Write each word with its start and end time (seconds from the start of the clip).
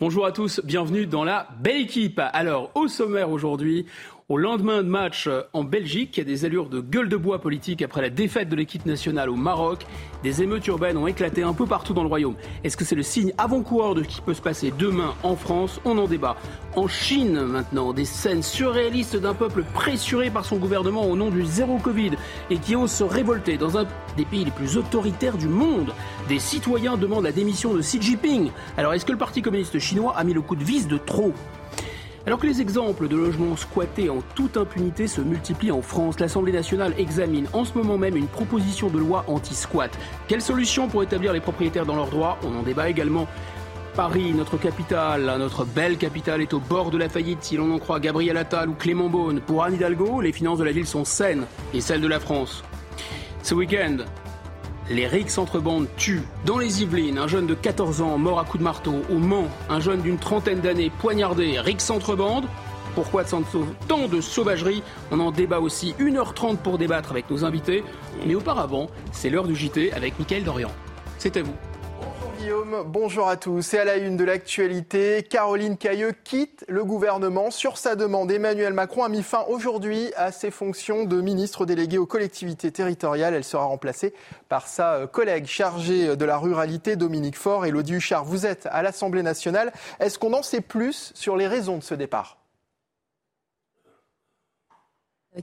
Bonjour 0.00 0.26
à 0.26 0.30
tous, 0.30 0.60
bienvenue 0.62 1.06
dans 1.06 1.24
la 1.24 1.48
belle 1.58 1.80
équipe. 1.80 2.20
Alors, 2.32 2.70
au 2.76 2.86
sommaire 2.86 3.30
aujourd'hui, 3.30 3.86
au 4.28 4.36
lendemain 4.36 4.82
de 4.82 4.88
match 4.88 5.26
euh, 5.26 5.40
en 5.54 5.64
Belgique, 5.64 6.18
il 6.18 6.18
y 6.18 6.20
a 6.20 6.24
des 6.24 6.44
allures 6.44 6.68
de 6.68 6.80
gueule 6.80 7.08
de 7.08 7.16
bois 7.16 7.40
politique 7.40 7.80
après 7.80 8.02
la 8.02 8.10
défaite 8.10 8.50
de 8.50 8.56
l'équipe 8.56 8.84
nationale 8.84 9.30
au 9.30 9.36
Maroc. 9.36 9.86
Des 10.22 10.42
émeutes 10.42 10.66
urbaines 10.66 10.98
ont 10.98 11.06
éclaté 11.06 11.42
un 11.42 11.54
peu 11.54 11.64
partout 11.64 11.94
dans 11.94 12.02
le 12.02 12.08
royaume. 12.08 12.34
Est-ce 12.62 12.76
que 12.76 12.84
c'est 12.84 12.94
le 12.94 13.02
signe 13.02 13.32
avant-coureur 13.38 13.94
de 13.94 14.02
ce 14.02 14.08
qui 14.08 14.20
peut 14.20 14.34
se 14.34 14.42
passer 14.42 14.70
demain 14.78 15.14
en 15.22 15.34
France? 15.34 15.80
On 15.86 15.96
en 15.96 16.06
débat. 16.06 16.36
En 16.76 16.88
Chine 16.88 17.40
maintenant, 17.40 17.94
des 17.94 18.04
scènes 18.04 18.42
surréalistes 18.42 19.16
d'un 19.16 19.32
peuple 19.32 19.64
pressuré 19.72 20.28
par 20.28 20.44
son 20.44 20.56
gouvernement 20.56 21.06
au 21.06 21.16
nom 21.16 21.30
du 21.30 21.46
zéro 21.46 21.78
Covid 21.78 22.10
et 22.50 22.58
qui 22.58 22.76
ose 22.76 22.90
se 22.90 23.04
révolter 23.04 23.56
dans 23.56 23.78
un 23.78 23.86
des 24.18 24.26
pays 24.26 24.44
les 24.44 24.50
plus 24.50 24.76
autoritaires 24.76 25.38
du 25.38 25.48
monde. 25.48 25.94
Des 26.28 26.38
citoyens 26.38 26.98
demandent 26.98 27.24
la 27.24 27.32
démission 27.32 27.72
de 27.72 27.80
Xi 27.80 28.02
Jinping. 28.02 28.50
Alors 28.76 28.92
est-ce 28.92 29.06
que 29.06 29.12
le 29.12 29.18
Parti 29.18 29.40
communiste 29.40 29.78
chinois 29.78 30.14
a 30.18 30.22
mis 30.22 30.34
le 30.34 30.42
coup 30.42 30.54
de 30.54 30.64
vis 30.64 30.86
de 30.86 30.98
trop? 30.98 31.32
Alors 32.28 32.38
que 32.38 32.46
les 32.46 32.60
exemples 32.60 33.08
de 33.08 33.16
logements 33.16 33.56
squattés 33.56 34.10
en 34.10 34.18
toute 34.34 34.58
impunité 34.58 35.06
se 35.06 35.22
multiplient 35.22 35.72
en 35.72 35.80
France, 35.80 36.20
l'Assemblée 36.20 36.52
nationale 36.52 36.92
examine 36.98 37.48
en 37.54 37.64
ce 37.64 37.72
moment 37.72 37.96
même 37.96 38.18
une 38.18 38.26
proposition 38.26 38.88
de 38.88 38.98
loi 38.98 39.24
anti-squat. 39.28 39.90
Quelle 40.26 40.42
solution 40.42 40.88
pour 40.88 41.02
établir 41.02 41.32
les 41.32 41.40
propriétaires 41.40 41.86
dans 41.86 41.96
leurs 41.96 42.10
droits? 42.10 42.36
On 42.44 42.54
en 42.54 42.62
débat 42.62 42.90
également. 42.90 43.26
Paris, 43.96 44.34
notre 44.34 44.58
capitale, 44.58 45.24
notre 45.38 45.64
belle 45.64 45.96
capitale, 45.96 46.42
est 46.42 46.52
au 46.52 46.60
bord 46.60 46.90
de 46.90 46.98
la 46.98 47.08
faillite 47.08 47.38
si 47.40 47.56
l'on 47.56 47.72
en 47.72 47.78
croit 47.78 47.98
Gabriel 47.98 48.36
Attal 48.36 48.68
ou 48.68 48.74
Clément 48.74 49.08
Beaune. 49.08 49.40
Pour 49.40 49.64
Anne 49.64 49.76
Hidalgo, 49.76 50.20
les 50.20 50.32
finances 50.32 50.58
de 50.58 50.64
la 50.64 50.72
ville 50.72 50.86
sont 50.86 51.06
saines 51.06 51.46
et 51.72 51.80
celles 51.80 52.02
de 52.02 52.08
la 52.08 52.20
France. 52.20 52.62
Ce 53.42 53.54
week-end, 53.54 53.96
les 54.90 55.06
rixes 55.06 55.38
entre 55.38 55.60
bandes 55.60 55.86
tuent. 55.96 56.22
Dans 56.44 56.58
les 56.58 56.82
Yvelines, 56.82 57.18
un 57.18 57.28
jeune 57.28 57.46
de 57.46 57.54
14 57.54 58.00
ans 58.00 58.18
mort 58.18 58.40
à 58.40 58.44
coups 58.44 58.58
de 58.58 58.64
marteau. 58.64 59.02
Au 59.10 59.18
Mans, 59.18 59.48
un 59.68 59.80
jeune 59.80 60.00
d'une 60.00 60.18
trentaine 60.18 60.60
d'années 60.60 60.90
poignardé. 60.90 61.58
Rixes 61.60 61.90
entre 61.90 62.16
bandes. 62.16 62.46
Pourquoi 62.94 63.24
tant 63.24 64.08
de 64.08 64.20
sauvagerie? 64.20 64.82
On 65.12 65.20
en 65.20 65.30
débat 65.30 65.60
aussi 65.60 65.94
1h30 66.00 66.56
pour 66.56 66.78
débattre 66.78 67.10
avec 67.10 67.30
nos 67.30 67.44
invités. 67.44 67.84
Mais 68.26 68.34
auparavant, 68.34 68.90
c'est 69.12 69.30
l'heure 69.30 69.46
du 69.46 69.54
JT 69.54 69.92
avec 69.92 70.18
Mickaël 70.18 70.42
Dorian. 70.42 70.70
À 71.24 71.42
vous. 71.42 71.54
Guillaume, 72.38 72.84
bonjour 72.86 73.28
à 73.28 73.36
tous. 73.36 73.74
Et 73.74 73.78
à 73.80 73.84
la 73.84 73.96
une 73.96 74.16
de 74.16 74.22
l'actualité, 74.22 75.24
Caroline 75.28 75.76
Cailleux 75.76 76.12
quitte 76.22 76.64
le 76.68 76.84
gouvernement. 76.84 77.50
Sur 77.50 77.78
sa 77.78 77.96
demande, 77.96 78.30
Emmanuel 78.30 78.72
Macron 78.72 79.02
a 79.02 79.08
mis 79.08 79.24
fin 79.24 79.44
aujourd'hui 79.48 80.12
à 80.16 80.30
ses 80.30 80.52
fonctions 80.52 81.04
de 81.04 81.20
ministre 81.20 81.66
délégué 81.66 81.98
aux 81.98 82.06
collectivités 82.06 82.70
territoriales. 82.70 83.34
Elle 83.34 83.42
sera 83.42 83.64
remplacée 83.64 84.14
par 84.48 84.68
sa 84.68 84.94
euh, 84.94 85.06
collègue 85.08 85.46
chargée 85.46 86.16
de 86.16 86.24
la 86.24 86.38
ruralité, 86.38 86.94
Dominique 86.94 87.36
Faure. 87.36 87.66
Elodie 87.66 87.94
Huchard, 87.94 88.24
vous 88.24 88.46
êtes 88.46 88.68
à 88.70 88.82
l'Assemblée 88.82 89.24
nationale. 89.24 89.72
Est-ce 89.98 90.20
qu'on 90.20 90.32
en 90.32 90.44
sait 90.44 90.60
plus 90.60 91.10
sur 91.16 91.36
les 91.36 91.48
raisons 91.48 91.78
de 91.78 91.82
ce 91.82 91.94
départ? 91.94 92.38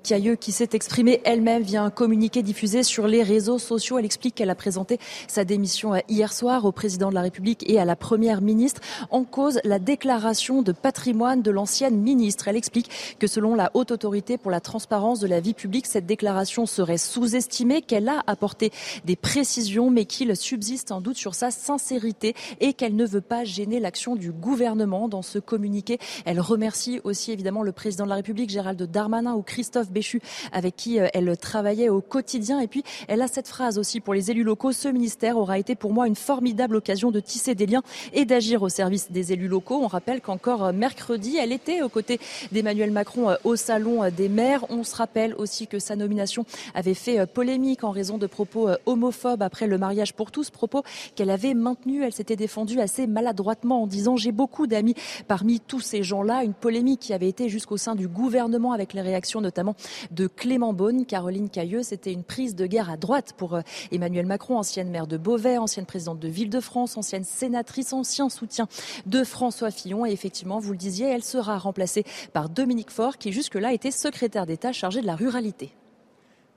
Cailleux 0.04 0.36
qui 0.36 0.52
s'est 0.52 0.70
exprimée 0.74 1.22
elle-même 1.24 1.64
via 1.64 1.84
un 1.84 1.90
communiqué 1.90 2.44
diffusé 2.44 2.84
sur 2.84 3.08
les 3.08 3.24
réseaux 3.24 3.60
sociaux. 3.60 3.98
Elle 3.98 4.06
explique 4.06 4.36
qu'elle 4.36 4.50
a 4.50 4.56
présenté 4.56 5.00
sa 5.28 5.46
démission 5.46 5.94
euh, 5.94 6.00
hier 6.10 6.34
soir 6.34 6.66
au 6.66 6.72
président 6.72 7.10
de 7.10 7.16
la 7.16 7.22
République 7.22 7.70
et 7.70 7.80
à 7.80 7.86
la 7.86 7.96
première 7.96 8.42
ministre 8.42 8.82
en 9.10 9.24
cause 9.24 9.60
la 9.64 9.80
déclaration 9.80 10.62
de 10.62 10.72
patrimoine 10.72 11.42
de 11.42 11.52
l'ancienne 11.52 11.98
ministre. 11.98 12.48
Elle 12.48 12.58
explique 12.58 12.90
que 13.20 13.28
selon 13.28 13.56
la 13.56 13.72
haute 13.74 13.92
autorité 13.92 14.38
pour 14.38 14.52
la 14.52 14.60
transparence 14.60 15.20
de 15.20 15.28
la 15.28 15.40
vie 15.40 15.54
publique, 15.54 15.88
cette 15.88 16.06
déclaration 16.06 16.66
serait 16.66 16.98
sous-estimée, 16.98 17.82
qu'elle 17.82 18.10
a 18.10 18.24
apporté 18.28 18.72
des 19.06 19.16
précisions 19.16 19.90
mais 19.90 20.06
qu'il 20.06 20.36
subsiste 20.36 20.92
un 20.92 21.02
doute 21.02 21.18
sur 21.18 21.36
sa 21.36 21.52
sincérité 21.52 22.36
et 22.60 22.74
qu'elle 22.74 22.96
ne 22.96 23.06
veut 23.06 23.22
pas 23.22 23.44
gêner 23.44 23.80
l'action 23.80 24.16
du 24.16 24.32
gouvernement 24.32 25.08
dans 25.08 25.22
ce 25.22 25.40
communiqué. 25.40 26.00
Elle 26.26 26.40
remercie 26.40 27.00
aussi 27.04 27.32
évidemment 27.32 27.64
le 27.64 27.72
président 27.72 28.04
de 28.04 28.10
la 28.10 28.16
République, 28.16 28.50
Gérald 28.50 28.82
Darmanin 28.82 29.34
ou 29.34 29.42
Christophe 29.42 29.85
Béchu, 29.92 30.22
avec 30.52 30.76
qui 30.76 31.00
euh, 31.00 31.08
elle 31.14 31.36
travaillait 31.38 31.90
au 31.90 32.02
quotidien. 32.02 32.60
Et 32.60 32.68
puis, 32.68 32.84
elle 33.08 33.22
a 33.22 33.28
cette 33.28 33.48
phrase 33.48 33.78
aussi 33.78 34.00
pour 34.00 34.14
les 34.14 34.32
élus 34.32 34.44
locaux. 34.44 34.72
Ce 34.72 34.88
ministère 34.88 35.38
aura 35.38 35.60
été 35.60 35.76
pour 35.76 35.94
moi 35.94 36.08
une 36.08 36.16
formidable 36.16 36.76
occasion 36.76 37.12
de 37.12 37.20
tisser 37.20 37.56
des 37.56 37.66
liens 37.66 37.84
et 38.14 38.26
d'agir 38.26 38.64
au 38.64 38.70
service 38.70 39.12
des 39.12 39.34
élus 39.34 39.48
locaux. 39.48 39.80
On 39.82 39.88
rappelle 39.88 40.22
qu'encore 40.22 40.66
euh, 40.66 40.72
mercredi, 40.72 41.38
elle 41.38 41.52
était 41.52 41.82
aux 41.82 41.90
côtés 41.90 42.20
d'Emmanuel 42.52 42.92
Macron 42.92 43.30
euh, 43.30 43.36
au 43.44 43.56
salon 43.56 44.10
des 44.10 44.30
maires. 44.30 44.66
On 44.70 44.84
se 44.84 44.96
rappelle 44.96 45.36
aussi 45.36 45.68
que 45.68 45.80
sa 45.80 45.96
nomination 45.96 46.46
avait 46.74 46.94
fait 46.94 47.26
polémique 47.26 47.84
en 47.84 47.92
raison 47.92 48.18
de 48.18 48.28
propos 48.28 48.70
homophobes 48.86 49.42
après 49.42 49.68
le 49.68 49.78
mariage 49.78 50.14
pour 50.14 50.32
tous, 50.32 50.50
propos 50.50 50.84
qu'elle 51.16 51.30
avait 51.30 51.54
maintenus. 51.54 52.04
Elle 52.06 52.14
s'était 52.14 52.36
défendue 52.36 52.80
assez 52.80 53.08
maladroitement 53.08 53.84
en 53.84 53.88
disant 53.88 54.18
j'ai 54.18 54.32
beaucoup 54.32 54.68
d'amis 54.68 54.96
parmi 55.28 55.60
tous 55.60 55.82
ces 55.82 56.04
gens-là. 56.04 56.44
Une 56.44 56.54
polémique 56.54 57.00
qui 57.00 57.14
avait 57.14 57.30
été 57.30 57.50
jusqu'au 57.50 57.78
sein 57.78 57.96
du 57.96 58.08
gouvernement 58.08 58.72
avec 58.72 58.94
les 58.94 59.02
réactions 59.02 59.42
notamment 59.42 59.75
de 60.12 60.28
Clément 60.28 60.74
Beaune. 60.74 61.06
Caroline 61.06 61.50
Cailleux, 61.50 61.84
c'était 61.84 62.12
une 62.12 62.24
prise 62.24 62.56
de 62.56 62.66
guerre 62.66 62.90
à 62.90 62.98
droite 62.98 63.34
pour 63.38 63.56
euh, 63.56 63.62
Emmanuel 63.92 64.26
Macron, 64.26 64.58
ancienne 64.58 64.90
maire 64.90 65.08
de 65.08 65.18
Beauvais, 65.18 65.58
ancienne 65.58 65.86
présidente 65.86 66.20
de 66.20 66.28
Ville-de-France, 66.28 66.98
ancienne 66.98 67.24
sénatrice, 67.24 67.94
ancien 67.94 68.30
soutien 68.30 68.68
de 69.06 69.24
François 69.24 69.72
Fillon. 69.72 70.06
Et 70.06 70.12
effectivement, 70.12 70.60
vous 70.60 70.72
le 70.72 70.78
disiez, 70.78 71.08
elle 71.08 71.24
sera 71.24 71.58
remplacée 71.58 72.04
par 72.34 72.50
Dominique 72.50 72.92
Faure, 72.92 73.18
qui 73.18 73.32
jusque-là 73.32 73.74
était 73.74 73.92
secrétaire 73.92 74.46
d'État 74.46 74.72
chargé 74.72 75.02
de 75.02 75.08
la 75.08 75.16
ruralité. 75.16 75.76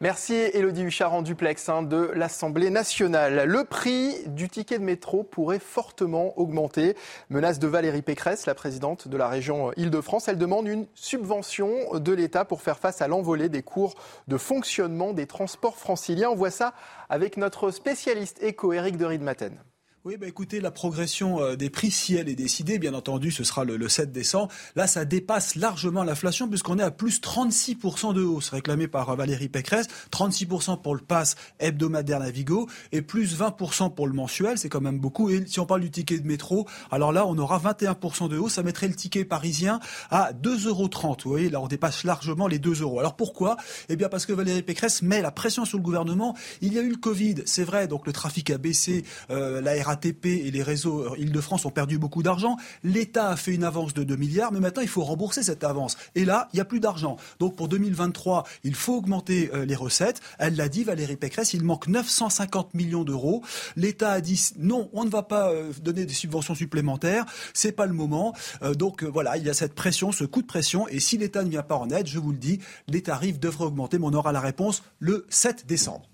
Merci 0.00 0.34
Elodie 0.34 0.84
Huchard 0.84 1.12
en 1.12 1.22
duplex 1.22 1.68
hein, 1.68 1.82
de 1.82 2.12
l'Assemblée 2.14 2.70
nationale. 2.70 3.48
Le 3.48 3.64
prix 3.64 4.14
du 4.28 4.48
ticket 4.48 4.78
de 4.78 4.84
métro 4.84 5.24
pourrait 5.24 5.58
fortement 5.58 6.38
augmenter. 6.38 6.94
Menace 7.30 7.58
de 7.58 7.66
Valérie 7.66 8.02
Pécresse, 8.02 8.46
la 8.46 8.54
présidente 8.54 9.08
de 9.08 9.16
la 9.16 9.26
région 9.26 9.72
Île-de-France. 9.76 10.28
Elle 10.28 10.38
demande 10.38 10.68
une 10.68 10.86
subvention 10.94 11.98
de 11.98 12.12
l'État 12.12 12.44
pour 12.44 12.62
faire 12.62 12.78
face 12.78 13.02
à 13.02 13.08
l'envolée 13.08 13.48
des 13.48 13.64
cours 13.64 13.96
de 14.28 14.36
fonctionnement 14.36 15.12
des 15.14 15.26
transports 15.26 15.76
franciliens. 15.76 16.30
On 16.30 16.36
voit 16.36 16.52
ça 16.52 16.74
avec 17.08 17.36
notre 17.36 17.72
spécialiste 17.72 18.40
éco, 18.40 18.72
Éric 18.72 18.98
de 18.98 19.04
Riedmaten. 19.04 19.58
Oui, 20.04 20.16
bah 20.16 20.28
écoutez, 20.28 20.60
la 20.60 20.70
progression 20.70 21.42
euh, 21.42 21.56
des 21.56 21.70
prix, 21.70 21.90
si 21.90 22.14
elle 22.14 22.28
est 22.28 22.36
décidée, 22.36 22.78
bien 22.78 22.94
entendu, 22.94 23.32
ce 23.32 23.42
sera 23.42 23.64
le, 23.64 23.88
7 23.88 24.12
décembre. 24.12 24.48
Là, 24.76 24.86
ça 24.86 25.04
dépasse 25.04 25.56
largement 25.56 26.04
l'inflation 26.04 26.48
puisqu'on 26.48 26.78
est 26.78 26.84
à 26.84 26.92
plus 26.92 27.20
36% 27.20 28.14
de 28.14 28.22
hausse 28.22 28.50
réclamée 28.50 28.86
par 28.86 29.10
euh, 29.10 29.16
Valérie 29.16 29.48
Pécresse. 29.48 29.88
36% 30.12 30.80
pour 30.82 30.94
le 30.94 31.00
pass 31.00 31.34
hebdomadaire 31.58 32.20
Navigo 32.20 32.68
et 32.92 33.02
plus 33.02 33.36
20% 33.36 33.92
pour 33.92 34.06
le 34.06 34.12
mensuel. 34.12 34.56
C'est 34.56 34.68
quand 34.68 34.80
même 34.80 35.00
beaucoup. 35.00 35.30
Et 35.30 35.44
si 35.48 35.58
on 35.58 35.66
parle 35.66 35.80
du 35.80 35.90
ticket 35.90 36.20
de 36.20 36.26
métro, 36.28 36.68
alors 36.92 37.10
là, 37.10 37.26
on 37.26 37.36
aura 37.36 37.58
21% 37.58 38.28
de 38.28 38.38
hausse. 38.38 38.52
Ça 38.52 38.62
mettrait 38.62 38.86
le 38.86 38.94
ticket 38.94 39.24
parisien 39.24 39.80
à 40.12 40.32
2,30 40.32 40.68
euros. 40.68 40.88
Vous 41.24 41.30
voyez, 41.30 41.50
là, 41.50 41.60
on 41.60 41.66
dépasse 41.66 42.04
largement 42.04 42.46
les 42.46 42.60
2 42.60 42.82
euros. 42.82 43.00
Alors 43.00 43.16
pourquoi? 43.16 43.56
Eh 43.88 43.96
bien, 43.96 44.08
parce 44.08 44.26
que 44.26 44.32
Valérie 44.32 44.62
Pécresse 44.62 45.02
met 45.02 45.22
la 45.22 45.32
pression 45.32 45.64
sur 45.64 45.76
le 45.76 45.82
gouvernement. 45.82 46.36
Il 46.60 46.72
y 46.72 46.78
a 46.78 46.82
eu 46.82 46.90
le 46.90 46.96
Covid, 46.96 47.42
c'est 47.46 47.64
vrai, 47.64 47.88
donc 47.88 48.06
le 48.06 48.12
trafic 48.12 48.50
a 48.50 48.58
baissé, 48.58 49.02
euh, 49.30 49.60
la 49.60 49.87
RAT 49.88 49.98
ATP 49.98 50.26
et 50.26 50.50
les 50.50 50.62
réseaux 50.62 51.00
euh, 51.00 51.18
Île-de-France 51.18 51.64
ont 51.64 51.70
perdu 51.70 51.98
beaucoup 51.98 52.22
d'argent. 52.22 52.56
L'État 52.84 53.30
a 53.30 53.36
fait 53.36 53.54
une 53.54 53.64
avance 53.64 53.94
de 53.94 54.04
2 54.04 54.16
milliards, 54.16 54.52
mais 54.52 54.60
maintenant 54.60 54.82
il 54.82 54.88
faut 54.88 55.02
rembourser 55.02 55.42
cette 55.42 55.64
avance. 55.64 55.96
Et 56.14 56.24
là, 56.24 56.48
il 56.52 56.56
n'y 56.56 56.60
a 56.60 56.64
plus 56.64 56.80
d'argent. 56.80 57.16
Donc 57.40 57.56
pour 57.56 57.68
2023, 57.68 58.44
il 58.64 58.74
faut 58.74 58.96
augmenter 58.96 59.50
euh, 59.52 59.64
les 59.64 59.74
recettes. 59.74 60.20
Elle 60.38 60.56
l'a 60.56 60.68
dit, 60.68 60.84
Valérie 60.84 61.16
Pécresse, 61.16 61.54
il 61.54 61.64
manque 61.64 61.88
950 61.88 62.74
millions 62.74 63.04
d'euros. 63.04 63.42
L'État 63.76 64.12
a 64.12 64.20
dit 64.20 64.50
non, 64.58 64.88
on 64.92 65.04
ne 65.04 65.10
va 65.10 65.22
pas 65.22 65.50
euh, 65.50 65.72
donner 65.82 66.06
des 66.06 66.14
subventions 66.14 66.54
supplémentaires, 66.54 67.24
c'est 67.54 67.72
pas 67.72 67.86
le 67.86 67.92
moment. 67.92 68.34
donc 68.76 69.02
voilà, 69.02 69.36
il 69.36 69.44
y 69.44 69.50
a 69.50 69.54
cette 69.54 69.74
pression, 69.74 70.12
ce 70.12 70.24
coup 70.24 70.42
de 70.42 70.46
pression. 70.46 70.88
Et 70.88 71.00
si 71.00 71.18
l'État 71.18 71.42
ne 71.42 71.50
vient 71.50 71.62
pas 71.62 71.76
en 71.76 71.90
aide, 71.90 72.06
je 72.06 72.18
vous 72.18 72.32
le 72.32 72.38
dis, 72.38 72.60
les 72.88 73.02
tarifs 73.02 73.38
devraient 73.38 73.64
augmenter, 73.64 73.98
mais 73.98 74.06
on 74.06 74.14
aura 74.14 74.32
la 74.32 74.40
réponse 74.40 74.82
le 74.98 75.26
7 75.28 75.66
décembre. 75.66 76.08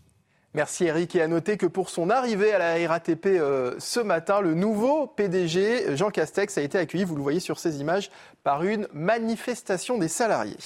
Merci 0.55 0.85
Eric. 0.85 1.17
Et 1.17 1.23
à 1.23 1.27
noter 1.27 1.57
que 1.57 1.67
pour 1.67 1.91
son 1.91 2.11
arrivée 2.11 2.53
à 2.53 2.59
la 2.59 2.89
RATP 2.89 3.27
euh, 3.27 3.75
ce 3.79 3.99
matin, 3.99 4.41
le 4.41 4.55
nouveau 4.55 5.09
PDG, 5.09 5.97
Jean 5.97 6.11
Castex, 6.11 6.57
a 6.57 6.63
été 6.63 6.79
accueilli, 6.79 7.03
vous 7.03 7.17
le 7.17 7.23
voyez 7.23 7.41
sur 7.41 7.59
ces 7.59 7.81
images, 7.81 8.11
par 8.45 8.63
une 8.63 8.87
manifestation 8.93 9.99
des 9.99 10.07
salariés. 10.07 10.57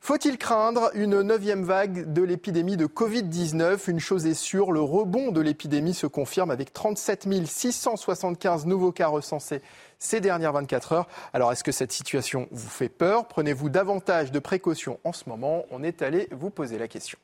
Faut-il 0.00 0.38
craindre 0.38 0.92
une 0.94 1.22
neuvième 1.22 1.64
vague 1.64 2.12
de 2.12 2.22
l'épidémie 2.22 2.76
de 2.76 2.86
Covid-19 2.86 3.90
Une 3.90 3.98
chose 3.98 4.26
est 4.26 4.34
sûre, 4.34 4.70
le 4.70 4.80
rebond 4.80 5.32
de 5.32 5.40
l'épidémie 5.40 5.92
se 5.92 6.06
confirme 6.06 6.52
avec 6.52 6.72
37 6.72 7.26
675 7.44 8.66
nouveaux 8.66 8.92
cas 8.92 9.08
recensés 9.08 9.60
ces 9.98 10.20
dernières 10.20 10.52
24 10.52 10.92
heures. 10.92 11.08
Alors 11.32 11.50
est-ce 11.50 11.64
que 11.64 11.72
cette 11.72 11.92
situation 11.92 12.46
vous 12.52 12.68
fait 12.68 12.88
peur? 12.88 13.26
Prenez-vous 13.26 13.70
davantage 13.70 14.30
de 14.30 14.38
précautions 14.38 15.00
en 15.02 15.12
ce 15.12 15.28
moment? 15.28 15.64
On 15.72 15.82
est 15.82 16.00
allé 16.00 16.28
vous 16.30 16.50
poser 16.50 16.78
la 16.78 16.86
question. 16.86 17.18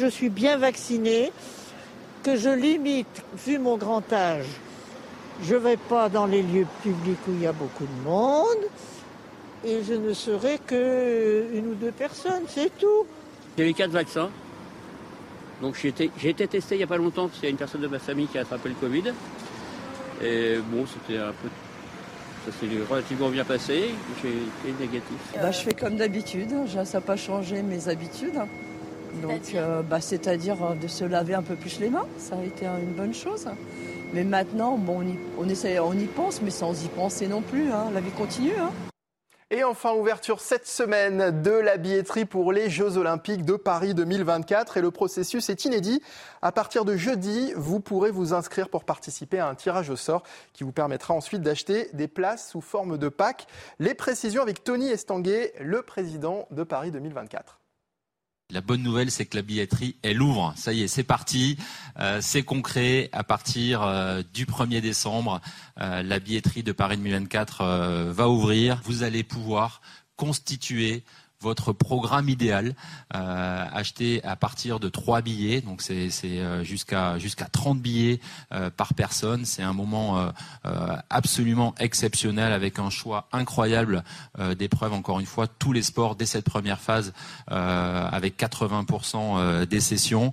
Je 0.00 0.08
suis 0.08 0.28
bien 0.28 0.56
vaccinée, 0.56 1.30
que 2.24 2.34
je 2.34 2.50
limite, 2.50 3.22
vu 3.46 3.60
mon 3.60 3.76
grand 3.76 4.12
âge, 4.12 4.48
je 5.40 5.54
ne 5.54 5.60
vais 5.60 5.76
pas 5.76 6.08
dans 6.08 6.26
les 6.26 6.42
lieux 6.42 6.66
publics 6.82 7.20
où 7.28 7.30
il 7.30 7.42
y 7.42 7.46
a 7.46 7.52
beaucoup 7.52 7.84
de 7.84 8.04
monde 8.04 8.64
et 9.64 9.84
je 9.84 9.92
ne 9.94 10.12
serai 10.12 10.58
que 10.66 11.46
une 11.54 11.68
ou 11.68 11.74
deux 11.74 11.92
personnes, 11.92 12.42
c'est 12.48 12.76
tout. 12.76 13.06
J'ai 13.56 13.70
eu 13.70 13.72
quatre 13.72 13.92
vaccins. 13.92 14.30
Donc 15.62 15.76
j'ai 15.80 15.90
été, 15.90 16.48
testé 16.48 16.74
il 16.74 16.78
n'y 16.78 16.82
a 16.82 16.88
pas 16.88 16.96
longtemps 16.96 17.28
parce 17.28 17.38
qu'il 17.38 17.44
y 17.44 17.46
a 17.46 17.50
une 17.50 17.56
personne 17.56 17.82
de 17.82 17.86
ma 17.86 18.00
famille 18.00 18.26
qui 18.26 18.36
a 18.36 18.40
attrapé 18.40 18.70
le 18.70 18.74
Covid. 18.74 19.12
Et 20.24 20.56
bon, 20.72 20.86
c'était 20.88 21.20
un 21.20 21.30
peu. 21.30 21.48
Ça 22.46 22.58
s'est 22.58 22.66
relativement 22.90 23.28
bien 23.28 23.44
passé. 23.44 23.90
J'ai 24.20 24.28
été 24.28 24.80
négatif. 24.80 25.16
Bah, 25.40 25.52
je 25.52 25.60
fais 25.60 25.74
comme 25.74 25.96
d'habitude. 25.96 26.50
Ça 26.66 26.82
n'a 26.82 27.00
pas 27.00 27.16
changé 27.16 27.62
mes 27.62 27.88
habitudes. 27.88 28.40
Donc, 29.22 29.54
euh, 29.54 29.82
bah, 29.82 30.00
c'est-à-dire 30.00 30.62
euh, 30.62 30.74
de 30.74 30.88
se 30.88 31.04
laver 31.04 31.34
un 31.34 31.42
peu 31.42 31.54
plus 31.54 31.80
les 31.80 31.90
mains. 31.90 32.06
Ça 32.18 32.36
a 32.36 32.44
été 32.44 32.66
une 32.66 32.92
bonne 32.92 33.14
chose. 33.14 33.48
Mais 34.12 34.24
maintenant, 34.24 34.76
bon, 34.76 35.00
on, 35.00 35.02
y, 35.02 35.18
on, 35.38 35.48
essaie, 35.48 35.78
on 35.78 35.92
y 35.92 36.06
pense, 36.06 36.42
mais 36.42 36.50
sans 36.50 36.84
y 36.84 36.88
penser 36.88 37.26
non 37.26 37.42
plus. 37.42 37.70
Hein. 37.70 37.90
La 37.92 38.00
vie 38.00 38.10
continue. 38.10 38.56
Hein. 38.58 38.70
Et 39.50 39.62
enfin, 39.62 39.92
ouverture 39.92 40.40
cette 40.40 40.66
semaine 40.66 41.42
de 41.42 41.50
la 41.50 41.76
billetterie 41.76 42.24
pour 42.24 42.52
les 42.52 42.70
Jeux 42.70 42.96
Olympiques 42.96 43.44
de 43.44 43.54
Paris 43.54 43.94
2024. 43.94 44.78
Et 44.78 44.80
le 44.80 44.90
processus 44.90 45.48
est 45.48 45.64
inédit. 45.64 46.02
À 46.42 46.50
partir 46.50 46.84
de 46.84 46.96
jeudi, 46.96 47.52
vous 47.54 47.78
pourrez 47.78 48.10
vous 48.10 48.34
inscrire 48.34 48.68
pour 48.68 48.84
participer 48.84 49.38
à 49.38 49.46
un 49.46 49.54
tirage 49.54 49.90
au 49.90 49.96
sort 49.96 50.22
qui 50.54 50.64
vous 50.64 50.72
permettra 50.72 51.14
ensuite 51.14 51.42
d'acheter 51.42 51.88
des 51.92 52.08
places 52.08 52.50
sous 52.50 52.62
forme 52.62 52.98
de 52.98 53.08
pack. 53.08 53.46
Les 53.78 53.94
précisions 53.94 54.42
avec 54.42 54.64
Tony 54.64 54.88
Estanguet, 54.88 55.52
le 55.60 55.82
président 55.82 56.48
de 56.50 56.64
Paris 56.64 56.90
2024. 56.90 57.60
La 58.50 58.60
bonne 58.60 58.82
nouvelle, 58.82 59.10
c'est 59.10 59.24
que 59.24 59.36
la 59.36 59.42
billetterie, 59.42 59.96
elle 60.02 60.20
ouvre. 60.20 60.52
Ça 60.54 60.74
y 60.74 60.82
est, 60.82 60.88
c'est 60.88 61.02
parti. 61.02 61.56
Euh, 61.98 62.18
c'est 62.20 62.42
concret. 62.42 63.08
À 63.12 63.24
partir 63.24 63.82
euh, 63.82 64.22
du 64.34 64.44
1er 64.44 64.82
décembre, 64.82 65.40
euh, 65.80 66.02
la 66.02 66.18
billetterie 66.20 66.62
de 66.62 66.72
Paris 66.72 66.98
2024 66.98 68.10
va 68.10 68.28
ouvrir. 68.28 68.82
Vous 68.84 69.02
allez 69.02 69.22
pouvoir 69.22 69.80
constituer 70.16 71.04
votre 71.44 71.72
programme 71.72 72.28
idéal, 72.28 72.74
euh, 73.14 73.64
acheter 73.72 74.24
à 74.24 74.34
partir 74.34 74.80
de 74.80 74.88
3 74.88 75.20
billets, 75.20 75.60
donc 75.60 75.82
c'est 75.82 76.08
euh, 76.24 76.64
jusqu'à 76.64 77.18
jusqu'à 77.18 77.44
30 77.44 77.78
billets 77.78 78.18
euh, 78.52 78.70
par 78.70 78.94
personne. 78.94 79.44
C'est 79.44 79.62
un 79.62 79.74
moment 79.74 80.18
euh, 80.64 80.96
absolument 81.10 81.74
exceptionnel 81.78 82.52
avec 82.52 82.78
un 82.78 82.90
choix 82.90 83.28
incroyable 83.30 84.02
d'épreuves. 84.56 84.94
Encore 84.94 85.20
une 85.20 85.26
fois, 85.26 85.46
tous 85.46 85.72
les 85.72 85.82
sports 85.82 86.16
dès 86.16 86.26
cette 86.26 86.46
première 86.46 86.80
phase 86.80 87.12
avec 87.46 88.38
80% 88.38 89.66
des 89.66 89.80
sessions. 89.80 90.32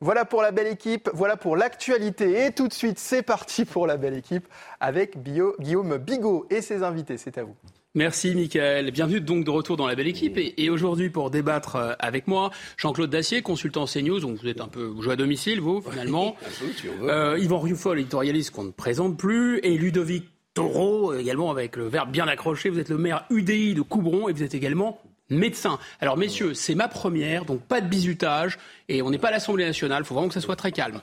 Voilà 0.00 0.26
pour 0.26 0.42
la 0.42 0.52
belle 0.52 0.66
équipe, 0.66 1.08
voilà 1.14 1.36
pour 1.38 1.56
l'actualité. 1.56 2.44
Et 2.44 2.52
tout 2.52 2.68
de 2.68 2.72
suite, 2.74 2.98
c'est 2.98 3.22
parti 3.22 3.64
pour 3.64 3.86
la 3.86 3.96
belle 3.96 4.14
équipe 4.14 4.46
avec 4.80 5.22
Guillaume 5.22 5.96
Bigot 5.96 6.46
et 6.50 6.60
ses 6.60 6.82
invités. 6.82 7.16
C'est 7.16 7.38
à 7.38 7.44
vous. 7.44 7.56
Merci 7.96 8.34
Michael. 8.34 8.90
Bienvenue 8.90 9.22
donc 9.22 9.44
de 9.44 9.50
retour 9.50 9.78
dans 9.78 9.86
la 9.86 9.94
belle 9.94 10.06
équipe. 10.06 10.36
Et, 10.36 10.68
aujourd'hui, 10.68 11.08
pour 11.08 11.30
débattre 11.30 11.76
euh, 11.76 11.92
avec 11.98 12.28
moi, 12.28 12.50
Jean-Claude 12.76 13.08
Dacier, 13.08 13.40
consultant 13.40 13.86
CNews. 13.86 14.20
Donc 14.20 14.36
vous 14.38 14.48
êtes 14.48 14.60
un 14.60 14.68
peu, 14.68 14.84
vous 14.84 15.00
jouez 15.00 15.14
à 15.14 15.16
domicile, 15.16 15.62
vous, 15.62 15.80
finalement. 15.80 16.36
euh, 17.04 17.38
Yvan 17.40 17.58
Rioufol, 17.58 17.98
éditorialiste 17.98 18.50
qu'on 18.50 18.64
ne 18.64 18.70
présente 18.70 19.16
plus. 19.16 19.60
Et 19.62 19.78
Ludovic 19.78 20.26
Taureau, 20.52 21.14
également 21.14 21.50
avec 21.50 21.76
le 21.76 21.88
verbe 21.88 22.10
bien 22.10 22.28
accroché. 22.28 22.68
Vous 22.68 22.78
êtes 22.78 22.90
le 22.90 22.98
maire 22.98 23.24
UDI 23.30 23.72
de 23.72 23.80
Coubron 23.80 24.28
et 24.28 24.34
vous 24.34 24.42
êtes 24.42 24.54
également 24.54 25.00
médecin. 25.30 25.78
Alors 25.98 26.18
messieurs, 26.18 26.52
c'est 26.52 26.74
ma 26.74 26.88
première, 26.88 27.46
donc 27.46 27.62
pas 27.62 27.80
de 27.80 27.88
bizutage. 27.88 28.58
Et 28.90 29.00
on 29.00 29.08
n'est 29.08 29.16
pas 29.16 29.28
à 29.28 29.32
l'Assemblée 29.32 29.64
nationale. 29.64 30.02
Il 30.02 30.06
faut 30.06 30.14
vraiment 30.14 30.28
que 30.28 30.34
ça 30.34 30.42
soit 30.42 30.56
très 30.56 30.70
calme. 30.70 31.00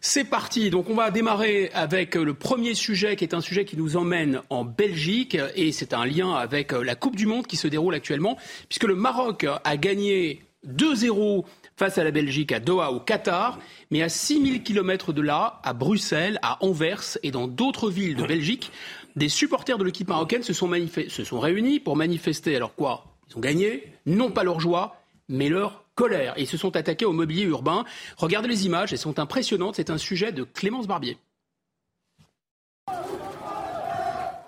C'est 0.00 0.24
parti. 0.24 0.70
Donc 0.70 0.90
on 0.90 0.94
va 0.94 1.10
démarrer 1.10 1.70
avec 1.74 2.14
le 2.14 2.34
premier 2.34 2.74
sujet 2.74 3.16
qui 3.16 3.24
est 3.24 3.34
un 3.34 3.40
sujet 3.40 3.64
qui 3.64 3.76
nous 3.76 3.96
emmène 3.96 4.40
en 4.50 4.64
Belgique 4.64 5.36
et 5.54 5.72
c'est 5.72 5.94
un 5.94 6.04
lien 6.04 6.32
avec 6.32 6.72
la 6.72 6.94
Coupe 6.94 7.16
du 7.16 7.26
Monde 7.26 7.46
qui 7.46 7.56
se 7.56 7.68
déroule 7.68 7.94
actuellement 7.94 8.36
puisque 8.68 8.84
le 8.84 8.94
Maroc 8.94 9.46
a 9.64 9.76
gagné 9.76 10.42
2-0 10.66 11.44
face 11.76 11.98
à 11.98 12.04
la 12.04 12.10
Belgique 12.10 12.50
à 12.52 12.60
Doha 12.60 12.90
au 12.90 12.98
Qatar, 12.98 13.58
mais 13.90 14.02
à 14.02 14.08
6000 14.08 14.62
km 14.62 15.12
de 15.12 15.22
là, 15.22 15.60
à 15.62 15.72
Bruxelles, 15.72 16.38
à 16.42 16.64
Anvers 16.64 17.18
et 17.22 17.30
dans 17.30 17.46
d'autres 17.46 17.90
villes 17.90 18.16
de 18.16 18.26
Belgique, 18.26 18.72
des 19.14 19.28
supporters 19.28 19.78
de 19.78 19.84
l'équipe 19.84 20.08
marocaine 20.08 20.42
se 20.42 20.52
sont, 20.52 20.70
se 21.08 21.24
sont 21.24 21.40
réunis 21.40 21.78
pour 21.78 21.96
manifester. 21.96 22.56
Alors 22.56 22.74
quoi? 22.74 23.04
Ils 23.30 23.36
ont 23.36 23.40
gagné, 23.40 23.92
non 24.06 24.30
pas 24.30 24.42
leur 24.42 24.58
joie, 24.58 25.00
mais 25.28 25.48
leur 25.48 25.84
colère. 25.98 26.38
Et 26.38 26.42
ils 26.42 26.46
se 26.46 26.56
sont 26.56 26.76
attaqués 26.76 27.04
au 27.04 27.12
mobilier 27.12 27.42
urbain. 27.42 27.84
Regardez 28.16 28.48
les 28.48 28.64
images, 28.64 28.92
elles 28.92 28.98
sont 28.98 29.18
impressionnantes. 29.18 29.74
C'est 29.74 29.90
un 29.90 29.98
sujet 29.98 30.30
de 30.30 30.44
Clémence 30.44 30.86
Barbier. 30.86 31.18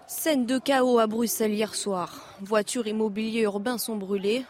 Scène 0.06 0.46
de 0.46 0.58
chaos 0.58 0.98
à 0.98 1.06
Bruxelles 1.06 1.52
hier 1.52 1.74
soir. 1.74 2.36
Voitures 2.40 2.86
et 2.86 2.92
mobilier 2.92 3.42
urbain 3.42 3.78
sont 3.78 3.96
brûlés. 3.96 4.44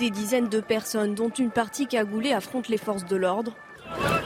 Des 0.00 0.10
dizaines 0.10 0.48
de 0.48 0.60
personnes, 0.60 1.14
dont 1.14 1.28
une 1.28 1.50
partie 1.50 1.86
cagoulée, 1.86 2.32
affrontent 2.32 2.70
les 2.70 2.78
forces 2.78 3.04
de 3.04 3.16
l'ordre. 3.16 3.52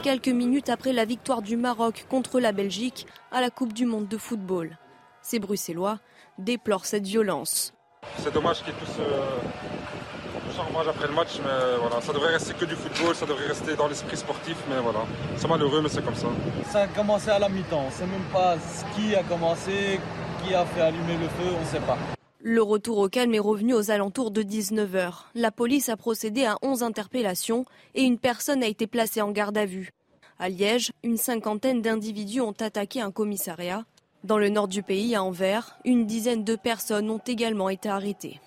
Quelques 0.01 0.27
minutes 0.27 0.69
après 0.69 0.93
la 0.93 1.05
victoire 1.05 1.43
du 1.43 1.55
Maroc 1.55 2.05
contre 2.09 2.39
la 2.39 2.51
Belgique 2.51 3.05
à 3.31 3.41
la 3.41 3.51
Coupe 3.51 3.73
du 3.73 3.85
Monde 3.85 4.07
de 4.07 4.17
football. 4.17 4.77
Ces 5.21 5.37
Bruxellois 5.37 5.99
déplorent 6.39 6.85
cette 6.85 7.05
violence. 7.05 7.73
C'est 8.17 8.33
dommage 8.33 8.63
qu'ils 8.63 8.73
après 10.89 11.07
le 11.07 11.13
match, 11.13 11.39
mais 11.43 11.77
voilà, 11.79 12.01
ça 12.01 12.13
devrait 12.13 12.31
rester 12.31 12.53
que 12.53 12.65
du 12.65 12.75
football, 12.75 13.15
ça 13.15 13.25
devrait 13.25 13.47
rester 13.47 13.75
dans 13.75 13.87
l'esprit 13.87 14.17
sportif, 14.17 14.57
mais 14.69 14.79
voilà, 14.81 14.99
c'est 15.37 15.47
malheureux, 15.47 15.81
mais 15.81 15.89
c'est 15.89 16.03
comme 16.03 16.15
ça. 16.15 16.27
Ça 16.69 16.81
a 16.83 16.87
commencé 16.87 17.29
à 17.29 17.39
la 17.39 17.49
mi-temps, 17.49 17.83
on 17.83 17.85
ne 17.85 17.91
sait 17.91 18.05
même 18.05 18.27
pas 18.31 18.57
qui 18.95 19.15
a 19.15 19.23
commencé, 19.23 19.99
qui 20.43 20.53
a 20.53 20.65
fait 20.65 20.81
allumer 20.81 21.17
le 21.17 21.27
feu, 21.27 21.55
on 21.55 21.61
ne 21.61 21.65
sait 21.65 21.85
pas. 21.85 21.97
Le 22.43 22.61
retour 22.63 22.97
au 22.97 23.07
calme 23.07 23.35
est 23.35 23.39
revenu 23.39 23.75
aux 23.75 23.91
alentours 23.91 24.31
de 24.31 24.41
19h. 24.41 25.11
La 25.35 25.51
police 25.51 25.89
a 25.89 25.97
procédé 25.97 26.45
à 26.45 26.57
11 26.63 26.81
interpellations 26.81 27.65
et 27.93 28.01
une 28.01 28.17
personne 28.17 28.63
a 28.63 28.67
été 28.67 28.87
placée 28.87 29.21
en 29.21 29.29
garde 29.29 29.57
à 29.57 29.65
vue. 29.65 29.91
À 30.39 30.49
Liège, 30.49 30.91
une 31.03 31.17
cinquantaine 31.17 31.83
d'individus 31.83 32.41
ont 32.41 32.55
attaqué 32.59 32.99
un 32.99 33.11
commissariat. 33.11 33.85
Dans 34.23 34.39
le 34.39 34.49
nord 34.49 34.67
du 34.67 34.81
pays, 34.81 35.13
à 35.13 35.23
Anvers, 35.23 35.77
une 35.85 36.07
dizaine 36.07 36.43
de 36.43 36.55
personnes 36.55 37.11
ont 37.11 37.21
également 37.27 37.69
été 37.69 37.89
arrêtées. 37.89 38.39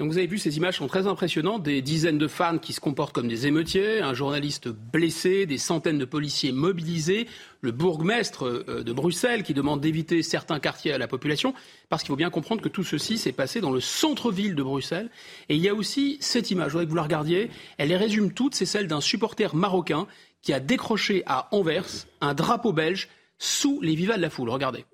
Donc 0.00 0.10
vous 0.10 0.18
avez 0.18 0.26
vu, 0.26 0.38
ces 0.38 0.56
images 0.56 0.78
sont 0.78 0.88
très 0.88 1.06
impressionnantes. 1.06 1.62
Des 1.62 1.80
dizaines 1.80 2.18
de 2.18 2.26
fans 2.26 2.58
qui 2.58 2.72
se 2.72 2.80
comportent 2.80 3.14
comme 3.14 3.28
des 3.28 3.46
émeutiers, 3.46 4.00
un 4.00 4.12
journaliste 4.12 4.68
blessé, 4.68 5.46
des 5.46 5.56
centaines 5.56 5.98
de 5.98 6.04
policiers 6.04 6.50
mobilisés, 6.50 7.28
le 7.60 7.70
bourgmestre 7.70 8.44
euh, 8.44 8.82
de 8.82 8.92
Bruxelles 8.92 9.44
qui 9.44 9.54
demande 9.54 9.80
d'éviter 9.80 10.24
certains 10.24 10.58
quartiers 10.58 10.92
à 10.92 10.98
la 10.98 11.06
population, 11.06 11.54
parce 11.90 12.02
qu'il 12.02 12.08
faut 12.08 12.16
bien 12.16 12.30
comprendre 12.30 12.60
que 12.60 12.68
tout 12.68 12.82
ceci 12.82 13.18
s'est 13.18 13.30
passé 13.30 13.60
dans 13.60 13.70
le 13.70 13.78
centre-ville 13.78 14.56
de 14.56 14.62
Bruxelles. 14.64 15.10
Et 15.48 15.54
il 15.54 15.62
y 15.62 15.68
a 15.68 15.74
aussi 15.74 16.18
cette 16.20 16.50
image, 16.50 16.68
je 16.68 16.72
voudrais 16.72 16.86
que 16.86 16.90
vous 16.90 16.96
la 16.96 17.04
regardiez. 17.04 17.48
Elle 17.78 17.90
les 17.90 17.96
résume 17.96 18.32
toutes, 18.32 18.56
c'est 18.56 18.66
celle 18.66 18.88
d'un 18.88 19.00
supporter 19.00 19.54
marocain 19.54 20.08
qui 20.42 20.52
a 20.52 20.58
décroché 20.58 21.22
à 21.26 21.48
Anvers 21.52 21.86
un 22.20 22.34
drapeau 22.34 22.72
belge 22.72 23.08
sous 23.38 23.80
les 23.80 23.94
vivas 23.94 24.16
de 24.16 24.22
la 24.22 24.30
foule. 24.30 24.50
Regardez. 24.50 24.84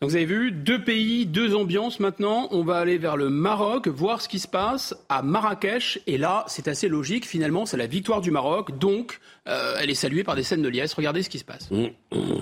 Donc 0.00 0.08
vous 0.08 0.16
avez 0.16 0.24
vu, 0.24 0.50
deux 0.50 0.82
pays, 0.82 1.26
deux 1.26 1.54
ambiances 1.54 2.00
maintenant. 2.00 2.48
On 2.52 2.64
va 2.64 2.78
aller 2.78 2.96
vers 2.96 3.18
le 3.18 3.28
Maroc, 3.28 3.86
voir 3.86 4.22
ce 4.22 4.30
qui 4.30 4.38
se 4.38 4.48
passe 4.48 4.94
à 5.10 5.20
Marrakech. 5.20 6.00
Et 6.06 6.16
là, 6.16 6.44
c'est 6.46 6.68
assez 6.68 6.88
logique. 6.88 7.26
Finalement, 7.26 7.66
c'est 7.66 7.76
la 7.76 7.86
victoire 7.86 8.22
du 8.22 8.30
Maroc. 8.30 8.78
Donc, 8.78 9.20
euh, 9.46 9.74
elle 9.78 9.90
est 9.90 9.94
saluée 9.94 10.24
par 10.24 10.36
des 10.36 10.42
scènes 10.42 10.62
de 10.62 10.70
liesse. 10.70 10.94
Regardez 10.94 11.22
ce 11.22 11.28
qui 11.28 11.38
se 11.38 11.44
passe. 11.44 11.70
Mmh, 11.70 11.88
mmh. 12.12 12.40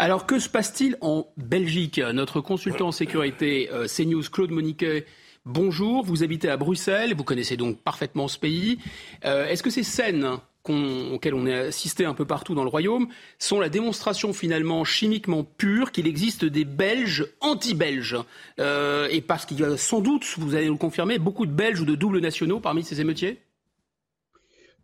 Alors 0.00 0.17
que 0.28 0.38
se 0.38 0.50
passe-t-il 0.50 0.98
en 1.00 1.26
Belgique? 1.38 1.98
Notre 2.12 2.42
consultant 2.42 2.88
en 2.88 2.92
sécurité 2.92 3.70
euh, 3.72 3.86
CNews, 3.88 4.24
Claude 4.30 4.50
Moniquet, 4.50 5.06
bonjour. 5.46 6.04
Vous 6.04 6.22
habitez 6.22 6.50
à 6.50 6.58
Bruxelles, 6.58 7.14
vous 7.16 7.24
connaissez 7.24 7.56
donc 7.56 7.78
parfaitement 7.78 8.28
ce 8.28 8.38
pays. 8.38 8.78
Euh, 9.24 9.46
est-ce 9.46 9.62
que 9.62 9.70
ces 9.70 9.82
scènes 9.82 10.28
auxquelles 10.68 11.32
on 11.32 11.46
est 11.46 11.54
assisté 11.54 12.04
un 12.04 12.12
peu 12.12 12.26
partout 12.26 12.54
dans 12.54 12.62
le 12.62 12.68
royaume 12.68 13.08
sont 13.38 13.58
la 13.58 13.70
démonstration 13.70 14.34
finalement 14.34 14.84
chimiquement 14.84 15.44
pure 15.44 15.92
qu'il 15.92 16.06
existe 16.06 16.44
des 16.44 16.66
Belges 16.66 17.26
anti-Belges? 17.40 18.18
Euh, 18.60 19.08
Et 19.10 19.22
parce 19.22 19.46
qu'il 19.46 19.58
y 19.58 19.64
a 19.64 19.78
sans 19.78 20.00
doute, 20.00 20.26
vous 20.36 20.54
allez 20.54 20.66
nous 20.66 20.74
le 20.74 20.78
confirmer, 20.78 21.18
beaucoup 21.18 21.46
de 21.46 21.52
Belges 21.52 21.80
ou 21.80 21.86
de 21.86 21.94
doubles 21.94 22.20
nationaux 22.20 22.60
parmi 22.60 22.84
ces 22.84 23.00
émeutiers? 23.00 23.40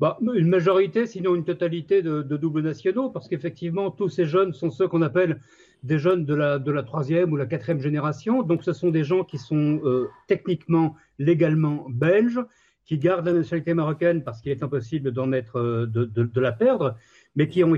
Bah, 0.01 0.19
une 0.21 0.49
majorité, 0.49 1.07
sinon 1.07 1.37
une 1.37 1.45
totalité 1.45 2.03
de, 2.03 2.23
doubles 2.23 2.63
nationaux, 2.63 3.11
parce 3.11 3.29
qu'effectivement, 3.29 3.91
tous 3.91 4.09
ces 4.09 4.27
jeunes 4.27 4.53
sont 4.53 4.71
ceux 4.71 4.89
qu'on 4.89 5.03
appelle 5.03 5.41
des 5.85 5.99
jeunes 5.99 6.25
de 6.25 6.35
la, 6.35 6.83
troisième 6.83 7.33
ou 7.33 7.37
la 7.37 7.47
quatrième 7.47 7.81
génération. 7.81 8.43
Donc, 8.43 8.65
ce 8.65 8.73
sont 8.73 8.91
des 8.91 9.05
gens 9.05 9.23
qui 9.23 9.39
sont 9.39 9.81
euh, 9.85 10.09
techniquement, 10.27 10.97
légalement 11.19 11.87
belges, 11.89 12.41
qui 12.85 12.99
gardent 12.99 13.27
la 13.27 13.33
nationalité 13.33 13.73
marocaine 13.73 14.25
parce 14.25 14.41
qu'il 14.41 14.51
est 14.51 14.63
impossible 14.63 15.13
d'en 15.13 15.33
être, 15.33 15.59
euh, 15.59 15.87
de, 15.87 16.41
la 16.41 16.53
perdre, 16.53 16.97
mais 17.37 17.47
qui 17.49 17.63
ont 17.63 17.75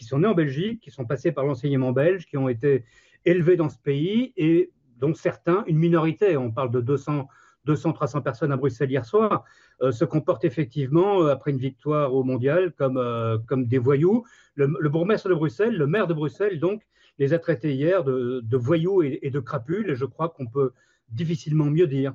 sont 0.00 0.18
nés 0.18 0.26
en 0.26 0.34
Belgique, 0.34 0.80
qui 0.80 0.90
sont 0.90 1.04
passés 1.04 1.30
par 1.30 1.44
l'enseignement 1.44 1.92
belge, 1.92 2.26
qui 2.26 2.36
ont 2.36 2.48
été 2.48 2.84
élevés 3.24 3.56
dans 3.56 3.68
ce 3.68 3.78
pays 3.78 4.32
et 4.36 4.70
dont 4.98 5.14
certains, 5.14 5.62
une 5.66 5.78
minorité, 5.78 6.36
on 6.36 6.50
parle 6.50 6.70
de 6.70 6.80
200 6.80 7.28
200-300 7.66 8.22
personnes 8.22 8.52
à 8.52 8.56
Bruxelles 8.56 8.90
hier 8.90 9.04
soir, 9.04 9.44
se 9.90 10.04
comportent 10.04 10.44
effectivement, 10.44 11.22
euh, 11.22 11.32
après 11.32 11.50
une 11.50 11.58
victoire 11.58 12.14
au 12.14 12.22
mondial, 12.22 12.72
comme, 12.72 12.98
euh, 12.98 13.38
des 13.50 13.78
voyous. 13.78 14.24
Le, 14.54 14.88
bourgmestre 14.88 15.28
de 15.28 15.34
Bruxelles, 15.34 15.76
le 15.76 15.86
maire 15.86 16.06
de 16.06 16.14
Bruxelles, 16.14 16.60
donc, 16.60 16.82
les 17.18 17.32
a 17.32 17.38
traités 17.38 17.74
hier 17.74 18.04
de, 18.04 18.56
voyous 18.56 19.02
et, 19.02 19.30
de 19.30 19.40
crapules, 19.40 19.90
et 19.90 19.94
je 19.94 20.04
crois 20.04 20.28
qu'on 20.28 20.46
peut 20.46 20.72
difficilement 21.10 21.66
mieux 21.66 21.86
dire. 21.86 22.14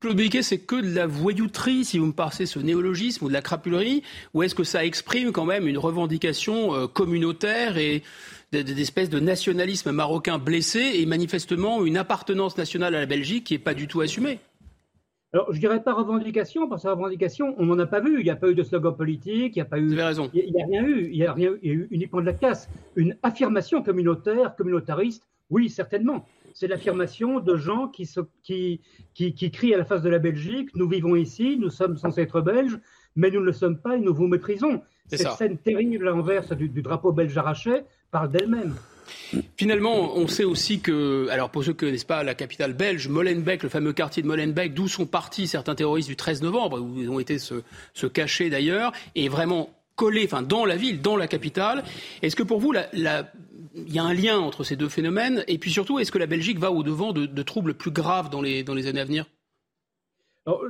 Claude 0.00 0.16
Biquet, 0.16 0.42
c'est 0.42 0.58
que 0.58 0.76
de 0.76 0.94
la 0.94 1.06
voyouterie, 1.06 1.84
si 1.84 1.98
vous 1.98 2.06
me 2.06 2.12
passez 2.12 2.46
ce 2.46 2.58
néologisme, 2.58 3.24
ou 3.24 3.28
de 3.28 3.32
la 3.32 3.42
crapulerie, 3.42 4.02
ou 4.32 4.42
est-ce 4.42 4.54
que 4.54 4.64
ça 4.64 4.84
exprime 4.84 5.32
quand 5.32 5.44
même 5.44 5.66
une 5.66 5.78
revendication 5.78 6.86
communautaire 6.88 7.76
et 7.76 8.02
d'espèces 8.52 9.10
de 9.10 9.20
nationalisme 9.20 9.90
marocain 9.90 10.38
blessé 10.38 10.92
et 10.94 11.06
manifestement 11.06 11.84
une 11.84 11.96
appartenance 11.96 12.56
nationale 12.56 12.94
à 12.94 13.00
la 13.00 13.06
Belgique 13.06 13.44
qui 13.44 13.54
n'est 13.54 13.58
pas 13.58 13.74
du 13.74 13.88
tout 13.88 14.00
assumée? 14.00 14.38
Alors, 15.34 15.52
je 15.52 15.60
dirais 15.60 15.82
pas 15.82 15.92
revendication, 15.92 16.68
parce 16.68 16.84
que 16.84 16.88
revendication, 16.88 17.54
on 17.58 17.66
n'en 17.66 17.78
a 17.78 17.86
pas 17.86 18.00
vu. 18.00 18.20
Il 18.20 18.24
n'y 18.24 18.30
a 18.30 18.36
pas 18.36 18.48
eu 18.48 18.54
de 18.54 18.62
slogan 18.62 18.96
politique, 18.96 19.56
il 19.56 19.58
n'y 19.58 19.62
a 19.62 19.66
pas 19.66 19.78
eu. 19.78 19.86
Vous 19.86 19.92
avez 19.92 20.04
raison. 20.04 20.30
Il 20.32 20.52
n'y 20.52 20.62
a, 20.62 20.66
rien 20.66 20.84
eu. 20.84 21.08
Il 21.10 21.18
n'y 21.18 21.26
a 21.26 21.32
rien 21.32 21.52
eu 21.62 21.86
uniquement 21.90 22.20
de 22.20 22.26
la 22.26 22.32
casse. 22.32 22.70
Une 22.96 23.16
affirmation 23.22 23.82
communautaire, 23.82 24.56
communautariste, 24.56 25.28
oui, 25.50 25.68
certainement. 25.68 26.24
C'est 26.54 26.66
l'affirmation 26.66 27.40
de 27.40 27.56
gens 27.56 27.88
qui, 27.88 28.08
qui, 28.42 28.80
qui, 29.14 29.50
crient 29.50 29.74
à 29.74 29.78
la 29.78 29.84
face 29.84 30.02
de 30.02 30.08
la 30.08 30.18
Belgique 30.18 30.70
nous 30.74 30.88
vivons 30.88 31.14
ici, 31.14 31.56
nous 31.58 31.70
sommes 31.70 31.96
censés 31.96 32.22
être 32.22 32.40
belges, 32.40 32.78
mais 33.14 33.30
nous 33.30 33.40
ne 33.40 33.44
le 33.44 33.52
sommes 33.52 33.78
pas 33.78 33.96
et 33.96 34.00
nous 34.00 34.14
vous 34.14 34.26
méprisons. 34.26 34.82
Cette 35.06 35.30
scène 35.32 35.58
terrible 35.58 36.08
à 36.08 36.10
l'envers 36.10 36.44
du, 36.56 36.68
du 36.68 36.82
drapeau 36.82 37.12
belge 37.12 37.36
arraché, 37.36 37.82
parle 38.10 38.30
d'elle-même. 38.30 38.74
Finalement, 39.56 40.16
on 40.16 40.26
sait 40.26 40.44
aussi 40.44 40.80
que, 40.80 41.28
alors 41.30 41.50
pour 41.50 41.64
ceux 41.64 41.72
qui 41.72 41.84
ne 41.84 41.90
connaissent 41.90 42.04
pas 42.04 42.22
la 42.22 42.34
capitale 42.34 42.72
belge, 42.72 43.08
Molenbeek, 43.08 43.62
le 43.62 43.68
fameux 43.68 43.92
quartier 43.92 44.22
de 44.22 44.28
Molenbeek, 44.28 44.74
d'où 44.74 44.88
sont 44.88 45.06
partis 45.06 45.46
certains 45.46 45.74
terroristes 45.74 46.08
du 46.08 46.16
13 46.16 46.42
novembre, 46.42 46.80
où 46.80 47.00
ils 47.00 47.10
ont 47.10 47.20
été 47.20 47.38
se, 47.38 47.62
se 47.94 48.06
cacher 48.06 48.50
d'ailleurs, 48.50 48.92
est 49.14 49.28
vraiment 49.28 49.70
collé, 49.98 50.24
enfin 50.24 50.42
dans 50.42 50.64
la 50.64 50.76
ville, 50.76 51.02
dans 51.02 51.16
la 51.16 51.26
capitale. 51.26 51.84
Est-ce 52.22 52.36
que 52.36 52.42
pour 52.42 52.60
vous, 52.60 52.72
il 52.94 53.02
y 53.02 53.98
a 53.98 54.04
un 54.04 54.14
lien 54.14 54.38
entre 54.38 54.64
ces 54.64 54.76
deux 54.76 54.88
phénomènes? 54.88 55.44
Et 55.48 55.58
puis 55.58 55.70
surtout, 55.70 55.98
est-ce 55.98 56.12
que 56.12 56.18
la 56.18 56.26
Belgique 56.26 56.58
va 56.58 56.70
au-devant 56.70 57.12
de, 57.12 57.42
troubles 57.42 57.74
plus 57.74 57.90
graves 57.90 58.30
dans 58.30 58.40
les, 58.40 58.62
dans 58.62 58.74
les 58.74 58.86
années 58.86 59.00
à 59.00 59.04
venir? 59.04 59.26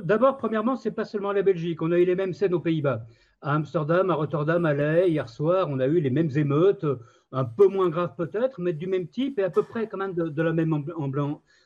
D'abord, 0.03 0.37
premièrement, 0.37 0.75
ce 0.75 0.89
n'est 0.89 0.95
pas 0.95 1.05
seulement 1.05 1.31
la 1.31 1.41
Belgique. 1.41 1.81
On 1.81 1.91
a 1.93 1.97
eu 1.97 2.03
les 2.03 2.15
mêmes 2.15 2.33
scènes 2.33 2.53
aux 2.53 2.59
Pays-Bas. 2.59 3.05
À 3.41 3.53
Amsterdam, 3.53 4.09
à 4.09 4.15
Rotterdam, 4.15 4.65
à 4.65 4.73
La 4.73 5.07
hier 5.07 5.29
soir, 5.29 5.67
on 5.69 5.79
a 5.79 5.87
eu 5.87 6.01
les 6.01 6.09
mêmes 6.09 6.31
émeutes 6.35 6.85
un 7.31 7.45
peu 7.45 7.67
moins 7.67 7.89
grave 7.89 8.15
peut-être, 8.17 8.59
mais 8.59 8.73
du 8.73 8.87
même 8.87 9.07
type 9.07 9.39
et 9.39 9.43
à 9.43 9.49
peu 9.49 9.63
près 9.63 9.87
quand 9.87 9.97
même 9.97 10.13
de, 10.13 10.41
la, 10.41 10.51
même 10.53 10.83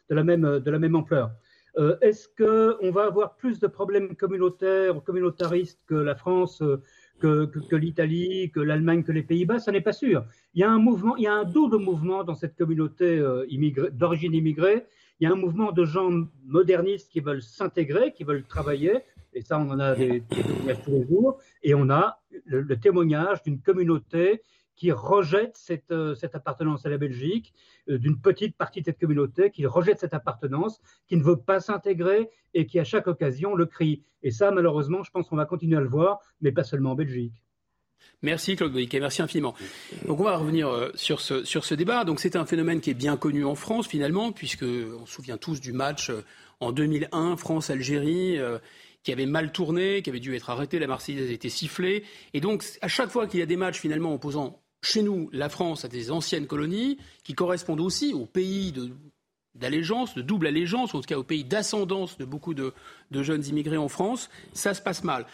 de, 0.10 0.60
de 0.60 0.94
ampleur. 0.94 1.32
Euh, 1.78 1.98
est-ce 2.02 2.28
qu'on 2.38 2.92
va 2.92 3.06
avoir 3.06 3.36
plus 3.36 3.60
de 3.60 3.68
problèmes 3.68 4.16
communautaires 4.16 4.96
ou 4.96 5.02
communautaristes 5.02 5.80
que 5.88 5.96
la 5.96 6.16
France, 6.16 6.62
euh, 6.62 6.82
que, 7.20 7.76
l'Italie, 7.76 8.52
que 8.54 8.60
l'Allemagne, 8.60 9.04
que 9.04 9.12
les 9.12 9.24
Pays-Bas? 9.24 9.60
Ça 9.60 9.72
n'est 9.72 9.82
pas 9.82 9.94
sûr. 9.94 10.26
Il 10.54 10.62
y 10.62 10.64
a 10.64 10.70
un 10.70 10.78
mouvement, 10.78 11.16
il 11.16 11.24
y 11.24 11.28
a 11.28 11.34
un 11.34 11.46
double 11.46 11.78
mouvement 11.78 12.24
dans 12.24 12.36
cette 12.36 12.56
communauté 12.56 13.18
euh, 13.18 13.48
d'origine 13.92 14.34
immigrée. 14.34 14.86
Il 15.20 15.24
y 15.24 15.28
a 15.28 15.34
un 15.34 15.38
mouvement 15.38 15.72
de 15.72 15.86
gens 15.86 16.12
modernistes 16.46 17.10
qui 17.12 17.22
veulent 17.22 17.42
s'intégrer, 17.42 18.14
qui 18.14 18.24
veulent 18.24 18.44
travailler, 18.44 19.00
et 19.34 19.42
ça, 19.42 19.58
on 19.58 19.70
en 19.72 19.80
a 19.80 19.96
des, 19.96 20.22
témoignages 20.30 20.84
tous 20.84 20.92
les 20.92 21.08
jours, 21.08 21.40
et 21.64 21.74
on 21.74 21.90
a 21.90 22.20
le 22.46 22.76
témoignage 22.76 23.42
d'une 23.42 23.60
communauté 23.62 24.42
qui 24.76 24.92
rejette 24.92 25.56
cette, 25.56 25.92
euh, 25.92 26.16
cette 26.16 26.36
appartenance 26.36 26.86
à 26.86 26.90
la 26.90 26.98
Belgique, 26.98 27.54
euh, 27.90 27.98
d'une 27.98 28.20
petite 28.20 28.58
partie 28.58 28.82
de 28.82 28.86
cette 28.86 29.00
communauté 29.00 29.52
qui 29.52 29.66
rejette 29.66 30.00
cette 30.00 30.14
appartenance, 30.14 30.82
qui 31.08 31.18
ne 31.18 31.24
veut 31.24 31.38
pas 31.38 31.60
s'intégrer 31.60 32.30
et 32.54 32.66
qui 32.66 32.80
à 32.80 32.84
chaque 32.84 33.08
occasion 33.08 33.56
le 33.56 33.66
crie. 33.66 34.04
Et 34.24 34.32
ça, 34.32 34.52
malheureusement, 34.52 35.04
je 35.04 35.12
pense 35.12 35.28
qu'on 35.28 35.36
va 35.36 35.46
continuer 35.46 35.78
à 35.78 35.82
le 35.82 35.88
voir, 35.88 36.20
mais 36.42 36.52
pas 36.52 36.64
seulement 36.64 36.92
en 36.92 36.96
Belgique. 36.96 37.34
Merci 38.22 38.58
Claude 38.58 38.76
et 38.76 39.00
merci 39.00 39.22
infiniment. 39.22 39.54
Donc 40.06 40.20
on 40.20 40.24
va 40.24 40.36
revenir 40.36 40.68
euh, 40.68 40.90
sur 40.96 41.22
ce, 41.22 41.44
sur 41.46 41.64
ce 41.64 41.76
débat. 41.76 42.04
Donc 42.04 42.20
c'est 42.20 42.36
un 42.36 42.46
phénomène 42.46 42.82
qui 42.82 42.90
est 42.90 42.96
bien 42.96 43.16
connu 43.16 43.46
en 43.46 43.56
France 43.56 43.88
finalement, 43.88 44.32
puisque 44.32 44.64
on 44.64 45.06
se 45.06 45.14
souvient 45.14 45.38
tous 45.38 45.62
du 45.62 45.72
match 45.72 46.12
en 46.60 46.72
2001 46.72 47.38
France-Algérie 47.38 48.40
qui 49.04 49.12
avait 49.12 49.26
mal 49.26 49.52
tourné, 49.52 50.02
qui 50.02 50.10
avait 50.10 50.20
dû 50.20 50.36
être 50.36 50.50
arrêté, 50.50 50.80
la 50.80 50.88
Marseillaise 50.88 51.30
a 51.30 51.34
été 51.34 51.50
sifflée. 51.50 52.04
Et 52.34 52.40
donc, 52.40 52.64
à 52.82 52.88
chaque 52.88 53.10
fois 53.10 53.28
qu'il 53.28 53.40
y 53.40 53.44
a 53.44 53.46
des 53.46 53.58
matchs 53.58 53.80
finalement 53.80 54.14
opposant 54.14 54.63
chez 54.84 55.02
nous, 55.02 55.30
la 55.32 55.50
France 55.50 55.86
a 55.86 55.88
des 55.88 56.12
anciennes 56.12 56.46
colonies 56.46 56.98
qui 57.24 57.34
correspondent 57.34 57.80
aussi 57.80 58.14
au 58.14 58.26
pays 58.26 58.74
d'allégeance, 59.56 60.14
de 60.14 60.22
double 60.22 60.48
allégeance, 60.48 60.94
en 60.94 61.00
tout 61.00 61.08
cas 61.08 61.18
au 61.18 61.24
pays 61.24 61.46
d'ascendance 61.46 62.18
de 62.18 62.26
beaucoup 62.26 62.54
de, 62.54 62.74
jeunes 63.12 63.46
immigrés 63.46 63.78
en 63.78 63.88
France, 63.88 64.30
ça 64.52 64.74
se 64.74 64.82
passe 64.82 65.04
mal. 65.04 65.26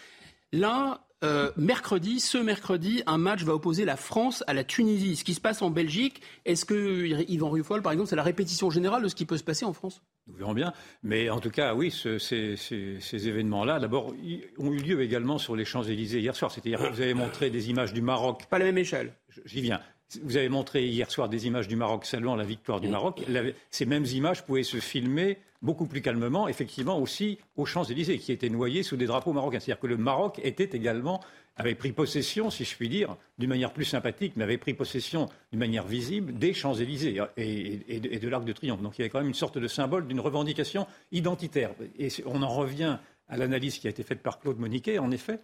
Là, 0.52 1.02
euh, 1.24 1.52
mercredi, 1.58 2.20
ce 2.20 2.38
mercredi, 2.38 3.04
un 3.06 3.18
match 3.18 3.44
va 3.44 3.54
opposer 3.54 3.84
la 3.84 3.98
France 3.98 4.44
à 4.48 4.54
la 4.54 4.64
Tunisie. 4.64 5.18
Ce 5.18 5.24
qui 5.24 5.34
se 5.34 5.42
passe 5.42 5.62
en 5.62 5.70
Belgique, 5.70 6.22
est-ce 6.46 6.64
que 6.66 7.06
Yvan 7.30 7.50
Ruffol, 7.50 7.82
par 7.82 7.92
exemple, 7.92 8.10
c'est 8.10 8.16
la 8.16 8.24
répétition 8.24 8.70
générale 8.70 9.04
de 9.04 9.08
ce 9.10 9.16
qui 9.16 9.26
peut 9.26 9.38
se 9.38 9.44
passer 9.44 9.66
en 9.66 9.74
France? 9.74 10.02
Nous 10.28 10.36
verrons 10.36 10.54
bien. 10.54 10.74
Mais 11.04 11.30
en 11.30 11.40
tout 11.40 11.50
cas, 11.50 11.74
oui, 11.74 11.92
ces, 11.92 13.28
événements-là, 13.28 13.80
d'abord, 13.80 14.14
ont 14.58 14.72
eu 14.72 14.78
lieu 14.78 15.02
également 15.02 15.38
sur 15.38 15.56
les 15.56 15.66
Champs-Élysées 15.66 16.20
hier 16.20 16.36
soir. 16.36 16.52
C'est-à-dire 16.52 16.80
que 16.80 16.94
vous 16.94 17.02
avez 17.02 17.14
montré 17.14 17.50
des 17.50 17.70
images 17.70 17.94
du 17.94 18.02
Maroc. 18.02 18.46
Pas 18.50 18.60
la 18.60 18.66
même 18.66 18.78
échelle. 18.78 19.14
J'y 19.46 19.62
viens. 19.62 19.82
Vous 20.24 20.38
avez 20.38 20.50
montré 20.50 20.88
hier 20.88 21.12
soir 21.12 21.30
des 21.30 21.46
images 21.46 21.68
du 21.68 21.76
Maroc 21.76 22.06
saluant 22.06 22.36
la 22.36 22.44
victoire 22.44 22.82
du 22.82 22.88
Maroc. 22.88 23.24
Ces 23.70 23.86
mêmes 23.86 24.06
images 24.06 24.44
pouvaient 24.44 24.64
se 24.64 24.78
filmer 24.78 25.38
beaucoup 25.62 25.86
plus 25.86 26.02
calmement, 26.02 26.48
effectivement, 26.48 27.00
aussi 27.00 27.38
aux 27.58 27.66
Champs-Élysées, 27.66 28.18
qui 28.18 28.32
étaient 28.32 28.50
noyés 28.50 28.82
sous 28.82 28.98
des 28.98 29.06
drapeaux 29.06 29.34
marocains. 29.34 29.60
C'est-à-dire 29.60 29.80
que 29.80 29.88
le 29.88 29.98
Maroc 29.98 30.40
était 30.44 30.76
également, 30.76 31.22
avait 31.58 31.76
pris 31.76 31.92
possession, 31.92 32.50
si 32.50 32.64
je 32.64 32.76
puis 32.76 32.90
dire, 32.90 33.18
d'une 33.38 33.50
manière 33.50 33.72
plus 33.72 33.86
sympathique, 33.86 34.34
mais 34.36 34.46
avait 34.46 34.58
pris 34.58 34.74
possession 34.74 35.28
d'une 35.52 35.60
manière 35.60 35.86
visible 35.86 36.34
des 36.34 36.54
Champs-Élysées 36.54 37.22
et, 37.38 38.00
de 38.00 38.30
l'Arc 38.30 38.46
de 38.46 38.54
Triomphe. 38.54 38.82
Donc 38.82 38.98
il 38.98 39.02
y 39.02 39.04
avait 39.04 39.10
quand 39.10 39.20
même 39.20 39.28
une 39.28 39.34
sorte 39.34 39.58
de 39.58 39.68
symbole 39.68 40.08
d'une 40.08 40.22
revendication 40.22 40.88
identitaire. 41.12 41.72
Et 42.00 42.10
on 42.26 42.42
en 42.42 42.50
revient 42.50 42.98
à 43.28 43.38
l'analyse 43.38 43.78
qui 43.78 43.88
a 43.88 43.90
été 43.92 44.02
faite 44.04 44.24
par 44.24 44.40
Claude 44.40 44.58
Moniquet, 44.58 44.98
en 44.98 45.12
effet, 45.12 45.40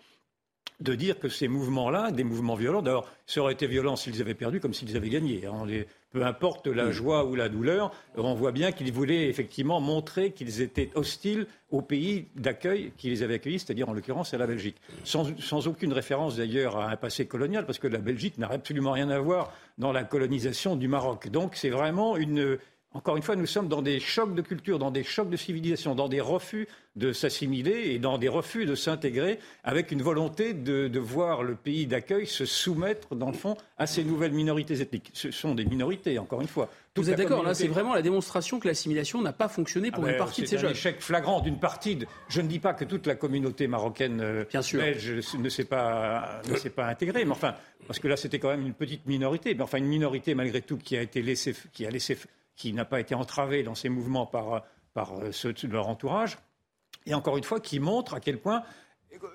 de 0.79 0.96
dire 0.96 1.20
que 1.20 1.29
ces 1.29 1.48
mouvements-là, 1.48 2.12
des 2.12 2.24
mouvements 2.24 2.55
violents, 2.55 2.82
d'ailleurs, 2.82 3.08
ça 3.25 3.41
aurait 3.41 3.53
été 3.53 3.67
violent 3.67 3.96
s'ils 3.96 4.22
avaient 4.22 4.34
perdu 4.34 4.60
comme 4.60 4.74
s'ils 4.74 4.96
avaient 4.96 5.10
gagné. 5.10 5.46
Hein. 5.46 5.65
peu 6.12 6.25
importe 6.25 6.67
la 6.67 6.91
joie 6.91 7.25
ou 7.25 7.36
la 7.36 7.50
douleur, 7.50 7.91
on 8.15 8.34
voit 8.34 8.51
bien 8.51 8.72
qu'ils 8.72 8.91
voulaient 8.91 9.27
effectivement 9.27 9.79
montrer 9.82 10.32
qu'ils 10.32 10.62
étaient 10.62 10.91
hostiles 10.96 11.48
au 11.72 11.82
pays 11.82 12.27
d'accueil 12.36 12.91
qui 12.98 13.10
les 13.10 13.24
avait 13.24 13.36
accueillis, 13.36 13.60
c'est-à-dire 13.60 13.89
en 13.89 13.94
l'occurrence 13.94 14.34
à 14.34 14.38
la 14.38 14.48
Belgique. 14.48 14.77
Sans, 15.03 15.38
sans 15.39 15.67
aucune 15.67 15.94
référence 15.94 16.38
d'ailleurs 16.38 16.77
à 16.77 16.89
un 16.89 16.96
passé 16.96 17.25
colonial, 17.25 17.65
parce 17.65 17.79
que 17.79 17.88
la 17.88 18.00
Belgique 18.00 18.38
n'a 18.38 18.48
absolument 18.48 18.91
rien 18.91 19.10
à 19.10 19.20
voir 19.20 19.53
dans 19.77 19.91
la 19.91 20.03
colonisation 20.03 20.75
du 20.75 20.88
Maroc. 20.88 21.29
Donc 21.29 21.55
c'est 21.55 21.70
vraiment 21.70 22.15
une, 22.15 22.58
encore 22.95 23.17
une 23.17 23.23
fois, 23.23 23.35
nous 23.35 23.45
sommes 23.45 23.67
dans 23.67 23.81
des 23.81 23.99
chocs 23.99 24.33
de 24.33 24.41
culture, 24.41 24.79
dans 24.79 24.89
des 24.89 25.03
chocs 25.03 25.29
de 25.29 25.35
civilisation, 25.35 25.95
dans 25.95 26.07
des 26.07 26.21
refus 26.21 26.65
de 26.95 27.11
s'assimiler 27.11 27.91
et 27.91 27.99
dans 27.99 28.17
des 28.17 28.29
refus 28.29 28.65
de 28.65 28.73
s'intégrer, 28.73 29.37
avec 29.65 29.91
une 29.91 30.01
volonté 30.01 30.53
de, 30.53 30.87
de, 30.87 30.99
voir 30.99 31.43
le 31.43 31.55
pays 31.55 31.87
d'accueil 31.87 32.25
se 32.25 32.45
soumettre, 32.45 33.13
dans 33.13 33.27
le 33.27 33.35
fond, 33.35 33.57
à 33.77 33.85
ces 33.85 34.05
nouvelles 34.05 34.31
minorités 34.31 34.79
ethniques. 34.79 35.11
Ce 35.13 35.29
sont 35.29 35.55
des 35.55 35.65
minorités, 35.65 36.17
encore 36.19 36.39
une 36.39 36.47
fois. 36.47 36.69
Vous 36.95 37.09
êtes 37.09 37.17
d'accord, 37.17 37.43
là, 37.43 37.53
c'est 37.53 37.67
vraiment 37.67 37.93
la 37.93 38.01
démonstration 38.01 38.61
que 38.61 38.67
l'assimilation 38.69 39.21
n'a 39.21 39.33
pas 39.33 39.49
fonctionné 39.49 39.91
pour 39.91 40.05
ah 40.05 40.07
une 40.07 40.13
ben, 40.13 40.17
partie 40.19 40.43
de 40.43 40.47
ces 40.47 40.57
jeunes. 40.57 40.73
C'est 40.73 40.87
un 40.87 40.91
échec 40.91 41.01
flagrant 41.01 41.41
d'une 41.41 41.59
partie. 41.59 41.97
De... 41.97 42.07
Je 42.29 42.39
ne 42.39 42.47
dis 42.47 42.59
pas 42.59 42.73
que 42.73 42.85
toute 42.85 43.07
la 43.07 43.15
communauté 43.15 43.67
marocaine 43.67 44.21
euh, 44.21 44.45
Bien 44.49 44.61
sûr. 44.61 44.79
belge 44.79 45.35
ne 45.37 45.49
s'est 45.49 45.65
pas, 45.65 46.41
ne 46.49 46.55
s'est 46.55 46.69
pas 46.69 46.87
intégrée, 46.87 47.25
mais 47.25 47.31
enfin, 47.31 47.55
parce 47.87 47.99
que 47.99 48.07
là, 48.07 48.15
c'était 48.15 48.39
quand 48.39 48.47
même 48.47 48.65
une 48.65 48.73
petite 48.73 49.05
minorité, 49.05 49.53
mais 49.53 49.63
enfin, 49.63 49.79
une 49.79 49.87
minorité 49.87 50.33
malgré 50.33 50.61
tout 50.61 50.77
qui 50.77 50.95
a 50.95 51.01
été 51.01 51.21
laissée, 51.21 51.53
qui 51.73 51.85
a 51.85 51.89
laissé, 51.89 52.17
qui 52.55 52.74
n'a 52.74 52.85
pas 52.85 53.00
été 53.00 53.15
entravée 53.15 53.63
dans 53.63 53.75
ses 53.75 53.89
mouvements 53.89 54.25
par, 54.25 54.63
par 54.93 55.13
ceux 55.31 55.53
de 55.53 55.67
leur 55.67 55.88
entourage. 55.88 56.38
Et 57.05 57.13
encore 57.13 57.38
une 57.38 57.43
fois, 57.43 57.59
qui 57.59 57.79
montre 57.79 58.13
à 58.13 58.19
quel 58.19 58.39
point 58.39 58.63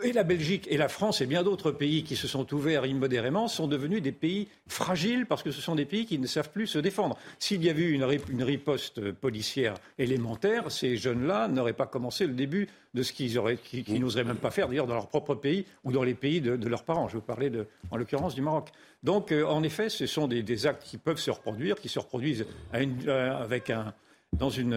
et 0.02 0.12
la 0.12 0.24
Belgique 0.24 0.66
et 0.70 0.76
la 0.76 0.88
France 0.88 1.20
et 1.20 1.26
bien 1.26 1.42
d'autres 1.42 1.70
pays 1.70 2.04
qui 2.04 2.16
se 2.16 2.28
sont 2.28 2.52
ouverts 2.54 2.86
immodérément 2.86 3.48
sont 3.48 3.66
devenus 3.66 4.02
des 4.02 4.12
pays 4.12 4.48
fragiles 4.66 5.26
parce 5.26 5.42
que 5.42 5.50
ce 5.50 5.60
sont 5.60 5.74
des 5.74 5.84
pays 5.84 6.06
qui 6.06 6.18
ne 6.18 6.26
savent 6.26 6.50
plus 6.50 6.66
se 6.66 6.78
défendre. 6.78 7.16
S'il 7.38 7.64
y 7.64 7.70
avait 7.70 7.82
eu 7.82 7.92
une, 7.92 8.04
riposte 8.42 9.12
policière 9.12 9.74
élémentaire, 9.98 10.70
ces 10.70 10.96
jeunes-là 10.96 11.48
n'auraient 11.48 11.72
pas 11.72 11.86
commencé 11.86 12.26
le 12.26 12.32
début 12.32 12.68
de 12.94 13.02
ce 13.02 13.12
qu'ils 13.12 13.38
qu 13.62 13.98
n'oseraient 13.98 14.24
même 14.24 14.36
pas 14.36 14.50
faire, 14.50 14.68
d'ailleurs, 14.68 14.86
dans 14.86 14.94
leur 14.94 15.08
propre 15.08 15.34
pays 15.34 15.64
ou 15.84 15.92
dans 15.92 16.02
les 16.02 16.14
pays 16.14 16.40
de, 16.40 16.68
leurs 16.68 16.84
parents. 16.84 17.08
Je 17.08 17.16
vous 17.16 17.22
parlais, 17.22 17.50
en 17.90 17.96
l'occurrence, 17.96 18.34
du 18.34 18.42
Maroc. 18.42 18.70
Donc, 19.02 19.32
euh, 19.32 19.44
en 19.44 19.62
effet, 19.62 19.88
ce 19.88 20.06
sont 20.06 20.28
des, 20.28 20.66
actes 20.66 20.84
qui 20.84 20.98
peuvent 20.98 21.18
se 21.18 21.30
reproduire, 21.30 21.76
qui 21.76 21.88
se 21.88 21.98
reproduisent 21.98 22.46
avec 22.72 23.72
dans 24.32 24.50
une, 24.50 24.74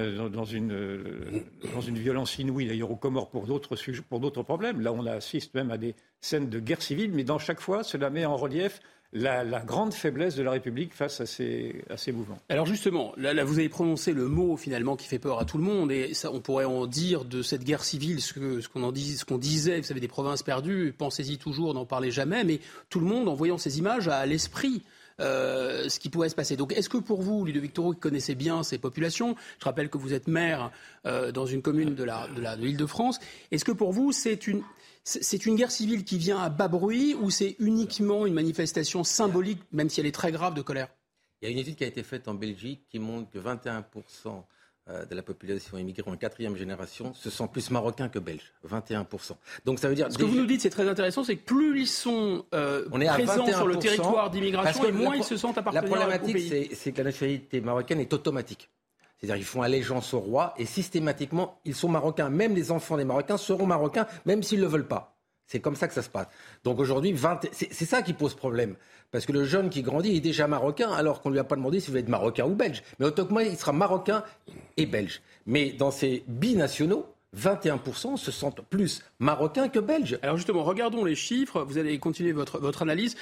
violence 1.91 2.39
inouïe, 2.39 2.67
d'ailleurs 2.67 2.91
aux 2.91 2.95
Comores, 2.95 3.29
pour 3.29 3.45
d'autres, 3.45 3.75
pour 4.09 4.19
d'autres 4.19 4.43
problèmes. 4.43 4.81
Là, 4.81 4.93
on 4.93 5.05
assiste 5.05 5.53
même 5.53 5.71
à 5.71 5.77
des 5.77 5.95
scènes 6.21 6.49
de 6.49 6.59
guerre 6.59 6.81
civile, 6.81 7.11
mais 7.13 7.23
dans 7.23 7.39
chaque 7.39 7.59
fois, 7.59 7.83
cela 7.83 8.09
met 8.09 8.25
en 8.25 8.35
relief 8.35 8.79
la, 9.13 9.43
la, 9.43 9.59
grande 9.59 9.93
faiblesse 9.93 10.35
de 10.35 10.43
la 10.43 10.51
République 10.51 10.93
face 10.93 11.21
à 11.21 11.25
ces, 11.25 11.83
à 11.89 11.97
ces 11.97 12.11
mouvements. 12.11 12.39
Alors 12.49 12.65
justement, 12.65 13.13
là, 13.17 13.33
là, 13.33 13.43
vous 13.43 13.59
avez 13.59 13.69
prononcé 13.69 14.11
le 14.11 14.27
mot 14.27 14.57
finalement 14.57 14.95
qui 14.95 15.07
fait 15.07 15.19
peur 15.19 15.39
à 15.39 15.45
tout 15.45 15.57
le 15.57 15.63
monde, 15.63 15.91
et 15.91 16.13
ça, 16.13 16.31
on 16.31 16.41
pourrait 16.41 16.65
en 16.65 16.87
dire 16.87 17.23
de 17.23 17.41
cette 17.41 17.63
guerre 17.63 17.83
civile 17.83 18.21
ce 18.21 18.33
qu'on 18.33 18.61
ce 18.61 18.67
qu'on 18.67 18.91
dis, 18.91 19.19
qu'on 19.27 19.37
disait, 19.37 19.77
vous 19.77 19.87
savez, 19.87 19.99
des 19.99 20.07
provinces 20.07 20.43
perdues, 20.43 20.93
pensez-y 20.97 21.37
toujours, 21.37 21.73
n'en 21.73 21.85
parlez 21.85 22.11
jamais, 22.11 22.43
mais 22.43 22.59
tout 22.89 22.99
le 22.99 23.05
monde, 23.05 23.27
en 23.27 23.35
voyant 23.35 23.57
ces 23.57 23.77
images, 23.77 24.07
a 24.07 24.17
à 24.17 24.25
l'esprit 24.25 24.81
euh, 25.19 25.89
ce 25.89 25.99
qui 25.99 26.09
pourrait 26.09 26.29
se 26.29 26.35
passer. 26.35 26.55
Donc, 26.55 26.73
est-ce 26.73 26.89
que 26.89 26.97
pour 26.97 27.21
vous, 27.21 27.45
Ludovic 27.45 27.73
Toro, 27.73 27.93
qui 27.93 27.99
connaissez 27.99 28.33
bien 28.33 28.63
ces 28.63 28.79
populations, 28.79 29.35
je 29.59 29.65
rappelle 29.65 29.89
que 29.89 29.99
vous 29.99 30.13
êtes 30.13 30.27
maire 30.27 30.71
euh, 31.05 31.31
dans 31.31 31.45
une 31.45 31.61
commune 31.61 31.93
de 31.93 32.03
l'île 32.03 32.33
de, 32.35 32.71
de, 32.71 32.77
de 32.77 32.85
France, 32.87 33.19
est-ce 33.51 33.63
que 33.63 33.71
pour 33.71 33.91
vous, 33.91 34.11
c'est 34.11 34.47
une, 34.47 34.63
c'est 35.03 35.45
une 35.45 35.55
guerre 35.55 35.71
civile 35.71 36.03
qui 36.03 36.17
vient 36.17 36.39
à 36.39 36.49
bas 36.49 36.67
bruit 36.67 37.13
ou 37.13 37.29
c'est 37.29 37.55
uniquement 37.59 38.25
une 38.25 38.33
manifestation 38.33 39.03
symbolique, 39.03 39.61
même 39.71 39.89
si 39.89 39.99
elle 39.99 40.05
est 40.05 40.13
très 40.13 40.31
grave, 40.31 40.53
de 40.53 40.61
colère? 40.61 40.87
Il 41.41 41.45
y 41.45 41.47
a 41.49 41.51
une 41.51 41.59
étude 41.59 41.75
qui 41.75 41.83
a 41.83 41.87
été 41.87 42.03
faite 42.03 42.29
en 42.29 42.33
Belgique 42.33 42.85
qui 42.89 42.99
montre 42.99 43.29
que 43.29 43.37
21% 43.37 43.83
euh, 44.89 45.05
de 45.05 45.15
la 45.15 45.21
population 45.23 45.77
immigrée 45.77 46.09
en 46.09 46.15
quatrième 46.15 46.55
génération 46.55 47.13
se 47.13 47.29
sont 47.29 47.47
plus 47.47 47.69
marocains 47.69 48.07
que 48.07 48.19
belges, 48.19 48.53
21%. 48.69 49.33
Donc 49.65 49.79
ça 49.79 49.89
veut 49.89 49.95
dire... 49.95 50.11
Ce 50.11 50.17
que 50.17 50.23
vous 50.23 50.37
nous 50.37 50.45
dites, 50.45 50.61
c'est 50.61 50.69
très 50.69 50.87
intéressant, 50.87 51.23
c'est 51.23 51.35
que 51.35 51.43
plus 51.43 51.81
ils 51.81 51.87
sont 51.87 52.45
euh, 52.53 52.87
On 52.91 53.01
est 53.01 53.07
présents 53.07 53.45
sur 53.45 53.67
le 53.67 53.77
territoire 53.77 54.29
d'immigration, 54.29 54.85
et 54.85 54.91
moins 54.91 55.15
ils 55.15 55.23
se 55.23 55.35
sentent 55.35 55.57
appartenir 55.57 55.83
La 55.83 56.19
problématique, 56.19 56.73
c'est 56.75 56.91
que 56.93 56.97
la 56.97 57.05
nationalité 57.05 57.59
marocaine 57.59 57.99
est 57.99 58.13
automatique. 58.13 58.69
C'est-à-dire 59.23 59.37
qu'ils 59.37 59.45
font 59.45 59.61
allégeance 59.61 60.13
au 60.13 60.19
roi 60.19 60.53
et 60.57 60.65
systématiquement, 60.65 61.57
ils 61.63 61.73
sont 61.73 61.87
marocains. 61.87 62.29
Même 62.29 62.55
les 62.55 62.71
enfants 62.71 62.97
des 62.97 63.05
Marocains 63.05 63.37
seront 63.37 63.65
marocains, 63.65 64.05
même 64.25 64.43
s'ils 64.43 64.59
ne 64.59 64.65
le 64.65 64.69
veulent 64.69 64.87
pas. 64.87 65.15
C'est 65.47 65.61
comme 65.61 65.77
ça 65.77 65.87
que 65.87 65.93
ça 65.93 66.01
se 66.01 66.09
passe. 66.09 66.27
Donc 66.65 66.77
aujourd'hui, 66.79 67.15
c'est 67.53 67.85
ça 67.85 68.01
qui 68.01 68.11
pose 68.11 68.33
problème. 68.33 68.75
Parce 69.11 69.25
que 69.25 69.31
le 69.31 69.45
jeune 69.45 69.69
qui 69.69 69.81
grandit 69.81 70.17
est 70.17 70.19
déjà 70.19 70.47
marocain, 70.47 70.91
alors 70.91 71.21
qu'on 71.21 71.29
ne 71.29 71.35
lui 71.35 71.39
a 71.39 71.45
pas 71.45 71.55
demandé 71.55 71.79
s'il 71.79 71.93
veut 71.93 72.01
être 72.01 72.09
marocain 72.09 72.45
ou 72.45 72.53
belge. 72.53 72.83
Mais 72.99 73.05
automatiquement, 73.05 73.39
il 73.39 73.57
sera 73.57 73.71
marocain 73.71 74.25
et 74.75 74.85
belge. 74.85 75.21
Mais 75.45 75.71
dans 75.71 75.91
ces 75.91 76.25
binationaux, 76.27 77.05
21% 77.37 78.17
se 78.17 78.31
sentent 78.31 78.61
plus 78.61 79.01
marocains 79.19 79.69
que 79.69 79.79
belges. 79.79 80.19
Alors 80.21 80.37
justement, 80.37 80.63
regardons 80.63 81.03
les 81.03 81.15
chiffres. 81.15 81.63
Vous 81.63 81.77
allez 81.77 81.97
continuer 81.99 82.31
votre, 82.31 82.59
votre 82.59 82.81
analyse. 82.81 83.15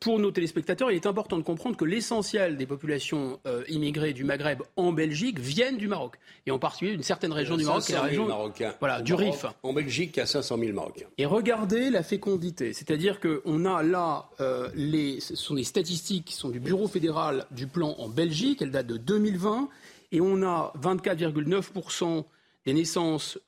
Pour 0.00 0.18
nos 0.18 0.30
téléspectateurs, 0.30 0.90
il 0.90 0.94
est 0.94 1.06
important 1.06 1.36
de 1.36 1.42
comprendre 1.42 1.76
que 1.76 1.84
l'essentiel 1.84 2.56
des 2.56 2.66
populations 2.66 3.40
euh, 3.46 3.64
immigrées 3.68 4.12
du 4.12 4.24
Maghreb 4.24 4.62
en 4.76 4.92
Belgique 4.92 5.38
viennent 5.38 5.76
du 5.76 5.88
Maroc. 5.88 6.16
Et 6.46 6.50
en 6.50 6.58
particulier 6.58 6.92
d'une 6.92 7.02
certaine 7.02 7.32
région 7.32 7.56
du 7.56 7.64
Maroc, 7.64 7.84
qui 7.84 7.92
est 7.92 7.96
la 7.96 8.02
région 8.02 8.26
Marocains. 8.26 8.74
Voilà, 8.80 9.02
du 9.02 9.14
Rif. 9.14 9.44
En 9.62 9.72
Belgique, 9.72 10.12
il 10.16 10.20
y 10.20 10.22
a 10.22 10.26
500 10.26 10.58
000 10.58 10.72
Marocains. 10.72 11.06
Et 11.18 11.26
regardez 11.26 11.90
la 11.90 12.02
fécondité. 12.02 12.72
C'est-à-dire 12.72 13.20
qu'on 13.20 13.64
a 13.64 13.82
là, 13.82 14.30
euh, 14.40 14.68
les, 14.74 15.20
ce 15.20 15.36
sont 15.36 15.54
des 15.54 15.64
statistiques 15.64 16.24
qui 16.26 16.34
sont 16.34 16.48
du 16.48 16.60
Bureau 16.60 16.88
fédéral 16.88 17.46
du 17.50 17.66
plan 17.66 17.94
en 17.98 18.08
Belgique. 18.08 18.62
Elles 18.62 18.70
datent 18.70 18.86
de 18.86 18.96
2020. 18.96 19.68
Et 20.10 20.22
on 20.22 20.42
a 20.42 20.72
24,9% 20.80 22.24
des 22.64 22.72
naissances 22.74 23.38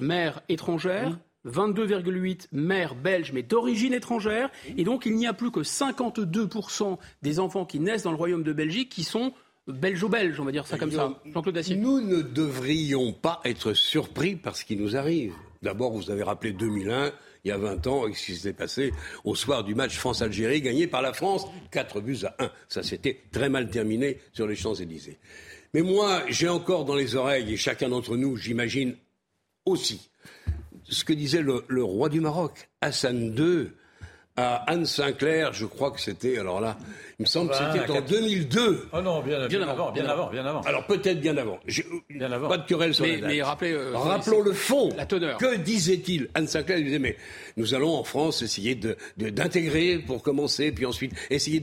mère 0.00 0.42
étrangère. 0.48 1.18
22,8 1.46 2.48
mères 2.52 2.94
belges, 2.94 3.32
mais 3.32 3.42
d'origine 3.42 3.94
étrangère. 3.94 4.50
Et 4.76 4.84
donc, 4.84 5.06
il 5.06 5.16
n'y 5.16 5.26
a 5.26 5.32
plus 5.32 5.50
que 5.50 5.60
52% 5.60 6.98
des 7.22 7.40
enfants 7.40 7.64
qui 7.64 7.80
naissent 7.80 8.02
dans 8.02 8.10
le 8.10 8.18
royaume 8.18 8.42
de 8.42 8.52
Belgique 8.52 8.90
qui 8.90 9.04
sont 9.04 9.32
belgeo-belges, 9.66 10.38
on 10.38 10.44
va 10.44 10.52
dire 10.52 10.66
ça 10.66 10.76
comme 10.76 10.90
ça. 10.90 11.18
Jean-Claude 11.32 11.54
Dacier. 11.54 11.76
Nous 11.76 12.00
ne 12.00 12.20
devrions 12.20 13.12
pas 13.12 13.40
être 13.44 13.72
surpris 13.72 14.36
par 14.36 14.56
ce 14.56 14.64
qui 14.64 14.76
nous 14.76 14.96
arrive. 14.96 15.32
D'abord, 15.62 15.92
vous 15.92 16.10
avez 16.10 16.22
rappelé 16.22 16.52
2001, 16.52 17.12
il 17.44 17.48
y 17.48 17.50
a 17.52 17.58
20 17.58 17.86
ans, 17.86 18.06
et 18.06 18.14
ce 18.14 18.26
qui 18.26 18.36
s'est 18.36 18.52
passé 18.52 18.92
au 19.24 19.34
soir 19.34 19.64
du 19.64 19.74
match 19.74 19.96
France-Algérie, 19.96 20.60
gagné 20.60 20.86
par 20.86 21.02
la 21.02 21.12
France, 21.12 21.46
4 21.70 22.00
buts 22.00 22.18
à 22.24 22.34
1. 22.38 22.50
Ça 22.68 22.82
s'était 22.82 23.20
très 23.30 23.48
mal 23.48 23.70
terminé 23.70 24.18
sur 24.32 24.46
les 24.46 24.56
Champs-Élysées. 24.56 25.18
Mais 25.72 25.82
moi, 25.82 26.22
j'ai 26.28 26.48
encore 26.48 26.84
dans 26.84 26.96
les 26.96 27.14
oreilles, 27.14 27.52
et 27.52 27.56
chacun 27.56 27.88
d'entre 27.90 28.16
nous, 28.16 28.36
j'imagine, 28.36 28.96
aussi 29.70 30.10
ce 30.90 31.04
que 31.04 31.12
disait 31.12 31.42
le, 31.42 31.64
le, 31.68 31.84
roi 31.84 32.08
du 32.08 32.20
Maroc, 32.20 32.68
Hassan 32.80 33.34
II, 33.36 33.68
à 34.36 34.56
Anne 34.70 34.86
Sinclair, 34.86 35.52
je 35.52 35.66
crois 35.66 35.90
que 35.90 36.00
c'était, 36.00 36.38
alors 36.38 36.60
là, 36.60 36.78
il 37.18 37.22
me 37.22 37.26
semble 37.26 37.50
que 37.50 37.56
c'était 37.56 37.90
en 37.90 38.00
2002. 38.00 38.88
Oh 38.92 39.02
non, 39.02 39.20
bien, 39.20 39.46
bien, 39.46 39.58
bien 39.58 39.68
avant, 39.68 39.92
bien 39.92 40.06
avant, 40.06 40.30
bien 40.30 40.46
avant. 40.46 40.62
Alors 40.62 40.86
peut-être 40.86 41.20
bien 41.20 41.36
avant. 41.36 41.58
Bien 42.08 42.32
avant. 42.32 42.48
Pas 42.48 42.58
de 42.58 42.66
querelle 42.66 42.94
sur 42.94 43.04
mais, 43.04 43.16
la 43.16 43.20
date. 43.20 43.30
Mais 43.30 43.42
rappelez, 43.42 43.72
euh, 43.72 43.92
Rappelons 43.94 44.40
le 44.40 44.52
fond. 44.52 44.88
La 44.96 45.04
teneur. 45.04 45.36
Que 45.36 45.56
disait-il 45.56 46.28
Anne 46.34 46.46
Sinclair? 46.46 46.78
Disait, 46.78 46.98
mais 46.98 47.16
nous 47.56 47.74
allons 47.74 47.94
en 47.94 48.04
France 48.04 48.40
essayer 48.40 48.78
d'intégrer 49.16 49.98
de, 49.98 50.06
pour 50.06 50.22
commencer, 50.22 50.72
puis 50.72 50.86
ensuite 50.86 51.12
essayer 51.28 51.60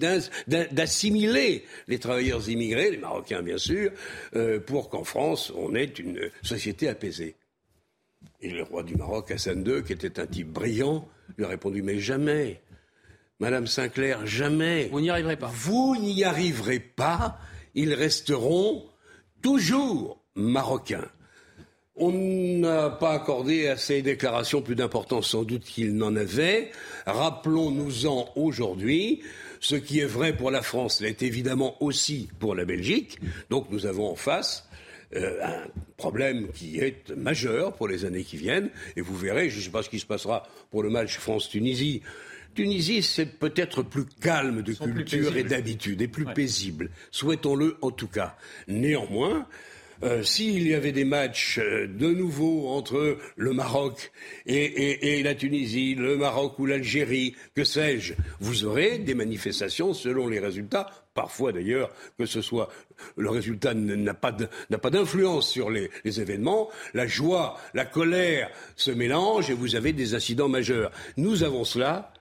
d'assimiler 0.48 1.66
les 1.88 2.00
travailleurs 2.00 2.48
immigrés, 2.48 2.92
les 2.92 2.98
Marocains 2.98 3.42
bien 3.42 3.58
sûr, 3.58 3.92
euh, 4.36 4.60
pour 4.60 4.90
qu'en 4.90 5.04
France, 5.04 5.52
on 5.56 5.74
ait 5.74 5.86
une 5.86 6.30
société 6.44 6.88
apaisée. 6.90 7.36
Et 8.40 8.52
le 8.52 8.64
roi 8.64 8.84
du 8.84 8.96
Maroc, 8.96 9.32
Hassan 9.32 9.66
II, 9.66 9.84
qui 9.84 9.94
était 9.94 10.20
un 10.20 10.28
type 10.28 10.52
brillant, 10.52 11.08
lui 11.38 11.46
a 11.46 11.48
répondu 11.48 11.82
Mais 11.82 12.00
jamais, 12.00 12.62
Madame 13.40 13.68
Sinclair, 13.68 14.26
jamais. 14.26 14.90
Vous 14.92 15.02
n'y 15.02 15.10
arriverez 15.10 15.38
pas. 15.38 15.52
Vous 15.54 15.96
n'y 16.00 16.24
arriverez 16.24 16.80
pas. 16.80 17.40
Ils 17.76 17.94
resteront 17.94 18.86
toujours 19.42 20.24
marocains. 20.36 21.08
On 21.96 22.12
n'a 22.12 22.92
pas 22.92 23.14
accordé 23.14 23.68
à 23.68 23.78
ces 23.78 24.04
déclarations 24.04 24.62
plus 24.62 24.76
d'importance 24.76 25.30
sans 25.30 25.44
doute 25.44 25.64
qu'il 25.64 25.96
n'en 25.96 26.16
avait. 26.16 26.72
Rappelons-nous-en 27.08 28.30
aujourd'hui. 28.36 29.22
Ce 29.60 29.76
qui 29.76 30.00
est 30.00 30.06
vrai 30.06 30.38
pour 30.38 30.52
la 30.52 30.62
France 30.62 31.02
l'est 31.02 31.24
évidemment 31.24 31.76
aussi 31.82 32.30
pour 32.40 32.54
la 32.54 32.66
Belgique. 32.66 33.20
Donc 33.50 33.72
nous 33.72 33.88
avons 33.88 34.12
en 34.12 34.16
face 34.16 34.67
euh, 35.16 35.44
un 35.44 35.68
problème 35.96 36.50
qui 36.54 36.80
est 36.80 37.10
majeur 37.12 37.74
pour 37.74 37.88
les 37.88 38.06
années 38.06 38.24
qui 38.24 38.38
viennent. 38.38 38.70
Et 38.96 39.02
vous 39.02 39.16
verrez, 39.16 39.50
je 39.50 39.58
ne 39.58 39.62
sais 39.62 39.70
pas 39.70 39.84
ce 39.84 39.90
qui 39.90 40.00
se 40.00 40.06
passera 40.06 40.44
pour 40.70 40.84
le 40.84 40.90
match 40.90 41.18
France-Tunisie. 41.18 42.02
Tunisie, 42.56 43.04
c'est 43.04 43.38
peut-être 43.38 43.84
plus 43.84 44.06
calme 44.06 44.64
de 44.64 44.74
culture 44.74 45.38
et 45.38 45.44
d'habitude 45.44 46.02
et 46.02 46.08
plus 46.08 46.26
ouais. 46.26 46.34
paisible. 46.34 46.90
Souhaitons-le 47.12 47.78
en 47.82 47.92
tout 47.92 48.08
cas. 48.08 48.36
Néanmoins, 48.68 49.48
euh, 50.04 50.24
s'il 50.24 50.68
y 50.68 50.74
avait 50.74 50.92
des 50.92 51.06
matchs 51.06 51.60
euh, 51.60 51.88
de 51.88 52.08
nouveau 52.08 52.70
entre 52.70 53.18
le 53.36 53.54
Maroc 53.54 54.12
et, 54.46 54.56
et, 54.56 55.20
et 55.20 55.24
la 55.24 55.36
Tunisie, 55.36 55.96
le 55.96 56.18
Maroc 56.18 56.60
ou 56.60 56.66
l'Algérie, 56.66 57.36
que 57.56 57.64
sais-je, 57.64 58.14
vous 58.40 58.66
aurez 58.66 59.00
des 59.00 59.16
manifestations 59.16 59.94
selon 59.94 60.28
les 60.28 60.40
résultats. 60.40 60.88
Parfois 61.14 61.52
d'ailleurs, 61.52 61.90
que 62.18 62.28
ce 62.28 62.42
soit 62.42 62.70
le 63.16 63.30
résultat 63.30 63.74
n'a 63.74 64.14
pas 64.14 64.32
d'influence 64.92 65.50
sur 65.50 65.72
les, 65.72 65.90
les 66.06 66.22
événements, 66.22 66.70
la 66.94 67.08
joie, 67.08 67.58
la 67.74 67.86
colère 67.86 68.52
se 68.76 68.92
mélangent 68.92 69.50
et 69.50 69.56
vous 69.56 69.76
avez 69.76 69.94
des 69.94 70.14
incidents 70.14 70.50
majeurs. 70.50 70.92
Nous 71.18 71.44
avons 71.44 71.64
cela 71.64 72.14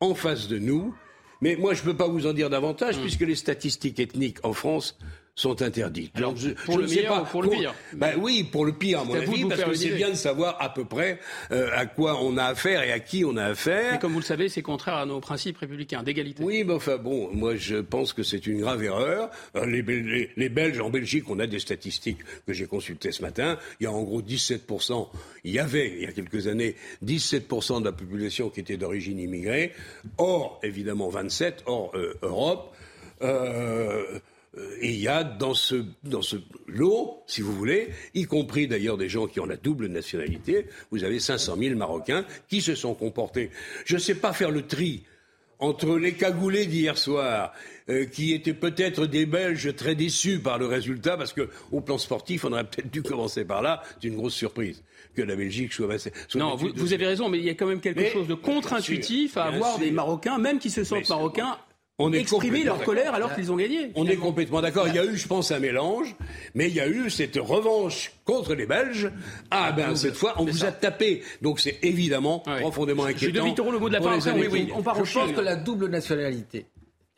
en 0.00 0.14
face 0.14 0.48
de 0.48 0.58
nous, 0.58 0.94
mais 1.40 1.56
moi 1.56 1.74
je 1.74 1.82
ne 1.82 1.86
peux 1.86 1.96
pas 1.96 2.08
vous 2.08 2.26
en 2.26 2.32
dire 2.32 2.48
davantage 2.48 2.96
mmh. 2.96 3.02
puisque 3.02 3.20
les 3.20 3.34
statistiques 3.34 4.00
ethniques 4.00 4.44
en 4.44 4.52
France 4.52 4.98
sont 5.38 5.60
interdites. 5.60 6.12
Alors, 6.16 6.34
je, 6.34 6.48
pour 6.50 6.76
je 6.76 6.80
le 6.80 6.88
sais 6.88 6.96
meilleur 6.96 7.14
pas 7.16 7.22
ou 7.22 7.26
pour 7.26 7.42
le 7.42 7.50
pire 7.50 7.74
Ben 7.92 8.14
oui, 8.18 8.42
pour 8.42 8.64
le 8.64 8.72
pire 8.72 9.00
à 9.00 9.04
mon 9.04 9.14
à 9.14 9.18
avis, 9.18 9.44
parce 9.44 9.62
que 9.64 9.74
c'est 9.74 9.90
bien 9.90 10.08
de 10.08 10.14
savoir 10.14 10.56
à 10.60 10.72
peu 10.72 10.86
près 10.86 11.20
euh, 11.52 11.68
à 11.74 11.84
quoi 11.84 12.18
on 12.22 12.38
a 12.38 12.44
affaire 12.44 12.82
et 12.82 12.90
à 12.90 13.00
qui 13.00 13.22
on 13.22 13.36
a 13.36 13.44
affaire. 13.44 13.92
Mais 13.92 13.98
comme 13.98 14.12
vous 14.14 14.20
le 14.20 14.24
savez, 14.24 14.48
c'est 14.48 14.62
contraire 14.62 14.94
à 14.94 15.04
nos 15.04 15.20
principes 15.20 15.58
républicains 15.58 16.02
d'égalité. 16.02 16.42
Oui, 16.42 16.64
mais 16.64 16.72
enfin 16.72 16.96
bon, 16.96 17.28
moi 17.34 17.54
je 17.54 17.76
pense 17.76 18.14
que 18.14 18.22
c'est 18.22 18.46
une 18.46 18.60
grave 18.60 18.82
erreur. 18.82 19.28
Euh, 19.56 19.66
Les, 19.66 19.82
les- 19.82 20.30
les 20.38 20.48
Belges, 20.48 20.80
en 20.80 20.88
Belgique, 20.88 21.24
on 21.28 21.38
a 21.38 21.46
des 21.46 21.58
statistiques 21.60 22.20
que 22.46 22.54
j'ai 22.54 22.66
consultées 22.66 23.12
ce 23.12 23.20
matin. 23.20 23.58
Il 23.78 23.84
y 23.84 23.86
a 23.86 23.92
en 23.92 24.02
gros 24.04 24.22
17%, 24.22 25.08
il 25.44 25.52
y 25.52 25.58
avait 25.58 25.92
il 25.98 26.02
y 26.02 26.06
a 26.06 26.12
quelques 26.12 26.46
années 26.46 26.76
17% 27.04 27.80
de 27.80 27.84
la 27.84 27.92
population 27.92 28.48
qui 28.48 28.60
était 28.60 28.78
d'origine 28.78 29.18
immigrée, 29.18 29.72
hors 30.16 30.58
évidemment 30.62 31.10
27, 31.10 31.64
hors 31.66 31.92
euh, 31.94 32.14
Europe. 32.22 32.74
Euh, 33.22 34.02
et 34.80 34.90
il 34.90 35.00
y 35.00 35.08
a 35.08 35.22
dans 35.22 35.54
ce, 35.54 35.84
dans 36.02 36.22
ce 36.22 36.36
lot, 36.66 37.22
si 37.26 37.42
vous 37.42 37.52
voulez, 37.52 37.88
y 38.14 38.24
compris 38.24 38.66
d'ailleurs 38.66 38.96
des 38.96 39.08
gens 39.08 39.26
qui 39.26 39.40
ont 39.40 39.46
la 39.46 39.56
double 39.56 39.88
nationalité, 39.88 40.66
vous 40.90 41.04
avez 41.04 41.20
500 41.20 41.56
000 41.58 41.76
Marocains 41.76 42.24
qui 42.48 42.62
se 42.62 42.74
sont 42.74 42.94
comportés. 42.94 43.50
Je 43.84 43.94
ne 43.94 44.00
sais 44.00 44.14
pas 44.14 44.32
faire 44.32 44.50
le 44.50 44.66
tri 44.66 45.04
entre 45.58 45.96
les 45.98 46.12
cagoulés 46.12 46.66
d'hier 46.66 46.98
soir, 46.98 47.52
euh, 47.88 48.04
qui 48.04 48.32
étaient 48.32 48.54
peut-être 48.54 49.06
des 49.06 49.26
Belges 49.26 49.74
très 49.74 49.94
déçus 49.94 50.38
par 50.38 50.58
le 50.58 50.66
résultat, 50.66 51.16
parce 51.16 51.32
que 51.32 51.48
au 51.72 51.80
plan 51.80 51.98
sportif, 51.98 52.44
on 52.44 52.52
aurait 52.52 52.64
peut-être 52.64 52.90
dû 52.90 53.02
commencer 53.02 53.44
par 53.44 53.62
là. 53.62 53.82
C'est 54.00 54.08
une 54.08 54.16
grosse 54.16 54.34
surprise 54.34 54.82
que 55.14 55.22
la 55.22 55.34
Belgique 55.34 55.72
soit 55.72 55.88
Non, 56.34 56.56
vous, 56.56 56.92
avez 56.92 57.06
raison, 57.06 57.28
mais 57.28 57.38
il 57.38 57.44
y 57.44 57.48
a 57.48 57.54
quand 57.54 57.66
même 57.66 57.80
quelque 57.80 58.00
Mais, 58.00 58.10
chose 58.10 58.26
de 58.26 58.34
contre-intuitif 58.34 59.38
à 59.38 59.44
avoir 59.44 59.76
sûr. 59.76 59.84
des 59.84 59.90
Marocains, 59.90 60.38
même 60.38 60.58
qui 60.58 60.68
se 60.68 60.84
sentent 60.84 61.08
Marocains, 61.08 61.56
On 61.98 62.12
est 62.12 62.18
exprimer 62.20 62.58
complètement 62.58 62.74
leur 62.76 62.84
colère 62.84 63.04
d'accord. 63.04 63.14
alors 63.16 63.34
qu'ils 63.34 63.52
ont 63.52 63.56
gagné. 63.56 63.90
On 63.94 64.06
est 64.06 64.16
complètement 64.16 64.60
d'accord. 64.60 64.86
Il 64.88 64.94
y 64.94 64.98
a 64.98 65.04
eu, 65.06 65.16
je 65.16 65.26
pense, 65.26 65.50
un 65.50 65.58
mélange, 65.60 66.14
mais 66.54 66.68
il 66.68 66.74
y 66.74 66.80
a 66.80 66.88
eu 66.88 67.08
cette 67.08 67.36
revanche 67.36 68.12
contre 68.26 68.54
les 68.54 68.66
Belges. 68.66 69.10
Ah 69.50 69.72
ben 69.72 69.96
cette 69.96 70.14
fois, 70.16 70.34
on 70.36 70.44
vous 70.44 70.64
a 70.66 70.72
tapé. 70.72 71.22
Donc 71.40 71.58
c'est 71.58 71.78
évidemment 71.82 72.40
profondément 72.60 73.04
inquiétant. 73.04 73.54
pour 73.54 74.10
les 74.10 74.28
années 74.28 74.48
qui- 74.48 74.68
Je 75.04 75.12
pense 75.14 75.32
que 75.32 75.40
la 75.40 75.56
double 75.56 75.88
nationalité 75.88 76.66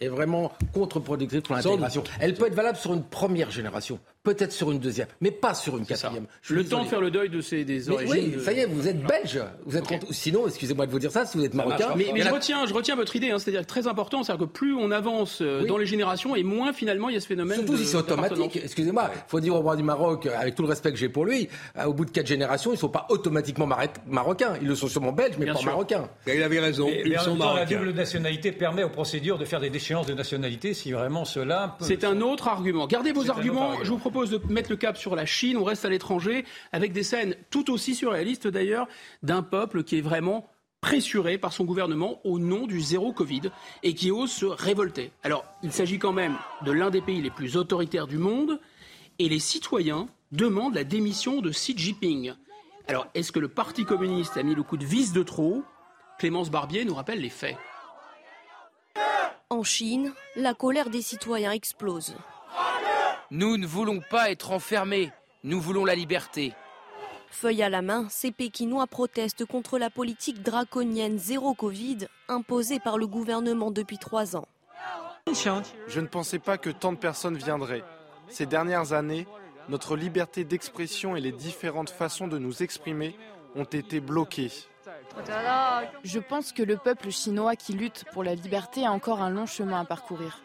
est 0.00 0.08
vraiment 0.08 0.52
contre-productive 0.72 1.42
pour 1.42 1.54
l'intégration. 1.56 2.04
Elle 2.20 2.34
peut 2.34 2.46
être 2.46 2.54
valable 2.54 2.78
sur 2.78 2.94
une 2.94 3.02
première 3.02 3.50
génération, 3.50 3.98
peut-être 4.22 4.52
sur 4.52 4.70
une 4.70 4.78
deuxième, 4.78 5.08
mais 5.20 5.30
pas 5.30 5.54
sur 5.54 5.76
une 5.76 5.86
quatrième. 5.86 6.26
Je 6.42 6.54
Le 6.54 6.64
temps 6.64 6.84
de 6.84 6.88
faire 6.88 7.00
le 7.00 7.10
deuil 7.10 7.28
de 7.30 7.40
ces 7.40 7.64
des 7.64 7.80
Mais 7.88 7.94
origines. 7.94 8.12
oui, 8.12 8.30
de- 8.36 8.40
ça 8.40 8.52
y 8.52 8.60
est, 8.60 8.66
vous 8.66 8.86
êtes 8.86 9.02
belge. 9.02 9.40
Vous 9.66 9.76
êtes 9.76 9.84
Sinon, 10.10 10.46
excusez-moi 10.46 10.86
de 10.86 10.92
vous 10.92 10.98
dire 10.98 11.10
ça, 11.10 11.24
si 11.26 11.36
vous 11.36 11.44
êtes 11.44 11.54
marocain. 11.54 11.88
Mais, 11.96 12.06
je 12.22 12.28
retiens, 12.30 12.66
je 12.66 12.74
retiens 12.74 12.94
votre 12.94 13.14
idée, 13.16 13.30
hein, 13.30 13.38
c'est-à-dire 13.38 13.66
très 13.66 13.86
important, 13.88 14.22
c'est-à-dire 14.22 14.46
que 14.46 14.52
plus 14.52 14.74
on 14.74 14.90
avance 14.90 15.40
euh, 15.42 15.62
Oui. 15.62 15.66
dans 15.68 15.78
les 15.78 15.86
générations 15.86 16.36
et 16.36 16.42
moins 16.44 16.72
finalement 16.72 17.08
il 17.08 17.14
y 17.14 17.16
a 17.16 17.20
ce 17.20 17.26
phénomène. 17.26 17.56
Surtout 17.58 17.72
de- 17.72 17.78
si 17.78 17.86
c'est 17.86 17.96
automatique. 17.96 18.56
Excusez-moi, 18.62 19.10
il 19.14 19.20
faut 19.28 19.40
dire 19.40 19.54
au 19.54 19.60
roi 19.60 19.74
du 19.76 19.82
Maroc, 19.82 20.26
euh, 20.26 20.38
avec 20.38 20.54
tout 20.54 20.62
le 20.62 20.68
respect 20.68 20.92
que 20.92 20.98
j'ai 20.98 21.08
pour 21.08 21.24
lui, 21.24 21.48
euh, 21.76 21.84
au 21.86 21.92
bout 21.92 22.04
de 22.04 22.10
quatre 22.10 22.26
générations, 22.26 22.70
ils 22.70 22.74
ne 22.74 22.78
sont 22.80 22.88
pas 22.88 23.06
automatiquement 23.10 23.68
marocains. 24.06 24.54
Ils 24.60 24.68
le 24.68 24.74
sont 24.74 24.88
sûrement 24.88 25.12
belges, 25.12 25.34
mais 25.38 25.46
Bien 25.46 25.54
pas 25.54 25.60
sûr. 25.60 25.70
marocains. 25.70 26.08
Il 26.26 26.42
avait 26.42 26.60
raison. 26.60 26.86
Mais, 26.86 27.02
mais 27.06 27.18
en 27.18 27.26
même 27.30 27.38
temps, 27.38 27.54
la 27.54 27.64
double 27.66 27.90
nationalité 27.92 28.52
permet 28.52 28.84
aux 28.84 28.90
procédures 28.90 29.38
de 29.38 29.44
faire 29.44 29.60
des 29.60 29.70
de 29.88 30.12
nationalité 30.12 30.74
si 30.74 30.92
vraiment 30.92 31.24
cela 31.24 31.76
peut... 31.78 31.84
C'est 31.84 32.04
un 32.04 32.20
autre 32.20 32.48
argument. 32.48 32.86
Gardez 32.86 33.12
vos 33.12 33.30
arguments. 33.30 33.70
argument. 33.70 33.84
Je 33.84 33.90
vous 33.90 33.98
propose 33.98 34.30
de 34.30 34.40
mettre 34.52 34.70
le 34.70 34.76
cap 34.76 34.96
sur 34.96 35.16
la 35.16 35.24
Chine. 35.24 35.56
On 35.56 35.64
reste 35.64 35.84
à 35.84 35.88
l'étranger 35.88 36.44
avec 36.72 36.92
des 36.92 37.02
scènes 37.02 37.34
tout 37.50 37.72
aussi 37.72 37.94
surréalistes 37.94 38.46
d'ailleurs 38.46 38.86
d'un 39.22 39.42
peuple 39.42 39.82
qui 39.82 39.98
est 39.98 40.02
vraiment 40.02 40.50
pressuré 40.80 41.38
par 41.38 41.52
son 41.52 41.64
gouvernement 41.64 42.20
au 42.24 42.38
nom 42.38 42.66
du 42.66 42.80
zéro 42.80 43.12
Covid 43.12 43.50
et 43.82 43.94
qui 43.94 44.10
ose 44.10 44.30
se 44.30 44.46
révolter. 44.46 45.10
Alors, 45.22 45.44
il 45.62 45.72
s'agit 45.72 45.98
quand 45.98 46.12
même 46.12 46.36
de 46.64 46.70
l'un 46.70 46.90
des 46.90 47.00
pays 47.00 47.22
les 47.22 47.30
plus 47.30 47.56
autoritaires 47.56 48.06
du 48.06 48.18
monde 48.18 48.60
et 49.18 49.28
les 49.28 49.40
citoyens 49.40 50.06
demandent 50.30 50.74
la 50.74 50.84
démission 50.84 51.40
de 51.40 51.50
Xi 51.50 51.76
Jinping. 51.76 52.34
Alors, 52.86 53.06
est-ce 53.14 53.32
que 53.32 53.40
le 53.40 53.48
Parti 53.48 53.84
communiste 53.84 54.36
a 54.36 54.42
mis 54.42 54.54
le 54.54 54.62
coup 54.62 54.76
de 54.76 54.84
vis 54.84 55.12
de 55.12 55.22
trop? 55.22 55.62
Clémence 56.18 56.50
Barbier 56.50 56.84
nous 56.84 56.94
rappelle 56.94 57.20
les 57.20 57.30
faits. 57.30 57.56
En 59.50 59.62
Chine, 59.62 60.12
la 60.36 60.54
colère 60.54 60.90
des 60.90 61.02
citoyens 61.02 61.52
explose. 61.52 62.14
Nous 63.30 63.56
ne 63.56 63.66
voulons 63.66 64.00
pas 64.10 64.30
être 64.30 64.52
enfermés, 64.52 65.10
nous 65.44 65.60
voulons 65.60 65.84
la 65.84 65.94
liberté. 65.94 66.54
Feuille 67.30 67.62
à 67.62 67.68
la 67.68 67.82
main, 67.82 68.06
ces 68.08 68.30
Pékinois 68.30 68.86
protestent 68.86 69.44
contre 69.44 69.78
la 69.78 69.90
politique 69.90 70.42
draconienne 70.42 71.18
zéro 71.18 71.54
Covid 71.54 72.08
imposée 72.28 72.80
par 72.80 72.98
le 72.98 73.06
gouvernement 73.06 73.70
depuis 73.70 73.98
trois 73.98 74.36
ans. 74.36 74.48
Je 75.26 76.00
ne 76.00 76.06
pensais 76.06 76.38
pas 76.38 76.56
que 76.56 76.70
tant 76.70 76.92
de 76.92 76.98
personnes 76.98 77.36
viendraient. 77.36 77.84
Ces 78.28 78.46
dernières 78.46 78.92
années, 78.92 79.26
notre 79.68 79.96
liberté 79.96 80.44
d'expression 80.44 81.16
et 81.16 81.20
les 81.20 81.32
différentes 81.32 81.90
façons 81.90 82.28
de 82.28 82.38
nous 82.38 82.62
exprimer 82.62 83.14
ont 83.54 83.64
été 83.64 84.00
bloquées. 84.00 84.50
Je 86.04 86.18
pense 86.18 86.52
que 86.52 86.62
le 86.62 86.76
peuple 86.76 87.10
chinois 87.10 87.56
qui 87.56 87.72
lutte 87.72 88.04
pour 88.12 88.24
la 88.24 88.34
liberté 88.34 88.84
a 88.86 88.92
encore 88.92 89.20
un 89.20 89.30
long 89.30 89.46
chemin 89.46 89.80
à 89.80 89.84
parcourir. 89.84 90.42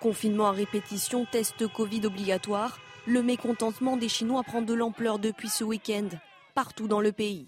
Confinement 0.00 0.46
à 0.46 0.52
répétition, 0.52 1.26
test 1.30 1.66
Covid 1.68 2.06
obligatoire, 2.06 2.78
le 3.06 3.22
mécontentement 3.22 3.96
des 3.96 4.08
Chinois 4.08 4.42
prend 4.42 4.62
de 4.62 4.74
l'ampleur 4.74 5.18
depuis 5.18 5.48
ce 5.48 5.64
week-end, 5.64 6.08
partout 6.54 6.88
dans 6.88 7.00
le 7.00 7.12
pays. 7.12 7.46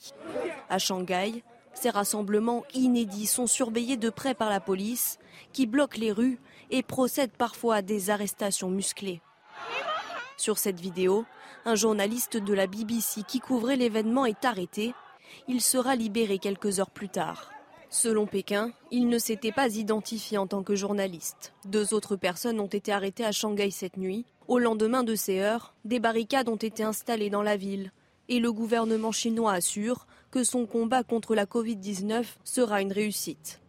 À 0.68 0.78
Shanghai, 0.78 1.42
ces 1.74 1.90
rassemblements 1.90 2.64
inédits 2.74 3.26
sont 3.26 3.46
surveillés 3.46 3.96
de 3.96 4.10
près 4.10 4.34
par 4.34 4.50
la 4.50 4.60
police, 4.60 5.18
qui 5.52 5.66
bloque 5.66 5.96
les 5.96 6.12
rues 6.12 6.38
et 6.70 6.82
procède 6.82 7.30
parfois 7.30 7.76
à 7.76 7.82
des 7.82 8.10
arrestations 8.10 8.70
musclées. 8.70 9.20
Sur 10.36 10.58
cette 10.58 10.80
vidéo, 10.80 11.24
un 11.64 11.74
journaliste 11.74 12.36
de 12.36 12.54
la 12.54 12.66
BBC 12.66 13.22
qui 13.22 13.40
couvrait 13.40 13.76
l'événement 13.76 14.26
est 14.26 14.44
arrêté. 14.44 14.94
Il 15.48 15.60
sera 15.60 15.96
libéré 15.96 16.38
quelques 16.38 16.80
heures 16.80 16.90
plus 16.90 17.08
tard. 17.08 17.50
Selon 17.90 18.26
Pékin, 18.26 18.72
il 18.90 19.08
ne 19.08 19.18
s'était 19.18 19.52
pas 19.52 19.76
identifié 19.76 20.38
en 20.38 20.46
tant 20.46 20.62
que 20.62 20.74
journaliste. 20.74 21.52
Deux 21.66 21.92
autres 21.92 22.16
personnes 22.16 22.58
ont 22.58 22.66
été 22.66 22.90
arrêtées 22.90 23.24
à 23.24 23.32
Shanghai 23.32 23.70
cette 23.70 23.98
nuit. 23.98 24.24
Au 24.48 24.58
lendemain 24.58 25.04
de 25.04 25.14
ces 25.14 25.40
heures, 25.40 25.74
des 25.84 26.00
barricades 26.00 26.48
ont 26.48 26.56
été 26.56 26.84
installées 26.84 27.28
dans 27.28 27.42
la 27.42 27.56
ville. 27.56 27.92
Et 28.28 28.38
le 28.38 28.50
gouvernement 28.50 29.12
chinois 29.12 29.52
assure 29.52 30.06
que 30.30 30.42
son 30.42 30.64
combat 30.64 31.02
contre 31.02 31.34
la 31.34 31.44
Covid-19 31.44 32.24
sera 32.44 32.80
une 32.80 32.92
réussite. 32.92 33.60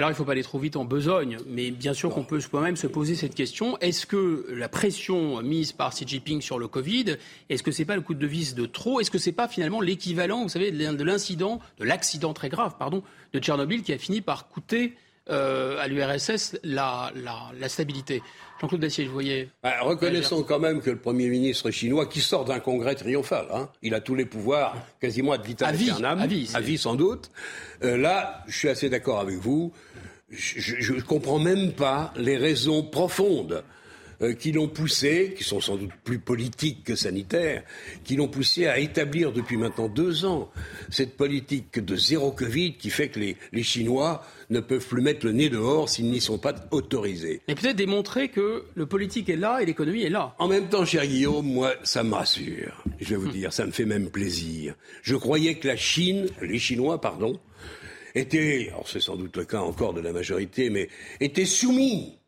Alors, 0.00 0.08
il 0.08 0.14
ne 0.14 0.16
faut 0.16 0.24
pas 0.24 0.32
aller 0.32 0.42
trop 0.42 0.58
vite 0.58 0.76
en 0.76 0.86
besogne, 0.86 1.36
mais 1.46 1.70
bien 1.70 1.92
sûr 1.92 2.08
qu'on 2.08 2.24
peut 2.24 2.40
quand 2.50 2.62
même 2.62 2.76
se 2.76 2.86
poser 2.86 3.14
cette 3.14 3.34
question. 3.34 3.76
Est-ce 3.80 4.06
que 4.06 4.46
la 4.48 4.70
pression 4.70 5.42
mise 5.42 5.72
par 5.72 5.90
Xi 5.90 6.06
Jinping 6.08 6.40
sur 6.40 6.58
le 6.58 6.68
Covid, 6.68 7.18
est-ce 7.50 7.62
que 7.62 7.70
c'est 7.70 7.84
pas 7.84 7.96
le 7.96 8.00
coup 8.00 8.14
de 8.14 8.26
vis 8.26 8.54
de 8.54 8.64
trop? 8.64 9.00
Est-ce 9.00 9.10
que 9.10 9.18
c'est 9.18 9.30
pas 9.30 9.46
finalement 9.46 9.82
l'équivalent, 9.82 10.44
vous 10.44 10.48
savez, 10.48 10.70
de 10.72 11.04
l'incident, 11.04 11.60
de 11.78 11.84
l'accident 11.84 12.32
très 12.32 12.48
grave, 12.48 12.76
pardon, 12.78 13.02
de 13.34 13.40
Tchernobyl 13.40 13.82
qui 13.82 13.92
a 13.92 13.98
fini 13.98 14.22
par 14.22 14.48
coûter 14.48 14.94
euh, 15.28 15.78
à 15.78 15.86
l'URSS 15.86 16.56
la, 16.64 17.12
la, 17.14 17.52
la 17.60 17.68
stabilité? 17.68 18.22
Jean-Claude 18.60 18.80
Dacier, 18.80 19.06
vous 19.06 19.12
voyez 19.12 19.48
Bah, 19.62 19.72
reconnaissons 19.80 20.42
quand 20.42 20.58
même 20.58 20.82
que 20.82 20.90
le 20.90 20.98
Premier 20.98 21.28
ministre 21.28 21.70
chinois, 21.70 22.06
qui 22.06 22.20
sort 22.20 22.44
d'un 22.44 22.60
congrès 22.60 22.94
triomphal, 22.94 23.46
hein, 23.52 23.70
il 23.82 23.94
a 23.94 24.00
tous 24.00 24.14
les 24.14 24.26
pouvoirs 24.26 24.76
quasiment 25.00 25.32
ad 25.32 25.44
vitam 25.44 25.68
À 25.68 25.72
vie, 25.72 25.90
aeternam, 25.90 26.20
à 26.20 26.26
vie, 26.60 26.78
sans 26.78 26.94
doute. 26.94 27.30
Euh, 27.82 27.96
là, 27.96 28.44
je 28.48 28.56
suis 28.58 28.68
assez 28.68 28.90
d'accord 28.90 29.18
avec 29.18 29.36
vous. 29.36 29.72
Je 30.30 30.92
ne 30.92 31.00
comprends 31.00 31.38
même 31.38 31.72
pas 31.72 32.12
les 32.16 32.36
raisons 32.36 32.82
profondes 32.82 33.64
euh, 34.22 34.34
qui 34.34 34.52
l'ont 34.52 34.68
poussé, 34.68 35.34
qui 35.36 35.44
sont 35.44 35.62
sans 35.62 35.76
doute 35.76 35.92
plus 36.04 36.18
politiques 36.18 36.84
que 36.84 36.94
sanitaires, 36.94 37.62
qui 38.04 38.16
l'ont 38.16 38.28
poussé 38.28 38.66
à 38.66 38.78
établir 38.78 39.32
depuis 39.32 39.56
maintenant 39.56 39.88
deux 39.88 40.26
ans 40.26 40.50
cette 40.90 41.16
politique 41.16 41.82
de 41.82 41.96
zéro 41.96 42.30
Covid 42.30 42.74
qui 42.74 42.90
fait 42.90 43.08
que 43.08 43.18
les, 43.18 43.36
les 43.52 43.62
Chinois 43.62 44.22
ne 44.50 44.60
peuvent 44.60 44.86
plus 44.86 45.00
mettre 45.00 45.24
le 45.24 45.32
nez 45.32 45.48
dehors 45.48 45.88
s'ils 45.88 46.10
n'y 46.10 46.20
sont 46.20 46.36
pas 46.36 46.54
autorisés. 46.70 47.40
Et 47.48 47.54
peut-être 47.54 47.76
démontrer 47.76 48.28
que 48.28 48.64
le 48.74 48.84
politique 48.84 49.30
est 49.30 49.36
là 49.36 49.60
et 49.62 49.64
l'économie 49.64 50.02
est 50.02 50.10
là. 50.10 50.34
En 50.38 50.48
même 50.48 50.68
temps, 50.68 50.84
cher 50.84 51.06
Guillaume, 51.06 51.46
moi, 51.46 51.72
ça 51.82 52.04
me 52.04 52.12
rassure. 52.12 52.84
Je 53.00 53.08
vais 53.08 53.16
vous 53.16 53.30
dire, 53.30 53.54
ça 53.54 53.64
me 53.64 53.72
fait 53.72 53.86
même 53.86 54.10
plaisir. 54.10 54.74
Je 55.02 55.16
croyais 55.16 55.54
que 55.54 55.66
la 55.66 55.76
Chine, 55.76 56.26
les 56.42 56.58
Chinois, 56.58 57.00
pardon, 57.00 57.40
étaient, 58.14 58.68
alors 58.68 58.88
c'est 58.88 59.00
sans 59.00 59.16
doute 59.16 59.36
le 59.36 59.44
cas 59.44 59.60
encore 59.60 59.94
de 59.94 60.00
la 60.00 60.12
majorité, 60.12 60.70
mais 60.70 60.88
étaient 61.20 61.44
soumis 61.44 62.18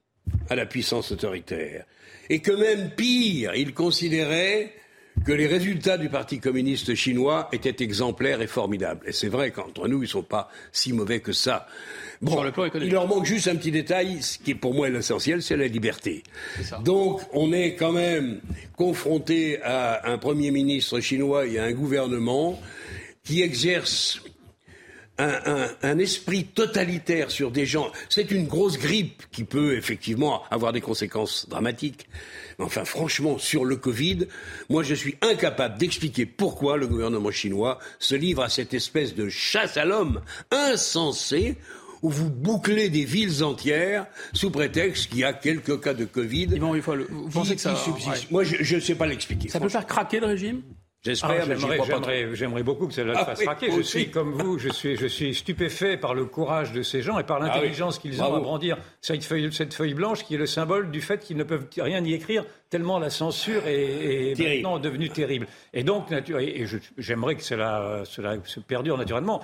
à 0.48 0.54
la 0.54 0.66
puissance 0.66 1.12
autoritaire. 1.12 1.84
Et 2.30 2.40
que 2.40 2.52
même 2.52 2.90
pire, 2.90 3.54
ils 3.54 3.74
considéraient 3.74 4.72
que 5.26 5.32
les 5.32 5.46
résultats 5.46 5.98
du 5.98 6.08
Parti 6.08 6.40
communiste 6.40 6.94
chinois 6.94 7.48
étaient 7.52 7.82
exemplaires 7.82 8.40
et 8.40 8.46
formidables. 8.46 9.06
Et 9.06 9.12
c'est 9.12 9.28
vrai 9.28 9.50
qu'entre 9.50 9.86
nous, 9.86 9.98
ils 9.98 10.02
ne 10.02 10.06
sont 10.06 10.22
pas 10.22 10.48
si 10.72 10.92
mauvais 10.92 11.20
que 11.20 11.32
ça. 11.32 11.66
Bon, 12.20 12.42
il 12.80 12.90
leur 12.90 13.06
manque 13.08 13.26
juste 13.26 13.48
un 13.48 13.56
petit 13.56 13.70
détail, 13.70 14.22
ce 14.22 14.38
qui 14.38 14.52
est 14.52 14.56
pour 14.56 14.74
moi 14.74 14.88
l'essentiel, 14.88 15.42
c'est 15.42 15.56
la 15.56 15.66
liberté. 15.66 16.22
Donc, 16.82 17.20
on 17.32 17.52
est 17.52 17.74
quand 17.74 17.92
même 17.92 18.40
confronté 18.76 19.60
à 19.62 20.10
un 20.10 20.18
Premier 20.18 20.50
ministre 20.50 21.00
chinois 21.00 21.46
et 21.46 21.58
à 21.58 21.64
un 21.64 21.72
gouvernement 21.72 22.60
qui 23.24 23.42
exerce 23.42 24.22
un, 25.22 25.40
un- 25.62 25.68
un 25.82 25.98
esprit 25.98 26.44
totalitaire 26.44 27.30
sur 27.30 27.50
des 27.50 27.66
gens. 27.66 27.90
C'est 28.08 28.30
une 28.30 28.46
grosse 28.46 28.78
grippe 28.78 29.22
qui 29.30 29.44
peut 29.44 29.76
effectivement 29.76 30.42
avoir 30.50 30.72
des 30.72 30.80
conséquences 30.80 31.48
dramatiques. 31.48 32.06
Enfin, 32.58 32.84
franchement, 32.84 33.38
sur 33.38 33.64
le 33.64 33.76
Covid, 33.76 34.26
moi, 34.68 34.82
je 34.82 34.94
suis 34.94 35.16
incapable 35.22 35.78
d'expliquer 35.78 36.26
pourquoi 36.26 36.76
le 36.76 36.86
gouvernement 36.86 37.30
chinois 37.30 37.78
se 37.98 38.14
livre 38.14 38.42
à 38.42 38.48
cette 38.48 38.74
espèce 38.74 39.14
de 39.14 39.28
chasse 39.28 39.76
à 39.76 39.84
l'homme 39.84 40.20
insensée 40.50 41.56
où 42.02 42.10
vous 42.10 42.30
bouclez 42.30 42.88
des 42.90 43.04
villes 43.04 43.44
entières 43.44 44.06
sous 44.32 44.50
prétexte 44.50 45.08
qu'il 45.10 45.18
y 45.20 45.24
a 45.24 45.32
quelques 45.32 45.80
cas 45.80 45.94
de 45.94 46.04
Covid. 46.04 46.46
vous 47.10 47.28
pensez 47.30 47.54
que 47.54 47.60
ça... 47.60 47.76
Moi, 48.30 48.42
je 48.44 48.74
ne 48.74 48.80
sais 48.80 48.96
pas 48.96 49.06
l'expliquer. 49.06 49.48
Ça 49.48 49.60
peut 49.60 49.68
faire 49.68 49.86
craquer 49.86 50.18
le 50.18 50.26
régime? 50.26 50.62
J'espère, 51.04 51.46
ah, 51.50 52.32
j'aimerais 52.32 52.62
beaucoup 52.62 52.86
que 52.86 52.94
cela 52.94 53.12
le 53.12 53.18
ah 53.18 53.24
fasse 53.24 53.40
craquer. 53.40 53.72
Je 53.72 53.80
suis 53.80 54.08
comme 54.12 54.34
vous, 54.34 54.58
je 54.60 54.68
suis, 54.68 54.96
je 54.96 55.08
suis 55.08 55.34
stupéfait 55.34 55.96
par 55.96 56.14
le 56.14 56.26
courage 56.26 56.70
de 56.70 56.82
ces 56.82 57.02
gens 57.02 57.18
et 57.18 57.24
par 57.24 57.42
ah 57.42 57.46
l'intelligence 57.46 57.98
qu'ils 57.98 58.22
ont 58.22 58.32
à 58.32 58.38
brandir 58.38 58.78
cette 59.00 59.24
feuille, 59.24 59.52
cette 59.52 59.74
feuille 59.74 59.94
blanche 59.94 60.24
qui 60.24 60.36
est 60.36 60.38
le 60.38 60.46
symbole 60.46 60.92
du 60.92 61.00
fait 61.00 61.18
qu'ils 61.18 61.36
ne 61.36 61.42
peuvent 61.42 61.66
rien 61.76 62.04
y 62.04 62.14
écrire 62.14 62.44
tellement 62.72 62.98
la 62.98 63.10
censure 63.10 63.64
est, 63.66 64.34
maintenant 64.38 64.78
devenue 64.78 65.10
terrible. 65.10 65.46
Et 65.74 65.84
donc, 65.84 66.06
et 66.10 66.64
j'aimerais 66.96 67.34
que 67.34 67.42
cela, 67.42 68.00
cela 68.06 68.36
se 68.46 68.60
perdure 68.60 68.96
naturellement. 68.96 69.42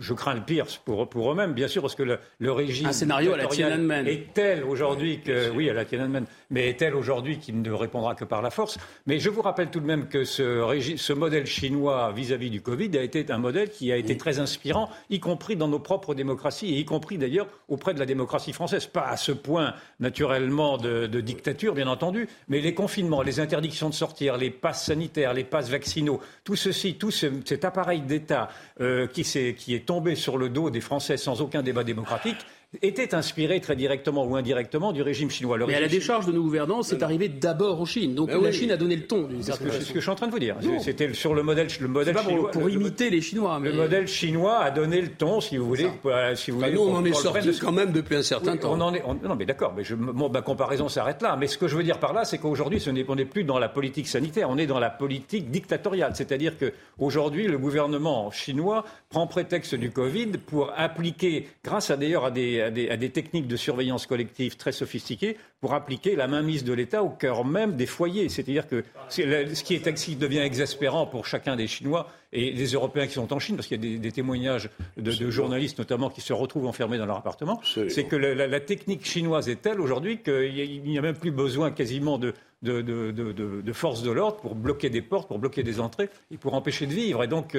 je 0.00 0.12
crains 0.14 0.34
le 0.34 0.40
pire 0.40 0.66
pour, 0.84 1.08
pour 1.08 1.30
eux-mêmes, 1.30 1.52
bien 1.52 1.68
sûr, 1.68 1.80
parce 1.80 1.94
que 1.94 2.02
le, 2.02 2.52
régime 2.52 2.88
un 2.88 2.92
scénario 2.92 3.34
à 3.34 3.36
la 3.36 3.46
Tiananmen 3.46 4.08
est 4.08 4.34
tel 4.34 4.64
aujourd'hui 4.64 5.20
que 5.20 5.48
oui, 5.50 5.70
à 5.70 5.74
la 5.74 5.84
Tiananmen, 5.84 6.24
mais 6.50 6.68
est 6.68 6.80
tel 6.80 6.96
aujourd'hui 6.96 7.38
qu'il 7.38 7.62
ne 7.62 7.70
répondra 7.70 8.16
que 8.16 8.24
par 8.24 8.42
la 8.42 8.50
force. 8.50 8.78
Mais 9.06 9.20
je 9.20 9.30
vous 9.30 9.42
rappelle 9.42 9.70
tout 9.70 9.80
de 9.80 9.86
même 9.86 10.08
que 10.08 10.24
ce, 10.24 10.60
régime, 10.60 10.96
ce 10.96 11.12
modèle 11.12 11.46
chinois 11.46 12.10
vis-à-vis 12.16 12.50
du 12.50 12.62
Covid 12.62 12.98
a 12.98 13.02
été 13.02 13.30
un 13.30 13.38
modèle 13.38 13.70
qui 13.70 13.92
a 13.92 13.96
été 13.96 14.16
très 14.16 14.40
inspirant, 14.40 14.90
y 15.08 15.20
compris 15.20 15.54
dans 15.54 15.68
nos 15.68 15.78
propres 15.78 16.16
démocraties 16.16 16.74
et 16.74 16.78
y 16.80 16.84
compris 16.84 17.16
d'ailleurs 17.16 17.46
auprès 17.68 17.94
de 17.94 18.00
la 18.00 18.06
démocratie 18.06 18.52
française. 18.52 18.86
Pas 18.86 19.06
à 19.06 19.16
ce 19.16 19.30
point, 19.30 19.74
naturellement, 20.00 20.78
de, 20.78 21.06
de 21.06 21.20
dictature, 21.20 21.72
bien 21.72 21.86
entendu, 21.86 22.28
mais 22.48 22.55
les 22.60 22.74
confinements, 22.74 23.22
les 23.22 23.40
interdictions 23.40 23.88
de 23.88 23.94
sortir, 23.94 24.36
les 24.36 24.50
passes 24.50 24.86
sanitaires, 24.86 25.34
les 25.34 25.44
passes 25.44 25.70
vaccinaux, 25.70 26.20
tout 26.44 26.56
ceci, 26.56 26.94
tout 26.94 27.10
cet 27.10 27.64
appareil 27.64 28.00
d'État 28.02 28.48
euh, 28.80 29.06
qui 29.06 29.74
est 29.74 29.86
tombé 29.86 30.14
sur 30.14 30.38
le 30.38 30.48
dos 30.48 30.70
des 30.70 30.80
Français 30.80 31.16
sans 31.16 31.40
aucun 31.40 31.62
débat 31.62 31.84
démocratique, 31.84 32.38
était 32.82 33.14
inspiré 33.14 33.60
très 33.60 33.76
directement 33.76 34.24
ou 34.24 34.36
indirectement 34.36 34.92
du 34.92 35.02
régime 35.02 35.30
chinois. 35.30 35.58
mais 35.66 35.74
à 35.74 35.80
la 35.80 35.88
décharge 35.88 36.26
de 36.26 36.32
nos 36.32 36.42
gouvernants, 36.42 36.82
c'est 36.82 37.02
arrivé 37.02 37.28
d'abord 37.28 37.80
en 37.80 37.84
Chine. 37.84 38.14
Donc 38.14 38.30
la 38.30 38.52
Chine 38.52 38.70
a 38.70 38.76
donné 38.76 38.96
le 38.96 39.06
ton. 39.06 39.28
C'est 39.40 39.52
ce, 39.52 39.58
que 39.60 39.70
je 39.70 40.00
suis 40.00 40.10
en 40.10 40.14
train 40.14 40.26
de 40.26 40.32
vous 40.32 40.38
dire. 40.38 40.56
C'était 40.80 41.12
sur 41.14 41.34
le 41.34 41.42
modèle, 41.42 41.68
le 41.80 41.88
modèle 41.88 42.16
chinois. 42.18 42.50
Pour, 42.50 42.70
imiter 42.70 43.10
les 43.10 43.20
Chinois. 43.20 43.60
Le 43.62 43.72
modèle 43.72 44.06
chinois 44.08 44.58
a 44.58 44.70
donné 44.70 45.00
le 45.00 45.08
ton, 45.08 45.40
si 45.40 45.56
vous 45.56 45.66
voulez. 45.66 45.88
Si 46.34 46.50
vous 46.50 46.60
bah, 46.60 46.70
nous, 46.70 46.80
on 46.80 46.94
en 46.94 47.04
est 47.04 47.12
sorti 47.12 47.56
quand 47.60 47.72
même 47.72 47.92
depuis 47.92 48.16
un 48.16 48.22
certain 48.22 48.56
temps. 48.56 48.72
On 48.72 48.80
en 48.80 48.94
est, 48.94 49.02
non, 49.22 49.36
mais 49.36 49.46
d'accord. 49.46 49.74
Mais 49.76 49.84
je, 49.84 49.94
ma 49.94 50.42
comparaison 50.42 50.88
s'arrête 50.88 51.22
là. 51.22 51.36
Mais 51.36 51.46
ce 51.46 51.58
que 51.58 51.68
je 51.68 51.76
veux 51.76 51.82
dire 51.82 51.98
par 51.98 52.12
là, 52.12 52.24
c'est 52.24 52.38
qu'aujourd'hui, 52.38 52.80
ce 52.80 52.90
n'est 52.90 53.04
plus 53.24 53.44
dans 53.44 53.58
la 53.58 53.68
politique 53.68 54.08
sanitaire. 54.08 54.50
On 54.50 54.58
est 54.58 54.66
dans 54.66 54.78
la 54.78 54.90
politique 54.90 55.50
dictatoriale. 55.50 56.12
C'est-à-dire 56.14 56.54
qu'aujourd'hui, 56.58 57.46
le 57.46 57.58
gouvernement 57.58 58.30
chinois 58.30 58.84
prend 59.08 59.26
prétexte 59.26 59.74
du 59.74 59.90
Covid 59.90 60.32
pour 60.46 60.72
appliquer, 60.76 61.48
grâce 61.64 61.90
à 61.90 61.96
d'ailleurs 61.96 62.26
à 62.26 62.30
des, 62.30 62.65
à 62.66 62.96
des 62.96 63.10
techniques 63.10 63.46
de 63.46 63.56
surveillance 63.56 64.06
collective 64.06 64.56
très 64.56 64.72
sophistiquées 64.72 65.36
pour 65.60 65.74
appliquer 65.74 66.16
la 66.16 66.28
mainmise 66.28 66.64
de 66.64 66.72
l'État 66.72 67.02
au 67.02 67.10
cœur 67.10 67.44
même 67.44 67.76
des 67.76 67.86
foyers. 67.86 68.28
C'est-à-dire 68.28 68.68
que 68.68 68.84
ce 69.08 69.62
qui, 69.62 69.74
est, 69.74 70.18
devient 70.18 70.38
exaspérant 70.38 71.06
pour 71.06 71.26
chacun 71.26 71.56
des 71.56 71.66
Chinois 71.66 72.08
et 72.32 72.52
des 72.52 72.66
Européens 72.66 73.06
qui 73.06 73.14
sont 73.14 73.32
en 73.32 73.38
Chine, 73.38 73.56
parce 73.56 73.68
qu'il 73.68 73.84
y 73.84 73.96
a 73.96 73.98
des, 73.98 74.12
témoignages 74.12 74.68
de, 74.96 75.30
journalistes 75.30 75.78
notamment 75.78 76.10
qui 76.10 76.20
se 76.20 76.32
retrouvent 76.32 76.66
enfermés 76.66 76.98
dans 76.98 77.06
leur 77.06 77.16
appartement, 77.16 77.60
c'est 77.64 78.04
que 78.04 78.16
la, 78.16 78.60
technique 78.60 79.06
chinoise 79.06 79.48
est 79.48 79.62
telle 79.62 79.80
aujourd'hui 79.80 80.18
qu'il 80.18 80.82
n'y 80.84 80.98
a 80.98 81.02
même 81.02 81.16
plus 81.16 81.30
besoin 81.30 81.70
quasiment 81.70 82.18
de, 82.18 82.34
de, 82.62 83.72
forces 83.72 84.02
de 84.02 84.10
l'ordre 84.10 84.38
pour 84.38 84.54
bloquer 84.54 84.90
des 84.90 85.02
portes, 85.02 85.28
pour 85.28 85.38
bloquer 85.38 85.62
des 85.62 85.80
entrées 85.80 86.08
et 86.30 86.36
pour 86.36 86.54
empêcher 86.54 86.86
de 86.86 86.92
vivre. 86.92 87.22
Et 87.22 87.28
donc, 87.28 87.56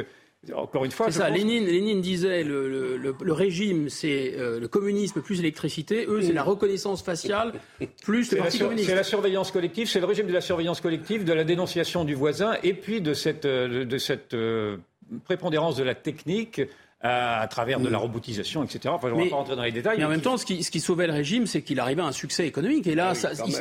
encore 0.55 0.85
une 0.85 0.91
fois, 0.91 1.11
c'est 1.11 1.19
ça. 1.19 1.29
Lénine, 1.29 2.01
disait 2.01 2.43
le, 2.43 2.97
le, 2.97 3.33
régime, 3.33 3.89
c'est 3.89 4.35
euh, 4.37 4.59
le 4.59 4.67
communisme 4.67 5.21
plus 5.21 5.37
l'électricité. 5.37 6.05
Eux, 6.07 6.21
c'est 6.21 6.33
la 6.33 6.43
reconnaissance 6.43 7.03
faciale 7.03 7.53
plus 8.03 8.31
le 8.31 8.37
parti 8.37 8.59
communiste. 8.59 8.89
C'est 8.89 8.95
la 8.95 9.03
surveillance 9.03 9.51
collective, 9.51 9.87
c'est 9.87 9.99
le 9.99 10.05
régime 10.05 10.27
de 10.27 10.33
la 10.33 10.41
surveillance 10.41 10.81
collective, 10.81 11.23
de 11.23 11.33
la 11.33 11.43
dénonciation 11.43 12.05
du 12.05 12.15
voisin, 12.15 12.55
et 12.63 12.73
puis 12.73 13.01
de 13.01 13.13
cette, 13.13 13.45
euh, 13.45 13.85
de 13.85 13.97
cette 13.97 14.33
euh, 14.33 14.77
prépondérance 15.25 15.75
de 15.75 15.83
la 15.83 15.95
technique 15.95 16.61
à, 17.01 17.47
travers 17.49 17.79
de 17.79 17.89
la 17.89 17.97
robotisation, 17.97 18.63
etc. 18.63 18.89
Enfin, 18.89 19.09
je 19.09 19.13
ne 19.13 19.23
vais 19.23 19.29
pas 19.29 19.35
rentrer 19.35 19.55
dans 19.55 19.63
les 19.63 19.71
détails. 19.71 19.99
Mais 19.99 20.05
en 20.05 20.09
même 20.09 20.21
temps, 20.21 20.37
ce 20.37 20.45
qui, 20.45 20.63
ce 20.63 20.71
qui 20.71 20.79
sauvait 20.79 21.07
le 21.07 21.13
régime, 21.13 21.45
c'est 21.45 21.61
qu'il 21.61 21.79
arrivait 21.79 22.01
à 22.01 22.05
un 22.05 22.11
succès 22.11 22.47
économique. 22.47 22.87
Et 22.87 22.95
là, 22.95 23.13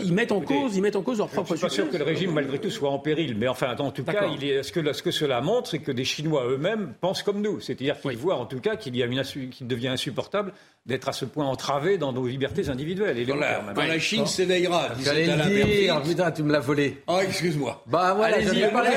ils, 0.02 0.12
mettent 0.12 0.32
en 0.32 0.40
cause, 0.40 0.76
ils 0.76 0.82
mettent 0.82 0.96
en 0.96 1.02
cause 1.02 1.18
leur 1.18 1.28
propre 1.28 1.54
succès. 1.54 1.66
Je 1.66 1.72
suis 1.72 1.82
pas 1.82 1.88
sûr 1.88 1.92
que 1.92 1.98
le 1.98 2.04
régime, 2.04 2.32
malgré 2.32 2.58
tout, 2.58 2.70
soit 2.70 2.90
en 2.90 2.98
péril. 2.98 3.36
Mais 3.36 3.48
enfin, 3.48 3.76
en 3.76 3.90
tout 3.90 4.04
cas, 4.04 4.26
il 4.26 4.44
est, 4.44 4.62
ce, 4.62 4.72
que, 4.72 4.92
ce 4.92 5.02
que 5.02 5.10
cela 5.10 5.40
montre, 5.40 5.68
c'est 5.68 5.80
que 5.80 5.92
des 5.92 6.04
Chinois 6.04 6.46
eux-mêmes 6.46 6.94
pensent 7.00 7.22
comme 7.22 7.42
nous. 7.42 7.60
C'est-à-dire 7.60 8.00
qu'ils 8.00 8.16
voient 8.16 8.36
en 8.36 8.46
tout 8.46 8.60
cas 8.60 8.76
qu'il 8.76 8.96
y 8.96 9.02
a 9.02 9.06
une, 9.06 9.22
qu'il 9.22 9.66
devient 9.66 9.88
insupportable 9.88 10.52
d'être 10.86 11.08
à 11.08 11.12
ce 11.12 11.24
point 11.24 11.44
entravé 11.44 11.98
dans 11.98 12.12
nos 12.12 12.26
libertés 12.26 12.68
individuelles. 12.68 13.18
Et 13.18 13.26
dans, 13.26 13.36
la, 13.36 13.60
dans 13.74 13.82
la 13.82 13.98
Chine 13.98 14.22
oh. 14.24 14.26
s'éveillera. 14.26 14.88
J'allais 15.04 15.26
le 15.26 15.64
dire, 15.64 16.00
putain, 16.02 16.30
tu 16.30 16.44
me 16.44 16.52
l'as 16.52 16.60
volé. 16.60 17.02
Oh, 17.08 17.18
excuse-moi. 17.20 17.82
Bah 17.86 18.14
voilà, 18.16 18.40
j'allais 18.40 18.68
parler. 18.68 18.90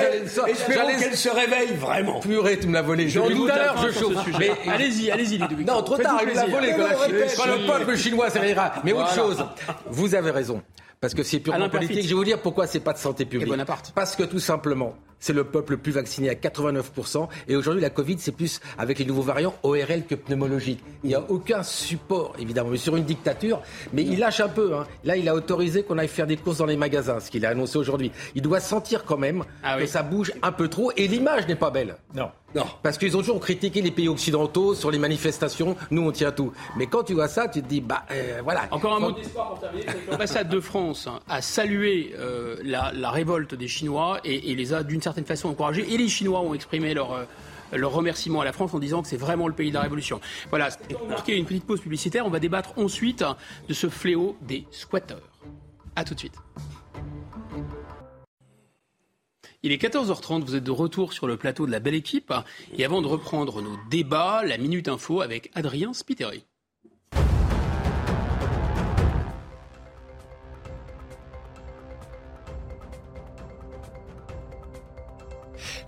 Espérons 0.48 1.00
qu'elle 1.00 1.18
se 1.18 1.30
réveille 1.30 1.76
vraiment. 1.76 2.20
Purée, 2.20 2.60
tu 2.60 2.68
me 2.68 2.74
l'as 2.74 2.84
volé. 2.84 3.10
J'en 3.10 3.28
doute 3.28 3.50
alors, 3.50 3.82
je 3.82 3.92
chauffe. 3.92 4.16
Mais 4.38 4.52
allez-y, 4.68 5.10
allez-y, 5.10 5.40
Ludovic. 5.40 5.68
Non, 5.68 5.82
trop 5.82 5.98
tard, 5.98 6.22
il 6.28 6.34
l'a 6.34 6.46
volé. 6.46 6.76
Quand 7.36 7.46
le 7.48 7.66
peuple 7.66 7.98
chinois 7.98 8.30
s'éveillera. 8.30 8.74
Mais 8.84 8.94
autre 8.94 9.14
chose, 9.14 9.44
vous 9.88 10.14
avez 10.14 10.32
raison. 10.32 10.62
Parce 11.02 11.14
que 11.14 11.24
c'est 11.24 11.40
purement 11.40 11.70
politique. 11.70 12.04
Je 12.04 12.10
vais 12.10 12.14
vous 12.14 12.26
dire 12.26 12.42
pourquoi 12.42 12.68
c'est 12.68 12.82
pas 12.82 12.94
de 12.94 12.98
santé 12.98 13.26
publique. 13.26 13.54
Parce 13.96 14.16
que 14.18 14.24
tout 14.24 14.40
simplement, 14.40 14.96
c'est 15.20 15.32
le 15.32 15.46
peuple 15.46 15.74
le 15.74 15.78
plus 15.78 15.94
vacciné 15.94 16.30
à 16.30 16.34
89%. 16.34 17.28
Et 17.48 17.56
aujourd'hui, 17.56 17.82
la 17.82 17.90
Covid, 17.90 18.18
c'est 18.20 18.34
plus 18.34 18.60
avec 18.78 19.00
les 19.00 19.06
nouveaux 19.06 19.22
variants 19.22 19.56
ORL 19.64 20.06
que 20.08 20.16
pneumologique. 20.16 20.84
Il 21.04 21.10
n'y 21.10 21.16
a 21.16 21.24
aucun 21.30 21.64
support, 21.64 22.36
évidemment, 22.38 22.70
mais 22.70 22.78
sur 22.78 22.98
une 22.98 23.06
dictature. 23.06 23.62
Mais 23.94 24.04
il 24.04 24.20
lâche 24.20 24.42
un 24.42 24.50
peu. 24.50 24.76
Hein. 24.76 24.88
Là, 25.06 25.16
il 25.16 25.30
a 25.30 25.36
autorisé 25.36 25.84
qu'on 25.84 25.98
aille 25.98 26.10
faire 26.10 26.28
des 26.28 26.38
courses 26.38 26.58
dans 26.58 26.66
les 26.66 26.78
magasins, 26.78 27.22
ce 27.22 27.32
qu'il 27.32 27.46
a 27.46 27.50
annoncé 27.50 27.78
aujourd'hui. 27.78 28.12
Il 28.36 28.42
doit 28.42 28.60
sentir 28.60 29.06
quand 29.06 29.18
même 29.18 29.44
ah 29.64 29.78
que 29.78 29.86
ça 29.86 30.04
bouge 30.04 30.34
un 30.42 30.52
peu 30.52 30.68
trop. 30.68 30.92
Et 30.98 31.08
l'image 31.08 31.48
n'est 31.48 31.56
pas 31.56 31.72
belle. 31.72 31.96
Non. 32.14 32.30
Non. 32.56 32.66
Parce 32.82 32.98
qu'ils 32.98 33.16
ont 33.16 33.20
toujours 33.20 33.40
critiqué 33.40 33.82
les 33.82 33.92
pays 33.92 34.08
occidentaux 34.08 34.74
sur 34.74 34.92
les 34.92 35.00
manifestations. 35.00 35.76
Nous, 35.92 36.02
on 36.02 36.12
tient 36.12 36.32
tout. 36.32 36.52
Mais 36.78 36.88
quand 36.88 37.04
tu 37.04 37.14
vois 37.14 37.28
ça, 37.28 37.48
tu 37.48 37.62
te 37.62 37.68
dis, 37.68 37.82
bah, 37.82 38.06
euh, 38.12 38.42
voilà. 38.44 38.68
Encore 38.72 38.96
un 38.96 39.00
mot 39.00 39.12
d'espoir 39.12 39.50
pour 39.50 39.60
terminer. 39.60 39.86
L'ambassade 40.10 40.50
de 40.50 40.60
France 40.60 41.08
a 41.28 41.42
salué 41.42 42.14
euh, 42.18 42.58
la, 42.64 43.12
révolte 43.12 43.56
des 43.56 43.68
Chinois 43.68 44.20
et, 44.24 44.52
et 44.52 44.56
les 44.56 44.74
a 44.74 44.84
d'une 44.84 45.02
certaine 45.02 45.26
façon 45.26 45.50
encouragés. 45.50 45.94
Et 45.94 45.98
les 45.98 46.08
Chinois 46.08 46.40
ont 46.42 46.54
exprimé 46.54 46.94
leur 46.94 47.14
euh, 47.14 47.24
leur 47.78 47.92
remerciement 47.92 48.42
à 48.42 48.46
la 48.46 48.52
France 48.52 48.74
en 48.74 48.80
disant 48.80 49.02
que 49.02 49.08
c'est 49.08 49.18
vraiment 49.18 49.48
le 49.48 49.54
pays 49.54 49.70
de 49.70 49.76
la 49.76 49.82
révolution. 49.82 50.20
Voilà, 50.50 50.70
pour 50.72 51.08
marquer 51.08 51.38
une 51.38 51.46
petite 51.46 51.66
pause 51.66 51.82
publicitaire. 51.82 52.26
On 52.26 52.32
va 52.32 52.40
débattre 52.40 52.74
ensuite 52.78 53.24
de 53.68 53.74
ce 53.74 53.90
fléau 53.90 54.36
des 54.42 54.66
squatteurs. 54.72 55.22
A 55.96 56.04
tout 56.04 56.14
de 56.14 56.20
suite. 56.20 56.34
Il 59.62 59.74
est 59.74 59.82
14h30, 59.82 60.46
vous 60.46 60.56
êtes 60.56 60.64
de 60.64 60.72
retour 60.72 61.12
sur 61.12 61.28
le 61.28 61.36
plateau 61.36 61.66
de 61.66 61.72
la 61.72 61.82
belle 61.82 61.96
équipe. 61.96 62.34
Et 62.78 62.86
avant 62.86 63.02
de 63.02 63.08
reprendre 63.08 63.62
nos 63.62 63.76
débats, 63.90 64.42
la 64.46 64.58
Minute 64.58 64.88
Info 64.88 65.20
avec 65.20 65.52
Adrien 65.54 65.92
Spiteri. 65.92 66.46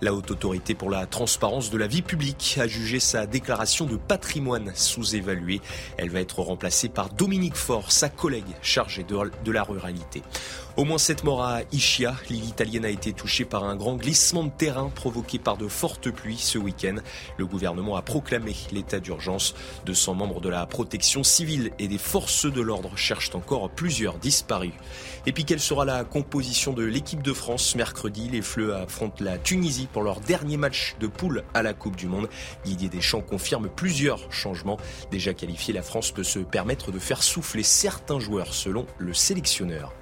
La 0.02 0.12
haute 0.12 0.32
autorité 0.32 0.74
pour 0.74 0.90
la 0.90 1.06
transparence 1.06 1.70
de 1.70 1.78
la 1.78 1.86
vie 1.86 2.02
publique 2.02 2.58
a 2.60 2.66
jugé 2.66 2.98
sa 2.98 3.24
déclaration 3.24 3.86
de 3.86 3.96
patrimoine 3.96 4.72
sous-évaluée. 4.74 5.60
Elle 5.96 6.10
va 6.10 6.18
être 6.18 6.40
remplacée 6.40 6.88
par 6.88 7.08
Dominique 7.10 7.54
Faure, 7.54 7.92
sa 7.92 8.08
collègue 8.08 8.42
chargée 8.62 9.04
de, 9.04 9.52
la 9.52 9.62
ruralité. 9.62 10.24
Au 10.76 10.84
moins 10.84 10.98
sept 10.98 11.22
morts 11.22 11.44
à 11.44 11.60
Ischia. 11.70 12.16
L'île 12.30 12.46
italienne 12.46 12.84
a 12.84 12.90
été 12.90 13.12
touchée 13.12 13.44
par 13.44 13.62
un 13.62 13.76
grand 13.76 13.94
glissement 13.94 14.42
de 14.42 14.50
terrain 14.50 14.90
provoqué 14.92 15.38
par 15.38 15.56
de 15.56 15.68
fortes 15.68 16.10
pluies 16.10 16.36
ce 16.36 16.58
week-end. 16.58 16.96
Le 17.36 17.46
gouvernement 17.46 17.94
a 17.94 18.02
proclamé 18.02 18.56
l'état 18.72 18.98
d'urgence. 18.98 19.54
200 19.86 20.14
membres 20.14 20.40
de 20.40 20.48
la 20.48 20.66
protection 20.66 21.22
civile 21.22 21.70
et 21.78 21.86
des 21.86 21.98
forces 21.98 22.46
de 22.46 22.60
l'ordre 22.60 22.96
cherchent 22.96 23.36
encore 23.36 23.70
plusieurs 23.70 24.18
disparus. 24.18 24.72
Et 25.24 25.32
puis 25.32 25.44
quelle 25.44 25.60
sera 25.60 25.84
la 25.84 26.02
composition 26.02 26.72
de 26.72 26.82
l'équipe 26.82 27.22
de 27.22 27.32
France 27.32 27.76
mercredi? 27.76 28.28
Les 28.28 28.42
Fleux 28.42 28.74
affrontent 28.74 29.22
la 29.22 29.38
Tunisie 29.38 29.86
pour 29.92 30.02
leur 30.02 30.18
dernier 30.20 30.56
match 30.56 30.96
de 30.98 31.06
poule 31.06 31.44
à 31.54 31.62
la 31.62 31.74
Coupe 31.74 31.94
du 31.94 32.08
Monde. 32.08 32.28
Didier 32.64 32.88
Deschamps 32.88 33.20
confirme 33.20 33.68
plusieurs 33.68 34.32
changements. 34.32 34.78
Déjà 35.12 35.32
qualifié, 35.32 35.72
la 35.72 35.82
France 35.82 36.10
peut 36.10 36.24
se 36.24 36.40
permettre 36.40 36.90
de 36.90 36.98
faire 36.98 37.22
souffler 37.22 37.62
certains 37.62 38.18
joueurs 38.18 38.52
selon 38.52 38.84
le 38.98 39.14
sélectionneur. 39.14 39.92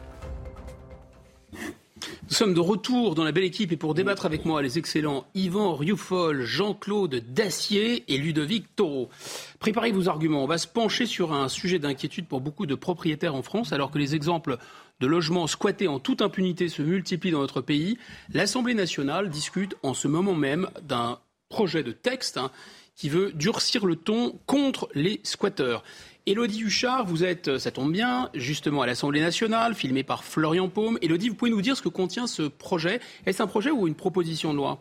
Nous 2.31 2.37
sommes 2.37 2.55
de 2.55 2.61
retour 2.61 3.17
dans 3.17 3.25
la 3.25 3.33
belle 3.33 3.45
équipe 3.45 3.73
et 3.73 3.77
pour 3.77 3.93
débattre 3.93 4.25
avec 4.25 4.45
moi 4.45 4.63
les 4.63 4.79
excellents 4.79 5.27
Yvan 5.35 5.75
Rioufol, 5.75 6.45
Jean-Claude 6.45 7.17
Dacier 7.29 8.05
et 8.07 8.19
Ludovic 8.19 8.75
Taureau. 8.77 9.11
Préparez 9.59 9.91
vos 9.91 10.09
arguments. 10.09 10.45
On 10.45 10.47
va 10.47 10.57
se 10.57 10.69
pencher 10.69 11.07
sur 11.07 11.33
un 11.33 11.49
sujet 11.49 11.81
d'inquiétude 11.81 12.29
pour 12.29 12.41
beaucoup 12.41 12.67
de 12.67 12.77
propriétaires 12.77 13.35
en 13.35 13.43
France 13.43 13.73
alors 13.73 13.91
que 13.91 13.99
les 13.99 14.15
exemples 14.15 14.59
de 15.01 15.07
logements 15.07 15.47
squattés 15.47 15.89
en 15.89 15.99
toute 15.99 16.23
impunité 16.23 16.69
se 16.69 16.83
multiplient 16.83 17.33
dans 17.33 17.41
notre 17.41 17.61
pays. 17.61 17.99
L'Assemblée 18.33 18.75
nationale 18.75 19.31
discute 19.31 19.75
en 19.83 19.95
ce 19.95 20.09
moment 20.09 20.35
même 20.35 20.69
d'un 20.83 21.19
projet 21.49 21.83
de 21.83 21.93
texte 21.93 22.37
hein, 22.37 22.51
qui 22.95 23.09
veut 23.09 23.33
durcir 23.33 23.87
le 23.87 23.97
ton 23.97 24.39
contre 24.47 24.89
les 24.95 25.21
squatteurs. 25.25 25.83
Élodie 26.27 26.63
Huchard, 26.63 27.07
vous 27.07 27.25
êtes, 27.25 27.49
euh, 27.49 27.59
ça 27.59 27.71
tombe 27.71 27.91
bien, 27.91 28.29
justement 28.35 28.83
à 28.83 28.87
l'Assemblée 28.87 29.21
nationale, 29.21 29.75
filmé 29.75 30.03
par 30.03 30.23
Florian 30.23 30.69
Paume. 30.69 30.99
Élodie, 31.01 31.31
vous 31.31 31.35
pouvez 31.35 31.51
nous 31.51 31.63
dire 31.63 31.77
ce 31.77 31.83
que 31.83 31.89
contient 31.89 32.27
ce 32.27 32.43
projet? 32.43 33.01
Est-ce 33.25 33.43
un 33.43 33.47
projet 33.47 33.71
ou 33.71 33.89
une 33.89 33.95
proposition 33.95 34.53
de 34.53 34.59
loi? 34.59 34.79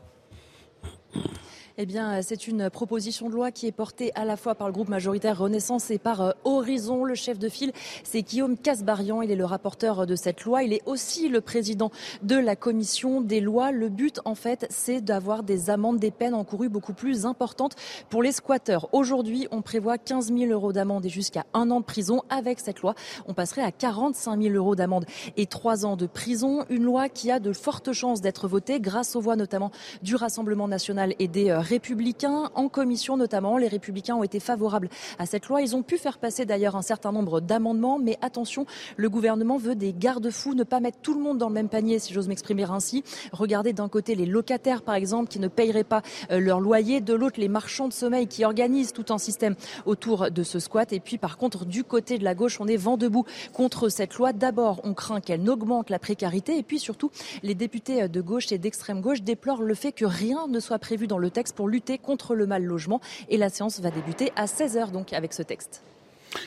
Eh 1.81 1.85
bien, 1.85 2.21
c'est 2.21 2.45
une 2.49 2.69
proposition 2.69 3.29
de 3.29 3.33
loi 3.33 3.51
qui 3.51 3.65
est 3.65 3.71
portée 3.71 4.11
à 4.13 4.25
la 4.25 4.35
fois 4.35 4.53
par 4.53 4.67
le 4.67 4.73
groupe 4.73 4.89
majoritaire 4.89 5.37
Renaissance 5.37 5.89
et 5.91 5.97
par 5.97 6.19
euh, 6.19 6.31
Horizon. 6.43 7.05
Le 7.05 7.15
chef 7.15 7.39
de 7.39 7.47
file, 7.47 7.71
c'est 8.03 8.21
Guillaume 8.21 8.57
Casbarian. 8.57 9.21
Il 9.21 9.31
est 9.31 9.37
le 9.37 9.45
rapporteur 9.45 10.05
de 10.05 10.15
cette 10.17 10.43
loi. 10.43 10.63
Il 10.63 10.73
est 10.73 10.81
aussi 10.85 11.29
le 11.29 11.39
président 11.39 11.89
de 12.21 12.35
la 12.35 12.57
commission 12.57 13.21
des 13.21 13.39
lois. 13.39 13.71
Le 13.71 13.87
but, 13.87 14.19
en 14.25 14.35
fait, 14.35 14.67
c'est 14.69 14.99
d'avoir 14.99 15.41
des 15.41 15.69
amendes, 15.69 15.99
des 15.99 16.11
peines 16.11 16.33
encourues 16.33 16.67
beaucoup 16.67 16.91
plus 16.91 17.25
importantes 17.25 17.77
pour 18.09 18.23
les 18.23 18.33
squatteurs. 18.33 18.89
Aujourd'hui, 18.91 19.47
on 19.51 19.61
prévoit 19.61 19.97
15 19.97 20.33
000 20.37 20.51
euros 20.51 20.73
d'amende 20.73 21.05
et 21.05 21.09
jusqu'à 21.09 21.45
un 21.53 21.71
an 21.71 21.79
de 21.79 21.85
prison. 21.85 22.23
Avec 22.29 22.59
cette 22.59 22.81
loi, 22.81 22.93
on 23.25 23.33
passerait 23.33 23.63
à 23.63 23.71
45 23.71 24.41
000 24.41 24.53
euros 24.53 24.75
d'amende 24.75 25.05
et 25.37 25.45
trois 25.45 25.85
ans 25.85 25.95
de 25.95 26.07
prison. 26.07 26.65
Une 26.69 26.83
loi 26.83 27.07
qui 27.07 27.31
a 27.31 27.39
de 27.39 27.53
fortes 27.53 27.93
chances 27.93 28.19
d'être 28.19 28.49
votée 28.49 28.81
grâce 28.81 29.15
aux 29.15 29.21
voix 29.21 29.37
notamment 29.37 29.71
du 30.03 30.17
Rassemblement 30.17 30.67
national 30.67 31.15
et 31.19 31.29
des 31.29 31.51
euh, 31.51 31.68
républicains. 31.69 32.49
En 32.55 32.67
commission 32.67 33.15
notamment, 33.15 33.58
les 33.58 33.67
républicains 33.67 34.15
ont 34.15 34.23
été 34.23 34.39
favorables 34.39 34.89
à 35.19 35.25
cette 35.25 35.47
loi. 35.47 35.62
Ils 35.62 35.75
ont 35.75 35.84
pu 35.84 35.97
faire 35.97 36.17
passer 36.17 36.45
d'ailleurs 36.45 36.75
un 36.75 36.82
certain 36.82 37.12
nombre 37.12 37.39
d'amendements, 37.39 37.99
mais 37.99 38.17
attention, 38.21 38.65
le 38.97 39.10
gouvernement 39.10 39.58
veut 39.58 39.75
des 39.75 39.93
garde-fous, 39.93 40.55
ne 40.55 40.63
pas 40.63 40.79
mettre 40.79 40.97
tout 41.01 41.13
le 41.13 41.21
monde 41.21 41.38
dans 41.38 41.47
le 41.47 41.53
même 41.53 41.69
panier, 41.69 41.99
si 41.99 42.13
j'ose 42.13 42.27
m'exprimer 42.27 42.63
ainsi. 42.63 43.03
Regardez 43.32 43.73
d'un 43.73 43.88
côté 43.88 44.15
les 44.15 44.25
locataires, 44.25 44.82
par 44.82 44.95
exemple, 44.95 45.29
qui 45.29 45.39
ne 45.39 45.47
payeraient 45.47 45.84
pas 45.84 46.01
euh, 46.32 46.39
leur 46.39 46.60
loyer, 46.60 47.01
de 47.01 47.13
l'autre 47.13 47.39
les 47.39 47.47
marchands 47.47 47.88
de 47.88 47.93
sommeil 47.93 48.27
qui 48.27 48.43
organisent 48.43 48.93
tout 48.93 49.05
un 49.10 49.17
système 49.17 49.55
autour 49.86 50.32
de 50.32 50.43
ce 50.43 50.60
squat. 50.60 50.91
Et 50.91 50.99
puis, 50.99 51.17
par 51.17 51.38
contre, 51.38 51.65
du 51.65 51.84
côté 51.84 52.17
de 52.17 52.23
la 52.23 52.34
gauche, 52.34 52.60
on 52.60 52.67
est 52.67 52.77
vent 52.77 52.97
debout 52.97 53.25
contre 53.53 53.89
cette 53.89 54.15
loi. 54.15 54.34
D'abord, 54.34 54.82
on 54.84 54.93
craint 54.93 55.21
qu'elle 55.21 55.43
n'augmente 55.43 55.89
la 55.89 55.99
précarité, 55.99 56.58
et 56.58 56.63
puis 56.63 56.79
surtout, 56.79 57.12
les 57.43 57.55
députés 57.55 58.08
de 58.08 58.21
gauche 58.21 58.51
et 58.51 58.58
d'extrême 58.58 59.01
gauche 59.01 59.21
déplorent 59.21 59.62
le 59.62 59.75
fait 59.75 59.91
que 59.91 60.05
rien 60.05 60.47
ne 60.47 60.60
soit 60.60 60.79
prévu 60.79 61.08
dans 61.08 61.17
le 61.17 61.29
texte 61.29 61.59
pour 61.60 61.67
lutter 61.67 61.98
contre 61.98 62.36
le 62.36 62.48
mal 62.48 62.63
logement. 62.63 63.02
Et 63.28 63.36
la 63.36 63.50
séance 63.50 63.82
va 63.82 63.91
débuter 63.91 64.32
à 64.38 64.45
16h 64.45 64.91
donc 64.91 65.12
avec 65.12 65.34
ce 65.34 65.43
texte. 65.43 65.84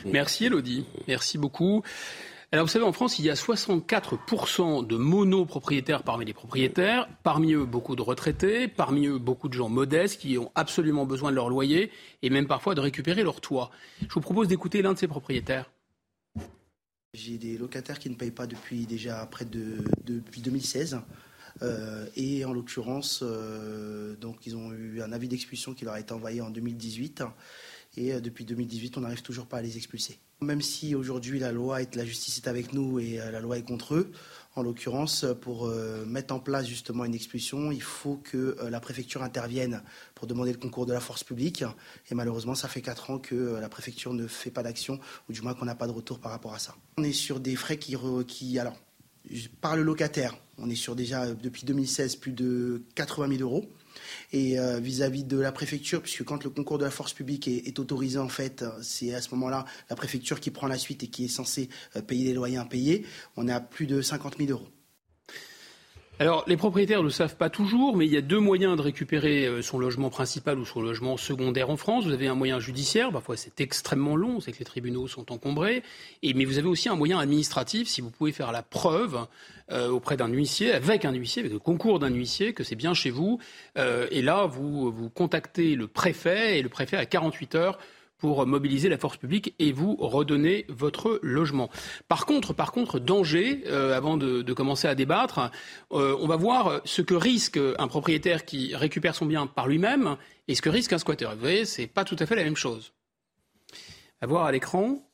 Merci 0.07 0.47
Elodie, 0.47 0.87
merci 1.07 1.37
beaucoup. 1.37 1.83
Alors 2.51 2.65
vous 2.65 2.73
savez, 2.73 2.87
en 2.87 2.95
France, 2.95 3.19
il 3.19 3.27
y 3.27 3.29
a 3.29 3.35
64% 3.35 4.87
de 4.87 4.97
monopropriétaires 4.97 6.03
parmi 6.03 6.25
les 6.25 6.33
propriétaires, 6.33 7.11
parmi 7.23 7.53
eux 7.53 7.67
beaucoup 7.67 7.95
de 7.95 8.01
retraités, 8.01 8.69
parmi 8.69 9.07
eux 9.07 9.19
beaucoup 9.19 9.51
de 9.51 9.53
gens 9.53 9.69
modestes 9.69 10.19
qui 10.19 10.39
ont 10.39 10.51
absolument 10.55 11.05
besoin 11.05 11.29
de 11.31 11.37
leur 11.37 11.51
loyer 11.51 11.91
et 12.23 12.31
même 12.31 12.47
parfois 12.47 12.75
de 12.75 12.81
récupérer 12.81 13.23
leur 13.23 13.43
toit. 13.43 13.71
Je 14.01 14.15
vous 14.15 14.21
propose 14.23 14.49
d'écouter 14.49 14.81
l'un 14.81 14.95
de 14.95 14.99
ces 14.99 15.09
propriétaires. 15.09 15.71
J'ai 17.13 17.37
des 17.37 17.59
locataires 17.59 17.99
qui 17.99 18.09
ne 18.09 18.15
payent 18.15 18.31
pas 18.31 18.47
depuis 18.47 18.87
déjà 18.87 19.27
près 19.27 19.45
de 19.45 19.85
depuis 20.07 20.41
2016. 20.41 21.03
Euh, 21.61 22.07
et 22.17 22.45
en 22.45 22.53
l'occurrence, 22.53 23.21
euh, 23.23 24.17
donc 24.17 24.47
ils 24.47 24.57
ont 24.57 24.73
eu 24.73 25.03
un 25.03 25.13
avis 25.13 25.29
d'expulsion 25.29 25.75
qui 25.75 25.85
leur 25.85 25.95
a 25.95 26.01
été 26.01 26.13
envoyé 26.13 26.41
en 26.41 26.51
2018. 26.51 27.23
Et 27.99 28.15
euh, 28.15 28.21
depuis 28.21 28.45
2018, 28.45 28.97
on 28.97 29.03
n'arrive 29.03 29.23
toujours 29.23 29.47
pas 29.47 29.59
à 29.59 29.63
les 29.63 29.77
expulser. 29.77 30.19
Même 30.41 30.63
si 30.63 30.95
aujourd'hui 30.95 31.39
la 31.39 31.53
loi 31.53 31.83
et 31.83 31.89
la 31.95 32.05
justice 32.05 32.39
est 32.39 32.49
avec 32.49 32.73
nous 32.73 32.99
et 32.99 33.19
la 33.19 33.39
loi 33.39 33.59
est 33.59 33.63
contre 33.63 33.95
eux, 33.95 34.11
en 34.57 34.63
l'occurrence, 34.63 35.25
pour 35.41 35.73
mettre 36.05 36.35
en 36.35 36.41
place 36.41 36.67
justement 36.67 37.05
une 37.05 37.15
expulsion, 37.15 37.71
il 37.71 37.81
faut 37.81 38.17
que 38.17 38.57
la 38.69 38.81
préfecture 38.81 39.23
intervienne 39.23 39.85
pour 40.17 40.27
demander 40.27 40.51
le 40.51 40.59
concours 40.59 40.85
de 40.85 40.93
la 40.93 40.99
force 40.99 41.23
publique. 41.23 41.63
Et 42.11 42.17
malheureusement, 42.17 42.57
ça 42.57 42.67
fait 42.67 42.83
4 42.83 43.11
ans 43.11 43.19
que 43.21 43.57
la 43.61 43.69
préfecture 43.69 44.15
ne 44.15 44.27
fait 44.27 44.51
pas 44.51 44.65
d'action, 44.65 44.99
ou 45.29 45.33
du 45.33 45.43
moins 45.43 45.55
qu'on 45.55 45.65
n'a 45.65 45.77
pas 45.77 45.87
de 45.87 45.93
retour 45.93 46.19
par 46.19 46.33
rapport 46.33 46.55
à 46.55 46.59
ça. 46.59 46.75
On 46.99 47.05
est 47.05 47.13
sur 47.13 47.39
des 47.39 47.55
frais 47.55 47.79
qui, 47.79 47.97
qui 48.27 48.59
alors, 48.59 48.77
par 49.61 49.77
le 49.77 49.83
locataire, 49.83 50.37
on 50.59 50.69
est 50.71 50.75
sur 50.75 50.97
déjà 50.97 51.25
euh, 51.25 51.35
depuis 51.35 51.65
2016 51.65 52.17
plus 52.17 52.33
de 52.33 52.83
80 52.95 53.37
000 53.37 53.43
euros. 53.43 53.69
Et 54.33 54.59
euh, 54.59 54.81
vis-à-vis 54.81 55.25
de 55.25 55.39
la 55.39 55.53
préfecture, 55.53 56.03
puisque 56.03 56.25
quand 56.25 56.43
le 56.45 56.51
concours 56.51 56.79
de 56.79 56.85
la 56.85 56.91
force 56.91 57.13
publique 57.13 57.47
est, 57.47 57.79
autorisé, 57.79 58.19
en 58.19 58.29
fait, 58.29 58.65
c'est 58.81 59.15
à 59.15 59.21
ce 59.21 59.31
moment-là 59.35 59.67
la 59.91 59.97
préfecture 59.97 60.41
qui 60.41 60.51
prend 60.51 60.67
la 60.67 60.79
suite 60.79 61.03
et 61.03 61.09
qui 61.09 61.27
est 61.27 61.29
censée 61.29 61.69
euh, 61.97 62.03
payer 62.03 62.25
les 62.25 62.35
loyers 62.35 62.57
impayés, 62.57 63.05
on 63.37 63.49
est 63.49 63.53
à 63.53 63.61
plus 63.61 63.87
de 63.87 64.01
50 64.01 64.39
000 64.39 64.51
euros. 64.51 64.69
Alors, 66.23 66.45
les 66.47 66.57
propriétaires 66.57 67.01
ne 67.01 67.07
le 67.07 67.11
savent 67.11 67.35
pas 67.35 67.51
toujours, 67.51 67.97
mais 67.97 68.07
il 68.07 68.13
y 68.13 68.17
a 68.17 68.21
deux 68.21 68.39
moyens 68.39 68.77
de 68.77 68.81
récupérer 68.81 69.45
euh, 69.45 69.61
son 69.61 69.81
logement 69.81 70.09
principal 70.09 70.57
ou 70.57 70.65
son 70.65 70.81
logement 70.81 71.17
secondaire 71.17 71.69
en 71.69 71.77
France. 71.77 72.05
Vous 72.05 72.13
avez 72.13 72.29
un 72.29 72.37
moyen 72.37 72.61
judiciaire, 72.61 73.11
parfois 73.11 73.37
c'est 73.37 73.61
extrêmement 73.61 74.15
long, 74.15 74.39
c'est 74.39 74.53
que 74.53 74.61
les 74.61 74.65
tribunaux 74.65 75.09
sont 75.09 75.33
encombrés, 75.33 75.83
et, 76.23 76.33
mais 76.35 76.45
vous 76.45 76.59
avez 76.59 76.69
aussi 76.69 76.89
un 76.89 76.95
moyen 76.95 77.19
administratif, 77.19 77.89
si 77.89 78.01
vous 78.01 78.11
pouvez 78.11 78.31
faire 78.31 78.53
la 78.53 78.63
preuve 78.63 79.27
euh, 79.73 79.89
auprès 79.89 80.17
d'un 80.17 80.29
huissier, 80.29 80.71
avec 80.71 81.05
un 81.05 81.13
huissier, 81.13 81.41
avec 81.41 81.53
le 81.53 81.59
concours 81.59 81.99
d'un 81.99 82.11
huissier, 82.11 82.53
que 82.53 82.63
c'est 82.63 82.77
bien 82.77 82.95
chez 82.95 83.11
vous. 83.11 83.41
Euh, 83.77 84.07
et 84.13 84.23
là, 84.23 84.47
vous, 84.47 84.93
vous 84.93 85.11
contactez 85.11 85.75
le 85.75 85.89
préfet, 85.89 86.57
et 86.57 86.63
le 86.63 86.69
préfet 86.69 86.99
a 86.99 87.05
48 87.05 87.57
heures 87.57 87.79
pour 88.23 88.47
mobiliser 88.47 88.89
la 88.89 88.99
force 88.99 89.17
publique 89.17 89.53
et 89.59 89.73
vous 89.73 89.97
redonner 89.97 90.65
votre 90.69 91.19
logement. 91.25 91.71
Par 92.07 92.25
contre, 92.25 92.53
par 92.53 92.71
contre, 92.71 93.01
danger, 93.01 93.65
euh, 93.67 93.97
avant 93.97 94.17
de, 94.17 94.53
commencer 94.53 94.87
à 94.87 94.95
débattre, 94.95 95.51
euh, 95.91 96.17
on 96.21 96.29
va 96.29 96.37
voir 96.37 96.83
ce 96.85 97.03
que 97.03 97.15
risque 97.15 97.59
un 97.81 97.89
propriétaire 97.89 98.45
qui 98.45 98.77
récupère 98.77 99.17
son 99.17 99.27
bien 99.27 99.49
par 99.49 99.67
lui-même 99.67 100.17
et 100.47 100.55
ce 100.55 100.63
que 100.63 100.71
risque 100.71 100.93
un 100.93 100.99
squatter. 100.99 101.31
Vous 101.35 101.41
voyez, 101.41 101.65
c'est 101.65 101.89
pas 101.89 102.05
tout 102.05 102.15
à 102.21 102.27
fait 102.27 102.37
la 102.37 102.45
même 102.45 102.55
chose. 102.55 102.93
À 104.21 104.29
voir 104.29 104.45
à 104.45 104.53
l'écran 104.53 105.05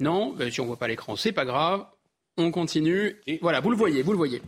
Non, 0.00 0.32
ben, 0.32 0.50
si 0.50 0.62
on 0.62 0.64
voit 0.64 0.78
pas 0.78 0.88
l'écran, 0.88 1.16
c'est 1.16 1.32
pas 1.32 1.44
grave. 1.44 1.84
On 2.38 2.50
continue. 2.50 3.20
Et 3.26 3.38
voilà, 3.42 3.60
vous 3.60 3.68
le 3.68 3.76
voyez, 3.76 4.00
vous 4.00 4.12
le 4.12 4.16
voyez. 4.16 4.40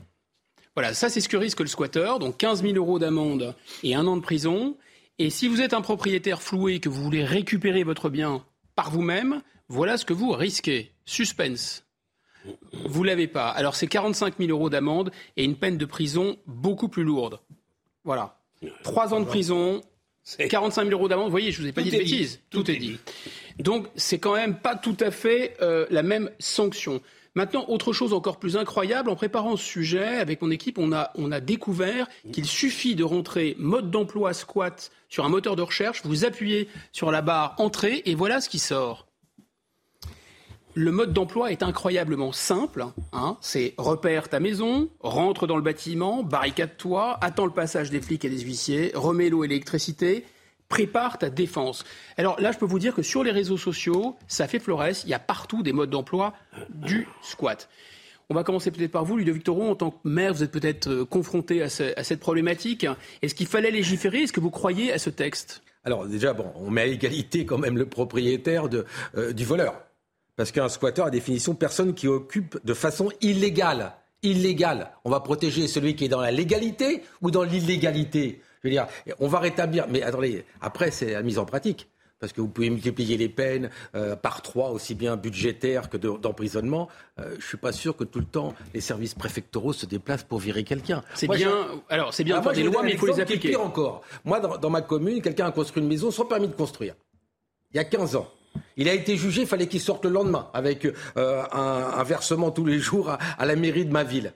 Voilà, 0.74 0.94
ça 0.94 1.10
c'est 1.10 1.20
ce 1.20 1.28
que 1.28 1.36
risque 1.36 1.60
le 1.60 1.66
squatter, 1.66 2.14
donc 2.18 2.38
15 2.38 2.62
000 2.62 2.76
euros 2.76 2.98
d'amende 2.98 3.54
et 3.82 3.94
un 3.94 4.06
an 4.06 4.16
de 4.16 4.22
prison. 4.22 4.78
Et 5.20 5.28
si 5.28 5.48
vous 5.48 5.60
êtes 5.60 5.74
un 5.74 5.82
propriétaire 5.82 6.40
floué 6.40 6.80
que 6.80 6.88
vous 6.88 7.02
voulez 7.02 7.22
récupérer 7.22 7.82
votre 7.82 8.08
bien 8.08 8.42
par 8.74 8.90
vous-même, 8.90 9.42
voilà 9.68 9.98
ce 9.98 10.06
que 10.06 10.14
vous 10.14 10.30
risquez. 10.30 10.92
Suspense. 11.04 11.84
Vous 12.86 13.04
l'avez 13.04 13.26
pas. 13.26 13.50
Alors 13.50 13.76
c'est 13.76 13.86
45 13.86 14.38
000 14.38 14.48
euros 14.48 14.70
d'amende 14.70 15.12
et 15.36 15.44
une 15.44 15.56
peine 15.56 15.76
de 15.76 15.84
prison 15.84 16.38
beaucoup 16.46 16.88
plus 16.88 17.04
lourde. 17.04 17.38
Voilà. 18.02 18.38
Trois 18.82 19.12
ans 19.12 19.20
de 19.20 19.26
prison, 19.26 19.82
45 20.38 20.84
000 20.84 20.92
euros 20.92 21.06
d'amende. 21.06 21.26
Vous 21.26 21.32
voyez, 21.32 21.52
je 21.52 21.60
vous 21.60 21.68
ai 21.68 21.72
pas 21.72 21.82
dit 21.82 21.90
de 21.90 21.98
bêtises. 21.98 22.40
Tout, 22.48 22.70
est 22.70 22.76
dit. 22.76 22.96
Donc 23.58 23.88
c'est 23.96 24.18
quand 24.18 24.36
même 24.36 24.58
pas 24.58 24.74
tout 24.74 24.96
à 25.00 25.10
fait 25.10 25.54
euh, 25.60 25.86
la 25.90 26.02
même 26.02 26.30
sanction. 26.38 27.02
Maintenant, 27.34 27.64
autre 27.68 27.92
chose 27.92 28.12
encore 28.12 28.38
plus 28.38 28.56
incroyable, 28.56 29.08
en 29.08 29.14
préparant 29.14 29.56
ce 29.56 29.64
sujet 29.64 30.18
avec 30.18 30.42
mon 30.42 30.50
équipe, 30.50 30.78
on 30.78 30.92
a, 30.92 31.40
découvert 31.40 32.08
qu'il 32.32 32.44
suffit 32.44 32.96
de 32.96 33.04
rentrer 33.04 33.54
mode 33.58 33.90
d'emploi 33.90 34.34
squat 34.34 34.90
sur 35.08 35.24
un 35.24 35.28
moteur 35.28 35.56
de 35.56 35.62
recherche, 35.62 36.02
vous 36.04 36.24
appuyez 36.24 36.68
sur 36.92 37.10
la 37.10 37.22
barre 37.22 37.54
entrée 37.58 38.02
et 38.04 38.14
voilà 38.14 38.40
ce 38.40 38.48
qui 38.48 38.58
sort. 38.58 39.06
Le 40.74 40.92
mode 40.92 41.12
d'emploi 41.12 41.50
est 41.50 41.62
incroyablement 41.62 42.32
simple. 42.32 42.86
Hein. 43.12 43.36
c'est 43.40 43.74
repère 43.76 44.28
ta 44.28 44.38
maison, 44.38 44.88
rentre 45.00 45.46
dans 45.46 45.56
le 45.56 45.62
bâtiment, 45.62 46.22
barricade-toi, 46.22 47.18
attends 47.20 47.46
le 47.46 47.52
passage 47.52 47.90
des 47.90 48.00
flics 48.00 48.24
et 48.24 48.30
des 48.30 48.40
huissiers, 48.40 48.92
remets 48.94 49.30
l'eau 49.30 49.44
et 49.44 49.48
l'électricité, 49.48 50.24
prépare 50.70 51.18
ta 51.18 51.28
défense. 51.28 51.84
Alors 52.16 52.40
là, 52.40 52.52
je 52.52 52.58
peux 52.58 52.64
vous 52.64 52.78
dire 52.78 52.94
que 52.94 53.02
sur 53.02 53.22
les 53.22 53.32
réseaux 53.32 53.58
sociaux, 53.58 54.16
ça 54.28 54.48
fait 54.48 54.60
florès. 54.60 55.02
Il 55.04 55.10
y 55.10 55.14
a 55.14 55.18
partout 55.18 55.62
des 55.62 55.74
modes 55.74 55.90
d'emploi 55.90 56.32
du 56.70 57.06
squat. 57.20 57.68
On 58.30 58.34
va 58.34 58.44
commencer 58.44 58.70
peut-être 58.70 58.92
par 58.92 59.04
vous, 59.04 59.16
Ludovic 59.16 59.42
Toro. 59.42 59.68
En 59.68 59.74
tant 59.74 59.90
que 59.90 60.08
maire, 60.08 60.32
vous 60.32 60.44
êtes 60.44 60.52
peut-être 60.52 60.88
euh, 60.88 61.04
confronté 61.04 61.62
à, 61.62 61.68
cette 61.68 62.20
problématique. 62.20 62.86
Est-ce 63.20 63.34
qu'il 63.34 63.48
fallait 63.48 63.72
légiférer? 63.72 64.22
Est-ce 64.22 64.32
que 64.32 64.38
vous 64.38 64.50
croyez 64.50 64.92
à 64.92 64.98
ce 64.98 65.10
texte? 65.10 65.62
Alors 65.82 66.06
déjà, 66.06 66.32
bon, 66.32 66.46
on 66.54 66.70
met 66.70 66.82
à 66.82 66.86
égalité 66.86 67.44
quand 67.44 67.58
même 67.58 67.76
le 67.76 67.86
propriétaire 67.86 68.68
euh, 69.16 69.32
du 69.32 69.44
voleur. 69.44 69.74
Parce 70.36 70.52
qu'un 70.52 70.68
squatter, 70.68 71.02
à 71.02 71.10
définition, 71.10 71.56
personne 71.56 71.92
qui 71.92 72.06
occupe 72.06 72.64
de 72.64 72.72
façon 72.72 73.10
illégale. 73.20 73.94
Illégale. 74.22 74.92
On 75.04 75.10
va 75.10 75.18
protéger 75.18 75.66
celui 75.66 75.96
qui 75.96 76.04
est 76.04 76.08
dans 76.08 76.20
la 76.20 76.30
légalité 76.30 77.02
ou 77.22 77.32
dans 77.32 77.42
l'illégalité 77.42 78.40
je 78.62 78.68
veux 78.68 78.72
dire, 78.72 78.86
on 79.18 79.28
va 79.28 79.38
rétablir. 79.38 79.86
Mais 79.88 80.02
attendez, 80.02 80.44
après, 80.60 80.90
c'est 80.90 81.12
la 81.12 81.22
mise 81.22 81.38
en 81.38 81.44
pratique. 81.44 81.88
parce 82.18 82.34
que 82.34 82.42
vous 82.42 82.48
pouvez 82.48 82.68
multiplier 82.68 83.16
les 83.16 83.30
peines 83.30 83.70
euh, 83.94 84.14
par 84.14 84.42
trois, 84.42 84.70
aussi 84.70 84.94
bien 84.94 85.16
budgétaires 85.16 85.88
que 85.88 85.96
d'emprisonnement. 85.96 86.88
Euh, 87.18 87.30
je 87.30 87.36
ne 87.36 87.40
suis 87.40 87.56
pas 87.56 87.72
sûr 87.72 87.96
que 87.96 88.04
tout 88.04 88.18
le 88.18 88.26
temps 88.26 88.54
les 88.74 88.82
services 88.82 89.14
préfectoraux 89.14 89.72
se 89.72 89.86
déplacent 89.86 90.24
pour 90.24 90.38
virer 90.38 90.64
quelqu'un. 90.64 91.02
C'est 91.14 91.28
bien. 91.28 91.66
alors 91.88 92.12
c'est 92.12 92.24
bien 92.24 92.36
de 92.36 92.40
ah, 92.40 92.42
faire 92.42 92.52
des 92.52 92.62
lois, 92.62 92.82
mais 92.82 92.92
il 92.92 92.98
faut 92.98 93.06
les 93.06 93.20
appliquer. 93.20 93.48
Pire 93.48 93.62
encore. 93.62 94.02
Moi, 94.24 94.40
dans, 94.40 94.58
dans 94.58 94.70
ma 94.70 94.82
commune, 94.82 95.22
quelqu'un 95.22 95.46
a 95.46 95.52
construit 95.52 95.82
une 95.82 95.88
maison 95.88 96.10
sans 96.10 96.26
permis 96.26 96.48
de 96.48 96.54
construire. 96.54 96.94
Il 97.72 97.76
y 97.76 97.80
a 97.80 97.84
15 97.84 98.16
ans. 98.16 98.28
Il 98.76 98.88
a 98.88 98.94
été 98.94 99.16
jugé, 99.16 99.42
il 99.42 99.46
fallait 99.46 99.66
qu'il 99.66 99.80
sorte 99.80 100.04
le 100.04 100.10
lendemain, 100.10 100.48
avec 100.54 100.86
euh, 101.16 101.42
un, 101.52 102.02
versement 102.02 102.50
tous 102.50 102.64
les 102.64 102.78
jours 102.78 103.10
à, 103.10 103.46
la 103.46 103.56
mairie 103.56 103.84
de 103.84 103.92
ma 103.92 104.04
ville. 104.04 104.32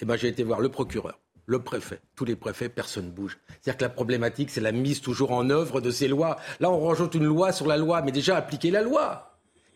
Et 0.00 0.02
eh 0.02 0.04
ben, 0.04 0.16
j'ai 0.16 0.28
été 0.28 0.44
voir 0.44 0.60
le 0.60 0.68
procureur, 0.68 1.18
le 1.48 1.60
préfet, 1.60 1.98
tous 2.14 2.26
les 2.26 2.36
préfets, 2.36 2.68
personne 2.68 3.06
ne 3.06 3.10
bouge. 3.10 3.38
C'est-à-dire 3.48 3.78
que 3.78 3.84
la 3.84 3.88
problématique, 3.88 4.50
c'est 4.50 4.60
la 4.60 4.70
mise 4.70 5.00
toujours 5.00 5.32
en 5.32 5.48
œuvre 5.48 5.80
de 5.80 5.90
ces 5.90 6.06
lois. 6.06 6.36
Là, 6.60 6.70
on 6.70 6.86
rajoute 6.86 7.14
une 7.14 7.24
loi 7.24 7.52
sur 7.52 7.66
la 7.66 7.78
loi, 7.78 8.02
mais 8.02 8.12
déjà 8.12 8.36
appliquer 8.36 8.70
la 8.70 8.82
loi. 8.82 9.24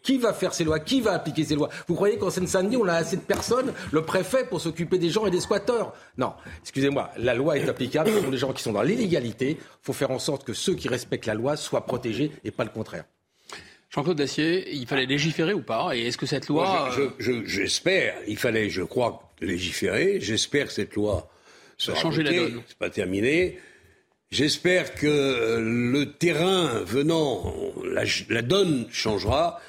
Qui 0.03 0.19
va 0.19 0.35
faire 0.35 0.53
ces 0.53 0.65
lois? 0.65 0.81
Qui 0.81 1.01
va 1.01 1.13
appliquer 1.13 1.45
ces 1.45 1.55
lois? 1.55 1.71
Vous 1.89 1.95
croyez 1.95 2.19
qu'en 2.19 2.29
Seine-Saint-Denis, 2.29 2.77
on 2.77 2.87
a 2.89 2.93
assez 2.93 3.17
de 3.17 3.23
personnes, 3.23 3.73
le 3.91 4.03
préfet, 4.03 4.45
pour 4.45 4.61
s'occuper 4.61 4.99
des 4.99 5.09
gens 5.09 5.25
et 5.25 5.31
des 5.31 5.41
squatteurs? 5.41 5.95
Non, 6.19 6.35
excusez-moi, 6.61 7.11
la 7.17 7.33
loi 7.33 7.57
est 7.57 7.67
applicable 7.67 8.11
pour 8.21 8.31
les 8.31 8.37
gens 8.37 8.53
qui 8.53 8.63
sont 8.63 8.73
dans 8.73 8.83
l'illégalité. 8.83 9.53
Il 9.53 9.81
faut 9.81 9.95
faire 9.95 10.11
en 10.11 10.19
sorte 10.19 10.45
que 10.45 10.53
ceux 10.53 10.75
qui 10.75 10.89
respectent 10.89 11.27
la 11.27 11.35
loi 11.35 11.57
soient 11.57 11.87
protégés 11.87 12.33
et 12.45 12.51
pas 12.51 12.65
le 12.65 12.71
contraire. 12.71 13.05
Jean-Claude 13.89 14.19
Dacier, 14.19 14.75
il 14.75 14.87
fallait 14.87 15.07
légiférer 15.07 15.55
ou 15.55 15.63
pas? 15.63 15.97
Et 15.97 16.07
est-ce 16.07 16.19
que 16.19 16.27
cette 16.27 16.49
loi... 16.49 16.91
J'espère, 17.19 18.17
il 18.27 18.37
fallait, 18.37 18.69
je 18.69 18.83
crois, 18.83 19.33
légiférer. 19.41 20.19
J'espère 20.21 20.67
que 20.67 20.73
cette 20.73 20.95
loi 20.97 21.31
sera 21.83 22.01
changer 22.01 22.23
la 22.23 22.33
donne. 22.33 22.63
C'est 22.67 22.79
pas 22.79 22.91
terminé. 22.91 23.59
J'espère 24.31 24.95
que 24.95 25.59
le 25.61 26.13
terrain 26.13 26.83
venant, 26.85 27.55
la, 27.85 28.43
donne 28.43 28.87
changera. 28.91 29.61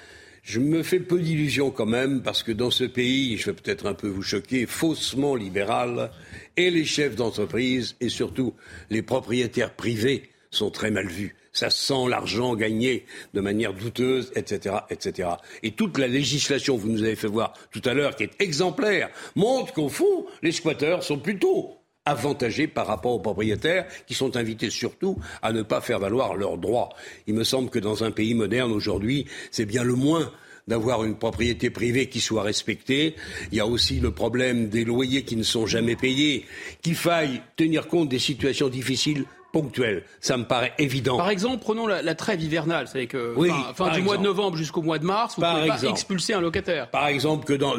Je 0.41 0.59
me 0.59 0.83
fais 0.83 0.99
peu 0.99 1.19
d'illusions 1.19 1.71
quand 1.71 1.85
même, 1.85 2.21
parce 2.21 2.43
que 2.43 2.51
dans 2.51 2.71
ce 2.71 2.83
pays, 2.83 3.37
je 3.37 3.47
vais 3.47 3.53
peut-être 3.53 3.85
un 3.87 3.93
peu 3.93 4.07
vous 4.07 4.21
choquer, 4.21 4.65
faussement 4.65 5.35
libéral, 5.35 6.11
et 6.57 6.69
les 6.69 6.85
chefs 6.85 7.15
d'entreprise, 7.15 7.95
et 8.01 8.09
surtout 8.09 8.53
les 8.89 9.01
propriétaires 9.01 9.73
privés, 9.73 10.29
sont 10.49 10.69
très 10.69 10.91
mal 10.91 11.07
vus 11.07 11.35
ça 11.53 11.69
sent 11.69 12.09
l'argent 12.09 12.55
gagné 12.55 13.05
de 13.33 13.39
manière 13.39 13.73
douteuse, 13.73 14.31
etc., 14.35 14.77
etc. 14.89 15.29
Et 15.61 15.71
toute 15.71 15.99
la 15.99 16.07
législation, 16.07 16.75
vous 16.75 16.89
nous 16.89 17.03
avez 17.03 17.15
fait 17.15 17.27
voir 17.27 17.53
tout 17.71 17.81
à 17.85 17.93
l'heure, 17.93 18.15
qui 18.15 18.23
est 18.23 18.41
exemplaire, 18.41 19.09
montre 19.35 19.71
qu'au 19.71 19.89
fond, 19.89 20.25
les 20.41 20.51
squatteurs 20.51 21.03
sont 21.03 21.19
plutôt 21.19 21.77
avantagés 22.05 22.67
par 22.67 22.87
rapport 22.87 23.13
aux 23.13 23.19
propriétaires 23.19 23.85
qui 24.07 24.13
sont 24.13 24.35
invités 24.35 24.69
surtout 24.69 25.17
à 25.41 25.53
ne 25.53 25.61
pas 25.61 25.81
faire 25.81 25.99
valoir 25.99 26.35
leurs 26.35 26.57
droits. 26.57 26.89
Il 27.27 27.33
me 27.33 27.43
semble 27.43 27.69
que 27.69 27.79
dans 27.79 28.03
un 28.03 28.11
pays 28.11 28.33
moderne 28.33 28.71
aujourd'hui, 28.71 29.25
c'est 29.51 29.65
bien 29.65 29.83
le 29.83 29.95
moins 29.95 30.31
d'avoir 30.67 31.03
une 31.03 31.15
propriété 31.15 31.69
privée 31.69 32.07
qui 32.07 32.21
soit 32.21 32.43
respectée. 32.43 33.15
Il 33.51 33.57
y 33.57 33.61
a 33.61 33.67
aussi 33.67 33.99
le 33.99 34.11
problème 34.11 34.69
des 34.69 34.85
loyers 34.85 35.23
qui 35.23 35.35
ne 35.35 35.43
sont 35.43 35.65
jamais 35.65 35.95
payés, 35.95 36.45
qu'il 36.81 36.95
faille 36.95 37.41
tenir 37.55 37.87
compte 37.87 38.09
des 38.09 38.19
situations 38.19 38.69
difficiles 38.69 39.25
ponctuel. 39.53 40.03
Ça 40.19 40.35
me 40.35 40.43
paraît 40.43 40.73
évident. 40.79 41.15
Par 41.15 41.29
exemple, 41.29 41.59
prenons 41.61 41.85
la, 41.87 42.15
trêve 42.15 42.41
hivernale. 42.41 42.87
C'est 42.91 43.05
que 43.05 43.35
fin, 43.75 43.91
du 43.91 44.01
mois 44.01 44.17
de 44.17 44.23
novembre 44.23 44.57
jusqu'au 44.57 44.81
mois 44.81 44.97
de 44.97 45.05
mars, 45.05 45.35
vous 45.37 45.45
pouvez 45.45 45.67
pas 45.67 45.83
expulser 45.83 46.33
un 46.33 46.41
locataire. 46.41 46.89
Par 46.89 47.07
exemple, 47.07 47.45
que 47.45 47.53
dans 47.53 47.75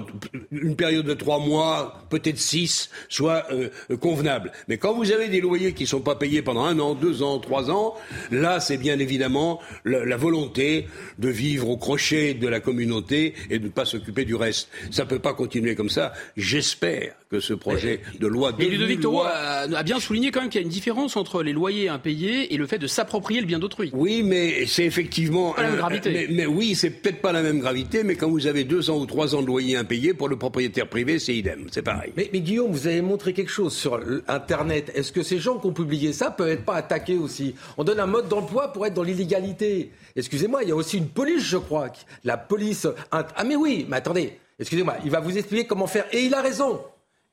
une 0.53 0.77
période 0.77 1.05
de 1.05 1.15
trois 1.15 1.41
mois, 1.41 1.99
peut-être 2.11 2.39
six, 2.39 2.91
soit 3.09 3.47
euh, 3.51 3.69
convenable. 4.01 4.53
Mais 4.69 4.79
quand 4.79 4.95
vous 4.95 5.11
avez 5.11 5.29
des 5.29 5.41
loyers 5.41 5.75
qui 5.75 5.83
ne 5.83 5.89
sont 5.89 6.01
pas 6.01 6.15
payés 6.15 6.43
pendant 6.43 6.65
un 6.65 6.79
an, 6.79 6.95
deux 6.95 7.25
ans, 7.25 7.41
trois 7.41 7.71
ans, 7.71 7.95
là, 8.31 8.61
c'est 8.61 8.79
bien 8.79 9.01
évidemment 9.01 9.61
la, 9.85 10.17
volonté 10.17 10.87
de 11.19 11.29
vivre 11.29 11.69
au 11.69 11.77
crochet 11.77 12.35
de 12.35 12.47
la 12.47 12.61
communauté 12.61 13.35
et 13.51 13.59
de 13.59 13.65
ne 13.65 13.71
pas 13.71 13.85
s'occuper 13.85 14.25
du 14.25 14.37
reste. 14.37 14.69
Ça 14.93 15.03
ne 15.03 15.09
peut 15.09 15.19
pas 15.19 15.35
continuer 15.35 15.75
comme 15.75 15.91
ça. 15.91 16.13
J'espère 16.37 17.15
que 17.35 17.41
ce 17.41 17.55
projet 17.55 18.01
de 18.21 18.27
loi... 18.29 18.53
Mais 18.57 18.67
Ludovic 18.67 19.01
Toro 19.01 19.25
a 19.25 19.83
bien 19.83 19.99
souligné 19.99 20.31
quand 20.31 20.41
même 20.41 20.51
qu'il 20.51 20.61
y 20.61 20.65
a 20.65 20.67
une 20.67 20.73
différence 20.73 21.17
entre 21.17 21.43
les 21.43 21.53
lois 21.53 21.65
loyer 21.65 21.89
impayé 21.89 22.53
et 22.53 22.59
le 22.59 22.67
fait 22.67 22.77
de 22.77 22.87
s'approprier 22.87 23.41
le 23.41 23.47
bien 23.47 23.59
d'autrui. 23.59 23.91
Oui, 23.95 24.23
mais 24.23 24.67
c'est 24.67 24.85
effectivement. 24.85 25.53
Pas 25.53 25.63
la 25.63 25.69
même 25.71 25.79
gravité. 25.79 26.29
mais, 26.31 26.45
oui, 26.45 26.75
c'est 26.75 26.91
peut-être 26.91 27.23
pas 27.23 27.33
la 27.33 27.41
même 27.41 27.59
gravité, 27.59 28.05
mais 28.05 28.17
quand 28.17 28.29
vous 28.29 28.47
avez 28.47 28.65
deux 28.65 28.91
ans 28.91 28.99
ou 28.99 29.07
trois 29.07 29.35
ans 29.35 29.41
de 29.41 29.47
loyer 29.47 29.79
impayé, 29.79 30.13
pour 30.13 30.29
le 30.29 30.37
propriétaire 30.37 30.87
privé, 30.89 31.19
c'est 31.19 31.35
idem. 31.35 31.69
C'est 31.71 31.81
pareil. 31.81 32.13
Mais, 32.19 32.29
Guillaume, 32.35 32.71
vous 32.71 32.87
avez 32.87 33.01
montré 33.01 33.33
quelque 33.33 33.51
chose 33.51 33.73
sur 33.73 33.99
Internet. 34.29 34.93
Est-ce 34.95 35.11
que 35.11 35.23
ces 35.23 35.39
gens 35.39 35.59
qui 35.59 35.67
ont 35.69 35.73
publié 35.73 36.13
ça 36.13 36.31
peuvent 36.31 36.51
être 36.51 36.67
pas 36.67 36.77
attaqués 36.77 37.17
aussi? 37.17 37.55
On 37.79 37.85
donne 37.85 38.01
un 38.01 38.07
mode 38.07 38.29
d'emploi 38.29 38.75
pour 38.75 38.85
être 38.85 38.95
dans 38.95 39.03
l'illégalité. 39.03 39.91
Excusez-moi, 40.17 40.65
il 40.65 40.69
y 40.69 40.73
a 40.73 40.77
aussi 40.77 40.99
une 40.99 41.09
police, 41.09 41.45
je 41.45 41.57
crois. 41.57 41.89
La 42.25 42.37
police. 42.37 42.87
Ah, 43.11 43.27
mais 43.47 43.57
oui, 43.57 43.87
mais 43.89 43.97
attendez. 43.97 44.35
Excusez-moi, 44.59 44.97
il 45.03 45.11
va 45.11 45.21
vous 45.21 45.37
expliquer 45.39 45.67
comment 45.67 45.87
faire. 45.87 46.05
Et 46.13 46.25
il 46.25 46.35
a 46.35 46.43
raison. 46.43 46.83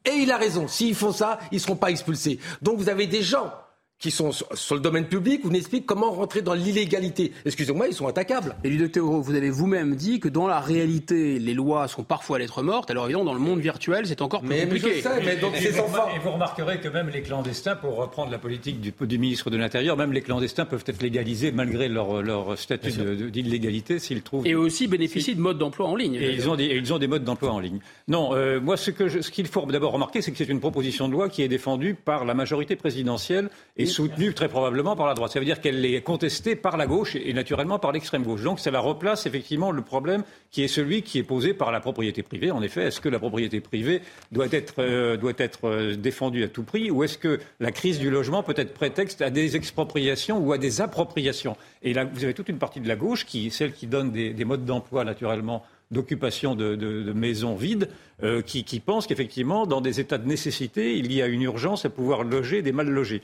Et 0.05 0.13
il 0.13 0.31
a 0.31 0.37
raison. 0.37 0.67
S'ils 0.67 0.95
font 0.95 1.11
ça, 1.11 1.39
ils 1.51 1.55
ne 1.55 1.59
seront 1.59 1.75
pas 1.75 1.91
expulsés. 1.91 2.39
Donc 2.61 2.77
vous 2.77 2.89
avez 2.89 3.07
des 3.07 3.21
gens 3.21 3.53
qui 4.01 4.09
sont 4.09 4.31
sur 4.31 4.75
le 4.75 4.81
domaine 4.81 5.05
public, 5.05 5.41
vous 5.43 5.51
n'expliquez 5.51 5.85
comment 5.85 6.11
rentrer 6.11 6.41
dans 6.41 6.55
l'illégalité. 6.55 7.31
Excusez-moi, 7.45 7.87
ils 7.87 7.93
sont 7.93 8.07
attaquables. 8.07 8.55
Et 8.63 8.69
Ludovic 8.69 8.93
Théoro, 8.93 9.21
vous 9.21 9.35
avez 9.35 9.51
vous-même 9.51 9.95
dit 9.95 10.19
que 10.19 10.27
dans 10.27 10.47
la 10.47 10.59
réalité, 10.59 11.37
les 11.37 11.53
lois 11.53 11.87
sont 11.87 12.03
parfois 12.03 12.37
à 12.37 12.39
lettres 12.39 12.63
mortes. 12.63 12.89
Alors 12.89 13.05
évidemment, 13.05 13.25
dans 13.25 13.33
le 13.35 13.39
monde 13.39 13.59
virtuel, 13.59 14.07
c'est 14.07 14.23
encore 14.23 14.41
plus 14.41 14.59
compliqué. 14.59 15.03
Mais, 15.23 15.35
donc 15.35 15.53
et, 15.55 15.69
vous, 15.69 15.83
et 16.15 16.19
vous 16.19 16.31
remarquerez 16.31 16.79
que 16.79 16.87
même 16.87 17.09
les 17.09 17.21
clandestins, 17.21 17.75
pour 17.75 17.95
reprendre 17.95 18.31
la 18.31 18.39
politique 18.39 18.81
du, 18.81 18.91
du 18.99 19.17
ministre 19.19 19.51
de 19.51 19.57
l'Intérieur, 19.57 19.95
même 19.95 20.13
les 20.13 20.21
clandestins 20.21 20.65
peuvent 20.65 20.83
être 20.87 21.03
légalisés 21.03 21.51
malgré 21.51 21.87
leur, 21.87 22.23
leur 22.23 22.57
statut 22.57 22.91
d'illégalité 23.29 23.99
s'ils 23.99 24.23
trouvent. 24.23 24.47
Et 24.47 24.55
aussi 24.55 24.87
bénéficient 24.87 25.35
de 25.35 25.41
modes 25.41 25.59
d'emploi 25.59 25.87
en 25.87 25.95
ligne. 25.95 26.15
Et 26.15 26.31
ils 26.31 26.49
ont, 26.49 26.55
des, 26.55 26.65
ils 26.65 26.91
ont 26.91 26.97
des 26.97 27.07
modes 27.07 27.23
d'emploi 27.23 27.51
en 27.51 27.59
ligne. 27.59 27.79
Non, 28.07 28.33
euh, 28.33 28.59
moi, 28.59 28.77
ce 28.77 28.89
qu'il 28.89 29.23
ce 29.23 29.29
qu'il 29.29 29.45
faut 29.45 29.63
d'abord 29.67 29.91
remarquer, 29.91 30.23
c'est 30.23 30.31
que 30.31 30.37
c'est 30.37 30.49
une 30.49 30.59
proposition 30.59 31.07
de 31.07 31.13
loi 31.13 31.29
qui 31.29 31.43
est 31.43 31.47
défendue 31.47 31.93
par 31.93 32.25
la 32.25 32.33
majorité 32.33 32.75
présidentielle 32.75 33.49
et 33.77 33.90
soutenue 33.91 34.33
très 34.33 34.47
probablement 34.47 34.95
par 34.95 35.07
la 35.07 35.13
droite. 35.13 35.31
Ça 35.31 35.39
veut 35.39 35.45
dire 35.45 35.61
qu'elle 35.61 35.83
est 35.85 36.01
contestée 36.01 36.55
par 36.55 36.77
la 36.77 36.87
gauche 36.87 37.15
et 37.15 37.33
naturellement 37.33 37.79
par 37.79 37.91
l'extrême 37.91 38.23
gauche. 38.23 38.41
Donc 38.41 38.59
ça 38.59 38.71
la 38.71 38.79
replace 38.79 39.25
effectivement 39.25 39.71
le 39.71 39.81
problème 39.81 40.23
qui 40.51 40.63
est 40.63 40.67
celui 40.67 41.01
qui 41.01 41.19
est 41.19 41.23
posé 41.23 41.53
par 41.53 41.71
la 41.71 41.79
propriété 41.79 42.23
privée. 42.23 42.51
En 42.51 42.61
effet, 42.61 42.83
est-ce 42.83 43.01
que 43.01 43.09
la 43.09 43.19
propriété 43.19 43.61
privée 43.61 44.01
doit 44.31 44.47
être, 44.51 44.75
euh, 44.79 45.17
doit 45.17 45.33
être 45.37 45.65
euh, 45.65 45.95
défendue 45.95 46.43
à 46.43 46.47
tout 46.47 46.63
prix 46.63 46.91
ou 46.91 47.03
est-ce 47.03 47.17
que 47.17 47.39
la 47.59 47.71
crise 47.71 47.99
du 47.99 48.09
logement 48.09 48.43
peut 48.43 48.55
être 48.57 48.73
prétexte 48.73 49.21
à 49.21 49.29
des 49.29 49.55
expropriations 49.55 50.39
ou 50.39 50.53
à 50.53 50.57
des 50.57 50.81
appropriations? 50.81 51.55
Et 51.83 51.93
là, 51.93 52.05
vous 52.05 52.23
avez 52.23 52.33
toute 52.33 52.49
une 52.49 52.59
partie 52.59 52.79
de 52.79 52.87
la 52.87 52.95
gauche, 52.95 53.25
qui, 53.25 53.51
celle 53.51 53.73
qui 53.73 53.87
donne 53.87 54.11
des, 54.11 54.33
des 54.33 54.45
modes 54.45 54.65
d'emploi 54.65 55.03
naturellement 55.03 55.63
d'occupation 55.91 56.55
de, 56.55 56.75
de, 56.75 57.13
maisons 57.13 57.55
vides 57.55 57.89
euh, 58.23 58.41
qui, 58.41 58.63
qui 58.63 58.79
pensent 58.79 59.07
qu'effectivement, 59.07 59.65
dans 59.67 59.81
des 59.81 59.99
états 59.99 60.17
de 60.17 60.27
nécessité, 60.27 60.97
il 60.97 61.11
y 61.11 61.21
a 61.21 61.27
une 61.27 61.41
urgence 61.41 61.85
à 61.85 61.89
pouvoir 61.89 62.23
loger 62.23 62.61
des 62.61 62.71
mal 62.71 62.89
logés. 62.89 63.21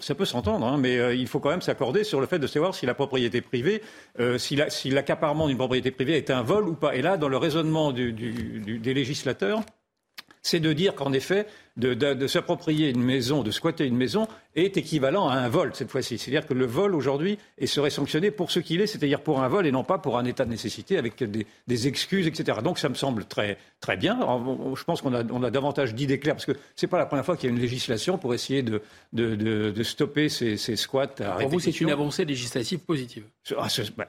Ça 0.00 0.14
peut 0.14 0.26
s'entendre, 0.26 0.66
hein, 0.66 0.76
mais 0.76 0.98
euh, 0.98 1.14
il 1.14 1.26
faut 1.26 1.40
quand 1.40 1.48
même 1.48 1.62
s'accorder 1.62 2.04
sur 2.04 2.20
le 2.20 2.26
fait 2.26 2.38
de 2.38 2.46
savoir 2.46 2.74
si 2.74 2.84
la 2.84 2.94
propriété 2.94 3.40
privée, 3.40 3.82
euh, 4.20 4.36
si 4.38 4.90
l'accaparement 4.90 5.48
d'une 5.48 5.56
propriété 5.56 5.90
privée 5.90 6.16
est 6.16 6.30
un 6.30 6.42
vol 6.42 6.68
ou 6.68 6.74
pas. 6.74 6.94
Et 6.94 7.02
là, 7.02 7.16
dans 7.16 7.28
le 7.28 7.38
raisonnement 7.38 7.92
des 7.92 8.94
législateurs, 8.94 9.62
c'est 10.42 10.60
de 10.60 10.72
dire 10.72 10.94
qu'en 10.94 11.12
effet, 11.12 11.46
de, 11.76 12.26
s'approprier 12.26 12.90
une 12.90 13.02
maison, 13.02 13.42
de 13.42 13.50
squatter 13.50 13.86
une 13.86 13.96
maison, 13.96 14.28
est 14.54 14.76
équivalent 14.76 15.28
à 15.28 15.34
un 15.34 15.48
vol 15.48 15.72
cette 15.74 15.90
fois-ci. 15.90 16.18
C'est-à-dire 16.18 16.46
que 16.46 16.54
le 16.54 16.64
vol 16.64 16.94
aujourd'hui 16.94 17.38
serait 17.64 17.90
sanctionné 17.90 18.30
pour 18.30 18.50
ce 18.50 18.60
qu'il 18.60 18.80
est, 18.80 18.86
c'est-à-dire 18.86 19.20
pour 19.20 19.42
un 19.42 19.48
vol 19.48 19.66
et 19.66 19.72
non 19.72 19.84
pas 19.84 19.98
pour 19.98 20.18
un 20.18 20.24
état 20.24 20.44
de 20.44 20.50
nécessité 20.50 20.96
avec 20.96 21.22
des, 21.22 21.86
excuses, 21.86 22.26
etc. 22.26 22.58
Donc 22.64 22.78
ça 22.78 22.88
me 22.88 22.94
semble 22.94 23.24
très, 23.26 23.58
très 23.80 23.96
bien. 23.96 24.18
Je 24.74 24.84
pense 24.84 25.02
qu'on 25.02 25.14
a, 25.14 25.22
on 25.30 25.42
a 25.42 25.50
davantage 25.50 25.94
d'idées 25.94 26.18
claires 26.18 26.34
parce 26.34 26.46
que 26.46 26.56
c'est 26.74 26.86
pas 26.86 26.98
la 26.98 27.06
première 27.06 27.24
fois 27.24 27.36
qu'il 27.36 27.50
y 27.50 27.52
a 27.52 27.54
une 27.54 27.60
législation 27.60 28.16
pour 28.18 28.32
essayer 28.32 28.62
de, 28.62 28.82
de, 29.12 29.82
stopper 29.82 30.28
ces, 30.28 30.56
squats. 30.76 31.08
pour 31.08 31.48
vous, 31.48 31.60
c'est 31.60 31.80
une 31.80 31.90
avancée 31.90 32.24
législative 32.24 32.80
positive. 32.80 33.24
Ah, 33.56 33.68
bah, 33.96 34.08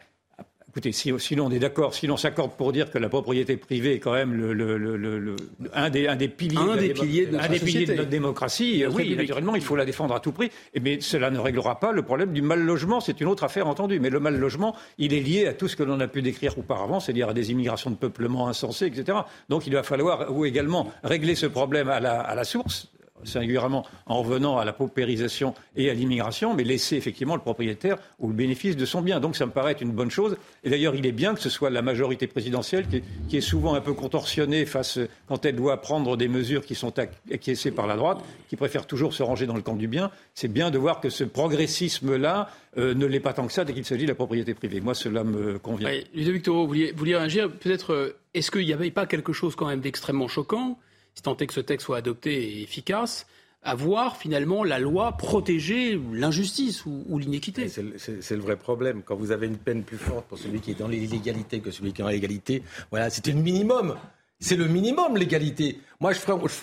Écoutez, 0.78 0.91
si, 0.91 1.11
on 1.39 1.49
est 1.49 1.57
d'accord, 1.57 1.95
si 1.95 2.05
l'on 2.05 2.17
s'accorde 2.17 2.51
pour 2.51 2.71
dire 2.71 2.91
que 2.91 2.99
la 2.99 3.09
propriété 3.09 3.57
privée 3.57 3.93
est 3.93 3.99
quand 3.99 4.13
même 4.13 4.36
le, 4.36 5.36
un, 5.73 5.89
des, 5.89 6.28
piliers, 6.28 6.59
un 6.59 6.75
des 6.75 6.93
piliers 6.93 7.25
de, 7.25 7.95
notre, 7.95 8.09
démocratie, 8.09 8.86
oui, 8.86 9.15
naturellement, 9.15 9.55
il 9.55 9.63
faut 9.63 9.75
la 9.75 9.86
défendre 9.86 10.13
à 10.13 10.19
tout 10.19 10.32
prix. 10.32 10.51
Mais 10.80 11.01
cela 11.01 11.32
ne 11.32 11.39
réglera 11.39 11.80
pas 11.80 11.93
le 11.93 12.03
problème 12.03 12.32
du 12.32 12.43
mal 12.43 12.61
logement. 12.61 12.99
C'est 12.99 13.19
une 13.21 13.28
autre 13.28 13.43
affaire 13.43 13.65
entendue. 13.65 13.99
Mais 13.99 14.11
le 14.11 14.19
mal 14.19 14.38
logement, 14.38 14.75
il 14.99 15.15
est 15.15 15.19
lié 15.19 15.47
à 15.47 15.53
tout 15.53 15.67
ce 15.67 15.75
que 15.75 15.82
l'on 15.82 15.99
a 15.99 16.07
pu 16.07 16.21
décrire 16.21 16.55
auparavant, 16.59 16.99
c'est-à-dire 16.99 17.30
à 17.30 17.34
des 17.34 17.49
immigrations 17.49 17.89
de 17.89 17.95
peuplement 17.95 18.47
insensées, 18.47 18.86
etc. 18.86 19.17
Donc 19.49 19.65
il 19.65 19.73
va 19.73 19.82
falloir 19.82 20.32
ou 20.32 20.45
également 20.45 20.91
régler 21.03 21.34
ce 21.34 21.47
problème 21.47 21.89
à 21.89 21.99
la 21.99 22.43
source 22.43 22.91
singulièrement 23.24 23.86
en 24.05 24.22
revenant 24.22 24.57
à 24.57 24.65
la 24.65 24.74
paupérisation 24.74 25.53
et 25.76 25.89
à 25.89 25.93
l'immigration, 25.93 26.53
mais 26.53 26.63
laisser 26.63 26.95
effectivement 26.95 27.36
le 27.36 27.41
propriétaire 27.41 27.97
ou 28.20 28.28
le 28.28 28.34
bénéfice 28.34 28.76
de 28.76 28.86
son 28.86 29.01
bien. 29.01 29.20
Donc 29.20 29.36
ça 29.36 29.45
me 29.45 29.51
paraît 29.51 29.72
être 29.74 29.82
une 29.82 29.91
bonne 29.91 30.11
chose. 30.11 30.38
Et 30.63 30.70
d'ailleurs, 30.70 30.95
il 30.95 31.05
est 31.05 31.11
bien 31.11 31.34
que 31.34 31.41
ce 31.41 31.49
soit 31.49 31.70
la 31.70 31.82
majorité 31.82 32.28
présidentielle 32.28 32.86
qui 33.30 33.38
est, 33.38 33.41
souvent 33.41 33.76
un 33.76 33.82
peu 33.82 33.93
contorsionnée 33.93 34.65
face 34.65 34.99
quand 35.28 35.45
elle 35.45 35.55
doit 35.55 35.80
prendre 35.82 36.18
des 36.18 36.28
mesures 36.28 36.65
qui 36.65 36.76
sont 36.76 36.93
acquiescées 36.99 37.72
par 37.72 37.88
la 37.88 37.95
droite, 37.95 38.20
qui 38.49 38.55
préfère 38.55 38.86
toujours 38.86 39.13
se 39.13 39.24
ranger 39.24 39.45
dans 39.45 39.55
le 39.55 39.61
camp 39.61 39.76
du 39.76 39.88
bien. 39.88 40.11
C'est 40.34 40.47
bien 40.47 40.70
de 40.70 40.78
voir 40.78 40.99
que 40.99 41.09
ce 41.09 41.24
progressisme-là 41.24 42.49
euh, 42.78 42.93
ne 42.93 43.05
l'est 43.05 43.20
pas 43.20 43.34
tant 43.34 43.47
que 43.47 43.53
ça 43.53 43.63
dès 43.63 43.74
qu'il 43.74 43.86
s'agit 43.86 44.03
de 44.03 44.09
la 44.09 44.15
propriété 44.15 44.53
privée. 44.53 44.82
Moi, 44.82 44.93
cela 44.93 45.24
me 45.24 45.57
convient. 45.59 45.89
Oui, 45.89 46.05
Ludovic 46.13 46.47
vouliez, 46.47 46.91
vous 46.91 46.97
vouliez 46.97 47.15
réagir? 47.15 47.49
Peut-être, 47.51 47.93
euh, 47.93 48.20
est-ce 48.34 48.51
qu'il 48.51 48.65
n'y 48.65 48.74
avait 48.74 48.91
pas 48.91 49.05
quelque 49.05 49.34
chose 49.34 49.55
quand 49.55 49.68
même 49.68 49.80
d'extrêmement 49.80 50.28
choquant? 50.28 50.78
Si 51.18 51.24
tant 51.24 51.34
que 51.34 51.51
ce 51.51 51.61
texte 51.61 51.88
soit 51.88 51.97
adopté 51.97 52.32
et 52.43 52.61
efficace, 52.61 53.26
à 53.63 53.74
voir 53.74 54.18
finalement 54.18 54.63
la 54.63 54.78
loi 54.78 55.13
protéger 55.13 55.99
l'injustice 56.13 56.86
ou, 56.86 57.18
l'inéquité. 57.18 57.68
C'est 57.70 58.36
le 58.36 58.41
vrai 58.41 58.55
problème. 58.55 59.01
Quand 59.03 59.15
vous 59.15 59.32
avez 59.32 59.47
une 59.47 59.57
peine 59.57 59.82
plus 59.82 59.97
forte 59.97 60.28
pour 60.28 60.38
celui 60.38 60.59
qui 60.59 60.70
est 60.72 60.80
dans 60.80 60.88
l'illégalité 60.88 61.59
que 61.59 61.72
celui 61.72 61.91
qui 61.91 62.01
est 62.01 62.05
dans 62.05 62.11
l'égalité, 62.11 62.61
voilà, 62.91 63.09
c'est 63.09 63.26
le 63.26 63.34
minimum. 63.34 63.97
C'est 64.40 64.56
le 64.56 64.68
minimum, 64.68 65.18
l'égalité. 65.18 65.80
Moi, 66.00 66.14
je, 66.14 66.20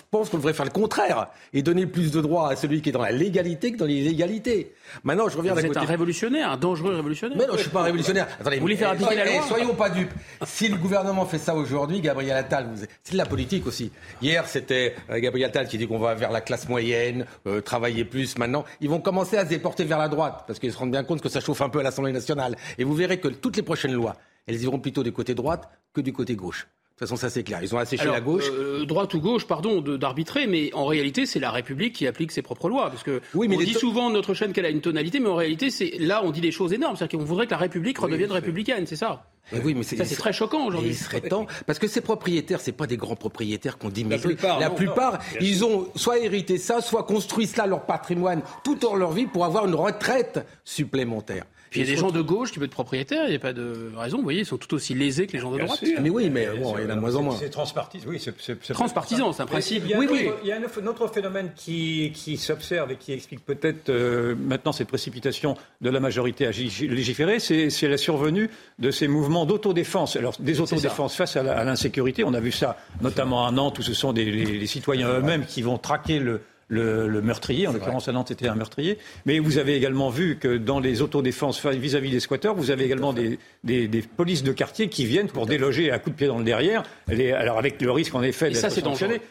pense 0.09 0.29
qu'on 0.29 0.37
devrait 0.37 0.53
faire 0.53 0.63
le 0.63 0.71
contraire 0.71 1.27
et 1.51 1.61
donner 1.61 1.85
plus 1.85 2.09
de 2.09 2.21
droits 2.21 2.51
à 2.51 2.55
celui 2.55 2.81
qui 2.81 2.87
est 2.87 2.91
dans 2.93 3.01
la 3.01 3.11
légalité 3.11 3.73
que 3.73 3.77
dans 3.77 3.85
l'illégalité. 3.85 4.73
Maintenant, 5.03 5.27
je 5.27 5.37
reviens 5.37 5.53
Vous 5.53 5.65
êtes 5.65 5.75
un 5.75 5.81
révolutionnaire, 5.81 6.51
un 6.51 6.57
dangereux 6.57 6.95
révolutionnaire. 6.95 7.37
Mais 7.37 7.45
non, 7.45 7.57
je 7.57 7.63
suis 7.63 7.69
pas 7.69 7.81
un 7.81 7.83
révolutionnaire. 7.83 8.29
Attendez, 8.39 8.55
vous 8.57 8.61
voulez 8.61 8.77
faire 8.77 8.91
appliquer 8.91 9.15
la 9.15 9.25
loi 9.25 9.41
Soyons 9.45 9.75
pas 9.75 9.89
dupes. 9.89 10.13
Si 10.45 10.69
le 10.69 10.77
gouvernement 10.77 11.25
fait 11.25 11.37
ça 11.37 11.53
aujourd'hui, 11.53 11.99
Gabriel 11.99 12.37
Attal, 12.37 12.69
c'est 13.03 13.11
de 13.11 13.17
la 13.17 13.25
politique 13.25 13.67
aussi. 13.67 13.91
Hier, 14.21 14.47
c'était 14.47 14.95
euh, 15.09 15.19
Gabriel 15.19 15.49
Attal 15.49 15.67
qui 15.67 15.77
dit 15.77 15.85
qu'on 15.85 15.99
va 15.99 16.13
vers 16.13 16.31
la 16.31 16.39
classe 16.39 16.69
moyenne, 16.69 17.25
euh, 17.45 17.59
travailler 17.59 18.05
plus. 18.05 18.37
Maintenant, 18.37 18.63
ils 18.79 18.89
vont 18.89 19.01
commencer 19.01 19.35
à 19.35 19.43
se 19.43 19.49
déporter 19.49 19.83
vers 19.83 19.97
la 19.97 20.07
droite 20.07 20.45
parce 20.47 20.59
qu'ils 20.59 20.71
se 20.71 20.77
rendent 20.77 20.91
bien 20.91 21.03
compte 21.03 21.19
que 21.19 21.27
ça 21.29 21.41
chauffe 21.41 21.61
un 21.61 21.69
peu 21.69 21.79
à 21.79 21.83
l'Assemblée 21.83 22.13
nationale. 22.13 22.55
Et 22.77 22.85
vous 22.85 22.93
verrez 22.93 23.19
que 23.19 23.27
toutes 23.27 23.57
les 23.57 23.63
prochaines 23.63 23.93
lois, 23.93 24.15
elles 24.47 24.63
iront 24.63 24.79
plutôt 24.79 25.03
du 25.03 25.11
côté 25.11 25.35
droite 25.35 25.69
que 25.93 25.99
du 25.99 26.13
côté 26.13 26.37
gauche. 26.37 26.67
De 26.95 26.99
toute 26.99 27.09
façon, 27.09 27.19
ça 27.19 27.29
c'est 27.29 27.43
clair. 27.43 27.59
Ils 27.61 27.75
ont 27.75 27.77
asséché 27.77 28.05
la 28.05 28.21
gauche. 28.21 28.45
Euh, 28.49 28.85
droite 28.85 29.13
ou 29.15 29.19
gauche, 29.19 29.45
pardon, 29.45 29.81
d'arbitrer, 29.81 30.47
mais 30.47 30.73
en 30.73 30.85
réalité, 30.85 31.25
c'est 31.25 31.41
la 31.41 31.51
République 31.51 31.91
qui 31.91 32.07
applique 32.07 32.31
ses 32.31 32.41
propres 32.41 32.69
lois. 32.69 32.89
Parce 32.89 33.03
que 33.03 33.21
oui, 33.33 33.49
mais 33.49 33.57
on 33.57 33.59
dit 33.59 33.73
souvent 33.73 34.09
notre 34.09 34.33
chaîne 34.33 34.53
qu'elle 34.53 34.65
a 34.65 34.69
une 34.69 34.79
tonalité, 34.79 35.19
mais 35.19 35.27
en 35.27 35.35
réalité, 35.35 35.71
c'est 35.71 35.97
là 35.99 36.21
on 36.23 36.31
dit 36.31 36.39
des 36.39 36.53
choses 36.53 36.71
énormes. 36.71 36.95
C'est-à-dire 36.95 37.19
qu'on 37.19 37.25
voudrait 37.25 37.47
que 37.47 37.51
la 37.51 37.57
République 37.57 37.97
redevienne 37.99 38.31
républicaine, 38.31 38.87
c'est 38.87 38.95
ça. 38.95 39.25
oui, 39.51 39.73
mais 39.73 39.83
ça 39.83 40.05
c'est 40.05 40.15
très 40.15 40.31
choquant 40.31 40.67
aujourd'hui. 40.67 40.91
Il 40.91 40.95
serait 40.95 41.19
temps 41.19 41.47
parce 41.67 41.79
que 41.79 41.87
ces 41.89 41.99
propriétaires, 41.99 42.61
c'est 42.61 42.71
pas 42.71 42.87
des 42.87 42.95
grands 42.95 43.17
propriétaires 43.17 43.77
qu'on 43.77 43.89
dit. 43.89 44.05
Mais 44.05 44.15
la 44.15 44.21
plupart, 44.21 44.59
la 44.61 44.69
plupart 44.69 45.19
ils 45.41 45.65
ont 45.65 45.89
soit 45.97 46.19
hérité 46.19 46.57
ça, 46.57 46.79
soit 46.79 47.03
construit 47.03 47.45
cela 47.45 47.67
leur 47.67 47.85
patrimoine 47.85 48.41
tout 48.63 48.85
en 48.85 48.95
leur 48.95 49.11
vie 49.11 49.25
pour 49.25 49.43
avoir 49.43 49.65
une 49.65 49.75
retraite 49.75 50.45
supplémentaire. 50.63 51.43
Puis 51.75 51.81
il 51.81 51.89
y 51.89 51.91
a 51.91 51.95
des 51.95 51.99
gens 51.99 52.11
de 52.11 52.21
gauche 52.21 52.53
qui 52.53 52.59
veulent 52.59 52.67
être 52.67 52.71
propriétaires, 52.71 53.25
il 53.25 53.31
n'y 53.31 53.35
a 53.35 53.39
pas 53.39 53.51
de 53.51 53.91
raison. 53.97 54.17
Vous 54.17 54.23
voyez, 54.23 54.39
ils 54.39 54.45
sont 54.45 54.55
tout 54.55 54.73
aussi 54.73 54.93
lésés 54.93 55.27
que 55.27 55.33
les 55.33 55.39
gens 55.39 55.51
de 55.51 55.59
droite. 55.59 55.83
Mais 56.01 56.09
oui, 56.09 56.29
mais 56.29 56.47
bon, 56.47 56.77
il 56.77 56.83
y 56.83 56.87
en 56.87 56.89
a 56.89 56.95
de 56.95 56.99
moins 57.01 57.15
en 57.15 57.23
moins. 57.23 57.35
C'est 57.37 57.49
transpartisan, 57.49 58.07
oui. 58.07 58.17
C'est 58.39 58.73
transpartisan, 58.73 59.33
c'est 59.33 59.43
un 59.43 59.45
principe. 59.45 59.83
Il 59.83 59.91
y 59.91 59.93
a, 59.93 59.99
oui, 59.99 60.07
oui. 60.09 60.29
Il 60.41 60.47
y 60.47 60.53
a 60.53 60.55
un 60.55 60.87
autre 60.87 61.07
phénomène 61.09 61.51
qui, 61.53 62.13
qui 62.15 62.37
s'observe 62.37 62.93
et 62.93 62.95
qui 62.95 63.11
explique 63.11 63.45
peut-être 63.45 63.89
euh, 63.89 64.35
maintenant 64.35 64.71
cette 64.71 64.87
précipitation 64.87 65.57
de 65.81 65.89
la 65.89 65.99
majorité 65.99 66.47
à 66.47 66.51
légiférer, 66.51 67.39
c'est 67.39 67.87
la 67.89 67.97
survenue 67.97 68.49
de 68.79 68.89
ces 68.89 69.09
mouvements 69.09 69.45
d'autodéfense. 69.45 70.15
Alors, 70.15 70.35
des 70.39 70.61
autodéfenses 70.61 71.15
face 71.15 71.35
à 71.35 71.63
l'insécurité, 71.65 72.23
on 72.23 72.33
a 72.33 72.39
vu 72.39 72.53
ça 72.53 72.77
notamment 73.01 73.45
à 73.45 73.51
Nantes 73.51 73.79
où 73.79 73.81
ce 73.81 73.93
sont 73.93 74.13
des, 74.13 74.23
les, 74.23 74.45
les 74.45 74.67
citoyens 74.67 75.09
eux-mêmes 75.09 75.45
qui 75.45 75.61
vont 75.61 75.77
traquer 75.77 76.19
le 76.19 76.39
le, 76.67 77.21
meurtrier. 77.21 77.67
En 77.67 77.73
l'occurrence, 77.73 78.07
à 78.07 78.11
Nantes, 78.11 78.29
c'était 78.29 78.47
un 78.47 78.55
meurtrier. 78.55 78.97
Mais 79.25 79.39
vous 79.39 79.57
avez 79.57 79.75
également 79.75 80.09
vu 80.09 80.37
que 80.37 80.57
dans 80.57 80.79
les 80.79 81.01
autodéfenses 81.01 81.63
vis-à-vis 81.65 82.11
des 82.11 82.19
squatteurs, 82.19 82.55
vous 82.55 82.71
avez 82.71 82.85
également 82.85 83.13
des, 83.13 83.37
des, 83.63 84.01
polices 84.01 84.43
de 84.43 84.51
quartier 84.51 84.89
qui 84.89 85.05
viennent 85.05 85.27
pour 85.27 85.45
déloger 85.45 85.91
à 85.91 85.99
coups 85.99 86.15
de 86.15 86.17
pied 86.17 86.27
dans 86.27 86.39
le 86.39 86.45
derrière. 86.45 86.83
alors 87.07 87.57
avec 87.57 87.81
le 87.81 87.91
risque, 87.91 88.15
en 88.15 88.23
effet, 88.23 88.49
d'être 88.49 88.69
sanctionné. 88.69 89.21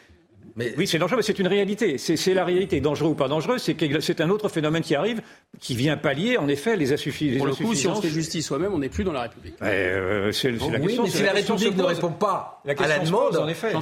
Oui, 0.57 0.87
c'est 0.87 0.97
dangereux, 0.97 1.17
mais 1.17 1.23
c'est 1.23 1.37
une 1.39 1.47
réalité. 1.47 1.97
C'est 1.97 2.33
la 2.33 2.45
réalité. 2.45 2.79
Dangereux 2.79 3.09
ou 3.09 3.15
pas 3.15 3.27
dangereux, 3.27 3.57
c'est 3.57 4.21
un 4.21 4.29
autre 4.29 4.47
phénomène 4.47 4.83
qui 4.83 4.95
arrive, 4.95 5.21
qui 5.59 5.75
vient 5.75 5.97
pallier, 5.97 6.37
en 6.37 6.47
effet, 6.47 6.77
les, 6.77 6.93
insuffisances. 6.93 7.37
Pour 7.37 7.47
le 7.47 7.55
coup, 7.55 7.73
si 7.75 7.87
on 7.87 8.01
fait 8.01 8.09
justice 8.09 8.45
soi-même, 8.47 8.73
on 8.73 8.79
n'est 8.79 8.89
plus 8.89 9.03
dans 9.03 9.11
la 9.11 9.23
République. 9.23 9.55
Euh, 9.61 10.31
c'est 10.31 10.51
la 10.51 10.57
oui, 10.79 10.87
question. 10.87 11.03
mais 11.03 11.09
si 11.09 11.23
la, 11.23 11.33
République 11.33 11.75
ne 11.75 11.83
répond 11.83 12.11
pas 12.11 12.61
à 12.65 12.87
la 12.87 12.99
demande, 12.99 13.35
en 13.35 13.47
effet. 13.47 13.73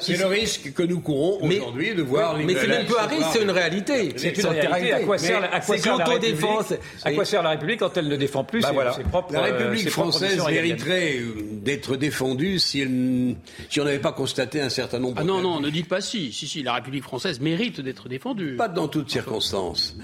C'est 0.00 0.16
le 0.16 0.26
risque 0.26 0.72
que 0.72 0.82
nous 0.82 1.00
courons 1.00 1.38
aujourd'hui 1.42 1.94
de 1.94 2.02
voir. 2.02 2.36
Mais 2.38 2.54
c'est 2.54 2.66
même 2.66 2.86
pas 2.86 3.04
un 3.04 3.06
risque, 3.06 3.28
c'est 3.32 3.42
une 3.42 3.50
réalité. 3.50 4.14
C'est 4.16 4.36
une 4.38 4.46
réalité. 4.46 4.92
À 4.92 5.00
quoi 5.00 5.18
sert 5.18 5.98
l'autodéfense 5.98 6.74
À 7.04 7.12
quoi 7.12 7.24
sert 7.24 7.42
la 7.42 7.50
République 7.50 7.80
quand 7.80 7.96
elle 7.96 8.08
ne 8.08 8.16
défend 8.16 8.44
plus 8.44 8.62
ses 8.62 9.02
propres 9.04 9.32
La 9.32 9.42
République 9.42 9.90
française 9.90 10.42
mériterait 10.46 11.20
d'être 11.52 11.96
défendue 11.96 12.58
si 12.58 12.86
on 13.78 13.84
n'avait 13.84 13.98
pas 13.98 14.12
constaté 14.12 14.60
un 14.62 14.70
certain 14.70 14.98
nombre. 14.98 15.16
Ah 15.18 15.24
non, 15.24 15.42
non, 15.42 15.60
ne 15.60 15.68
dites 15.68 15.88
pas 15.88 16.00
si. 16.00 16.21
Si, 16.30 16.46
si, 16.46 16.62
la 16.62 16.74
République 16.74 17.02
française 17.02 17.40
mérite 17.40 17.80
d'être 17.80 18.08
défendue. 18.08 18.56
Pas 18.56 18.68
dans 18.68 18.88
toutes 18.88 19.10
circonstances. 19.10 19.96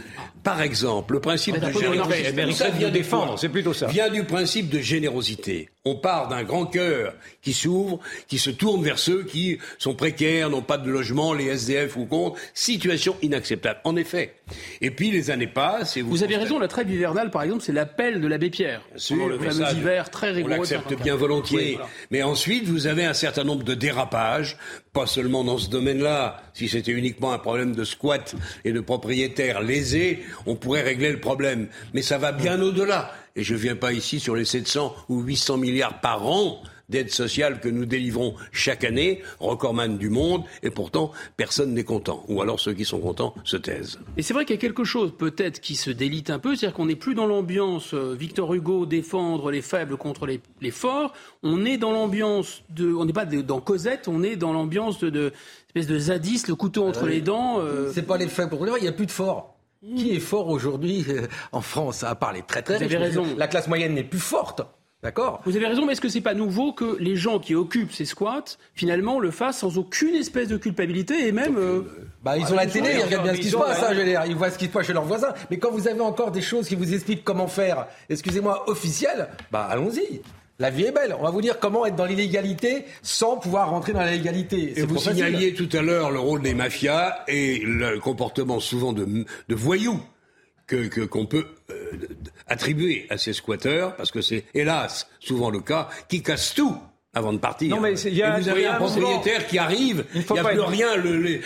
Par 0.42 0.60
exemple, 0.62 1.14
le 1.14 1.20
principe 1.20 1.60
de 1.60 1.70
générosité. 1.70 2.90
défendre, 2.90 3.38
c'est 3.38 3.48
plutôt 3.48 3.74
ça. 3.74 3.86
Vient 3.86 4.08
du 4.08 4.24
principe 4.24 4.70
de 4.70 4.78
générosité. 4.78 5.68
On 5.88 5.94
part 5.94 6.28
d'un 6.28 6.42
grand 6.42 6.66
cœur 6.66 7.14
qui 7.40 7.54
s'ouvre, 7.54 7.98
qui 8.26 8.38
se 8.38 8.50
tourne 8.50 8.84
vers 8.84 8.98
ceux 8.98 9.22
qui 9.22 9.58
sont 9.78 9.94
précaires, 9.94 10.50
n'ont 10.50 10.60
pas 10.60 10.76
de 10.76 10.90
logement, 10.90 11.32
les 11.32 11.46
SDF 11.46 11.96
ou 11.96 12.04
contre. 12.04 12.38
Situation 12.52 13.16
inacceptable. 13.22 13.80
En 13.84 13.96
effet. 13.96 14.34
Et 14.82 14.90
puis 14.90 15.10
les 15.10 15.30
années 15.30 15.46
passent 15.46 15.96
et 15.96 16.02
vous. 16.02 16.10
Vous 16.10 16.22
avez 16.22 16.36
raison, 16.36 16.58
la 16.58 16.68
trêve 16.68 16.90
hivernale, 16.90 17.30
par 17.30 17.42
exemple, 17.42 17.62
c'est 17.62 17.72
l'appel 17.72 18.20
de 18.20 18.28
l'abbé 18.28 18.50
Pierre. 18.50 18.82
Sur 18.96 19.28
le 19.28 19.38
fameux 19.38 19.64
hiver 19.72 20.10
très 20.10 20.30
rigoureux. 20.30 20.56
On 20.56 20.58
l'accepte 20.58 20.92
bien 21.02 21.16
volontiers. 21.16 21.78
Mais 22.10 22.22
ensuite, 22.22 22.64
vous 22.66 22.86
avez 22.86 23.06
un 23.06 23.14
certain 23.14 23.44
nombre 23.44 23.64
de 23.64 23.74
dérapages, 23.74 24.58
pas 24.92 25.06
seulement 25.06 25.42
dans 25.42 25.56
ce 25.56 25.70
domaine-là. 25.70 26.42
Si 26.52 26.68
c'était 26.68 26.92
uniquement 26.92 27.32
un 27.32 27.38
problème 27.38 27.74
de 27.74 27.84
squat 27.84 28.34
et 28.66 28.72
de 28.72 28.80
propriétaires 28.80 29.62
lésés, 29.62 30.22
on 30.44 30.54
pourrait 30.54 30.82
régler 30.82 31.12
le 31.12 31.20
problème. 31.20 31.68
Mais 31.94 32.02
ça 32.02 32.18
va 32.18 32.32
bien 32.32 32.60
au-delà. 32.60 33.10
Et 33.36 33.42
je 33.42 33.54
ne 33.54 33.58
viens 33.58 33.76
pas 33.76 33.92
ici 33.92 34.20
sur 34.20 34.34
les 34.34 34.44
700 34.44 34.94
ou 35.08 35.20
800 35.22 35.58
milliards 35.58 36.00
par 36.00 36.26
an 36.26 36.62
d'aide 36.88 37.10
sociale 37.10 37.60
que 37.60 37.68
nous 37.68 37.84
délivrons 37.84 38.34
chaque 38.52 38.84
année, 38.84 39.22
recordman 39.40 39.98
du 39.98 40.08
monde, 40.08 40.42
et 40.62 40.70
pourtant 40.70 41.12
personne 41.36 41.74
n'est 41.74 41.84
content. 41.84 42.24
Ou 42.28 42.40
alors 42.40 42.58
ceux 42.58 42.72
qui 42.72 42.84
sont 42.84 43.00
contents 43.00 43.34
se 43.44 43.56
taisent. 43.56 43.98
Et 44.16 44.22
c'est 44.22 44.34
vrai 44.34 44.44
qu'il 44.44 44.56
y 44.56 44.58
a 44.58 44.60
quelque 44.60 44.84
chose 44.84 45.12
peut-être 45.16 45.60
qui 45.60 45.76
se 45.76 45.90
délite 45.90 46.30
un 46.30 46.38
peu, 46.38 46.56
c'est-à-dire 46.56 46.74
qu'on 46.74 46.86
n'est 46.86 46.96
plus 46.96 47.14
dans 47.14 47.26
l'ambiance 47.26 47.92
euh, 47.94 48.14
Victor 48.18 48.54
Hugo 48.54 48.86
défendre 48.86 49.50
les 49.50 49.62
faibles 49.62 49.96
contre 49.96 50.26
les, 50.26 50.70
forts, 50.70 51.12
on 51.42 51.64
est 51.64 51.76
dans 51.76 51.92
l'ambiance 51.92 52.62
de, 52.70 52.92
on 52.92 53.04
n'est 53.04 53.12
pas 53.12 53.26
dans 53.26 53.60
Cosette, 53.60 54.08
on 54.08 54.22
est 54.22 54.36
dans 54.36 54.52
l'ambiance 54.52 54.98
de, 54.98 55.10
de 55.10 55.32
espèce 55.68 55.86
de 55.86 55.98
zadis, 55.98 56.42
le 56.48 56.54
couteau 56.54 56.86
entre 56.86 57.04
euh, 57.04 57.08
les 57.08 57.20
dents. 57.20 57.60
Euh. 57.60 57.90
C'est 57.92 58.02
pas 58.02 58.16
les 58.16 58.28
faibles 58.28 58.50
contre 58.50 58.64
les 58.64 58.70
forts, 58.70 58.78
il 58.78 58.82
n'y 58.82 58.88
a 58.88 58.92
plus 58.92 59.06
de 59.06 59.10
forts. 59.10 59.57
Qui 59.80 60.16
est 60.16 60.20
fort 60.20 60.48
aujourd'hui 60.48 61.06
en 61.52 61.60
France, 61.60 62.02
à 62.02 62.14
part 62.14 62.32
les 62.32 62.42
très 62.42 62.62
très 62.62 62.78
Vous 62.78 62.84
avez 62.84 62.96
raison. 62.96 63.24
La 63.36 63.46
classe 63.46 63.68
moyenne 63.68 63.94
n'est 63.94 64.04
plus 64.04 64.18
forte. 64.18 64.62
D'accord 65.00 65.40
Vous 65.44 65.54
avez 65.56 65.68
raison, 65.68 65.86
mais 65.86 65.92
est-ce 65.92 66.00
que 66.00 66.08
c'est 66.08 66.20
pas 66.20 66.34
nouveau 66.34 66.72
que 66.72 66.96
les 66.98 67.14
gens 67.14 67.38
qui 67.38 67.54
occupent 67.54 67.92
ces 67.92 68.04
squats, 68.04 68.42
finalement, 68.74 69.20
le 69.20 69.30
fassent 69.30 69.58
sans 69.58 69.78
aucune 69.78 70.16
espèce 70.16 70.48
de 70.48 70.56
culpabilité 70.56 71.28
et 71.28 71.32
même. 71.32 71.56
Euh, 71.56 71.82
bah, 72.24 72.36
ils 72.36 72.52
ont 72.52 72.56
la 72.56 72.66
télé, 72.66 72.94
ils 72.94 73.04
regardent 73.04 73.22
bien 73.22 73.34
ce 73.34 73.40
qui 73.40 73.50
se 73.50 73.56
passe, 73.56 73.80
hein, 73.80 73.92
ils 74.26 74.34
voient 74.34 74.50
ce 74.50 74.58
qui 74.58 74.64
se 74.64 74.70
passe 74.70 74.88
chez 74.88 74.92
leurs 74.92 75.04
voisins. 75.04 75.32
Mais 75.50 75.58
quand 75.58 75.70
vous 75.70 75.86
avez 75.86 76.00
encore 76.00 76.32
des 76.32 76.42
choses 76.42 76.66
qui 76.66 76.74
vous 76.74 76.92
expliquent 76.92 77.22
comment 77.22 77.46
faire, 77.46 77.86
excusez-moi, 78.08 78.68
officielles, 78.68 79.28
bah 79.52 79.68
allons-y. 79.70 80.20
La 80.60 80.70
vie 80.70 80.84
est 80.84 80.92
belle. 80.92 81.14
On 81.18 81.22
va 81.22 81.30
vous 81.30 81.40
dire 81.40 81.60
comment 81.60 81.86
être 81.86 81.94
dans 81.94 82.04
l'illégalité 82.04 82.84
sans 83.02 83.36
pouvoir 83.36 83.70
rentrer 83.70 83.92
dans 83.92 84.00
la 84.00 84.10
légalité. 84.10 84.72
Et 84.76 84.82
vous 84.82 84.98
signaliez 84.98 85.54
tout 85.54 85.68
à 85.72 85.82
l'heure 85.82 86.10
le 86.10 86.18
rôle 86.18 86.42
des 86.42 86.54
mafias 86.54 87.24
et 87.28 87.58
le 87.58 88.00
comportement 88.00 88.58
souvent 88.58 88.92
de, 88.92 89.06
de 89.06 89.54
voyous 89.54 90.00
que 90.68 91.04
qu'on 91.04 91.26
peut 91.26 91.46
euh, 91.70 91.74
attribuer 92.46 93.06
à 93.10 93.18
ces 93.18 93.32
squatteurs, 93.32 93.96
parce 93.96 94.10
que 94.10 94.20
c'est 94.20 94.44
hélas 94.54 95.08
souvent 95.18 95.50
le 95.50 95.60
cas, 95.60 95.88
qui 96.08 96.22
cassent 96.22 96.54
tout 96.54 96.76
avant 97.14 97.32
de 97.32 97.38
partir. 97.38 97.74
Non, 97.74 97.80
mais 97.80 97.94
y 97.94 98.22
a, 98.22 98.38
et 98.38 98.40
vous 98.40 98.48
avez 98.48 98.66
un 98.66 98.74
propriétaire 98.74 99.46
qui 99.46 99.58
arrive, 99.58 100.04
il 100.14 100.24
n'y 100.30 100.38
a 100.38 100.44
plus 100.44 100.60
rien, 100.60 100.96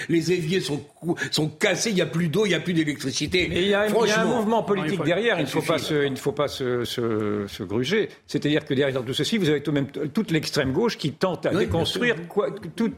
les, 0.08 0.32
éviers 0.32 0.60
sont, 0.60 0.84
sont 1.30 1.48
cassés, 1.48 1.90
il 1.90 1.96
n'y 1.96 2.00
a 2.00 2.06
plus 2.06 2.28
d'eau, 2.28 2.46
il 2.46 2.50
n'y 2.50 2.54
a 2.54 2.60
plus 2.60 2.74
d'électricité. 2.74 3.48
Il 3.52 3.68
y, 3.68 3.74
a 3.74 3.82
un 3.82 4.24
mouvement 4.24 4.62
politique 4.62 5.02
derrière, 5.02 5.38
il 5.38 5.42
ne 5.42 5.48
faut, 5.48 5.62
pas 5.62 5.78
se, 5.78 6.06
il 6.06 6.12
ne 6.12 6.16
faut 6.16 6.32
pas 6.32 6.48
se, 6.48 6.84
se, 6.84 7.62
gruger. 7.62 8.08
C'est-à-dire 8.26 8.64
que 8.64 8.74
derrière 8.74 9.04
tout 9.04 9.14
ceci, 9.14 9.38
vous 9.38 9.48
avez 9.48 9.62
tout 9.62 9.72
même 9.72 9.86
toute 9.86 10.30
l'extrême 10.30 10.72
gauche 10.72 10.98
qui 10.98 11.12
tente 11.12 11.46
à 11.46 11.50
déconstruire 11.50 12.16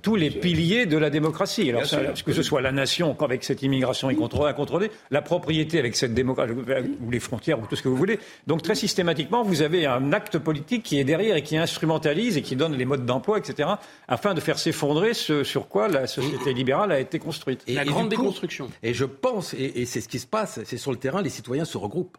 tous 0.02 0.16
les 0.16 0.30
piliers 0.30 0.86
de 0.86 0.96
la 0.98 1.10
démocratie. 1.10 1.70
Alors, 1.70 1.82
que 2.24 2.32
ce 2.32 2.42
soit 2.42 2.60
la 2.60 2.72
nation 2.72 3.16
avec 3.20 3.44
cette 3.44 3.62
immigration 3.62 4.08
incontrôlée, 4.08 4.90
la 5.10 5.22
propriété 5.22 5.78
avec 5.78 5.96
cette 5.96 6.14
démocratie, 6.14 6.52
ou 6.52 7.10
les 7.10 7.20
frontières, 7.20 7.58
ou 7.58 7.66
tout 7.66 7.76
ce 7.76 7.82
que 7.82 7.88
vous 7.88 7.96
voulez. 7.96 8.18
Donc 8.46 8.62
très 8.62 8.74
systématiquement, 8.74 9.42
vous 9.42 9.62
avez 9.62 9.86
un 9.86 10.12
acte 10.12 10.38
politique 10.38 10.82
qui 10.82 10.98
est 10.98 11.04
derrière 11.04 11.36
et 11.36 11.42
qui 11.42 11.56
instrumentalise 11.56 12.36
et 12.36 12.42
qui 12.42 12.56
donne 12.56 12.76
les 12.76 12.84
modes 12.84 13.06
d'emploi, 13.06 13.38
etc., 13.38 13.68
afin 14.08 14.34
de 14.34 14.40
faire 14.40 14.58
s'effondrer 14.58 15.14
ce 15.14 15.44
sur 15.44 15.68
quoi 15.68 15.88
la 15.88 16.06
société 16.06 16.52
libérale 16.52 16.92
a 16.92 17.00
été 17.00 17.18
construite. 17.18 17.62
Grande 17.94 18.10
du 18.10 18.16
coup, 18.16 18.22
déconstruction. 18.22 18.70
Et 18.82 18.94
je 18.94 19.04
pense, 19.04 19.54
et, 19.54 19.72
et 19.76 19.86
c'est 19.86 20.00
ce 20.00 20.08
qui 20.08 20.18
se 20.18 20.26
passe, 20.26 20.60
c'est 20.64 20.76
sur 20.76 20.92
le 20.92 20.98
terrain, 20.98 21.22
les 21.22 21.30
citoyens 21.30 21.64
se 21.64 21.78
regroupent. 21.78 22.18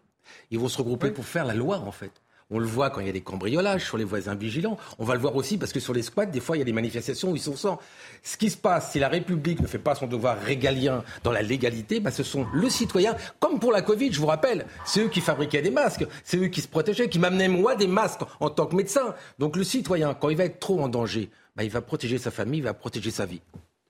Ils 0.51 0.59
vont 0.59 0.67
se 0.69 0.77
regrouper 0.77 1.11
pour 1.11 1.25
faire 1.25 1.45
la 1.45 1.53
loi, 1.53 1.79
en 1.79 1.91
fait. 1.91 2.11
On 2.51 2.59
le 2.59 2.67
voit 2.67 2.91
quand 2.91 2.99
il 2.99 3.07
y 3.07 3.09
a 3.09 3.13
des 3.13 3.21
cambriolages 3.21 3.83
sur 3.83 3.97
les 3.97 4.03
voisins 4.03 4.35
vigilants. 4.35 4.77
On 4.99 5.03
va 5.03 5.15
le 5.15 5.19
voir 5.19 5.35
aussi 5.35 5.57
parce 5.57 5.73
que 5.73 5.79
sur 5.79 5.93
les 5.95 6.03
squats, 6.03 6.27
des 6.27 6.39
fois, 6.39 6.55
il 6.55 6.59
y 6.59 6.61
a 6.61 6.65
des 6.65 6.73
manifestations 6.73 7.31
où 7.31 7.35
ils 7.35 7.41
sont 7.41 7.55
sans. 7.55 7.79
Ce 8.21 8.37
qui 8.37 8.51
se 8.51 8.57
passe, 8.57 8.91
si 8.91 8.99
la 8.99 9.09
République 9.09 9.59
ne 9.61 9.67
fait 9.67 9.79
pas 9.79 9.95
son 9.95 10.05
devoir 10.05 10.39
régalien 10.39 11.03
dans 11.23 11.31
la 11.31 11.41
légalité, 11.41 11.99
bah, 11.99 12.11
ce 12.11 12.21
sont 12.21 12.45
le 12.53 12.69
citoyen. 12.69 13.15
Comme 13.39 13.59
pour 13.59 13.71
la 13.71 13.81
Covid, 13.81 14.13
je 14.13 14.19
vous 14.19 14.27
rappelle, 14.27 14.67
c'est 14.85 15.01
eux 15.01 15.09
qui 15.09 15.21
fabriquaient 15.21 15.63
des 15.63 15.71
masques, 15.71 16.05
c'est 16.23 16.37
eux 16.37 16.49
qui 16.49 16.61
se 16.61 16.67
protégeaient, 16.67 17.09
qui 17.09 17.17
m'amenaient 17.17 17.47
moi 17.47 17.75
des 17.75 17.87
masques 17.87 18.21
en 18.39 18.51
tant 18.51 18.67
que 18.67 18.75
médecin. 18.75 19.15
Donc 19.39 19.57
le 19.57 19.63
citoyen, 19.63 20.13
quand 20.13 20.29
il 20.29 20.37
va 20.37 20.45
être 20.45 20.59
trop 20.59 20.79
en 20.81 20.87
danger, 20.87 21.31
bah, 21.55 21.63
il 21.63 21.71
va 21.71 21.81
protéger 21.81 22.19
sa 22.19 22.29
famille, 22.29 22.59
il 22.59 22.63
va 22.63 22.75
protéger 22.75 23.09
sa 23.09 23.25
vie. 23.25 23.41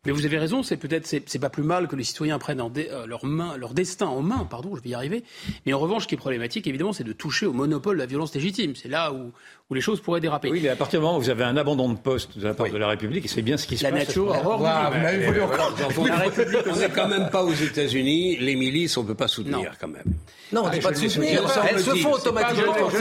Mais 0.06 0.12
vous 0.12 0.26
avez 0.26 0.38
raison, 0.38 0.62
c'est 0.62 0.78
peut-être 0.78 1.08
c'est, 1.08 1.40
pas 1.40 1.50
plus 1.50 1.64
mal 1.64 1.88
que 1.88 1.96
les 1.96 2.04
citoyens 2.04 2.38
prennent 2.38 2.62
en 2.62 2.72
euh, 2.78 3.08
leur 3.08 3.26
main, 3.26 3.58
leur 3.58 3.74
destin 3.74 4.06
en 4.06 4.22
main, 4.22 4.46
pardon, 4.50 4.76
je 4.76 4.82
vais 4.82 4.90
y 4.90 4.94
arriver. 4.94 5.24
Mais 5.66 5.74
en 5.74 5.80
revanche, 5.80 6.04
ce 6.04 6.08
qui 6.08 6.16
est 6.16 6.18
problématique, 6.18 6.68
évidemment, 6.68 6.94
c'est 6.94 7.04
de 7.04 7.14
toucher 7.14 7.46
au 7.46 7.54
monopole 7.54 7.96
de 7.96 8.02
la 8.02 8.06
violence 8.06 8.34
légitime. 8.34 8.76
C'est 8.76 8.90
là 8.90 9.14
où, 9.14 9.32
où 9.70 9.74
les 9.74 9.82
choses 9.82 10.00
pourraient 10.00 10.20
déraper. 10.22 10.50
Oui, 10.52 10.60
mais 10.62 10.70
à 10.70 10.76
partir 10.76 11.00
du 11.00 11.06
moment 11.06 11.18
où 11.18 11.22
vous 11.22 11.30
avez 11.32 11.44
un 11.44 11.58
abandon 11.58 11.90
de 11.90 11.98
poste 11.98 12.38
de 12.38 12.44
la 12.48 12.54
part 12.54 12.70
de 12.70 12.78
la 12.78 12.88
République, 12.88 13.28
c'est 13.28 13.42
bien 13.42 13.58
ce 13.58 13.66
qui 13.66 13.78
se 13.78 13.84
La 13.84 13.90
passe. 13.92 14.08
nature 14.10 14.32
a 14.34 14.38
horreur 14.40 14.58
du 14.58 14.64
Voilà, 14.64 14.90
vivre. 14.90 14.96
vous 14.98 15.04
l'avez 15.04 15.18
Mais, 15.18 15.26
voulu 15.26 15.40
euh, 15.40 15.46
encore. 15.46 15.72
voilà, 15.96 16.16
La 16.16 16.22
République, 16.26 16.60
on 16.72 16.76
n'est 16.76 16.90
quand 16.90 17.08
même 17.08 17.30
pas 17.32 17.44
aux 17.44 17.54
États-Unis. 17.54 18.38
Les 18.38 18.56
milices, 18.56 18.96
on 18.98 19.02
ne 19.04 19.08
peut 19.08 19.16
pas 19.16 19.28
soutenir 19.28 19.72
quand 19.82 19.88
même. 19.88 20.04
Non, 20.52 20.62
on 20.62 20.68
Ah, 20.68 20.70
dit 20.70 20.80
pas 20.80 20.90
je 20.94 20.98
de 20.98 21.02
les 21.02 21.10
soutenir. 21.10 21.42
Elles 21.68 21.80
se 21.80 21.90
font 21.96 22.12
pas- 22.12 22.18
automatiquement. 22.18 22.66
Non, 22.76 22.90
c'est 22.92 23.00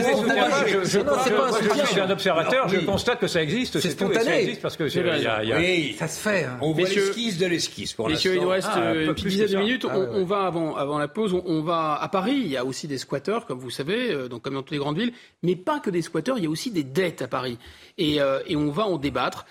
je- 0.91 0.99
pas 1.01 1.49
un 1.49 1.85
je 1.85 1.87
suis 1.87 2.01
un 2.01 2.11
observateur, 2.11 2.69
je 2.69 2.79
constate 2.81 3.21
que 3.21 3.27
ça 3.29 3.43
existe. 3.43 3.79
C'est 3.81 3.91
spontané. 3.91 4.41
existe 4.43 4.63
parce 4.63 4.77
que 4.79 4.85
a- 4.85 5.59
Oui, 5.59 5.95
Ça 5.99 6.09
se 6.09 6.19
fait. 6.21 6.45
hein. 6.45 6.57
on 6.63 6.73
voit 6.73 6.89
l'esquisse 6.89 7.37
de 7.39 7.47
l'esquisse 7.47 7.93
pour 7.93 8.09
Messieurs, 8.09 8.37
il 8.37 8.41
nous 8.43 8.51
l'instant. 8.51 8.71
reste 8.71 8.79
Ah, 8.83 8.89
euh, 8.93 9.01
une 9.01 9.05
plus 9.15 9.15
petite 9.15 9.29
dizaine 9.29 9.49
de 9.49 9.57
minutes. 9.59 9.87
Ah, 9.89 9.97
on, 9.99 10.25
va 10.25 10.47
avant, 10.47 10.77
avant 10.77 10.99
la 10.99 11.09
pause, 11.09 11.35
on, 11.45 11.63
va 11.63 11.99
à 12.01 12.09
Paris. 12.09 12.41
Il 12.45 12.49
y 12.51 12.57
a 12.57 12.65
aussi 12.65 12.89
des 12.89 12.99
squatteurs, 12.99 13.45
comme 13.47 13.59
vous 13.59 13.71
savez, 13.71 14.11
euh, 14.11 14.29
donc 14.29 14.43
comme 14.43 14.55
dans 14.55 14.63
toutes 14.63 14.71
les 14.73 14.79
grandes 14.79 14.99
villes, 14.99 15.13
mais 15.43 15.57
pas 15.57 15.81
que 15.81 15.91
des 15.91 16.01
squatteurs. 16.03 16.39
Il 16.39 16.45
y 16.45 16.47
a 16.47 16.51
aussi 16.55 16.71
des 16.71 16.85
dettes 16.85 17.21
à 17.21 17.29
Paris, 17.29 17.59
et, 17.99 18.21
euh, 18.21 18.41
et 18.47 18.57
on 18.57 18.71
va 18.71 18.87
en 18.87 18.97
débattre. 18.97 19.45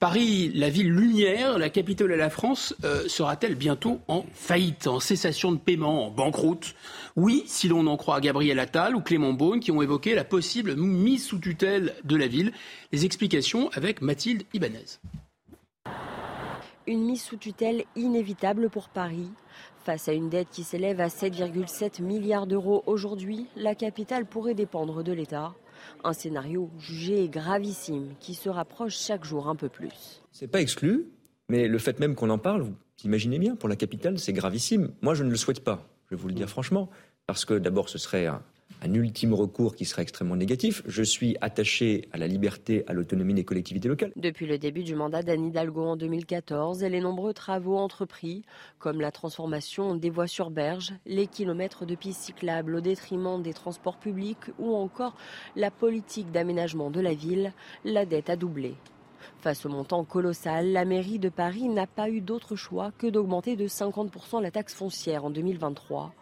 Paris, 0.00 0.50
la 0.54 0.70
ville 0.70 0.90
lumière, 0.90 1.58
la 1.58 1.68
capitale 1.68 2.08
de 2.08 2.14
la 2.14 2.30
France, 2.30 2.74
euh, 2.84 3.06
sera-t-elle 3.06 3.54
bientôt 3.54 4.00
en 4.08 4.24
faillite, 4.32 4.86
en 4.86 4.98
cessation 4.98 5.52
de 5.52 5.58
paiement, 5.58 6.06
en 6.06 6.10
banqueroute? 6.10 6.74
Oui, 7.16 7.42
si 7.44 7.68
l'on 7.68 7.86
en 7.86 7.98
croit 7.98 8.18
Gabriel 8.22 8.58
Attal 8.58 8.96
ou 8.96 9.02
Clément 9.02 9.34
Beaune 9.34 9.60
qui 9.60 9.70
ont 9.70 9.82
évoqué 9.82 10.14
la 10.14 10.24
possible 10.24 10.74
mise 10.74 11.26
sous 11.26 11.38
tutelle 11.38 11.94
de 12.04 12.16
la 12.16 12.28
ville. 12.28 12.52
Les 12.92 13.04
explications 13.04 13.68
avec 13.74 14.00
Mathilde 14.00 14.44
Ibanez. 14.54 14.86
Une 16.86 17.04
mise 17.04 17.22
sous 17.22 17.36
tutelle 17.36 17.84
inévitable 17.94 18.70
pour 18.70 18.88
Paris. 18.88 19.28
Face 19.84 20.08
à 20.08 20.14
une 20.14 20.30
dette 20.30 20.48
qui 20.50 20.64
s'élève 20.64 21.02
à 21.02 21.08
7,7 21.08 22.00
milliards 22.00 22.46
d'euros 22.46 22.82
aujourd'hui, 22.86 23.48
la 23.54 23.74
capitale 23.74 24.24
pourrait 24.24 24.54
dépendre 24.54 25.04
de 25.04 25.12
l'État. 25.12 25.52
Un 26.04 26.12
scénario 26.12 26.70
jugé 26.78 27.28
gravissime 27.28 28.14
qui 28.20 28.34
se 28.34 28.48
rapproche 28.48 28.96
chaque 28.96 29.24
jour 29.24 29.48
un 29.48 29.56
peu 29.56 29.68
plus. 29.68 30.22
C'est 30.32 30.48
pas 30.48 30.60
exclu, 30.60 31.06
mais 31.48 31.68
le 31.68 31.78
fait 31.78 32.00
même 32.00 32.14
qu'on 32.14 32.30
en 32.30 32.38
parle, 32.38 32.62
vous 32.62 32.74
imaginez 33.04 33.38
bien, 33.38 33.56
pour 33.56 33.68
la 33.68 33.76
capitale, 33.76 34.18
c'est 34.18 34.32
gravissime. 34.32 34.92
Moi, 35.02 35.14
je 35.14 35.24
ne 35.24 35.30
le 35.30 35.36
souhaite 35.36 35.62
pas, 35.62 35.88
je 36.06 36.14
vais 36.14 36.20
vous 36.20 36.28
le 36.28 36.34
dire 36.34 36.48
franchement, 36.48 36.88
parce 37.26 37.44
que 37.44 37.54
d'abord, 37.54 37.88
ce 37.88 37.98
serait 37.98 38.26
un, 38.26 38.42
un 38.82 38.94
ultime 38.94 39.34
recours 39.34 39.74
qui 39.74 39.84
serait 39.84 40.02
extrêmement 40.02 40.36
négatif. 40.36 40.82
Je 40.86 41.02
suis 41.02 41.36
attaché 41.40 42.08
à 42.12 42.18
la 42.18 42.26
liberté, 42.26 42.84
à 42.86 42.92
l'autonomie 42.92 43.34
des 43.34 43.44
collectivités 43.44 43.88
locales. 43.88 44.12
Depuis 44.16 44.46
le 44.46 44.58
début 44.58 44.82
du 44.82 44.94
mandat 44.94 45.22
d'Anne 45.22 45.46
Hidalgo 45.46 45.82
en 45.82 45.96
2014 45.96 46.82
et 46.82 46.88
les 46.88 47.00
nombreux 47.00 47.32
travaux 47.32 47.76
entrepris, 47.76 48.42
comme 48.78 49.00
la 49.00 49.10
transformation 49.10 49.94
des 49.94 50.10
voies 50.10 50.26
sur 50.26 50.50
berge, 50.50 50.92
les 51.06 51.26
kilomètres 51.26 51.86
de 51.86 51.94
pistes 51.94 52.22
cyclables 52.22 52.76
au 52.76 52.80
détriment 52.80 53.42
des 53.42 53.52
transports 53.52 53.98
publics 53.98 54.50
ou 54.58 54.74
encore 54.74 55.16
la 55.56 55.70
politique 55.70 56.30
d'aménagement 56.30 56.90
de 56.90 57.00
la 57.00 57.14
ville, 57.14 57.52
la 57.84 58.06
dette 58.06 58.30
a 58.30 58.36
doublé. 58.36 58.74
Face 59.40 59.64
au 59.64 59.68
montant 59.68 60.04
colossal, 60.04 60.72
la 60.72 60.84
mairie 60.84 61.18
de 61.18 61.28
Paris 61.28 61.68
n'a 61.68 61.86
pas 61.86 62.10
eu 62.10 62.20
d'autre 62.20 62.56
choix 62.56 62.92
que 62.98 63.06
d'augmenter 63.06 63.56
de 63.56 63.66
50% 63.66 64.42
la 64.42 64.50
taxe 64.50 64.74
foncière 64.74 65.24
en 65.24 65.30
2023. 65.30 66.12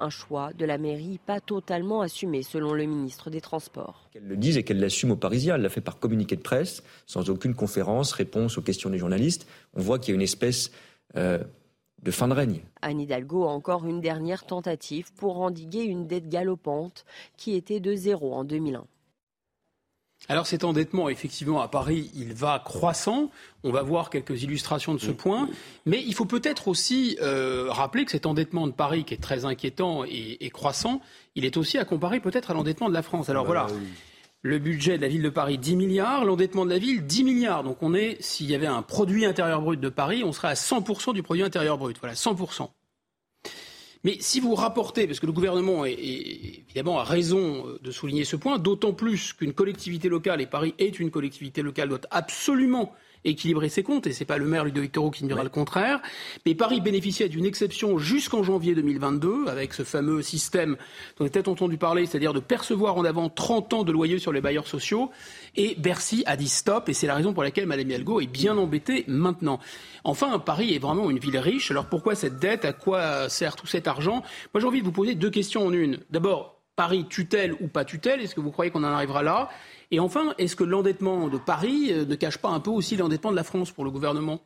Un 0.00 0.10
choix 0.10 0.52
de 0.54 0.64
la 0.64 0.78
mairie 0.78 1.20
pas 1.24 1.40
totalement 1.40 2.00
assumé 2.00 2.42
selon 2.42 2.72
le 2.72 2.84
ministre 2.84 3.28
des 3.28 3.42
Transports. 3.42 4.08
Qu'elle 4.10 4.26
le 4.26 4.36
dise 4.36 4.56
et 4.56 4.62
qu'elle 4.62 4.80
l'assume 4.80 5.10
aux 5.10 5.16
Parisiens. 5.16 5.56
Elle 5.56 5.62
l'a 5.62 5.68
fait 5.68 5.82
par 5.82 5.98
communiqué 5.98 6.36
de 6.36 6.40
presse, 6.40 6.82
sans 7.06 7.28
aucune 7.28 7.54
conférence, 7.54 8.12
réponse 8.12 8.56
aux 8.56 8.62
questions 8.62 8.88
des 8.88 8.98
journalistes. 8.98 9.46
On 9.74 9.82
voit 9.82 9.98
qu'il 9.98 10.12
y 10.12 10.12
a 10.12 10.16
une 10.16 10.22
espèce 10.22 10.70
euh, 11.16 11.38
de 12.02 12.10
fin 12.10 12.28
de 12.28 12.34
règne. 12.34 12.62
Anne 12.82 13.00
Hidalgo 13.00 13.44
a 13.44 13.50
encore 13.50 13.86
une 13.86 14.00
dernière 14.00 14.46
tentative 14.46 15.12
pour 15.12 15.40
endiguer 15.40 15.82
une 15.82 16.06
dette 16.06 16.28
galopante 16.28 17.04
qui 17.36 17.54
était 17.54 17.80
de 17.80 17.94
zéro 17.94 18.32
en 18.32 18.44
2001. 18.44 18.86
Alors 20.28 20.46
cet 20.46 20.62
endettement, 20.62 21.08
effectivement, 21.08 21.60
à 21.60 21.68
Paris, 21.68 22.10
il 22.14 22.34
va 22.34 22.62
croissant. 22.64 23.30
On 23.64 23.72
va 23.72 23.82
voir 23.82 24.10
quelques 24.10 24.42
illustrations 24.42 24.94
de 24.94 25.00
ce 25.00 25.10
point. 25.10 25.48
Mais 25.86 26.02
il 26.06 26.14
faut 26.14 26.24
peut-être 26.24 26.68
aussi 26.68 27.18
euh, 27.20 27.66
rappeler 27.68 28.04
que 28.04 28.12
cet 28.12 28.26
endettement 28.26 28.66
de 28.66 28.72
Paris, 28.72 29.04
qui 29.04 29.14
est 29.14 29.22
très 29.22 29.44
inquiétant 29.44 30.04
et, 30.04 30.36
et 30.40 30.50
croissant, 30.50 31.00
il 31.34 31.44
est 31.44 31.56
aussi 31.56 31.78
à 31.78 31.84
comparer 31.84 32.20
peut-être 32.20 32.50
à 32.50 32.54
l'endettement 32.54 32.88
de 32.88 32.94
la 32.94 33.02
France. 33.02 33.28
Alors 33.28 33.44
voilà, 33.44 33.66
le 34.42 34.58
budget 34.58 34.96
de 34.96 35.02
la 35.02 35.08
ville 35.08 35.22
de 35.22 35.28
Paris, 35.28 35.58
10 35.58 35.76
milliards. 35.76 36.24
L'endettement 36.24 36.64
de 36.64 36.70
la 36.70 36.78
ville, 36.78 37.04
10 37.04 37.24
milliards. 37.24 37.64
Donc 37.64 37.82
on 37.82 37.94
est, 37.94 38.16
s'il 38.20 38.50
y 38.50 38.54
avait 38.54 38.66
un 38.66 38.82
produit 38.82 39.26
intérieur 39.26 39.60
brut 39.60 39.80
de 39.80 39.88
Paris, 39.88 40.22
on 40.24 40.32
serait 40.32 40.48
à 40.48 40.54
100% 40.54 41.12
du 41.12 41.22
produit 41.22 41.42
intérieur 41.42 41.76
brut. 41.76 41.98
Voilà, 42.00 42.14
100%. 42.14 42.68
Mais 44.02 44.16
si 44.20 44.40
vous 44.40 44.54
rapportez, 44.54 45.06
parce 45.06 45.20
que 45.20 45.26
le 45.26 45.32
gouvernement 45.32 45.84
est, 45.84 45.92
évidemment 45.92 46.98
a 47.00 47.04
raison 47.04 47.66
euh, 47.66 47.78
de 47.82 47.90
souligner 47.90 48.24
ce 48.24 48.36
point, 48.36 48.58
d'autant 48.58 48.92
plus 48.92 49.34
qu'une 49.34 49.52
collectivité 49.52 50.08
locale, 50.08 50.40
et 50.40 50.46
Paris 50.46 50.74
est 50.78 50.98
une 51.00 51.10
collectivité 51.10 51.60
locale, 51.60 51.90
doit 51.90 52.00
absolument 52.10 52.94
équilibrer 53.24 53.68
ses 53.68 53.82
comptes, 53.82 54.06
et 54.06 54.12
c'est 54.12 54.24
pas 54.24 54.38
le 54.38 54.46
maire 54.46 54.64
Ludovic 54.64 54.92
Toro 54.92 55.10
qui 55.10 55.24
me 55.24 55.28
dira 55.28 55.42
le 55.42 55.50
contraire. 55.50 56.00
Mais 56.46 56.54
Paris 56.54 56.80
bénéficiait 56.80 57.28
d'une 57.28 57.44
exception 57.44 57.98
jusqu'en 57.98 58.42
janvier 58.42 58.74
2022, 58.74 59.46
avec 59.48 59.74
ce 59.74 59.82
fameux 59.82 60.22
système 60.22 60.76
dont 61.18 61.24
on 61.24 61.26
a 61.26 61.30
peut-être 61.30 61.48
entendu 61.48 61.76
parler, 61.76 62.06
c'est-à-dire 62.06 62.32
de 62.32 62.40
percevoir 62.40 62.96
en 62.96 63.04
avant 63.04 63.28
30 63.28 63.74
ans 63.74 63.84
de 63.84 63.92
loyer 63.92 64.18
sur 64.18 64.32
les 64.32 64.40
bailleurs 64.40 64.66
sociaux. 64.66 65.10
Et 65.56 65.74
Bercy 65.76 66.22
a 66.26 66.36
dit 66.36 66.48
stop, 66.48 66.88
et 66.88 66.92
c'est 66.92 67.06
la 67.06 67.14
raison 67.14 67.32
pour 67.32 67.42
laquelle 67.42 67.66
Mme 67.66 67.88
Hidalgo 67.88 68.20
est 68.20 68.26
bien 68.26 68.56
embêtée 68.56 69.04
maintenant. 69.06 69.60
Enfin, 70.04 70.38
Paris 70.38 70.74
est 70.74 70.78
vraiment 70.78 71.10
une 71.10 71.18
ville 71.18 71.38
riche. 71.38 71.70
Alors 71.70 71.86
pourquoi 71.86 72.14
cette 72.14 72.38
dette? 72.38 72.64
À 72.64 72.72
quoi 72.72 73.28
sert 73.28 73.56
tout 73.56 73.66
cet 73.66 73.88
argent? 73.88 74.22
Moi, 74.54 74.60
j'ai 74.60 74.66
envie 74.66 74.80
de 74.80 74.84
vous 74.84 74.92
poser 74.92 75.14
deux 75.14 75.30
questions 75.30 75.66
en 75.66 75.72
une. 75.72 75.98
D'abord, 76.10 76.60
Paris 76.76 77.04
tutelle 77.08 77.54
ou 77.60 77.68
pas 77.68 77.84
tutelle 77.84 78.22
Est-ce 78.22 78.34
que 78.34 78.40
vous 78.40 78.50
croyez 78.50 78.70
qu'on 78.70 78.84
en 78.84 78.92
arrivera 78.92 79.22
là? 79.22 79.50
Et 79.90 79.98
enfin, 79.98 80.34
est-ce 80.38 80.54
que 80.54 80.64
l'endettement 80.64 81.28
de 81.28 81.38
Paris 81.38 81.88
euh, 81.90 82.04
ne 82.04 82.14
cache 82.14 82.38
pas 82.38 82.50
un 82.50 82.60
peu 82.60 82.70
aussi 82.70 82.96
l'endettement 82.96 83.30
de 83.32 83.36
la 83.36 83.44
France 83.44 83.72
pour 83.72 83.84
le 83.84 83.90
gouvernement 83.90 84.40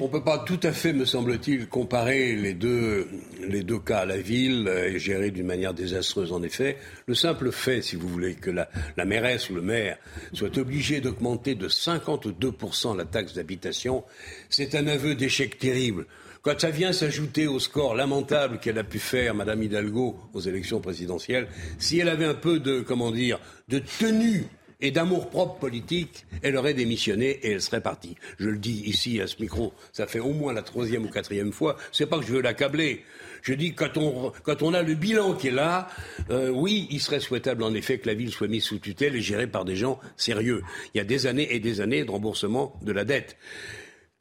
On 0.00 0.06
ne 0.06 0.08
peut 0.08 0.22
pas 0.22 0.40
tout 0.40 0.60
à 0.62 0.72
fait, 0.72 0.92
me 0.92 1.06
semble-t-il, 1.06 1.68
comparer 1.68 2.36
les 2.36 2.52
deux, 2.52 3.08
les 3.40 3.62
deux 3.62 3.78
cas. 3.78 4.04
La 4.04 4.18
ville 4.18 4.68
est 4.68 4.98
gérée 4.98 5.30
d'une 5.30 5.46
manière 5.46 5.72
désastreuse, 5.72 6.32
en 6.32 6.42
effet. 6.42 6.76
Le 7.06 7.14
simple 7.14 7.50
fait, 7.50 7.80
si 7.80 7.96
vous 7.96 8.08
voulez, 8.08 8.34
que 8.34 8.50
la, 8.50 8.68
la 8.98 9.06
mairesse 9.06 9.48
ou 9.48 9.54
le 9.54 9.62
maire 9.62 9.96
soit 10.34 10.58
obligé 10.58 11.00
d'augmenter 11.00 11.54
de 11.54 11.68
52% 11.68 12.96
la 12.96 13.06
taxe 13.06 13.34
d'habitation, 13.34 14.04
c'est 14.50 14.74
un 14.74 14.86
aveu 14.86 15.14
d'échec 15.14 15.58
terrible. 15.58 16.06
Quand 16.42 16.60
ça 16.60 16.70
vient 16.70 16.92
s'ajouter 16.92 17.46
au 17.46 17.60
score 17.60 17.94
lamentable 17.94 18.58
qu'elle 18.58 18.78
a 18.78 18.82
pu 18.82 18.98
faire, 18.98 19.32
Madame 19.32 19.62
Hidalgo, 19.62 20.18
aux 20.34 20.40
élections 20.40 20.80
présidentielles, 20.80 21.46
si 21.78 22.00
elle 22.00 22.08
avait 22.08 22.24
un 22.24 22.34
peu 22.34 22.58
de, 22.58 22.80
comment 22.80 23.12
dire, 23.12 23.38
de 23.68 23.78
tenue 23.78 24.46
et 24.80 24.90
d'amour-propre 24.90 25.60
politique, 25.60 26.26
elle 26.42 26.56
aurait 26.56 26.74
démissionné 26.74 27.30
et 27.44 27.52
elle 27.52 27.62
serait 27.62 27.80
partie. 27.80 28.16
Je 28.40 28.48
le 28.48 28.58
dis 28.58 28.82
ici 28.86 29.20
à 29.20 29.28
ce 29.28 29.40
micro, 29.40 29.72
ça 29.92 30.08
fait 30.08 30.18
au 30.18 30.32
moins 30.32 30.52
la 30.52 30.62
troisième 30.62 31.04
ou 31.04 31.08
quatrième 31.08 31.52
fois. 31.52 31.76
C'est 31.92 32.06
pas 32.06 32.18
que 32.18 32.26
je 32.26 32.32
veux 32.32 32.42
l'accabler. 32.42 33.04
Je 33.42 33.54
dis 33.54 33.74
quand 33.74 33.96
on 33.96 34.32
quand 34.42 34.62
on 34.62 34.74
a 34.74 34.82
le 34.82 34.94
bilan 34.94 35.34
qui 35.34 35.46
est 35.46 35.52
là, 35.52 35.88
euh, 36.30 36.48
oui, 36.48 36.88
il 36.90 37.00
serait 37.00 37.20
souhaitable 37.20 37.62
en 37.62 37.72
effet 37.72 37.98
que 37.98 38.08
la 38.08 38.14
ville 38.14 38.32
soit 38.32 38.48
mise 38.48 38.64
sous 38.64 38.78
tutelle 38.78 39.14
et 39.14 39.20
gérée 39.20 39.46
par 39.46 39.64
des 39.64 39.76
gens 39.76 40.00
sérieux. 40.16 40.62
Il 40.92 40.98
y 40.98 41.00
a 41.00 41.04
des 41.04 41.28
années 41.28 41.54
et 41.54 41.60
des 41.60 41.80
années 41.80 42.04
de 42.04 42.10
remboursement 42.10 42.74
de 42.82 42.90
la 42.90 43.04
dette. 43.04 43.36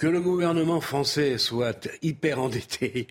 Que 0.02 0.08
le 0.08 0.20
gouvernement 0.20 0.82
français 0.82 1.38
soit 1.38 1.88
hyper 2.02 2.41
endetté, 2.41 3.06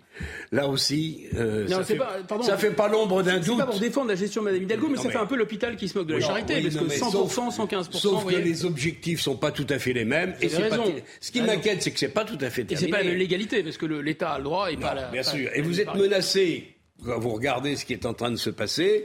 là 0.51 0.67
aussi, 0.67 1.27
euh, 1.37 1.69
Non, 1.69 1.77
ça, 1.77 1.85
fait, 1.85 1.95
pas- 1.95 2.17
pardon. 2.27 2.43
ça 2.43 2.57
fait 2.59 2.73
pas 2.73 2.89
l'ombre 2.89 3.23
d'un 3.23 3.39
doute. 3.39 3.59
pas 3.59 3.67
pour 3.67 3.79
défendre 3.79 4.09
la 4.09 4.17
gestion 4.17 4.43
de 4.43 4.47
Mme 4.49 4.63
Hidalgo, 4.65 4.89
mais 4.89 4.97
Non, 4.97 5.03
ça 5.03 5.07
mais- 5.07 5.13
fait 5.15 5.21
un 5.21 5.27
peu 5.27 5.37
l'hôpital 5.37 5.77
qui 5.77 5.87
se 5.87 5.97
moque 5.97 6.09
de 6.09 6.15
la 6.15 6.21
charité, 6.21 6.57
oui, 6.57 6.63
parce 6.65 6.75
non, 6.75 6.83
que 6.83 6.89
mais 6.89 6.97
100%, 6.99 7.51
sauf- 7.53 7.55
115%, 7.55 7.99
Sauf 8.01 8.27
que 8.27 8.35
les 8.35 8.65
objectifs 8.65 9.21
sont 9.21 9.37
pas 9.37 9.53
tout 9.53 9.67
à 9.71 9.79
fait 9.79 9.93
les 9.93 10.05
mêmes. 10.05 10.35
Et 10.41 10.49
pas- 10.49 10.77
ce 11.21 11.31
qui 11.31 11.43
m'inquiète, 11.43 11.81
c'est 11.81 11.93
que 11.93 11.99
c'est 12.01 12.09
pas 12.09 12.25
tout 12.25 12.39
à 12.41 12.51
fait 12.51 12.63
Et 12.63 12.75
c'est 12.75 12.89
terminé. 12.89 13.11
pas 13.13 13.17
légalité, 13.17 13.63
parce 13.63 13.77
que 13.77 13.87
l'État 13.87 14.33
a 14.33 14.39
le 14.39 14.45
droit 14.45 14.73
et 14.73 14.77
pas 14.77 14.93
la. 14.93 15.11
Bien 15.13 15.23
pas- 15.23 15.31
sûr. 15.31 15.49
Et 15.55 15.63
vous 15.63 15.81
êtes 15.81 15.95
menacé 15.95 16.75
quand 17.05 17.19
vous 17.19 17.31
regardez 17.31 17.77
ce 17.77 17.85
qui 17.85 17.93
est 17.93 18.07
en 18.07 18.15
train 18.15 18.31
de 18.31 18.37
se 18.37 18.51
passer, 18.51 19.05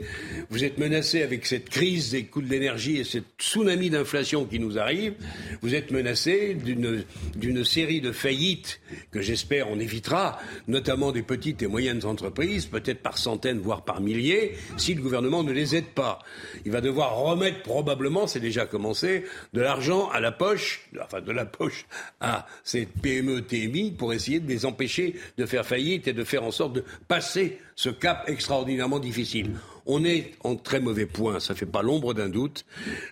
vous 0.50 0.64
êtes 0.64 0.78
menacé 0.78 1.22
avec 1.22 1.46
cette 1.46 1.68
crise 1.68 2.10
des 2.10 2.24
coûts 2.24 2.42
de 2.42 2.48
l'énergie 2.48 2.98
et 2.98 3.04
ce 3.04 3.18
tsunami 3.38 3.90
d'inflation 3.90 4.44
qui 4.44 4.58
nous 4.58 4.78
arrive, 4.78 5.14
vous 5.62 5.74
êtes 5.74 5.90
menacé 5.90 6.54
d'une 6.54 7.64
série 7.64 8.00
de 8.00 8.12
faillites 8.12 8.80
que 9.10 9.20
j'espère 9.20 9.70
on 9.70 9.78
évitera, 9.78 10.38
notamment 10.68 11.12
des 11.12 11.22
petites 11.22 11.62
et 11.62 11.66
moyennes 11.66 12.04
entreprises, 12.04 12.66
peut-être 12.66 13.02
par 13.02 13.18
centaines, 13.18 13.58
voire 13.58 13.84
par 13.84 14.00
milliers, 14.00 14.54
si 14.76 14.94
le 14.94 15.02
gouvernement 15.02 15.42
ne 15.42 15.52
les 15.52 15.76
aide 15.76 15.86
pas. 15.94 16.18
Il 16.64 16.72
va 16.72 16.80
devoir 16.80 17.16
remettre 17.16 17.62
probablement, 17.62 18.26
c'est 18.26 18.40
déjà 18.40 18.66
commencé, 18.66 19.24
de 19.52 19.60
l'argent 19.60 20.08
à 20.10 20.20
la 20.20 20.32
poche, 20.32 20.88
enfin 21.02 21.20
de 21.20 21.32
la 21.32 21.46
poche 21.46 21.86
à 22.20 22.46
ces 22.64 22.86
PME, 22.86 23.42
TMI, 23.42 23.92
pour 23.92 24.12
essayer 24.12 24.40
de 24.40 24.48
les 24.48 24.66
empêcher 24.66 25.16
de 25.38 25.46
faire 25.46 25.66
faillite 25.66 26.08
et 26.08 26.12
de 26.12 26.24
faire 26.24 26.44
en 26.44 26.50
sorte 26.50 26.74
de 26.74 26.84
passer 27.08 27.58
cap 27.90 28.24
extraordinairement 28.28 28.98
difficile. 28.98 29.52
On 29.86 30.04
est 30.04 30.32
en 30.42 30.56
très 30.56 30.80
mauvais 30.80 31.06
point, 31.06 31.38
ça 31.40 31.54
fait 31.54 31.66
pas 31.66 31.82
l'ombre 31.82 32.12
d'un 32.14 32.28
doute. 32.28 32.64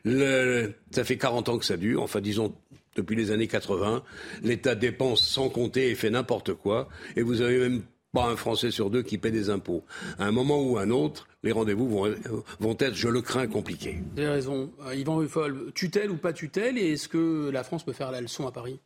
ça 0.04 1.04
fait 1.04 1.16
40 1.16 1.48
ans 1.48 1.58
que 1.58 1.64
ça 1.64 1.76
dure, 1.76 2.02
enfin 2.02 2.20
disons 2.20 2.54
depuis 2.96 3.16
les 3.16 3.30
années 3.30 3.48
80. 3.48 4.02
L'État 4.42 4.74
dépense 4.74 5.26
sans 5.26 5.48
compter 5.48 5.90
et 5.90 5.94
fait 5.94 6.10
n'importe 6.10 6.54
quoi. 6.54 6.88
Et 7.16 7.22
vous 7.22 7.40
avez 7.40 7.58
même 7.58 7.82
pas 8.12 8.26
un 8.26 8.36
Français 8.36 8.70
sur 8.70 8.90
deux 8.90 9.02
qui 9.02 9.18
paie 9.18 9.32
des 9.32 9.50
impôts. 9.50 9.84
À 10.18 10.24
un 10.24 10.32
moment 10.32 10.62
ou 10.62 10.78
à 10.78 10.82
un 10.82 10.90
autre, 10.90 11.26
les 11.42 11.52
rendez-vous 11.52 11.88
vont, 11.88 12.14
vont, 12.60 12.76
être, 12.78 12.94
je 12.94 13.08
le 13.08 13.20
crains, 13.20 13.48
compliqués. 13.48 13.98
Vous 14.14 14.22
avez 14.22 14.30
raison. 14.30 14.72
Euh, 14.86 14.94
Yvan 14.94 15.16
Ruffol, 15.16 15.72
tutelle 15.74 16.10
ou 16.10 16.16
pas 16.16 16.32
tutelle, 16.32 16.78
et 16.78 16.92
est-ce 16.92 17.08
que 17.08 17.50
la 17.52 17.64
France 17.64 17.84
peut 17.84 17.92
faire 17.92 18.12
la 18.12 18.20
leçon 18.20 18.46
à 18.46 18.52
Paris? 18.52 18.80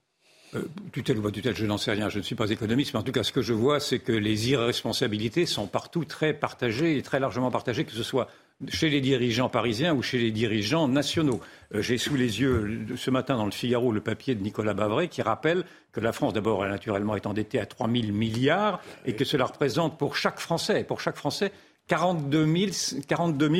Euh, 0.54 0.62
tutelle 0.92 1.18
ou 1.18 1.22
pas 1.22 1.30
tutelle, 1.30 1.56
je 1.56 1.66
n'en 1.66 1.78
sais 1.78 1.92
rien, 1.92 2.08
je 2.08 2.18
ne 2.18 2.22
suis 2.22 2.34
pas 2.34 2.50
économiste, 2.50 2.94
mais 2.94 3.00
en 3.00 3.02
tout 3.02 3.12
cas, 3.12 3.22
ce 3.22 3.32
que 3.32 3.42
je 3.42 3.52
vois, 3.52 3.80
c'est 3.80 3.98
que 3.98 4.12
les 4.12 4.50
irresponsabilités 4.50 5.46
sont 5.46 5.66
partout 5.66 6.04
très 6.04 6.32
partagées 6.32 6.96
et 6.96 7.02
très 7.02 7.20
largement 7.20 7.50
partagées, 7.50 7.84
que 7.84 7.92
ce 7.92 8.02
soit 8.02 8.28
chez 8.66 8.88
les 8.88 9.00
dirigeants 9.00 9.48
parisiens 9.48 9.94
ou 9.94 10.02
chez 10.02 10.18
les 10.18 10.30
dirigeants 10.30 10.88
nationaux. 10.88 11.40
Euh, 11.74 11.82
j'ai 11.82 11.98
sous 11.98 12.16
les 12.16 12.40
yeux 12.40 12.86
ce 12.96 13.10
matin 13.10 13.36
dans 13.36 13.44
le 13.44 13.52
Figaro 13.52 13.92
le 13.92 14.00
papier 14.00 14.34
de 14.34 14.42
Nicolas 14.42 14.74
Bavray 14.74 15.08
qui 15.08 15.22
rappelle 15.22 15.64
que 15.92 16.00
la 16.00 16.12
France, 16.12 16.32
d'abord, 16.32 16.64
naturellement 16.64 17.14
est 17.14 17.26
endettée 17.26 17.60
à 17.60 17.66
3 17.66 17.88
000 17.88 18.12
milliards 18.12 18.80
et 19.06 19.14
que 19.14 19.24
cela 19.24 19.44
représente 19.44 19.98
pour 19.98 20.16
chaque 20.16 20.40
Français, 20.40 20.82
pour 20.82 21.00
chaque 21.00 21.16
Français, 21.16 21.52
42 21.88 22.46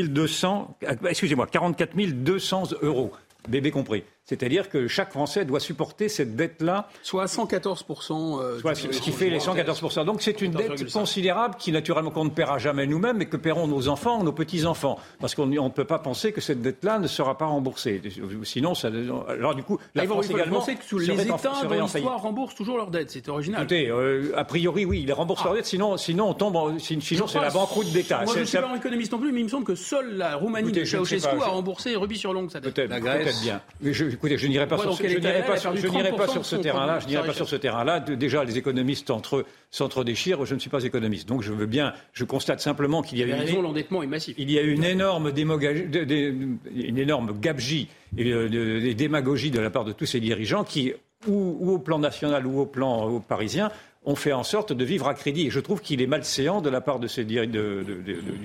200, 0.09 0.78
euh, 0.82 0.95
excusez-moi, 1.09 1.47
44 1.47 1.97
200 1.97 2.68
euros, 2.82 3.12
bébé 3.49 3.70
compris. 3.70 4.05
C'est-à-dire 4.29 4.68
que 4.68 4.89
chaque 4.89 5.11
Français 5.11 5.47
doit 5.47 5.59
supporter 5.59 6.11
cette 6.11 6.37
dette-là. 6.37 6.91
Soit 7.03 7.22
à 7.22 7.26
114%. 7.26 8.43
Euh, 8.43 8.61
soit 8.61 8.74
ce 8.74 8.89
qui 8.89 9.11
fait 9.11 9.31
les 9.31 9.39
114%. 9.39 10.05
Donc 10.05 10.20
c'est 10.20 10.43
une 10.43 10.53
dette 10.53 10.93
considérable 10.93 11.55
qui, 11.59 11.72
naturellement, 11.72 12.11
qu'on 12.11 12.26
ne 12.26 12.31
paiera 12.31 12.59
jamais 12.59 12.87
nous-mêmes, 12.87 13.16
mais 13.16 13.24
que 13.24 13.39
paieront 13.39 13.66
nos 13.66 13.89
enfants, 13.89 14.22
nos 14.22 14.33
petits-enfants. 14.33 14.99
Parce 15.18 15.35
qu'on 15.35 15.47
ne 15.47 15.68
peut 15.70 15.87
pas 15.87 15.99
penser 15.99 16.33
que 16.33 16.43
cette 16.43 16.61
dette-là 16.61 16.99
ne 16.99 17.07
sera 17.07 17.39
pas 17.39 17.47
remboursée. 17.47 18.03
Sinon, 18.43 18.74
ça, 18.74 18.91
alors 19.29 19.55
du 19.55 19.62
coup, 19.62 19.79
la 19.95 20.05
France 20.05 20.29
également. 20.29 20.59
penser 20.59 20.74
que 20.74 20.87
tous 20.87 20.99
les 20.99 21.11
États 21.11 21.62
dans 21.62 21.87
l'histoire 21.87 22.20
remboursent 22.20 22.55
toujours 22.55 22.76
leurs 22.76 22.91
dettes. 22.91 23.11
C'est 23.11 23.31
original. 23.31 23.62
Écoutez, 23.62 23.89
euh, 23.89 24.33
a 24.37 24.45
priori, 24.45 24.85
oui, 24.85 25.05
ils 25.05 25.12
remboursent 25.14 25.45
leurs 25.45 25.55
dettes. 25.55 25.64
Sinon, 25.64 25.97
sinon, 25.97 26.29
on 26.29 26.35
tombe. 26.35 26.79
sinon, 26.79 27.26
c'est 27.26 27.41
la 27.41 27.49
banqueroute 27.49 27.91
d'État. 27.93 28.24
Moi, 28.24 28.35
je 28.35 28.41
ne 28.41 28.45
suis 28.45 28.59
pas 28.59 28.76
économiste 28.76 29.12
non 29.12 29.20
plus, 29.20 29.33
mais 29.33 29.41
il 29.41 29.45
me 29.45 29.49
semble 29.49 29.64
que 29.64 29.74
seule 29.74 30.18
la 30.18 30.37
Roumanie 30.37 30.72
de 30.72 30.85
Ceausescu 30.85 31.41
a 31.41 31.47
remboursé 31.47 31.97
rubis 31.97 32.18
sur 32.18 32.35
l'ongle 32.35 32.51
sa 32.51 32.61
dette. 32.61 32.74
Peut-être 32.74 33.43
bien. 33.43 33.62
Mais 33.81 33.93
écoutez, 33.93 34.11
je 34.11 34.18
sur 34.21 34.39
je 34.39 34.47
n'irai 34.47 34.66
pas, 34.66 34.79
sur, 34.79 36.45
ce 36.45 36.57
terrain-là. 36.57 36.99
Je 37.01 37.07
n'irai 37.07 37.27
pas 37.27 37.33
sur 37.33 37.49
ce 37.49 37.57
terrain-là. 37.57 38.01
Déjà, 38.01 38.45
les 38.45 38.59
économistes 38.59 39.11
entre 39.11 39.39
eux 39.39 39.47
s'entre-déchirent. 39.71 40.45
Je 40.45 40.55
ne 40.55 40.61
suis 40.61 40.71
pas 40.71 40.85
économiste, 40.85 41.29
donc 41.29 41.43
je 41.43 41.53
veux 41.53 41.66
bien. 41.66 41.93
Je 42.12 42.25
constate 42.25 42.61
simplement 42.61 43.03
qu'il 43.03 43.19
y 43.19 43.23
a 43.23 43.27
eu 43.27 43.33
raison, 43.33 43.62
l'endettement 43.62 44.03
est 44.03 44.07
massif. 44.07 44.35
Il 44.39 44.51
y 44.51 44.59
a 44.59 44.62
une 44.62 44.85
énorme 44.85 45.33
une 45.37 46.99
énorme 46.99 47.39
gabegie 47.39 47.89
et 48.16 48.33
euh, 48.33 48.95
démagogie 48.95 49.51
de 49.51 49.61
la 49.61 49.71
part 49.71 49.85
de 49.85 49.93
tous 49.93 50.07
ces 50.07 50.21
dirigeants 50.21 50.64
qui, 50.64 50.93
ou, 51.27 51.73
au 51.73 51.79
plan 51.79 51.99
national 51.99 52.47
ou 52.47 52.61
au 52.61 52.66
plan 52.66 53.21
parisien, 53.21 53.71
ont 54.09 54.16
fait 54.16 54.32
en 54.32 54.42
sorte 54.42 54.72
de 54.72 54.84
vivre 54.84 55.06
à 55.06 55.12
crédit. 55.12 55.48
Et 55.48 55.50
je 55.50 55.61
trouve 55.61 55.82
qu'il 55.82 56.00
est 56.00 56.06
malséant 56.06 56.62
de 56.62 56.70
la 56.70 56.80
part 56.80 56.98
de 56.98 57.06
ces, 57.06 57.24
du 57.24 57.38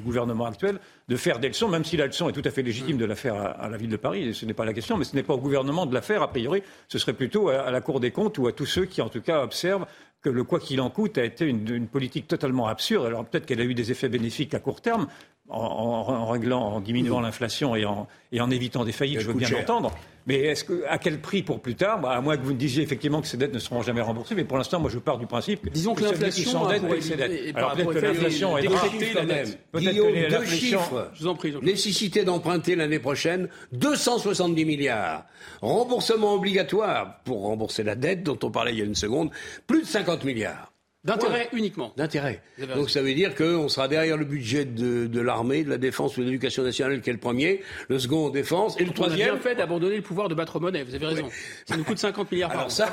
gouvernement 0.03 0.45
actuel 0.45 0.80
de 1.07 1.16
faire 1.16 1.39
des 1.39 1.47
leçons, 1.47 1.70
même 1.70 1.86
si 1.86 1.95
la 1.95 2.07
leçon 2.07 2.28
est 2.28 2.34
tout 2.34 2.41
à 2.43 2.51
fait 2.51 2.64
légitime 2.64 2.97
de 2.97 3.05
la 3.05 3.16
faire 3.16 3.36
à, 3.36 3.70
la 3.70 3.78
ville 3.78 3.89
de 3.89 3.97
Paris, 3.97 4.34
ce 4.34 4.45
n'est 4.45 4.53
pas 4.53 4.66
la 4.66 4.74
question, 4.74 4.97
mais 4.97 5.05
ce 5.05 5.16
n'est 5.16 5.24
pas 5.24 5.34
au 5.34 5.38
gouvernement 5.38 5.86
de 5.86 5.93
la 5.93 6.01
faire, 6.01 6.22
a 6.22 6.28
priori, 6.28 6.64
ce 6.89 6.99
serait 6.99 7.14
plutôt 7.14 7.47
à, 7.47 7.72
la 7.72 7.82
Cour 7.82 8.01
des 8.01 8.11
comptes 8.11 8.38
ou 8.38 8.47
à 8.47 8.51
tous 8.51 8.66
ceux 8.66 8.86
qui, 8.86 9.01
en 9.01 9.09
tout 9.09 9.22
cas, 9.22 9.41
observent 9.41 9.86
que 10.22 10.30
le 10.30 10.43
quoi 10.43 10.59
qu'il 10.59 10.82
en 10.82 10.89
coûte 10.89 11.18
a 11.18 11.24
été 11.24 11.45
une, 11.45 11.68
une 11.70 11.88
politique 11.88 12.28
totalement 12.28 12.68
absurde. 12.68 13.05
Alors 13.05 13.26
peut-être 13.26 13.45
qu'elle 13.45 13.59
a 13.61 13.66
eu 13.66 13.74
des 13.74 13.91
effets 13.91 14.09
bénéfiques 14.09 14.53
à 14.53 14.59
court 14.59 14.82
terme, 14.82 15.07
en, 15.49 16.28
réglant, 16.28 16.61
en 16.61 16.80
diminuant 16.80 17.20
l'inflation 17.20 17.76
et 17.76 17.86
en, 17.86 18.07
et 18.32 18.41
en 18.41 18.49
évitant 18.49 18.86
des 18.86 18.91
faillites, 18.91 19.20
je 19.20 19.28
veux 19.28 19.34
bien 19.34 19.49
l'entendre. 19.49 19.91
Mais 20.26 20.40
est-ce 20.40 20.64
que, 20.64 20.84
à 20.88 20.98
quel 20.98 21.20
prix 21.20 21.44
pour 21.44 21.62
plus 21.62 21.76
tard? 21.76 22.00
Bah, 22.00 22.12
À 22.12 22.22
moins 22.22 22.38
que 22.38 22.44
vous 22.44 22.54
me 22.54 22.58
disiez 22.58 22.84
effectivement 22.84 23.22
que 23.22 23.28
ces 23.28 23.38
dettes 23.38 23.54
ne 23.54 23.60
seront 23.60 23.82
jamais 23.82 24.02
remboursées. 24.02 24.36
Mais 24.36 24.44
pour 24.44 24.58
l'instant, 24.58 24.80
moi, 24.80 24.90
je 24.90 25.00
pars 25.00 25.18
du 25.18 25.26
principe 25.28 25.62
que 25.64 25.70
disons 25.70 25.94
que 25.96 26.04
l'inflation. 26.04 26.66
Alors 26.66 27.74
peut-être 27.74 27.94
que 27.94 28.00
l'inflation 28.00 28.58
est 28.58 28.68
quand 28.68 29.24
même. 29.26 29.48
Guillaume, 29.76 30.14
deux 30.30 30.46
chiffres. 30.46 31.12
Je 31.14 31.24
vous 31.24 31.28
en 31.28 31.36
prie. 31.36 31.54
Nécessité 31.62 32.24
d'emprunter 32.24 32.76
l'année 32.76 33.00
prochaine 33.00 33.48
270 33.74 34.66
milliards. 34.66 35.26
Remboursement 35.62 36.34
obligatoire 36.34 37.20
pour 37.24 37.44
rembourser 37.44 37.84
la 37.84 37.96
dette 37.96 38.24
dont 38.24 38.40
on 38.44 38.52
parlait 38.52 38.72
il 38.74 38.80
y 38.80 38.82
a 38.82 38.86
une 38.86 38.96
seconde, 38.96 39.30
plus 39.68 39.82
de 39.82 39.88
50 39.88 40.24
milliards. 40.26 40.73
D'intérêt 41.04 41.49
uniquement. 41.51 41.91
D'intérêt. 41.97 42.41
Donc 42.76 42.89
ça 42.89 43.01
veut 43.01 43.14
dire 43.14 43.36
qu'on 43.36 43.68
sera 43.68 43.89
derrière 43.89 44.16
le 44.16 44.24
budget 44.24 44.64
de, 44.64 45.06
de 45.08 45.22
l'armée, 45.22 45.66
de 45.66 45.70
la 45.70 45.78
défense 45.78 46.16
ou 46.16 46.22
de 46.22 46.26
l'éducation 46.26 46.64
nationale, 46.64 47.01
qui 47.01 47.10
est 47.10 47.14
le 47.14 47.20
premier, 47.20 47.62
le 47.89 47.99
second 47.99 48.28
en 48.28 48.30
défense, 48.30 48.80
et 48.80 48.86
le 48.86 48.91
troisième. 48.91 49.32
On 49.32 49.32
a 49.32 49.34
bien 49.34 49.41
fait 49.41 49.56
d'abandonner 49.56 49.97
le 49.97 50.01
pouvoir 50.01 50.30
de 50.30 50.36
battre 50.36 50.62
monnaie, 50.62 50.84
vous 50.84 50.95
avez 50.95 51.06
raison. 51.06 51.30
Ça 51.66 51.76
nous 51.76 51.84
coûte 51.84 51.97
50 51.97 52.32
milliards 52.32 52.51
par 52.51 52.68
an. 52.68 52.70
Ça, 52.70 52.89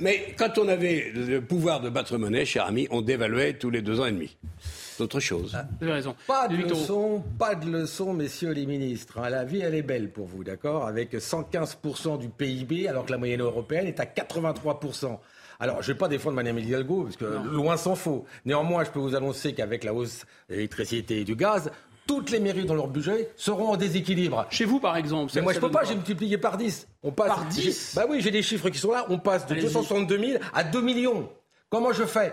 mais 0.00 0.34
quand 0.38 0.58
on 0.58 0.68
avait 0.68 1.10
le 1.14 1.40
pouvoir 1.40 1.80
de 1.80 1.88
battre 1.88 2.18
monnaie, 2.18 2.44
cher 2.44 2.66
ami, 2.66 2.86
on 2.90 3.00
dévaluait 3.00 3.54
tous 3.54 3.70
les 3.70 3.80
deux 3.80 3.98
ans 4.00 4.06
et 4.06 4.12
demi. 4.12 4.36
C'est 4.58 5.02
autre 5.04 5.20
chose. 5.20 5.56
Ah, 5.56 5.64
vous 5.78 5.84
avez 5.84 5.94
raison. 5.94 6.14
Pas 6.26 6.48
de 6.48 6.56
leçon, 6.56 7.24
pas 7.38 7.54
de 7.54 7.70
leçon, 7.70 8.12
messieurs 8.12 8.52
les 8.52 8.66
ministres. 8.66 9.18
Hein. 9.18 9.30
La 9.30 9.44
vie, 9.44 9.60
elle 9.60 9.74
est 9.74 9.80
belle 9.82 10.10
pour 10.10 10.26
vous, 10.26 10.44
d'accord? 10.44 10.86
Avec 10.86 11.14
115% 11.14 12.18
du 12.18 12.28
PIB, 12.28 12.86
alors 12.86 13.06
que 13.06 13.12
la 13.12 13.16
moyenne 13.16 13.40
européenne 13.40 13.86
est 13.86 14.00
à 14.00 14.04
83%. 14.04 15.18
Alors, 15.60 15.82
je 15.82 15.90
ne 15.90 15.94
vais 15.94 15.98
pas 15.98 16.08
défendre 16.08 16.36
Mme 16.36 16.58
Hidalgo, 16.58 17.04
parce 17.04 17.16
que 17.16 17.24
loin 17.24 17.76
s'en 17.76 17.94
faut. 17.94 18.24
Néanmoins, 18.46 18.84
je 18.84 18.90
peux 18.90 18.98
vous 18.98 19.14
annoncer 19.14 19.52
qu'avec 19.52 19.84
la 19.84 19.92
hausse 19.92 20.24
de 20.48 20.54
l'électricité 20.54 21.20
et 21.20 21.24
du 21.24 21.36
gaz, 21.36 21.70
toutes 22.06 22.30
les 22.30 22.40
mairies 22.40 22.64
dans 22.64 22.74
leur 22.74 22.88
budget 22.88 23.30
seront 23.36 23.68
en 23.68 23.76
déséquilibre. 23.76 24.46
Chez 24.50 24.64
vous, 24.64 24.80
par 24.80 24.96
exemple 24.96 25.30
Mais 25.34 25.42
moi, 25.42 25.52
je 25.52 25.58
ne 25.58 25.60
peux 25.62 25.70
pas, 25.70 25.84
j'ai 25.84 25.94
multiplié 25.94 26.38
par 26.38 26.56
10. 26.56 26.88
On 27.02 27.12
passe, 27.12 27.28
par 27.28 27.44
10 27.44 27.92
Bah 27.94 28.06
oui, 28.08 28.20
j'ai 28.20 28.30
des 28.30 28.42
chiffres 28.42 28.70
qui 28.70 28.78
sont 28.78 28.90
là. 28.90 29.06
On 29.10 29.18
passe 29.18 29.46
de 29.46 29.54
262 29.54 30.18
000 30.18 30.42
à 30.54 30.64
2 30.64 30.80
millions. 30.80 31.28
Comment 31.68 31.92
je 31.92 32.04
fais 32.04 32.32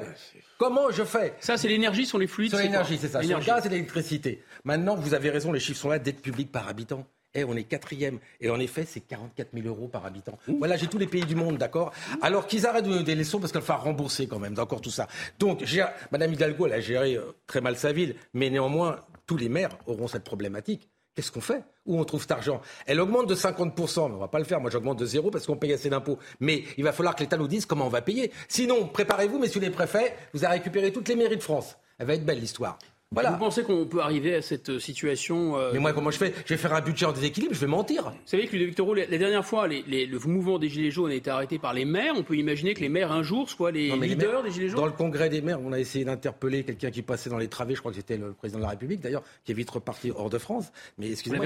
Comment 0.57 0.89
je 0.89 1.03
fais 1.03 1.35
Ça, 1.39 1.57
c'est 1.57 1.67
l'énergie 1.67 2.07
sur 2.07 2.17
les 2.17 2.25
fluides. 2.25 2.49
Sur 2.49 2.59
l'énergie, 2.59 2.97
c'est 2.99 3.09
ça. 3.09 3.21
Sur 3.21 3.37
le 3.37 3.45
gaz 3.45 3.65
et 3.65 3.69
l'électricité. 3.69 4.41
Maintenant, 4.63 4.95
vous 4.95 5.13
avez 5.13 5.29
raison, 5.29 5.51
les 5.51 5.59
chiffres 5.59 5.79
sont 5.79 5.89
là, 5.89 5.99
dette 5.99 6.21
publique 6.21 6.51
par 6.51 6.67
habitant. 6.67 7.05
Eh, 7.37 7.43
on 7.43 7.55
est 7.55 7.65
quatrième. 7.65 8.17
Et 8.41 8.49
en 8.49 8.59
effet, 8.59 8.83
c'est 8.83 9.01
44 9.01 9.49
000 9.53 9.67
euros 9.67 9.87
par 9.87 10.07
habitant. 10.07 10.39
Voilà, 10.57 10.75
j'ai 10.75 10.87
tous 10.87 10.97
les 10.97 11.05
pays 11.05 11.23
du 11.23 11.35
monde, 11.35 11.59
d'accord? 11.59 11.93
Alors 12.23 12.47
qu'ils 12.47 12.65
arrêtent 12.65 12.85
de 12.85 12.89
nous 12.89 12.95
donner 12.95 13.05
des 13.05 13.13
leçons 13.13 13.39
parce 13.39 13.51
qu'il 13.51 13.61
va 13.61 13.75
rembourser 13.75 14.25
quand 14.25 14.39
même, 14.39 14.55
d'accord, 14.55 14.81
tout 14.81 14.89
ça. 14.89 15.07
Donc, 15.37 15.63
Madame 16.11 16.33
Hidalgo, 16.33 16.65
elle 16.65 16.73
a 16.73 16.81
géré 16.81 17.15
euh, 17.15 17.35
très 17.45 17.61
mal 17.61 17.77
sa 17.77 17.91
ville, 17.91 18.15
mais 18.33 18.49
néanmoins, 18.49 19.01
tous 19.27 19.37
les 19.37 19.49
maires 19.49 19.77
auront 19.85 20.07
cette 20.07 20.23
problématique. 20.23 20.89
Qu'est-ce 21.13 21.31
qu'on 21.31 21.41
fait? 21.41 21.63
Où 21.85 21.99
on 21.99 22.05
trouve 22.05 22.21
cet 22.21 22.31
argent? 22.31 22.59
Elle 22.87 22.99
augmente 22.99 23.29
de 23.29 23.35
50%, 23.35 24.09
mais 24.09 24.15
on 24.15 24.17
va 24.17 24.27
pas 24.27 24.39
le 24.39 24.45
faire. 24.45 24.59
Moi, 24.59 24.71
j'augmente 24.71 24.97
de 24.97 25.05
zéro 25.05 25.29
parce 25.29 25.45
qu'on 25.45 25.57
paye 25.57 25.73
assez 25.73 25.91
d'impôts. 25.91 26.17
Mais 26.39 26.63
il 26.75 26.83
va 26.83 26.91
falloir 26.91 27.15
que 27.15 27.21
l'État 27.21 27.37
nous 27.37 27.47
dise 27.47 27.67
comment 27.67 27.85
on 27.85 27.89
va 27.89 28.01
payer. 28.01 28.31
Sinon, 28.47 28.87
préparez-vous, 28.87 29.37
messieurs 29.37 29.61
les 29.61 29.69
préfets, 29.69 30.15
vous 30.33 30.43
allez 30.43 30.55
récupérer 30.55 30.91
toutes 30.91 31.07
les 31.07 31.15
mairies 31.15 31.37
de 31.37 31.43
France. 31.43 31.77
Elle 31.99 32.07
va 32.07 32.15
être 32.15 32.25
belle, 32.25 32.39
l'histoire. 32.39 32.79
Vous 33.11 33.37
pensez 33.37 33.63
qu'on 33.63 33.85
peut 33.85 34.01
arriver 34.01 34.35
à 34.35 34.41
cette 34.41 34.79
situation 34.79 35.57
euh, 35.57 35.71
Mais 35.73 35.79
moi, 35.79 35.93
comment 35.93 36.11
je 36.11 36.17
fais? 36.17 36.33
Je 36.45 36.53
vais 36.53 36.57
faire 36.57 36.73
un 36.73 36.81
budget 36.81 37.05
en 37.05 37.13
déséquilibre, 37.13 37.53
je 37.53 37.59
vais 37.59 37.67
mentir. 37.67 38.09
Vous 38.09 38.17
savez 38.25 38.47
que 38.47 38.55
Ludovic 38.55 39.09
la 39.09 39.17
dernière 39.17 39.45
fois, 39.45 39.67
le 39.67 40.27
mouvement 40.27 40.59
des 40.59 40.67
Gilets 40.69 40.91
jaunes 40.91 41.11
a 41.11 41.15
été 41.15 41.29
arrêté 41.29 41.57
par 41.57 41.73
les 41.73 41.85
maires. 41.85 42.13
On 42.17 42.23
peut 42.23 42.35
imaginer 42.35 42.73
que 42.73 42.81
les 42.81 42.89
maires, 42.89 43.11
un 43.11 43.23
jour, 43.23 43.49
soient 43.49 43.71
les 43.71 43.89
leaders 43.95 44.43
des 44.43 44.51
Gilets 44.51 44.69
jaunes 44.69 44.79
Dans 44.79 44.85
le 44.85 44.91
congrès 44.91 45.29
des 45.29 45.41
maires, 45.41 45.59
on 45.61 45.71
a 45.71 45.79
essayé 45.79 46.05
d'interpeller 46.05 46.63
quelqu'un 46.63 46.91
qui 46.91 47.01
passait 47.01 47.29
dans 47.29 47.37
les 47.37 47.47
travées, 47.47 47.75
je 47.75 47.79
crois 47.79 47.91
que 47.91 47.97
c'était 47.97 48.17
le 48.17 48.33
président 48.33 48.59
de 48.59 48.63
la 48.63 48.71
République 48.71 48.99
d'ailleurs, 48.99 49.23
qui 49.45 49.53
est 49.53 49.55
vite 49.55 49.69
reparti 49.69 50.11
hors 50.11 50.29
de 50.29 50.37
France. 50.37 50.71
Mais 50.97 51.09
excusez-moi, 51.11 51.45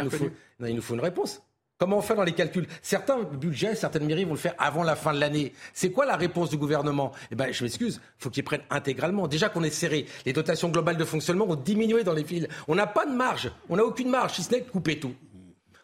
il 0.61 0.75
nous 0.75 0.81
faut 0.81 0.95
une 0.95 1.01
réponse. 1.01 1.41
Comment 1.81 1.97
on 1.97 2.01
fait 2.03 2.13
dans 2.13 2.23
les 2.23 2.33
calculs? 2.33 2.67
Certains 2.83 3.23
budgets, 3.23 3.73
certaines 3.73 4.05
mairies 4.05 4.23
vont 4.23 4.33
le 4.33 4.37
faire 4.37 4.53
avant 4.59 4.83
la 4.83 4.95
fin 4.95 5.15
de 5.15 5.19
l'année. 5.19 5.51
C'est 5.73 5.89
quoi 5.89 6.05
la 6.05 6.15
réponse 6.15 6.51
du 6.51 6.57
gouvernement? 6.57 7.11
Eh 7.31 7.35
ben, 7.35 7.51
je 7.51 7.63
m'excuse, 7.63 7.99
il 8.19 8.23
faut 8.23 8.29
qu'ils 8.29 8.43
prennent 8.43 8.61
intégralement. 8.69 9.27
Déjà 9.27 9.49
qu'on 9.49 9.63
est 9.63 9.71
serré, 9.71 10.05
les 10.27 10.31
dotations 10.31 10.69
globales 10.69 10.97
de 10.97 11.05
fonctionnement 11.05 11.49
ont 11.49 11.55
diminué 11.55 12.03
dans 12.03 12.13
les 12.13 12.21
villes. 12.21 12.49
On 12.67 12.75
n'a 12.75 12.85
pas 12.85 13.07
de 13.07 13.13
marge, 13.13 13.51
on 13.67 13.77
n'a 13.77 13.83
aucune 13.83 14.11
marge, 14.11 14.33
si 14.33 14.43
ce 14.43 14.51
n'est 14.51 14.59
de 14.59 14.69
couper 14.69 14.99
tout. 14.99 15.15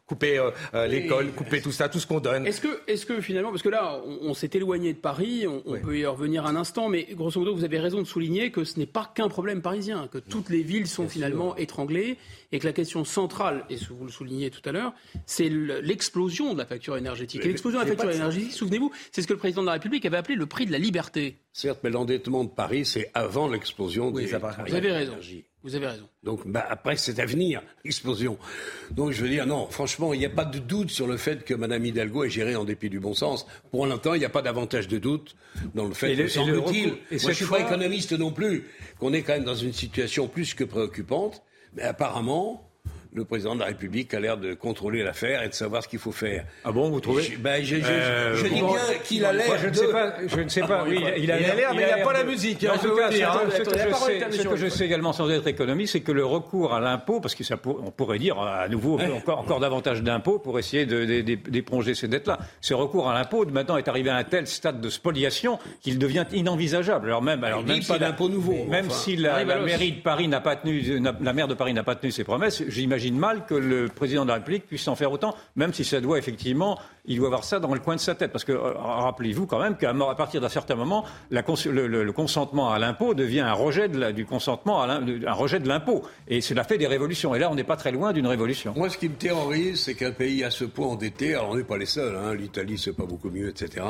Couper 0.08 0.39
euh, 0.39 0.51
euh, 0.74 0.88
l'école, 0.88 1.32
couper 1.34 1.62
tout 1.62 1.72
ça, 1.72 1.89
tout 1.89 1.99
ce 1.99 2.08
qu'on 2.08 2.20
donne. 2.20 2.47
Est-ce 2.47 2.62
que, 2.62 2.82
est 2.88 3.05
que 3.05 3.22
finalement, 3.22 3.51
parce 3.51 3.62
que 3.62 3.70
là, 3.70 4.01
on, 4.22 4.34
s'est 4.34 4.49
éloigné 4.53 4.93
de 4.93 4.97
Paris, 4.97 5.45
on, 5.47 5.80
peut 5.80 5.97
y 5.97 6.05
revenir 6.05 6.45
un 6.45 6.55
instant, 6.55 6.88
mais 6.88 7.08
grosso 7.12 7.39
modo, 7.39 7.53
vous 7.53 7.66
avez 7.66 7.80
raison 7.80 7.99
de 7.99 8.08
souligner 8.08 8.49
que 8.49 8.64
ce 8.64 8.80
n'est 8.80 8.86
pas 8.86 9.12
qu'un 9.14 9.28
problème 9.28 9.62
parisien, 9.62 10.08
que 10.08 10.18
toutes 10.18 10.49
les 10.49 10.64
villes 10.64 10.88
sont 10.88 11.10
finalement 11.10 11.55
étranglées 11.58 12.18
et 12.53 12.60
que 12.60 12.66
la 12.66 12.74
question 12.74 13.03
centrale, 13.03 13.66
et 13.70 13.76
vous 13.89 14.05
le 14.05 14.12
soulignez 14.12 14.49
tout 14.49 14.68
à 14.68 14.72
l'heure, 14.72 14.93
c'est 15.26 15.49
l'explosion 15.49 16.53
de 16.53 16.60
la 16.60 16.66
facture 16.66 16.95
énergétique. 16.95 17.43
Et 17.43 17.49
l'explosion 17.49 17.80
de 17.80 17.84
la 17.84 17.89
facture 17.89 18.12
énergétique, 18.12 18.53
souvenez-vous, 18.53 18.91
c'est 19.12 19.22
ce 19.22 19.28
que 19.28 19.34
le 19.34 19.39
président 19.39 19.62
de 19.62 19.68
la 19.68 19.74
République 19.74 20.05
avait 20.05 20.18
appelé 20.18 20.36
le 20.36 20.45
prix 20.45 20.66
de 20.66 20.72
la 20.72 20.80
liberté. 20.80 21.38
Certes, 21.51 21.80
mais 21.84 21.89
l'endettement 21.89 22.45
de 22.45 22.49
Paris, 22.49 22.86
c'est 22.86 23.12
avant 23.14 23.49
l'explosion 23.49 24.10
oui, 24.10 24.26
des 24.26 24.38
Vous 24.68 24.76
avez 24.76 24.91
raison. 24.91 25.18
Vous 25.68 25.76
avez 25.76 25.88
raison. 25.88 26.07
Donc 26.24 26.47
bah, 26.47 26.65
après, 26.70 26.95
c'est 26.95 27.20
à 27.20 27.26
venir, 27.26 27.61
l'explosion. 27.84 28.38
Donc 28.91 29.11
je 29.11 29.22
veux 29.22 29.28
dire, 29.28 29.45
non, 29.45 29.68
franchement, 29.70 30.13
il 30.13 30.20
n'y 30.20 30.26
a 30.26 30.30
pas 30.30 30.45
de 30.45 30.59
doute 30.59 30.91
sur 30.91 31.07
le 31.07 31.18
fait 31.18 31.43
que 31.43 31.53
Mme 31.53 31.86
Hidalgo 31.86 32.24
est 32.24 32.30
gérée 32.30 32.55
en 32.55 32.63
dépit 32.63 32.89
du 32.89 33.01
bon 33.01 33.13
sens. 33.13 33.45
Pour 33.70 33.86
l'instant, 33.86 34.13
il 34.13 34.20
n'y 34.20 34.26
a 34.26 34.30
pas 34.30 34.41
davantage 34.41 34.88
de 34.88 34.97
doute 34.97 35.36
dans 35.76 35.86
le 35.86 35.93
fait, 35.93 36.15
que, 36.15 36.30
semble-t-il, 36.30 36.88
moi 36.88 36.99
je 37.11 37.28
ne 37.28 37.34
suis 37.34 37.45
pas 37.45 37.59
économiste 37.59 38.13
non 38.13 38.32
plus, 38.32 38.70
qu'on 38.97 39.11
est 39.11 39.24
quand 39.24 39.34
même 39.34 39.43
dans 39.43 39.55
une 39.55 39.74
situation 39.74 40.30
plus 40.30 40.53
que 40.53 40.63
préoccupante. 40.63 41.43
Mais 41.74 41.84
apparemment, 41.84 42.66
le 43.14 43.26
président 43.26 43.55
de 43.55 43.60
la 43.60 43.68
République 43.68 44.14
a 44.14 44.20
l'air 44.20 44.38
de 44.38 44.53
contrôler 44.53 45.03
l'affaire 45.03 45.43
et 45.43 45.49
de 45.49 45.53
savoir 45.53 45.84
ce 45.84 45.88
qu'il 45.88 45.99
faut 45.99 46.12
faire. 46.12 46.45
Ah 46.64 46.72
bon, 46.72 46.89
vous 46.89 46.99
trouvez 46.99 47.24
Je, 47.24 47.38
ben, 47.38 47.64
je, 47.64 47.76
euh, 47.84 48.41
dis 48.43 48.49
bien 48.49 48.78
qu'il 49.03 49.26
a 49.26 49.34
l'air. 49.34 49.58
Je 49.58 49.68
ne 49.68 49.74
sais 49.74 49.88
pas. 49.88 50.14
Je 50.26 50.39
ne 50.39 50.49
sais 50.49 50.62
pas. 50.62 50.84
Oui, 50.88 51.03
il 51.18 51.32
a 51.32 51.39
l'air, 51.39 51.74
mais 51.74 51.84
il 51.84 51.95
n'y 51.95 52.01
a 52.01 52.03
pas 52.03 52.14
la 52.14 52.24
musique. 52.24 52.66
En 52.70 52.78
tout 52.78 52.95
cas, 52.95 53.12
ce 53.12 54.47
que 54.47 54.55
je 54.55 54.68
sais 54.68 54.86
également, 54.86 55.14
sans 55.14 55.30
être 55.30 55.47
économiste, 55.47 55.93
c'est 55.93 56.01
que 56.01 56.12
le 56.12 56.26
recours 56.26 56.74
à 56.74 56.80
l'impôt, 56.80 57.20
parce 57.20 57.36
qu'on 57.36 57.91
pourrait 57.91 58.20
dire 58.20 58.39
à 58.39 58.68
nouveau 58.68 58.99
encore, 58.99 59.39
encore 59.39 59.60
davantage 59.60 60.03
d'impôts 60.03 60.39
pour 60.39 60.60
essayer 60.60 60.86
d'éponger 60.86 61.95
ces 61.95 62.08
dettes-là. 62.08 62.39
Ce 62.62 62.74
recours 62.74 63.10
à 63.10 63.14
l'impôt 63.14 63.45
maintenant 63.45 63.78
est 63.78 63.88
arrivé 63.88 64.10
à 64.10 64.18
un 64.18 64.24
tel 64.24 64.47
stade 64.47 64.82
de 64.82 64.89
spoliation 64.89 65.60
qu'il 65.82 65.97
devient 65.99 66.26
inenvisageable. 66.34 67.08
Alors 67.08 67.22
même, 67.22 67.43
alors 67.43 67.64
même 67.64 67.84
pas 67.84 67.97
d'impôt 67.97 68.30
nouveau. 68.30 68.66
Même 68.70 68.89
si 68.89 69.16
la 69.16 69.43
mairie 69.45 69.93
de 69.93 70.01
Paris 70.01 70.28
n'a 70.28 70.41
pas 70.41 70.55
tenu, 70.55 70.99
la 70.99 71.34
maire 71.34 71.47
de 71.47 71.53
Paris 71.53 71.74
n'a 71.74 71.84
pas 71.84 71.95
tenu 71.95 72.12
ses 72.12 72.24
promesses, 72.24 72.64
j'imagine 72.68 72.96
mal 73.11 73.45
que 73.45 73.55
le 73.55 73.87
président 73.87 74.23
de 74.23 74.29
la 74.29 74.35
République 74.35 74.67
puisse 74.67 74.87
en 74.87 74.95
faire 74.95 75.11
autant, 75.11 75.35
même 75.55 75.73
si 75.73 75.83
ça 75.83 76.01
doit 76.01 76.17
effectivement, 76.17 76.79
il 77.05 77.17
doit 77.17 77.27
avoir 77.27 77.43
ça 77.43 77.59
dans 77.59 77.73
le 77.73 77.79
coin 77.79 77.95
de 77.95 78.01
sa 78.01 78.15
tête. 78.15 78.31
Parce 78.31 78.43
que 78.43 78.51
euh, 78.51 78.73
rappelez-vous 78.75 79.45
quand 79.45 79.59
même 79.59 79.77
qu'à 79.77 79.93
partir 80.15 80.41
d'un 80.41 80.49
certain 80.49 80.75
moment, 80.75 81.05
le, 81.31 82.11
consentement 82.11 82.71
à 82.71 82.79
l'impôt 82.79 83.13
devient 83.13 83.41
un 83.41 83.53
rejet 83.53 83.87
de 83.87 84.11
du 84.11 84.25
consentement, 84.25 84.83
un 84.83 85.33
rejet 85.33 85.59
de 85.59 85.67
l'impôt. 85.67 86.03
Et 86.27 86.41
cela 86.41 86.63
fait 86.63 86.77
des 86.77 86.87
révolutions. 86.87 87.35
Et 87.35 87.39
là, 87.39 87.49
on 87.51 87.55
n'est 87.55 87.63
pas 87.63 87.77
très 87.77 87.91
loin 87.91 88.13
d'une 88.13 88.27
révolution. 88.27 88.73
Moi, 88.75 88.89
ce 88.89 88.97
qui 88.97 89.09
me 89.09 89.15
terrorise, 89.15 89.81
c'est 89.81 89.95
qu'un 89.95 90.11
pays 90.11 90.43
à 90.43 90.51
ce 90.51 90.65
point 90.65 90.87
endetté, 90.87 91.35
alors 91.35 91.49
on 91.51 91.55
n'est 91.55 91.63
pas 91.63 91.77
les 91.77 91.85
seuls, 91.85 92.15
hein, 92.15 92.33
l'Italie, 92.33 92.77
c'est 92.77 92.93
pas 92.93 93.05
beaucoup 93.05 93.29
mieux, 93.29 93.49
etc., 93.49 93.85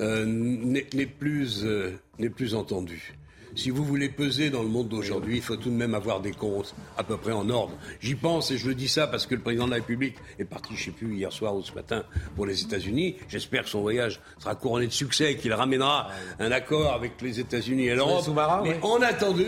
euh, 0.00 0.24
n'est 0.24 1.06
plus, 1.06 1.64
euh, 1.64 1.92
plus 2.34 2.54
entendu 2.54 3.14
si 3.54 3.70
vous 3.70 3.84
voulez 3.84 4.08
peser 4.08 4.50
dans 4.50 4.62
le 4.62 4.68
monde 4.68 4.88
d'aujourd'hui, 4.88 5.36
il 5.36 5.42
faut 5.42 5.56
tout 5.56 5.70
de 5.70 5.74
même 5.74 5.94
avoir 5.94 6.20
des 6.20 6.32
comptes 6.32 6.74
à 6.96 7.04
peu 7.04 7.16
près 7.16 7.32
en 7.32 7.48
ordre. 7.50 7.74
J'y 8.00 8.14
pense 8.14 8.50
et 8.50 8.58
je 8.58 8.68
le 8.68 8.74
dis 8.74 8.88
ça 8.88 9.06
parce 9.06 9.26
que 9.26 9.34
le 9.34 9.40
président 9.40 9.66
de 9.66 9.70
la 9.70 9.76
République 9.76 10.16
est 10.38 10.44
parti, 10.44 10.74
je 10.76 10.84
sais 10.84 10.90
plus, 10.90 11.14
hier 11.14 11.32
soir 11.32 11.54
ou 11.54 11.62
ce 11.62 11.72
matin 11.72 12.04
pour 12.36 12.46
les 12.46 12.62
États-Unis. 12.62 13.16
J'espère 13.28 13.64
que 13.64 13.68
son 13.68 13.80
voyage 13.80 14.20
sera 14.38 14.54
couronné 14.54 14.86
de 14.86 14.92
succès 14.92 15.32
et 15.32 15.36
qu'il 15.36 15.52
ramènera 15.52 16.08
un 16.38 16.52
accord 16.52 16.92
avec 16.92 17.20
les 17.20 17.40
États-Unis 17.40 17.88
et 17.88 17.94
l'Europe. 17.94 18.24
Mais 18.64 18.78
en 18.82 19.00
attendant, 19.02 19.42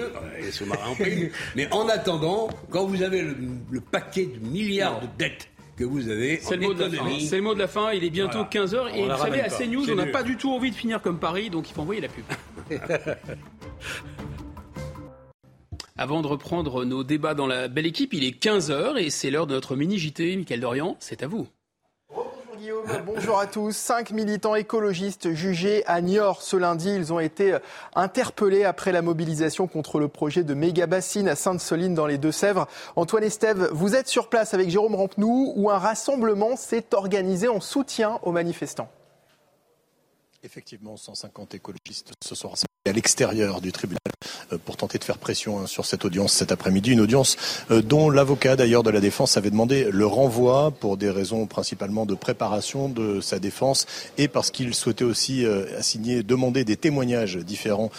mais 1.57 1.73
en 1.73 1.89
attendant, 1.89 2.49
quand 2.71 2.87
vous 2.87 3.03
avez 3.03 3.23
le, 3.23 3.81
paquet 3.81 4.27
de 4.27 4.47
milliards 4.47 5.01
de 5.01 5.07
dettes 5.19 5.49
que 5.77 5.85
vous 5.85 6.09
avez. 6.09 6.39
C'est 6.41 6.57
le, 6.57 6.67
mot 6.67 6.75
de 6.75 6.85
la 6.85 6.91
fin. 6.91 7.19
C'est 7.21 7.37
le 7.37 7.43
mot 7.43 7.55
de 7.55 7.59
la 7.59 7.69
fin. 7.69 7.93
Il 7.93 8.05
est 8.05 8.11
bientôt 8.11 8.43
15h. 8.43 8.95
Et 8.95 9.09
vous 9.09 9.19
savez, 9.19 9.41
à 9.41 9.49
CNews, 9.49 9.91
on 9.91 9.95
n'a 9.95 10.07
pas 10.07 10.23
du 10.23 10.37
tout 10.37 10.53
envie 10.53 10.71
de 10.71 10.77
finir 10.77 11.01
comme 11.03 11.19
Paris, 11.19 11.51
donc 11.51 11.69
il 11.69 11.75
faut 11.75 11.83
envoyer 11.83 12.01
la 12.01 12.09
pub. 12.09 12.25
Avant 15.97 16.23
de 16.23 16.27
reprendre 16.27 16.85
nos 16.85 17.05
débats 17.05 17.35
dans 17.35 17.47
la 17.47 17.69
belle 17.69 17.87
équipe, 17.87 18.15
il 18.15 18.25
est 18.25 18.43
15h 18.43 18.97
et 18.97 19.11
c'est 19.11 19.31
l'heure 19.31 19.47
de 19.47 19.55
notre 19.55 19.77
mini-JT. 19.77 20.37
Michael 20.37 20.59
Dorian, 20.59 20.97
c'est 20.99 21.23
à 21.23 21.29
vous. 21.29 21.47
Bonjour 22.09 22.57
Guillaume, 22.59 23.03
bonjour 23.07 23.39
à 23.39 23.47
tous. 23.47 23.77
Cinq 23.77 24.11
militants 24.11 24.57
écologistes 24.57 25.33
jugés 25.35 25.87
à 25.87 26.01
Niort 26.01 26.43
ce 26.43 26.57
lundi. 26.57 26.91
Ils 26.93 27.13
ont 27.13 27.21
été 27.21 27.57
interpellés 27.95 28.65
après 28.65 28.91
la 28.91 29.03
mobilisation 29.03 29.69
contre 29.69 30.01
le 30.01 30.09
projet 30.09 30.43
de 30.43 30.53
méga 30.55 30.89
bassine 30.89 31.29
à 31.29 31.37
Sainte-Soline 31.37 31.95
dans 31.95 32.09
les 32.09 32.19
Deux-Sèvres. 32.19 32.67
Antoine 32.97 33.23
Estève, 33.23 33.69
vous 33.71 33.95
êtes 33.95 34.09
sur 34.09 34.29
place 34.29 34.53
avec 34.53 34.71
Jérôme 34.71 34.97
Rampenou 34.97 35.53
où 35.55 35.71
un 35.71 35.79
rassemblement 35.79 36.57
s'est 36.57 36.93
organisé 36.93 37.47
en 37.47 37.61
soutien 37.61 38.19
aux 38.25 38.33
manifestants. 38.33 38.91
Effectivement, 40.43 40.97
150 40.97 41.55
écologistes 41.55 42.13
ce 42.21 42.35
soir 42.35 42.57
à 42.87 42.93
l'extérieur 42.93 43.63
du 43.63 43.73
tribunal 43.73 43.99
euh, 44.53 44.59
pour 44.63 44.77
tenter 44.77 44.99
de 44.99 45.05
faire 45.05 45.17
pression 45.17 45.59
hein, 45.59 45.67
sur 45.67 45.87
cette 45.87 46.05
audience 46.05 46.35
cet 46.35 46.53
après-midi. 46.53 46.93
Une 46.93 47.01
audience 47.01 47.39
euh, 47.71 47.81
dont 47.81 48.11
l'avocat 48.11 48.57
d'ailleurs 48.57 48.83
de 48.83 48.91
la 48.91 49.01
défense 49.01 49.39
avait 49.39 49.49
demandé 49.49 49.89
le 49.91 50.07
renvoi 50.07 50.71
pour 50.71 50.99
des 50.99 51.09
raisons 51.09 51.47
principalement 51.47 52.05
de 52.05 52.15
préparation 52.15 52.91
de 52.91 53.23
sa 53.23 53.39
défense 53.39 53.87
et 54.19 54.29
parce 54.29 54.51
qu'il 54.51 54.75
souhaitait 54.75 55.05
aussi 55.05 55.47
euh, 55.47 55.65
assigner, 55.79 56.23
demander 56.23 56.65
des 56.65 56.77
témoignages 56.77 57.39
différents 57.39 57.91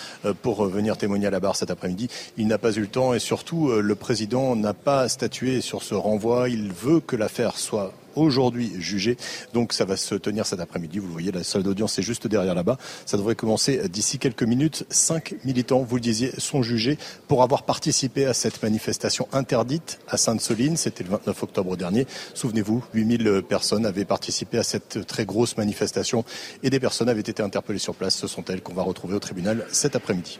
pour 0.43 0.65
venir 0.65 0.97
témoigner 0.97 1.25
à 1.25 1.31
la 1.31 1.39
barre 1.39 1.55
cet 1.55 1.71
après-midi. 1.71 2.07
Il 2.37 2.45
n'a 2.45 2.59
pas 2.59 2.71
eu 2.73 2.81
le 2.81 2.87
temps 2.87 3.15
et 3.15 3.19
surtout 3.19 3.71
le 3.71 3.95
président 3.95 4.55
n'a 4.55 4.75
pas 4.75 5.09
statué 5.09 5.61
sur 5.61 5.81
ce 5.81 5.95
renvoi. 5.95 6.49
Il 6.49 6.71
veut 6.71 6.99
que 6.99 7.15
l'affaire 7.15 7.57
soit 7.57 7.91
aujourd'hui 8.15 8.71
jugé. 8.79 9.17
Donc 9.53 9.73
ça 9.73 9.85
va 9.85 9.97
se 9.97 10.15
tenir 10.15 10.45
cet 10.45 10.59
après-midi. 10.59 10.99
Vous 10.99 11.07
le 11.07 11.13
voyez, 11.13 11.31
la 11.31 11.43
salle 11.43 11.63
d'audience 11.63 11.97
est 11.99 12.03
juste 12.03 12.27
derrière 12.27 12.55
là-bas. 12.55 12.77
Ça 13.05 13.17
devrait 13.17 13.35
commencer 13.35 13.87
d'ici 13.89 14.19
quelques 14.19 14.43
minutes. 14.43 14.85
Cinq 14.89 15.35
militants, 15.43 15.83
vous 15.83 15.95
le 15.95 16.01
disiez, 16.01 16.31
sont 16.37 16.63
jugés 16.63 16.97
pour 17.27 17.43
avoir 17.43 17.63
participé 17.63 18.25
à 18.25 18.33
cette 18.33 18.61
manifestation 18.61 19.27
interdite 19.33 19.99
à 20.07 20.17
Sainte-Soline. 20.17 20.77
C'était 20.77 21.03
le 21.03 21.09
29 21.11 21.43
octobre 21.43 21.77
dernier. 21.77 22.07
Souvenez-vous, 22.33 22.83
8000 22.93 23.43
personnes 23.47 23.85
avaient 23.85 24.05
participé 24.05 24.57
à 24.57 24.63
cette 24.63 25.05
très 25.05 25.25
grosse 25.25 25.57
manifestation 25.57 26.23
et 26.63 26.69
des 26.69 26.79
personnes 26.79 27.09
avaient 27.09 27.21
été 27.21 27.41
interpellées 27.41 27.79
sur 27.79 27.95
place. 27.95 28.15
Ce 28.15 28.27
sont 28.27 28.43
elles 28.45 28.61
qu'on 28.61 28.73
va 28.73 28.83
retrouver 28.83 29.15
au 29.15 29.19
tribunal 29.19 29.65
cet 29.71 29.95
après-midi. 29.95 30.39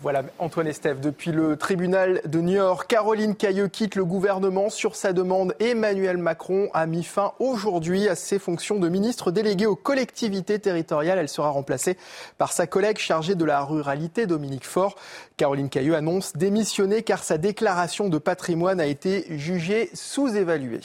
Voilà, 0.00 0.22
Antoine 0.38 0.68
Estève, 0.68 1.00
depuis 1.00 1.32
le 1.32 1.56
tribunal 1.56 2.20
de 2.24 2.40
New 2.40 2.54
York, 2.54 2.88
Caroline 2.88 3.34
Cailleux 3.34 3.66
quitte 3.66 3.96
le 3.96 4.04
gouvernement 4.04 4.70
sur 4.70 4.94
sa 4.94 5.12
demande. 5.12 5.56
Emmanuel 5.58 6.18
Macron 6.18 6.68
a 6.72 6.86
mis 6.86 7.02
fin 7.02 7.32
aujourd'hui 7.40 8.08
à 8.08 8.14
ses 8.14 8.38
fonctions 8.38 8.78
de 8.78 8.88
ministre 8.88 9.32
délégué 9.32 9.66
aux 9.66 9.74
collectivités 9.74 10.60
territoriales. 10.60 11.18
Elle 11.18 11.28
sera 11.28 11.48
remplacée 11.48 11.96
par 12.38 12.52
sa 12.52 12.68
collègue 12.68 12.98
chargée 12.98 13.34
de 13.34 13.44
la 13.44 13.60
ruralité, 13.64 14.26
Dominique 14.26 14.66
Faure. 14.66 14.94
Caroline 15.36 15.68
Cailleux 15.68 15.96
annonce 15.96 16.36
démissionner 16.36 17.02
car 17.02 17.24
sa 17.24 17.36
déclaration 17.36 18.08
de 18.08 18.18
patrimoine 18.18 18.78
a 18.78 18.86
été 18.86 19.26
jugée 19.36 19.90
sous-évaluée. 19.94 20.80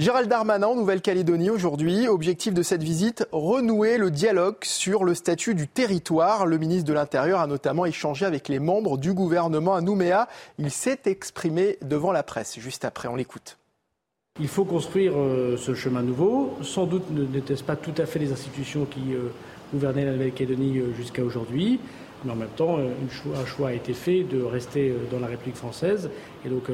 Gérald 0.00 0.30
Darmanin 0.30 0.74
Nouvelle-Calédonie 0.74 1.50
aujourd'hui. 1.50 2.08
Objectif 2.08 2.54
de 2.54 2.62
cette 2.62 2.82
visite, 2.82 3.28
renouer 3.32 3.98
le 3.98 4.10
dialogue 4.10 4.56
sur 4.62 5.04
le 5.04 5.14
statut 5.14 5.54
du 5.54 5.68
territoire. 5.68 6.46
Le 6.46 6.56
ministre 6.56 6.88
de 6.88 6.94
l'Intérieur 6.94 7.38
a 7.38 7.46
notamment 7.46 7.84
échangé 7.84 8.24
avec 8.24 8.48
les 8.48 8.60
membres 8.60 8.96
du 8.96 9.12
gouvernement 9.12 9.74
à 9.74 9.82
Nouméa. 9.82 10.26
Il 10.58 10.70
s'est 10.70 11.00
exprimé 11.04 11.76
devant 11.82 12.12
la 12.12 12.22
presse. 12.22 12.58
Juste 12.58 12.86
après, 12.86 13.08
on 13.08 13.14
l'écoute. 13.14 13.58
Il 14.40 14.48
faut 14.48 14.64
construire 14.64 15.12
euh, 15.18 15.58
ce 15.58 15.74
chemin 15.74 16.00
nouveau. 16.00 16.56
Sans 16.62 16.86
doute 16.86 17.10
n'était-ce 17.10 17.62
pas 17.62 17.76
tout 17.76 17.92
à 17.98 18.06
fait 18.06 18.20
les 18.20 18.32
institutions 18.32 18.86
qui 18.86 19.12
euh, 19.12 19.28
gouvernaient 19.74 20.06
la 20.06 20.12
Nouvelle-Calédonie 20.12 20.78
euh, 20.78 20.94
jusqu'à 20.94 21.22
aujourd'hui. 21.22 21.78
Mais 22.24 22.32
en 22.32 22.36
même 22.36 22.48
temps, 22.56 22.78
un 22.78 23.46
choix 23.46 23.68
a 23.68 23.72
été 23.72 23.92
fait 23.92 24.24
de 24.24 24.42
rester 24.42 24.94
dans 25.10 25.20
la 25.20 25.26
République 25.26 25.56
française 25.56 26.10
et 26.44 26.50
donc 26.50 26.64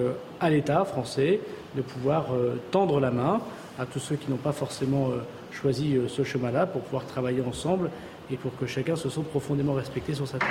à 0.40 0.50
l'État 0.50 0.84
français 0.84 1.38
de 1.76 1.82
pouvoir 1.82 2.34
euh, 2.34 2.60
tendre 2.70 2.98
la 2.98 3.10
main 3.10 3.40
à 3.78 3.86
tous 3.86 4.00
ceux 4.00 4.16
qui 4.16 4.30
n'ont 4.30 4.36
pas 4.36 4.52
forcément 4.52 5.10
euh, 5.10 5.18
choisi 5.52 5.96
euh, 5.96 6.08
ce 6.08 6.24
chemin-là 6.24 6.66
pour 6.66 6.82
pouvoir 6.82 7.06
travailler 7.06 7.42
ensemble 7.42 7.90
et 8.30 8.36
pour 8.36 8.56
que 8.56 8.66
chacun 8.66 8.96
se 8.96 9.08
sente 9.08 9.26
profondément 9.26 9.74
respecté 9.74 10.14
sur 10.14 10.26
sa 10.26 10.38
terre. 10.38 10.48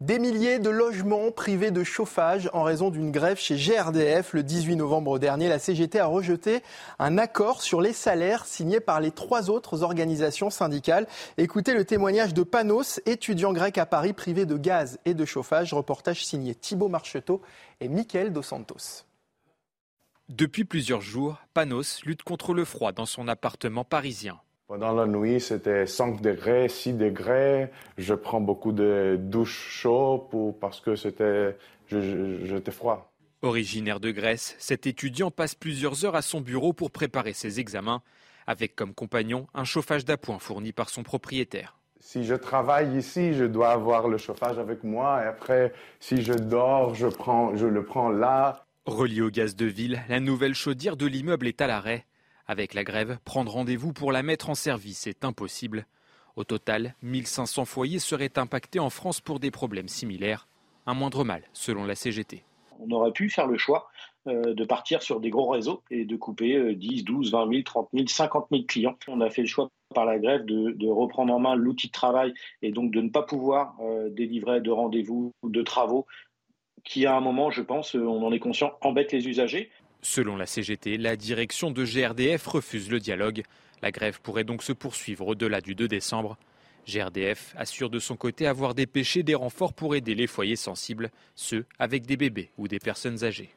Des 0.00 0.20
milliers 0.20 0.60
de 0.60 0.70
logements 0.70 1.32
privés 1.32 1.72
de 1.72 1.82
chauffage 1.82 2.48
en 2.52 2.62
raison 2.62 2.90
d'une 2.90 3.10
grève 3.10 3.36
chez 3.36 3.56
GRDF. 3.56 4.32
Le 4.32 4.44
18 4.44 4.76
novembre 4.76 5.18
dernier, 5.18 5.48
la 5.48 5.58
CGT 5.58 5.98
a 5.98 6.06
rejeté 6.06 6.62
un 7.00 7.18
accord 7.18 7.62
sur 7.62 7.80
les 7.80 7.92
salaires 7.92 8.46
signé 8.46 8.78
par 8.78 9.00
les 9.00 9.10
trois 9.10 9.50
autres 9.50 9.82
organisations 9.82 10.50
syndicales. 10.50 11.08
Écoutez 11.36 11.74
le 11.74 11.84
témoignage 11.84 12.32
de 12.32 12.44
Panos, 12.44 13.00
étudiant 13.06 13.52
grec 13.52 13.76
à 13.76 13.86
Paris 13.86 14.12
privé 14.12 14.46
de 14.46 14.56
gaz 14.56 15.00
et 15.04 15.14
de 15.14 15.24
chauffage. 15.24 15.74
Reportage 15.74 16.24
signé 16.24 16.54
Thibault 16.54 16.88
Marcheteau 16.88 17.42
et 17.80 17.88
Mickaël 17.88 18.32
Dos 18.32 18.42
Santos. 18.42 19.07
Depuis 20.28 20.64
plusieurs 20.64 21.00
jours, 21.00 21.38
Panos 21.54 22.04
lutte 22.04 22.22
contre 22.22 22.52
le 22.52 22.66
froid 22.66 22.92
dans 22.92 23.06
son 23.06 23.28
appartement 23.28 23.84
parisien. 23.84 24.38
Pendant 24.66 24.92
la 24.92 25.06
nuit, 25.06 25.40
c'était 25.40 25.86
5 25.86 26.20
degrés, 26.20 26.68
6 26.68 26.92
degrés. 26.92 27.70
Je 27.96 28.12
prends 28.12 28.42
beaucoup 28.42 28.72
de 28.72 29.16
douches 29.18 29.70
chaudes 29.70 30.54
parce 30.60 30.82
que 30.82 30.96
c'était, 30.96 31.56
j'étais 31.88 32.70
froid. 32.70 33.10
Originaire 33.40 34.00
de 34.00 34.10
Grèce, 34.10 34.54
cet 34.58 34.86
étudiant 34.86 35.30
passe 35.30 35.54
plusieurs 35.54 36.04
heures 36.04 36.16
à 36.16 36.22
son 36.22 36.42
bureau 36.42 36.74
pour 36.74 36.90
préparer 36.90 37.32
ses 37.32 37.58
examens, 37.58 38.02
avec 38.46 38.76
comme 38.76 38.92
compagnon 38.92 39.46
un 39.54 39.64
chauffage 39.64 40.04
d'appoint 40.04 40.38
fourni 40.38 40.72
par 40.72 40.90
son 40.90 41.04
propriétaire. 41.04 41.78
Si 42.00 42.24
je 42.24 42.34
travaille 42.34 42.98
ici, 42.98 43.32
je 43.32 43.44
dois 43.44 43.70
avoir 43.70 44.08
le 44.08 44.18
chauffage 44.18 44.58
avec 44.58 44.84
moi. 44.84 45.22
Et 45.24 45.26
après, 45.26 45.72
si 46.00 46.20
je 46.20 46.34
dors, 46.34 46.94
je, 46.94 47.06
prends, 47.06 47.56
je 47.56 47.66
le 47.66 47.82
prends 47.82 48.10
là. 48.10 48.66
Relié 48.88 49.20
au 49.20 49.28
gaz 49.28 49.54
de 49.54 49.66
ville, 49.66 50.02
la 50.08 50.18
nouvelle 50.18 50.54
chaudière 50.54 50.96
de 50.96 51.04
l'immeuble 51.04 51.46
est 51.46 51.60
à 51.60 51.66
l'arrêt. 51.66 52.06
Avec 52.46 52.72
la 52.72 52.84
grève, 52.84 53.18
prendre 53.22 53.52
rendez-vous 53.52 53.92
pour 53.92 54.12
la 54.12 54.22
mettre 54.22 54.48
en 54.48 54.54
service 54.54 55.06
est 55.06 55.26
impossible. 55.26 55.84
Au 56.36 56.44
total, 56.44 56.94
1500 57.02 57.66
foyers 57.66 57.98
seraient 57.98 58.38
impactés 58.38 58.78
en 58.78 58.88
France 58.88 59.20
pour 59.20 59.40
des 59.40 59.50
problèmes 59.50 59.88
similaires. 59.88 60.48
Un 60.86 60.94
moindre 60.94 61.22
mal, 61.22 61.42
selon 61.52 61.84
la 61.84 61.94
CGT. 61.94 62.44
On 62.80 62.90
aurait 62.92 63.12
pu 63.12 63.28
faire 63.28 63.46
le 63.46 63.58
choix 63.58 63.90
euh, 64.26 64.54
de 64.54 64.64
partir 64.64 65.02
sur 65.02 65.20
des 65.20 65.28
gros 65.28 65.48
réseaux 65.48 65.82
et 65.90 66.06
de 66.06 66.16
couper 66.16 66.74
10, 66.74 67.04
12, 67.04 67.32
20 67.32 67.50
000, 67.50 67.62
30 67.64 67.88
000, 67.92 68.06
50 68.06 68.46
000 68.50 68.62
clients. 68.66 68.96
On 69.06 69.20
a 69.20 69.28
fait 69.28 69.42
le 69.42 69.48
choix 69.48 69.68
par 69.94 70.06
la 70.06 70.18
grève 70.18 70.46
de, 70.46 70.88
reprendre 70.88 71.34
en 71.34 71.38
main 71.38 71.56
l'outil 71.56 71.88
de 71.88 71.92
travail 71.92 72.32
et 72.62 72.72
donc 72.72 72.90
de 72.90 73.02
ne 73.02 73.10
pas 73.10 73.22
pouvoir 73.22 73.74
euh, 73.82 74.08
délivrer 74.08 74.62
de 74.62 74.70
rendez-vous 74.70 75.32
ou 75.42 75.50
de 75.50 75.62
travaux 75.62 76.06
qui, 76.88 77.06
à 77.06 77.14
un 77.14 77.20
moment, 77.20 77.50
je 77.50 77.62
pense, 77.62 77.94
euh, 77.94 78.00
on 78.00 78.26
en 78.26 78.32
est 78.32 78.38
conscient, 78.38 78.72
embête 78.80 79.12
les 79.12 79.28
usagers. 79.28 79.70
Selon 80.00 80.36
la 80.36 80.46
CGT, 80.46 80.96
la 80.96 81.16
direction 81.16 81.70
de 81.70 81.84
GRDF 81.84 82.46
refuse 82.46 82.90
le 82.90 82.98
dialogue. 82.98 83.42
La 83.82 83.90
grève 83.90 84.20
pourrait 84.20 84.44
donc 84.44 84.62
se 84.62 84.72
poursuivre 84.72 85.28
au-delà 85.28 85.60
du 85.60 85.74
2 85.74 85.86
décembre. 85.86 86.38
GRDF 86.86 87.54
assure 87.56 87.90
de 87.90 87.98
son 87.98 88.16
côté 88.16 88.46
avoir 88.46 88.74
dépêché 88.74 89.22
des 89.22 89.34
renforts 89.34 89.74
pour 89.74 89.94
aider 89.94 90.14
les 90.14 90.26
foyers 90.26 90.56
sensibles, 90.56 91.10
ceux 91.34 91.66
avec 91.78 92.06
des 92.06 92.16
bébés 92.16 92.50
ou 92.56 92.66
des 92.66 92.78
personnes 92.78 93.22
âgées. 93.24 93.50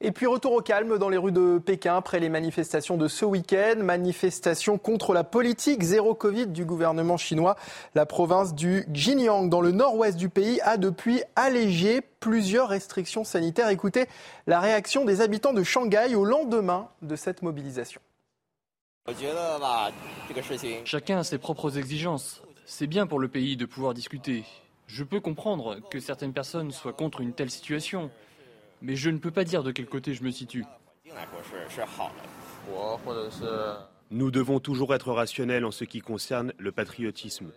Et 0.00 0.12
puis 0.12 0.26
retour 0.26 0.52
au 0.52 0.60
calme 0.60 0.96
dans 0.96 1.08
les 1.08 1.16
rues 1.16 1.32
de 1.32 1.58
Pékin 1.58 1.96
après 1.96 2.20
les 2.20 2.28
manifestations 2.28 2.96
de 2.96 3.08
ce 3.08 3.24
week-end. 3.24 3.74
Manifestations 3.78 4.78
contre 4.78 5.12
la 5.12 5.24
politique 5.24 5.82
zéro 5.82 6.14
Covid 6.14 6.46
du 6.46 6.64
gouvernement 6.64 7.16
chinois. 7.16 7.56
La 7.96 8.06
province 8.06 8.54
du 8.54 8.86
Xinjiang 8.92 9.48
dans 9.48 9.60
le 9.60 9.72
nord-ouest 9.72 10.16
du 10.16 10.28
pays 10.28 10.60
a 10.60 10.76
depuis 10.76 11.24
allégé 11.34 12.00
plusieurs 12.20 12.68
restrictions 12.68 13.24
sanitaires. 13.24 13.70
Écoutez 13.70 14.06
la 14.46 14.60
réaction 14.60 15.04
des 15.04 15.20
habitants 15.20 15.52
de 15.52 15.64
Shanghai 15.64 16.14
au 16.14 16.24
lendemain 16.24 16.90
de 17.02 17.16
cette 17.16 17.42
mobilisation. 17.42 18.00
Chacun 20.84 21.18
a 21.18 21.24
ses 21.24 21.38
propres 21.38 21.76
exigences. 21.76 22.40
C'est 22.66 22.86
bien 22.86 23.08
pour 23.08 23.18
le 23.18 23.26
pays 23.26 23.56
de 23.56 23.66
pouvoir 23.66 23.94
discuter. 23.94 24.44
Je 24.86 25.02
peux 25.02 25.18
comprendre 25.18 25.80
que 25.90 25.98
certaines 25.98 26.32
personnes 26.32 26.70
soient 26.70 26.92
contre 26.92 27.20
une 27.20 27.32
telle 27.32 27.50
situation 27.50 28.12
mais 28.82 28.96
je 28.96 29.10
ne 29.10 29.18
peux 29.18 29.30
pas 29.30 29.44
dire 29.44 29.62
de 29.62 29.70
quel 29.70 29.86
côté 29.86 30.14
je 30.14 30.22
me 30.22 30.30
situe. 30.30 30.64
Nous 34.10 34.30
devons 34.30 34.60
toujours 34.60 34.94
être 34.94 35.12
rationnels 35.12 35.64
en 35.64 35.70
ce 35.70 35.84
qui 35.84 36.00
concerne 36.00 36.52
le 36.58 36.72
patriotisme. 36.72 37.50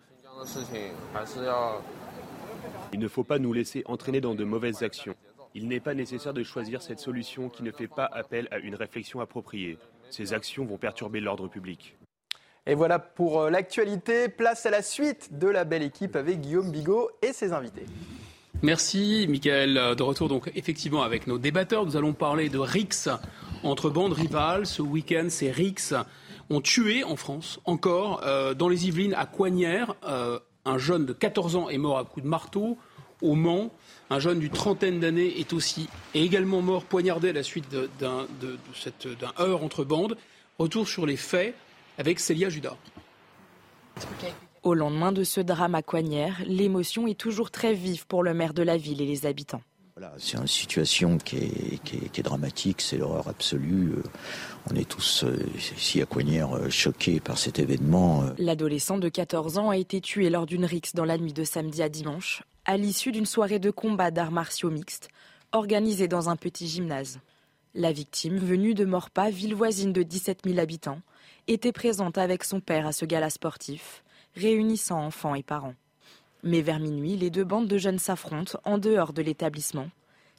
Il 2.93 2.99
ne 2.99 3.07
faut 3.07 3.23
pas 3.23 3.39
nous 3.39 3.53
laisser 3.53 3.83
entraîner 3.85 4.21
dans 4.21 4.35
de 4.35 4.43
mauvaises 4.43 4.83
actions. 4.83 5.15
Il 5.53 5.67
n'est 5.67 5.79
pas 5.79 5.93
nécessaire 5.93 6.33
de 6.33 6.43
choisir 6.43 6.81
cette 6.81 6.99
solution 6.99 7.49
qui 7.49 7.63
ne 7.63 7.71
fait 7.71 7.87
pas 7.87 8.05
appel 8.05 8.47
à 8.51 8.57
une 8.59 8.75
réflexion 8.75 9.19
appropriée. 9.19 9.77
Ces 10.09 10.33
actions 10.33 10.65
vont 10.65 10.77
perturber 10.77 11.19
l'ordre 11.19 11.47
public. 11.47 11.97
Et 12.65 12.75
voilà 12.75 12.99
pour 12.99 13.41
euh, 13.41 13.49
l'actualité. 13.49 14.29
Place 14.29 14.65
à 14.65 14.69
la 14.69 14.81
suite 14.81 15.37
de 15.37 15.47
la 15.47 15.63
belle 15.63 15.83
équipe 15.83 16.15
avec 16.15 16.41
Guillaume 16.41 16.71
Bigot 16.71 17.09
et 17.21 17.33
ses 17.33 17.53
invités. 17.53 17.85
Merci, 18.63 19.25
Michael. 19.27 19.95
De 19.97 20.03
retour 20.03 20.29
donc 20.29 20.51
effectivement 20.53 21.01
avec 21.01 21.25
nos 21.25 21.39
débatteurs. 21.39 21.83
Nous 21.85 21.97
allons 21.97 22.13
parler 22.13 22.47
de 22.47 22.59
RIX 22.59 23.09
entre 23.63 23.89
bandes 23.89 24.13
rivales. 24.13 24.67
Ce 24.67 24.83
week-end, 24.83 25.27
ces 25.29 25.49
RIX 25.49 25.95
ont 26.51 26.61
tué 26.61 27.03
en 27.03 27.15
France, 27.15 27.59
encore, 27.65 28.21
euh, 28.23 28.53
dans 28.53 28.69
les 28.69 28.87
Yvelines, 28.87 29.15
à 29.15 29.25
Coignères. 29.25 29.95
Euh, 30.07 30.37
un 30.65 30.77
jeune 30.77 31.07
de 31.07 31.13
14 31.13 31.55
ans 31.55 31.69
est 31.69 31.79
mort 31.79 31.97
à 31.97 32.03
coups 32.03 32.23
de 32.23 32.29
marteau. 32.29 32.77
Au 33.23 33.35
Mans, 33.35 33.71
un 34.09 34.19
jeune 34.19 34.39
d'une 34.39 34.51
trentaine 34.51 34.99
d'années 34.99 35.39
est 35.39 35.53
aussi 35.53 35.87
également 36.13 36.61
mort 36.61 36.85
poignardé 36.85 37.29
à 37.29 37.33
la 37.33 37.43
suite 37.43 37.65
d'un 37.99 38.27
heurt 39.39 39.63
entre 39.63 39.83
bandes. 39.83 40.17
Retour 40.59 40.87
sur 40.87 41.05
les 41.05 41.17
faits 41.17 41.55
avec 41.97 42.19
Célia 42.19 42.49
Judas. 42.49 42.77
Au 44.63 44.75
lendemain 44.75 45.11
de 45.11 45.23
ce 45.23 45.41
drame 45.41 45.73
à 45.73 45.81
Coignères, 45.81 46.39
l'émotion 46.45 47.07
est 47.07 47.19
toujours 47.19 47.49
très 47.49 47.73
vive 47.73 48.05
pour 48.05 48.21
le 48.21 48.35
maire 48.35 48.53
de 48.53 48.61
la 48.61 48.77
ville 48.77 49.01
et 49.01 49.07
les 49.07 49.25
habitants. 49.25 49.63
c'est 50.19 50.37
une 50.37 50.45
situation 50.45 51.17
qui 51.17 51.37
est, 51.37 52.21
dramatique, 52.21 52.79
c'est 52.81 52.97
l'horreur 52.97 53.27
absolue. 53.27 53.93
Euh, 53.93 54.03
on 54.71 54.75
est 54.75 54.87
tous 54.87 55.23
euh, 55.23 55.35
ici 55.57 55.99
à 55.99 56.05
Coignères 56.05 56.55
euh, 56.55 56.69
choqués 56.69 57.19
par 57.19 57.39
cet 57.39 57.57
événement. 57.57 58.23
L'adolescent 58.37 58.99
de 58.99 59.09
14 59.09 59.57
ans 59.57 59.71
a 59.71 59.77
été 59.77 59.99
tué 59.99 60.29
lors 60.29 60.45
d'une 60.45 60.65
rixe 60.65 60.93
dans 60.93 61.05
la 61.05 61.17
nuit 61.17 61.33
de 61.33 61.43
samedi 61.43 61.81
à 61.81 61.89
dimanche, 61.89 62.43
à 62.65 62.77
l'issue 62.77 63.11
d'une 63.11 63.25
soirée 63.25 63.57
de 63.57 63.71
combat 63.71 64.11
d'arts 64.11 64.31
martiaux 64.31 64.69
mixtes 64.69 65.09
organisée 65.53 66.07
dans 66.07 66.29
un 66.29 66.35
petit 66.35 66.67
gymnase. 66.67 67.19
La 67.73 67.91
victime, 67.91 68.37
venue 68.37 68.75
de 68.75 68.85
Morpa, 68.85 69.31
ville 69.31 69.55
voisine 69.55 69.91
de 69.91 70.03
17 70.03 70.41
000 70.45 70.59
habitants, 70.59 71.01
était 71.47 71.71
présente 71.71 72.19
avec 72.19 72.43
son 72.43 72.59
père 72.59 72.85
à 72.85 72.91
ce 72.91 73.05
gala 73.05 73.31
sportif 73.31 74.03
réunissant 74.35 75.05
enfants 75.05 75.35
et 75.35 75.43
parents. 75.43 75.75
Mais 76.43 76.61
vers 76.61 76.79
minuit, 76.79 77.17
les 77.17 77.29
deux 77.29 77.43
bandes 77.43 77.67
de 77.67 77.77
jeunes 77.77 77.99
s'affrontent 77.99 78.59
en 78.65 78.77
dehors 78.77 79.13
de 79.13 79.21
l'établissement, 79.21 79.89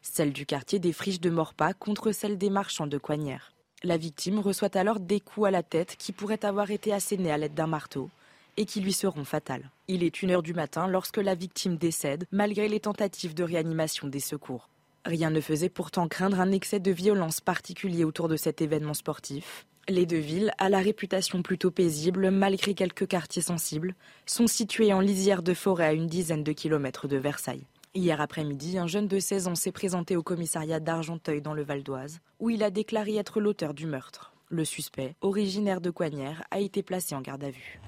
celle 0.03 0.33
du 0.33 0.47
quartier 0.47 0.79
des 0.79 0.93
Friches 0.93 1.21
de 1.21 1.31
Morpas 1.31 1.75
contre 1.75 2.13
celle 2.13 2.39
des 2.39 2.51
marchands 2.51 2.87
de 2.87 2.99
Coignères. 2.99 3.53
La 3.85 3.97
victime 3.97 4.39
reçoit 4.39 4.77
alors 4.77 5.01
des 5.01 5.21
coups 5.21 5.49
à 5.49 5.51
la 5.51 5.63
tête 5.63 5.97
qui 5.97 6.13
pourraient 6.13 6.45
avoir 6.45 6.71
été 6.71 6.93
assénés 6.93 7.33
à 7.33 7.39
l'aide 7.39 7.55
d'un 7.55 7.67
marteau 7.67 8.11
et 8.57 8.65
qui 8.65 8.81
lui 8.81 8.93
seront 8.93 9.25
fatals. 9.25 9.71
Il 9.89 10.03
est 10.03 10.23
une 10.23 10.31
heure 10.31 10.43
du 10.43 10.55
matin 10.55 10.87
lorsque 10.87 11.17
la 11.17 11.35
victime 11.35 11.77
décède, 11.77 12.27
malgré 12.33 12.69
les 12.69 12.81
tentatives 12.81 13.35
de 13.35 13.45
réanimation 13.45 14.09
des 14.09 14.21
secours. 14.21 14.69
Rien 15.05 15.31
ne 15.31 15.41
faisait 15.41 15.69
pourtant 15.69 16.07
craindre 16.07 16.41
un 16.41 16.53
excès 16.53 16.79
de 16.79 16.93
violence 16.93 17.41
particulier 17.41 18.05
autour 18.05 18.29
de 18.29 18.37
cet 18.37 18.61
événement 18.61 18.95
sportif. 18.95 19.67
Les 19.89 20.07
deux 20.07 20.19
villes, 20.19 20.53
à 20.59 20.69
la 20.69 20.79
réputation 20.79 21.43
plutôt 21.43 21.73
paisible 21.73 22.31
malgré 22.31 22.73
quelques 22.73 23.09
quartiers 23.09 23.43
sensibles, 23.43 23.95
sont 24.27 24.47
situées 24.47 24.93
en 24.93 25.01
lisière 25.01 25.43
de 25.43 25.55
forêt 25.55 25.87
à 25.87 25.93
une 25.93 26.07
dizaine 26.07 26.45
de 26.45 26.53
kilomètres 26.53 27.09
de 27.09 27.17
Versailles. 27.17 27.67
Hier 27.95 28.21
après-midi, 28.21 28.79
un 28.79 28.87
jeune 28.87 29.09
de 29.09 29.19
16 29.19 29.49
ans 29.49 29.55
s'est 29.57 29.73
présenté 29.73 30.17
au 30.17 30.23
commissariat 30.23 30.79
d'Argenteuil 30.79 31.43
dans 31.43 31.53
le 31.53 31.65
Val 31.65 31.83
d'Oise, 31.83 32.21
où 32.39 32.49
il 32.49 32.63
a 32.63 32.71
déclaré 32.71 33.17
être 33.17 33.41
l'auteur 33.41 33.75
du 33.75 33.87
meurtre. 33.87 34.33
Le 34.49 34.65
suspect, 34.65 35.17
originaire 35.21 35.81
de 35.81 35.91
Coignères, 35.91 36.45
a 36.53 36.61
été 36.61 36.85
placé 36.85 37.17
en 37.17 37.21
garde 37.21 37.43
à 37.43 37.51
vue. 37.51 37.81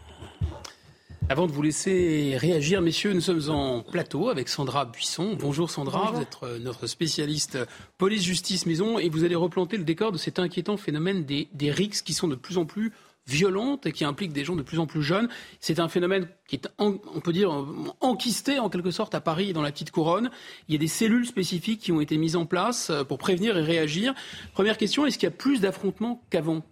Avant 1.30 1.46
de 1.46 1.52
vous 1.52 1.62
laisser 1.62 2.36
réagir, 2.36 2.82
messieurs, 2.82 3.14
nous 3.14 3.22
sommes 3.22 3.48
en 3.48 3.80
plateau 3.80 4.28
avec 4.28 4.50
Sandra 4.50 4.84
Buisson. 4.84 5.36
Bonjour 5.40 5.70
Sandra, 5.70 6.12
vous 6.12 6.20
êtes 6.20 6.36
euh, 6.42 6.58
notre 6.58 6.86
spécialiste 6.86 7.58
police-justice 7.96 8.66
maison 8.66 8.98
et 8.98 9.08
vous 9.08 9.24
allez 9.24 9.34
replanter 9.34 9.78
le 9.78 9.84
décor 9.84 10.12
de 10.12 10.18
cet 10.18 10.38
inquiétant 10.38 10.76
phénomène 10.76 11.24
des, 11.24 11.48
des 11.54 11.70
RICS 11.70 12.02
qui 12.04 12.12
sont 12.12 12.28
de 12.28 12.34
plus 12.34 12.58
en 12.58 12.66
plus 12.66 12.92
violentes 13.26 13.86
et 13.86 13.92
qui 13.92 14.04
impliquent 14.04 14.34
des 14.34 14.44
gens 14.44 14.54
de 14.54 14.62
plus 14.62 14.78
en 14.78 14.86
plus 14.86 15.02
jeunes. 15.02 15.30
C'est 15.60 15.80
un 15.80 15.88
phénomène 15.88 16.28
qui 16.46 16.56
est, 16.56 16.68
on 16.78 16.98
peut 17.20 17.32
dire, 17.32 17.50
enquisté 18.02 18.58
en 18.58 18.68
quelque 18.68 18.90
sorte 18.90 19.14
à 19.14 19.22
Paris 19.22 19.48
et 19.48 19.52
dans 19.54 19.62
la 19.62 19.72
petite 19.72 19.92
couronne. 19.92 20.30
Il 20.68 20.74
y 20.74 20.76
a 20.76 20.78
des 20.78 20.88
cellules 20.88 21.26
spécifiques 21.26 21.80
qui 21.80 21.92
ont 21.92 22.02
été 22.02 22.18
mises 22.18 22.36
en 22.36 22.44
place 22.44 22.90
euh, 22.90 23.02
pour 23.02 23.16
prévenir 23.16 23.56
et 23.56 23.62
réagir. 23.62 24.14
Première 24.52 24.76
question, 24.76 25.06
est-ce 25.06 25.18
qu'il 25.18 25.26
y 25.26 25.32
a 25.32 25.36
plus 25.36 25.60
d'affrontements 25.60 26.22
qu'avant? 26.28 26.62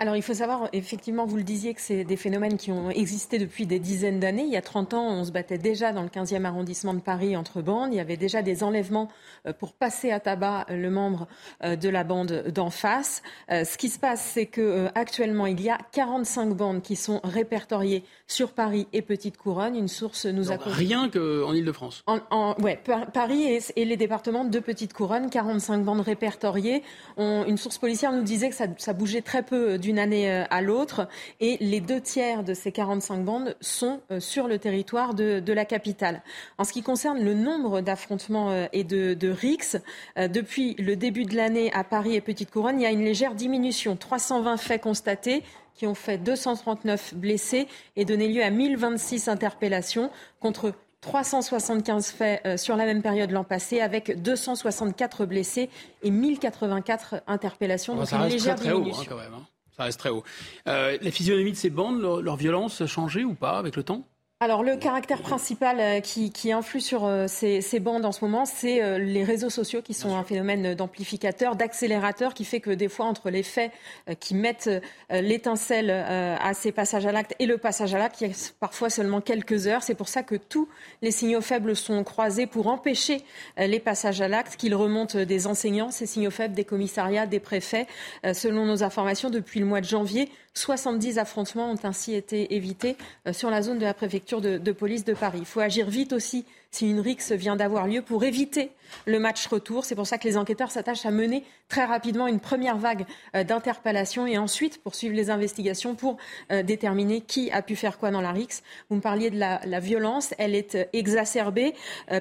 Alors 0.00 0.16
il 0.16 0.22
faut 0.22 0.32
savoir, 0.32 0.70
effectivement, 0.72 1.26
vous 1.26 1.36
le 1.36 1.42
disiez, 1.42 1.74
que 1.74 1.80
c'est 1.82 2.04
des 2.04 2.16
phénomènes 2.16 2.56
qui 2.56 2.72
ont 2.72 2.88
existé 2.88 3.38
depuis 3.38 3.66
des 3.66 3.78
dizaines 3.78 4.18
d'années. 4.18 4.44
Il 4.44 4.50
y 4.50 4.56
a 4.56 4.62
30 4.62 4.94
ans, 4.94 5.06
on 5.06 5.24
se 5.24 5.30
battait 5.30 5.58
déjà 5.58 5.92
dans 5.92 6.00
le 6.02 6.08
15e 6.08 6.46
arrondissement 6.46 6.94
de 6.94 7.00
Paris 7.00 7.36
entre 7.36 7.60
bandes. 7.60 7.92
Il 7.92 7.96
y 7.96 8.00
avait 8.00 8.16
déjà 8.16 8.40
des 8.40 8.64
enlèvements 8.64 9.10
euh, 9.46 9.52
pour 9.52 9.74
passer 9.74 10.10
à 10.10 10.18
tabac 10.18 10.64
le 10.70 10.88
membre 10.88 11.28
euh, 11.62 11.76
de 11.76 11.90
la 11.90 12.02
bande 12.02 12.44
d'en 12.48 12.70
face. 12.70 13.22
Euh, 13.50 13.64
ce 13.64 13.76
qui 13.76 13.90
se 13.90 13.98
passe, 13.98 14.22
c'est 14.22 14.46
que 14.46 14.88
actuellement, 14.94 15.44
il 15.44 15.60
y 15.60 15.68
a 15.68 15.76
45 15.92 16.54
bandes 16.54 16.80
qui 16.80 16.96
sont 16.96 17.20
répertoriées 17.22 18.02
sur 18.26 18.52
Paris 18.52 18.86
et 18.94 19.02
Petite 19.02 19.36
Couronne. 19.36 19.76
Une 19.76 19.88
source 19.88 20.24
nous 20.24 20.50
a 20.50 20.56
rien 20.56 21.10
qu'en 21.10 21.52
Île-de-France. 21.52 22.04
En, 22.06 22.54
ouais, 22.62 22.80
Paris 23.12 23.60
et, 23.76 23.84
les 23.84 23.96
départements 23.98 24.46
de 24.46 24.58
Petite 24.60 24.94
Couronne, 24.94 25.28
45 25.28 25.84
bandes 25.84 26.00
répertoriées. 26.00 26.82
une 27.18 27.58
source 27.58 27.76
policière 27.76 28.12
nous 28.12 28.22
disait 28.22 28.48
que 28.48 28.54
ça, 28.54 28.64
ça 28.78 28.94
bougeait 28.94 29.20
très 29.20 29.42
peu 29.42 29.76
du 29.76 29.89
d'une 29.90 29.98
année 29.98 30.30
euh, 30.30 30.44
à 30.50 30.62
l'autre. 30.62 31.08
Et 31.40 31.56
les 31.60 31.80
deux 31.80 32.00
tiers 32.00 32.44
de 32.44 32.54
ces 32.54 32.70
45 32.70 33.24
bandes 33.24 33.56
sont 33.60 34.00
euh, 34.12 34.20
sur 34.20 34.46
le 34.46 34.58
territoire 34.58 35.14
de, 35.14 35.42
la 35.52 35.64
capitale. 35.64 36.22
En 36.58 36.64
ce 36.64 36.72
qui 36.72 36.82
concerne 36.82 37.18
le 37.20 37.34
nombre 37.34 37.80
d'affrontements 37.80 38.50
euh, 38.50 38.66
et 38.72 38.84
de, 38.84 39.14
de 39.14 39.30
RIX, 39.30 39.78
depuis 40.16 40.74
le 40.74 40.94
début 40.94 41.24
de 41.24 41.34
l'année 41.34 41.72
à 41.72 41.82
Paris 41.82 42.14
et 42.14 42.20
Petite 42.20 42.52
Couronne, 42.52 42.78
il 42.78 42.84
y 42.84 42.86
a 42.86 42.92
une 42.92 43.04
légère 43.04 43.34
diminution. 43.34 43.96
320 43.96 44.58
faits 44.58 44.80
constatés 44.80 45.42
qui 45.74 45.88
ont 45.88 45.96
fait 45.96 46.18
239 46.18 47.14
blessés 47.14 47.66
et 47.96 48.04
donné 48.04 48.28
lieu 48.28 48.44
à 48.44 48.50
1026 48.50 49.26
interpellations 49.28 50.10
contre 50.38 50.72
375 51.00 52.10
faits 52.10 52.58
sur 52.58 52.76
la 52.76 52.84
même 52.84 53.02
période 53.02 53.32
l'an 53.32 53.44
passé, 53.44 53.80
avec 53.80 54.22
264 54.22 55.26
blessés 55.26 55.68
et 56.02 56.10
1084 56.10 57.22
interpellations. 57.26 57.96
Donc 57.96 58.06
ça 58.06 58.18
une 58.18 58.28
légère 58.28 58.54
très, 58.54 58.66
très 58.66 58.74
Haut, 58.74 58.84
hein, 58.84 59.04
quand 59.08 59.16
même, 59.16 59.34
hein. 59.34 59.46
Reste 59.84 60.00
très 60.00 60.10
haut. 60.10 60.24
Euh, 60.66 60.98
la 61.00 61.10
physionomie 61.10 61.52
de 61.52 61.56
ces 61.56 61.70
bandes, 61.70 62.00
leur, 62.00 62.20
leur 62.20 62.36
violence 62.36 62.80
a 62.80 62.86
changé 62.86 63.24
ou 63.24 63.34
pas 63.34 63.58
avec 63.58 63.76
le 63.76 63.82
temps? 63.82 64.06
Alors 64.42 64.62
le 64.62 64.76
caractère 64.76 65.20
principal 65.20 65.80
euh, 65.80 66.00
qui, 66.00 66.32
qui 66.32 66.50
influe 66.50 66.80
sur 66.80 67.04
euh, 67.04 67.26
ces, 67.28 67.60
ces, 67.60 67.78
bandes 67.78 68.06
en 68.06 68.12
ce 68.12 68.24
moment, 68.24 68.46
c'est 68.46 68.82
euh, 68.82 68.96
les 68.96 69.22
réseaux 69.22 69.50
sociaux 69.50 69.82
qui 69.82 69.92
sont 69.92 70.16
un 70.16 70.24
phénomène 70.24 70.74
d'amplificateur, 70.74 71.56
d'accélérateur, 71.56 72.32
qui 72.32 72.46
fait 72.46 72.60
que 72.60 72.70
des 72.70 72.88
fois 72.88 73.04
entre 73.04 73.28
les 73.28 73.42
faits 73.42 73.70
qui 74.18 74.34
mettent 74.34 74.70
l'étincelle 75.10 75.90
à 75.90 76.54
ces 76.54 76.72
passages 76.72 77.04
à 77.04 77.12
l'acte 77.12 77.34
et 77.38 77.46
le 77.46 77.58
passage 77.58 77.94
à 77.94 77.98
l'acte, 77.98 78.20
il 78.22 78.28
y 78.28 78.30
a 78.30 78.34
parfois 78.58 78.88
seulement 78.88 79.20
quelques 79.20 79.66
heures. 79.66 79.82
C'est 79.82 79.94
pour 79.94 80.08
ça 80.08 80.22
que 80.22 80.36
tous 80.36 80.68
les 81.02 81.10
signaux 81.10 81.42
faibles 81.42 81.76
sont 81.76 82.02
croisés 82.02 82.46
pour 82.46 82.68
empêcher 82.68 83.22
les 83.58 83.80
passages 83.80 84.20
à 84.20 84.28
l'acte, 84.28 84.56
qu'ils 84.56 84.74
remontent 84.74 85.22
des 85.22 85.46
enseignants, 85.46 85.90
ces 85.90 86.06
signaux 86.06 86.30
faibles, 86.30 86.54
des 86.54 86.64
commissariats, 86.64 87.26
des 87.26 87.40
préfets. 87.40 87.86
Selon 88.32 88.64
nos 88.64 88.82
informations, 88.82 89.30
depuis 89.30 89.60
le 89.60 89.66
mois 89.66 89.80
de 89.80 89.86
janvier, 89.86 90.30
70 90.54 91.18
affrontements 91.18 91.70
ont 91.70 91.78
ainsi 91.84 92.14
été 92.14 92.54
évités 92.54 92.96
sur 93.32 93.50
la 93.50 93.62
zone 93.62 93.78
de 93.78 93.84
la 93.84 93.94
préfecture 93.94 94.40
de 94.40 94.72
police 94.72 95.04
de 95.04 95.14
Paris. 95.14 95.38
Il 95.40 95.46
faut 95.46 95.60
agir 95.60 95.88
vite 95.88 96.12
aussi 96.12 96.44
si 96.70 96.88
une 96.88 97.00
rixe 97.00 97.32
vient 97.32 97.56
d'avoir 97.56 97.86
lieu 97.86 98.02
pour 98.02 98.24
éviter 98.24 98.70
le 99.06 99.18
match 99.18 99.46
retour. 99.46 99.84
C'est 99.84 99.94
pour 99.94 100.06
ça 100.06 100.18
que 100.18 100.26
les 100.26 100.36
enquêteurs 100.36 100.70
s'attachent 100.70 101.06
à 101.06 101.10
mener 101.10 101.44
très 101.68 101.84
rapidement 101.84 102.26
une 102.26 102.40
première 102.40 102.76
vague 102.76 103.06
euh, 103.34 103.44
d'interpellations 103.44 104.26
et 104.26 104.38
ensuite 104.38 104.82
poursuivre 104.82 105.14
les 105.14 105.30
investigations 105.30 105.94
pour 105.94 106.16
euh, 106.50 106.62
déterminer 106.62 107.20
qui 107.20 107.50
a 107.50 107.62
pu 107.62 107.76
faire 107.76 107.98
quoi 107.98 108.10
dans 108.10 108.20
la 108.20 108.32
rixe. 108.32 108.62
Vous 108.88 108.96
me 108.96 109.00
parliez 109.00 109.30
de 109.30 109.38
la, 109.38 109.60
la 109.64 109.80
violence, 109.80 110.34
elle 110.38 110.54
est 110.54 110.74
euh, 110.74 110.84
exacerbée 110.92 111.74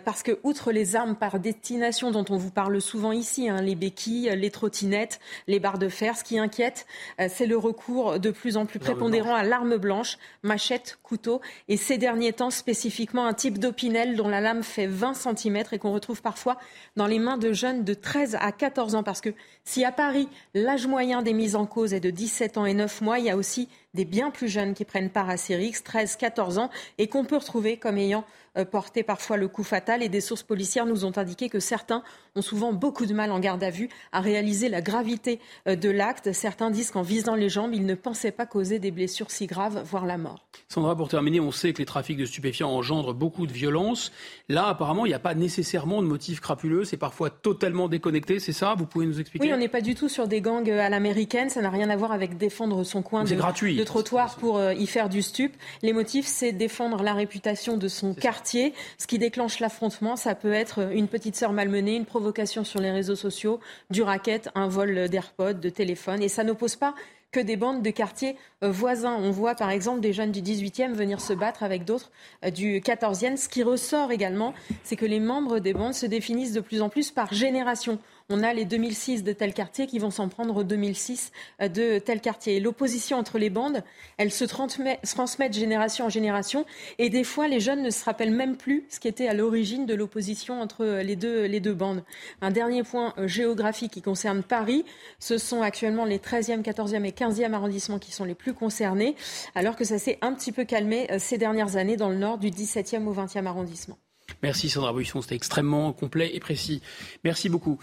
parce 0.06 0.24
que 0.24 0.40
outre 0.44 0.72
les 0.72 0.96
armes 0.96 1.16
par 1.16 1.40
destination 1.40 2.12
dont 2.12 2.26
on 2.30 2.38
vous 2.38 2.52
parle 2.52 2.80
souvent 2.82 3.12
ici, 3.12 3.50
hein, 3.50 3.62
les 3.62 3.76
béquilles, 3.76 4.32
les 4.36 4.52
trottinettes, 4.52 5.20
les 5.48 5.60
barres 5.60 5.80
de 5.80 5.90
fer, 5.90 6.16
ce 6.18 6.24
qui 6.24 6.38
inquiète, 6.38 6.86
c'est 7.28 7.46
le 7.46 7.58
recours 7.58 8.20
de 8.20 8.30
plus 8.30 8.58
en 8.58 8.66
plus 8.66 8.80
prépondérant 8.80 9.34
à 9.34 9.44
l'arme 9.44 9.78
blanche, 9.78 10.18
machette, 10.44 11.00
couteau 11.02 11.42
et 11.68 11.78
ces 11.78 11.98
derniers 11.98 12.34
temps 12.34 12.52
spécifiquement 12.52 13.26
un 13.26 13.34
type 13.34 13.58
d'opinel 13.58 14.16
dont 14.16 14.28
la 14.28 14.39
lame 14.40 14.64
fait 14.64 14.88
20 14.88 15.14
cm 15.14 15.64
et 15.72 15.80
qu'on 15.80 15.92
retrouve 15.92 16.22
parfois 16.22 16.58
dans 16.96 17.08
les 17.08 17.20
mains 17.20 17.38
de 17.38 17.54
jeunes 17.54 17.84
de 17.84 17.94
13 17.94 18.38
à 18.40 18.52
14 18.52 18.96
ans. 18.96 19.04
Parce 19.04 19.22
que 19.22 19.30
si 19.70 19.86
à 19.86 19.92
Paris, 19.92 20.28
l'âge 20.56 20.88
moyen 20.88 21.22
des 21.22 21.32
mises 21.32 21.56
en 21.56 21.68
cause 21.68 21.94
est 21.94 22.00
de 22.00 22.10
17 22.10 22.58
ans 22.58 22.66
et 22.66 22.74
9 22.74 23.02
mois, 23.02 23.20
il 23.20 23.26
y 23.26 23.30
a 23.30 23.38
aussi 23.38 23.70
des 23.94 24.06
bien 24.06 24.32
plus 24.32 24.48
jeunes 24.48 24.74
qui 24.74 24.86
prennent 24.86 25.10
part 25.10 25.30
à 25.30 25.38
ces 25.38 25.56
rixes, 25.56 25.84
13, 25.84 26.16
14 26.16 26.58
ans, 26.58 26.70
et 26.98 27.08
qu'on 27.08 27.26
peut 27.26 27.38
retrouver 27.38 27.78
comme 27.78 27.98
ayant 27.98 28.24
euh, 28.58 28.66
porté 28.66 29.04
parfois 29.04 29.38
le 29.38 29.48
coup 29.48 29.64
fatal. 29.64 30.04
Et 30.04 30.10
des 30.10 30.22
sources 30.22 30.44
policières 30.44 30.86
nous 30.86 31.06
ont 31.06 31.18
indiqué 31.18 31.50
que 31.50 31.60
certains 31.60 32.04
ont 32.36 32.42
souvent 32.42 32.74
beaucoup 32.74 33.06
de 33.06 33.14
mal 33.14 33.32
en 33.32 33.40
garde 33.40 33.64
à 33.64 33.70
vue 33.70 33.90
à 34.12 34.22
réaliser 34.22 34.70
la 34.70 34.82
gravité 34.82 35.40
euh, 35.68 35.76
de 35.76 35.90
l'acte. 35.90 36.34
Certains 36.34 36.70
disent 36.70 36.92
qu'en 36.92 37.02
visant 37.02 37.36
les 37.36 37.50
jambes, 37.50 37.74
ils 37.74 37.86
ne 37.86 37.96
pensaient 37.96 38.32
pas 38.32 38.46
causer 38.46 38.80
des 38.80 38.92
blessures 38.92 39.32
si 39.32 39.48
graves, 39.48 39.82
voire 39.84 40.06
la 40.06 40.18
mort. 40.18 40.46
Sandra, 40.68 40.96
pour 40.96 41.10
terminer, 41.10 41.40
on 41.40 41.52
sait 41.52 41.74
que 41.74 41.80
les 41.80 41.86
trafics 41.86 42.18
de 42.18 42.26
stupéfiants 42.26 42.70
engendrent 42.70 43.14
beaucoup 43.14 43.48
de 43.48 43.54
violence. 43.54 44.12
Là, 44.50 44.68
apparemment, 44.68 45.06
il 45.06 45.10
n'y 45.10 45.16
a 45.16 45.20
pas 45.20 45.34
nécessairement 45.36 46.02
de 46.02 46.08
motif 46.08 46.42
crapuleux. 46.42 46.84
C'est 46.86 46.98
parfois 46.98 47.32
totalement 47.32 47.88
déconnecté. 47.88 48.40
C'est 48.40 48.54
ça? 48.54 48.76
Vous 48.76 48.86
pouvez 48.86 49.08
nous 49.08 49.20
expliquer? 49.20 49.48
Oui, 49.48 49.54
n'est 49.60 49.68
pas 49.68 49.82
du 49.82 49.96
tout 49.96 50.10
sur 50.10 50.28
des 50.28 50.42
gangs 50.42 50.70
à 50.70 50.90
l'américaine. 50.90 51.50
Ça 51.50 51.62
n'a 51.62 51.70
rien 51.70 51.90
à 51.90 51.96
voir 51.96 52.12
avec 52.12 52.38
défendre 52.38 52.84
son 52.84 53.02
coin 53.02 53.24
de, 53.24 53.36
gratuit 53.36 53.76
de 53.76 53.84
trottoir 53.84 54.36
pour 54.38 54.58
euh, 54.58 54.74
y 54.74 54.88
faire 54.88 55.10
du 55.10 55.22
stup. 55.22 55.54
Les 55.84 55.94
motifs, 55.94 56.26
c'est 56.26 56.52
défendre 56.52 57.04
la 57.04 57.14
réputation 57.14 57.78
de 57.78 57.88
son 57.88 58.14
quartier. 58.14 58.74
Ce 58.98 59.08
qui 59.08 59.20
déclenche 59.20 59.60
l'affrontement, 59.60 60.16
ça 60.16 60.36
peut 60.36 60.54
être 60.54 60.92
une 60.92 61.08
petite 61.08 61.36
sœur 61.36 61.54
malmenée, 61.54 61.96
une 61.96 62.06
provocation 62.06 62.64
sur 62.64 62.80
les 62.80 62.92
réseaux 62.92 63.16
sociaux, 63.16 63.60
du 63.90 64.02
racket, 64.02 64.50
un 64.56 64.68
vol 64.68 65.10
d'AirPod, 65.10 65.60
de 65.60 65.70
téléphone. 65.70 66.24
Et 66.24 66.30
ça 66.30 66.44
n'oppose 66.44 66.76
pas 66.76 66.96
que 67.32 67.40
des 67.40 67.58
bandes 67.58 67.82
de 67.82 67.90
quartiers 67.90 68.36
euh, 68.64 68.72
voisins. 68.72 69.16
On 69.20 69.32
voit 69.32 69.56
par 69.56 69.70
exemple 69.70 70.00
des 70.00 70.14
jeunes 70.14 70.32
du 70.32 70.42
18e 70.42 70.94
venir 70.94 71.22
se 71.22 71.34
battre 71.34 71.64
avec 71.64 71.86
d'autres 71.86 72.12
euh, 72.44 72.50
du 72.50 72.80
14e. 72.80 73.38
Ce 73.38 73.50
qui 73.50 73.64
ressort 73.64 74.12
également, 74.12 74.54
c'est 74.84 74.96
que 74.96 75.06
les 75.06 75.20
membres 75.20 75.60
des 75.60 75.74
bandes 75.74 75.94
se 75.94 76.06
définissent 76.06 76.54
de 76.54 76.62
plus 76.62 76.82
en 76.82 76.90
plus 76.90 77.12
par 77.12 77.34
génération 77.34 78.00
on 78.32 78.44
a 78.44 78.54
les 78.54 78.66
2006 78.66 79.24
de 79.24 79.34
tel 79.34 79.54
quartier 79.54 79.88
qui 79.88 79.98
vont 79.98 80.12
s'en 80.12 80.30
prendre 80.30 80.56
aux 80.56 80.64
2006 80.64 81.32
euh, 81.62 81.68
de 81.68 81.98
tel 81.98 82.22
quartier. 82.22 82.60
L'opposition 82.60 83.18
entre 83.18 83.40
les 83.40 83.50
bandes, 83.50 83.84
elle 84.18 84.32
se 84.32 84.46
transmet, 84.46 85.00
de 85.02 85.54
génération 85.54 86.06
en 86.06 86.10
génération 86.10 86.66
et 87.00 87.10
des 87.10 87.24
fois 87.24 87.48
les 87.48 87.60
jeunes 87.60 87.82
ne 87.82 87.90
se 87.90 88.06
rappellent 88.06 88.32
même 88.32 88.56
plus 88.56 88.86
ce 88.90 89.00
qui 89.00 89.08
était 89.08 89.28
à 89.28 89.34
l'origine 89.34 89.88
de 89.88 89.96
l'opposition 89.96 90.62
entre 90.62 90.86
euh, 90.86 91.04
les 91.04 91.16
deux, 91.16 91.74
bandes. 91.74 92.04
Un 92.42 92.52
dernier 92.52 92.84
point 92.84 93.14
euh, 93.18 93.28
géographique 93.28 93.94
qui 93.94 94.02
concerne 94.04 94.44
Paris, 94.44 94.86
ce 95.18 95.40
sont 95.40 95.64
actuellement 95.64 96.06
les 96.06 96.20
13e, 96.20 96.62
14e 96.62 97.06
et 97.06 97.12
15e 97.12 97.54
arrondissements 97.54 98.00
qui 98.00 98.12
sont 98.12 98.26
les 98.26 98.36
plus 98.36 98.54
concernés, 98.54 99.16
alors 99.56 99.76
que 99.76 99.84
ça 99.84 99.98
s'est 99.98 100.20
un 100.22 100.34
petit 100.34 100.52
peu 100.52 100.66
calmé 100.66 101.08
ces 101.18 101.38
dernières 101.38 101.78
années 101.78 101.98
dans 101.98 102.10
le 102.10 102.16
nord 102.16 102.38
du 102.38 102.50
17e 102.50 103.06
au 103.08 103.14
20e 103.14 103.46
arrondissement. 103.46 103.98
Merci 104.44 104.70
Sandra 104.70 104.94
Bouisson, 104.94 105.22
c'était 105.22 105.36
extrêmement 105.36 105.92
complet 105.94 106.32
et 106.34 106.40
précis. 106.40 106.82
Merci 107.24 107.50
beaucoup. 107.50 107.80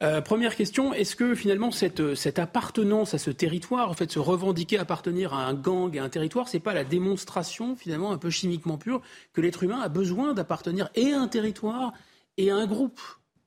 Euh, 0.00 0.20
première 0.20 0.54
question, 0.54 0.94
est-ce 0.94 1.16
que 1.16 1.34
finalement 1.34 1.72
cette, 1.72 2.14
cette, 2.14 2.38
appartenance 2.38 3.14
à 3.14 3.18
ce 3.18 3.30
territoire, 3.30 3.90
en 3.90 3.94
fait, 3.94 4.12
se 4.12 4.20
revendiquer 4.20 4.78
appartenir 4.78 5.34
à 5.34 5.44
un 5.46 5.54
gang, 5.54 5.98
à 5.98 6.04
un 6.04 6.08
territoire, 6.08 6.48
c'est 6.48 6.60
pas 6.60 6.72
la 6.72 6.84
démonstration 6.84 7.74
finalement 7.74 8.12
un 8.12 8.18
peu 8.18 8.30
chimiquement 8.30 8.78
pure 8.78 9.02
que 9.32 9.40
l'être 9.40 9.64
humain 9.64 9.80
a 9.80 9.88
besoin 9.88 10.34
d'appartenir 10.34 10.88
et 10.94 11.12
à 11.12 11.20
un 11.20 11.26
territoire 11.26 11.92
et 12.36 12.52
à 12.52 12.56
un 12.56 12.66
groupe 12.66 13.00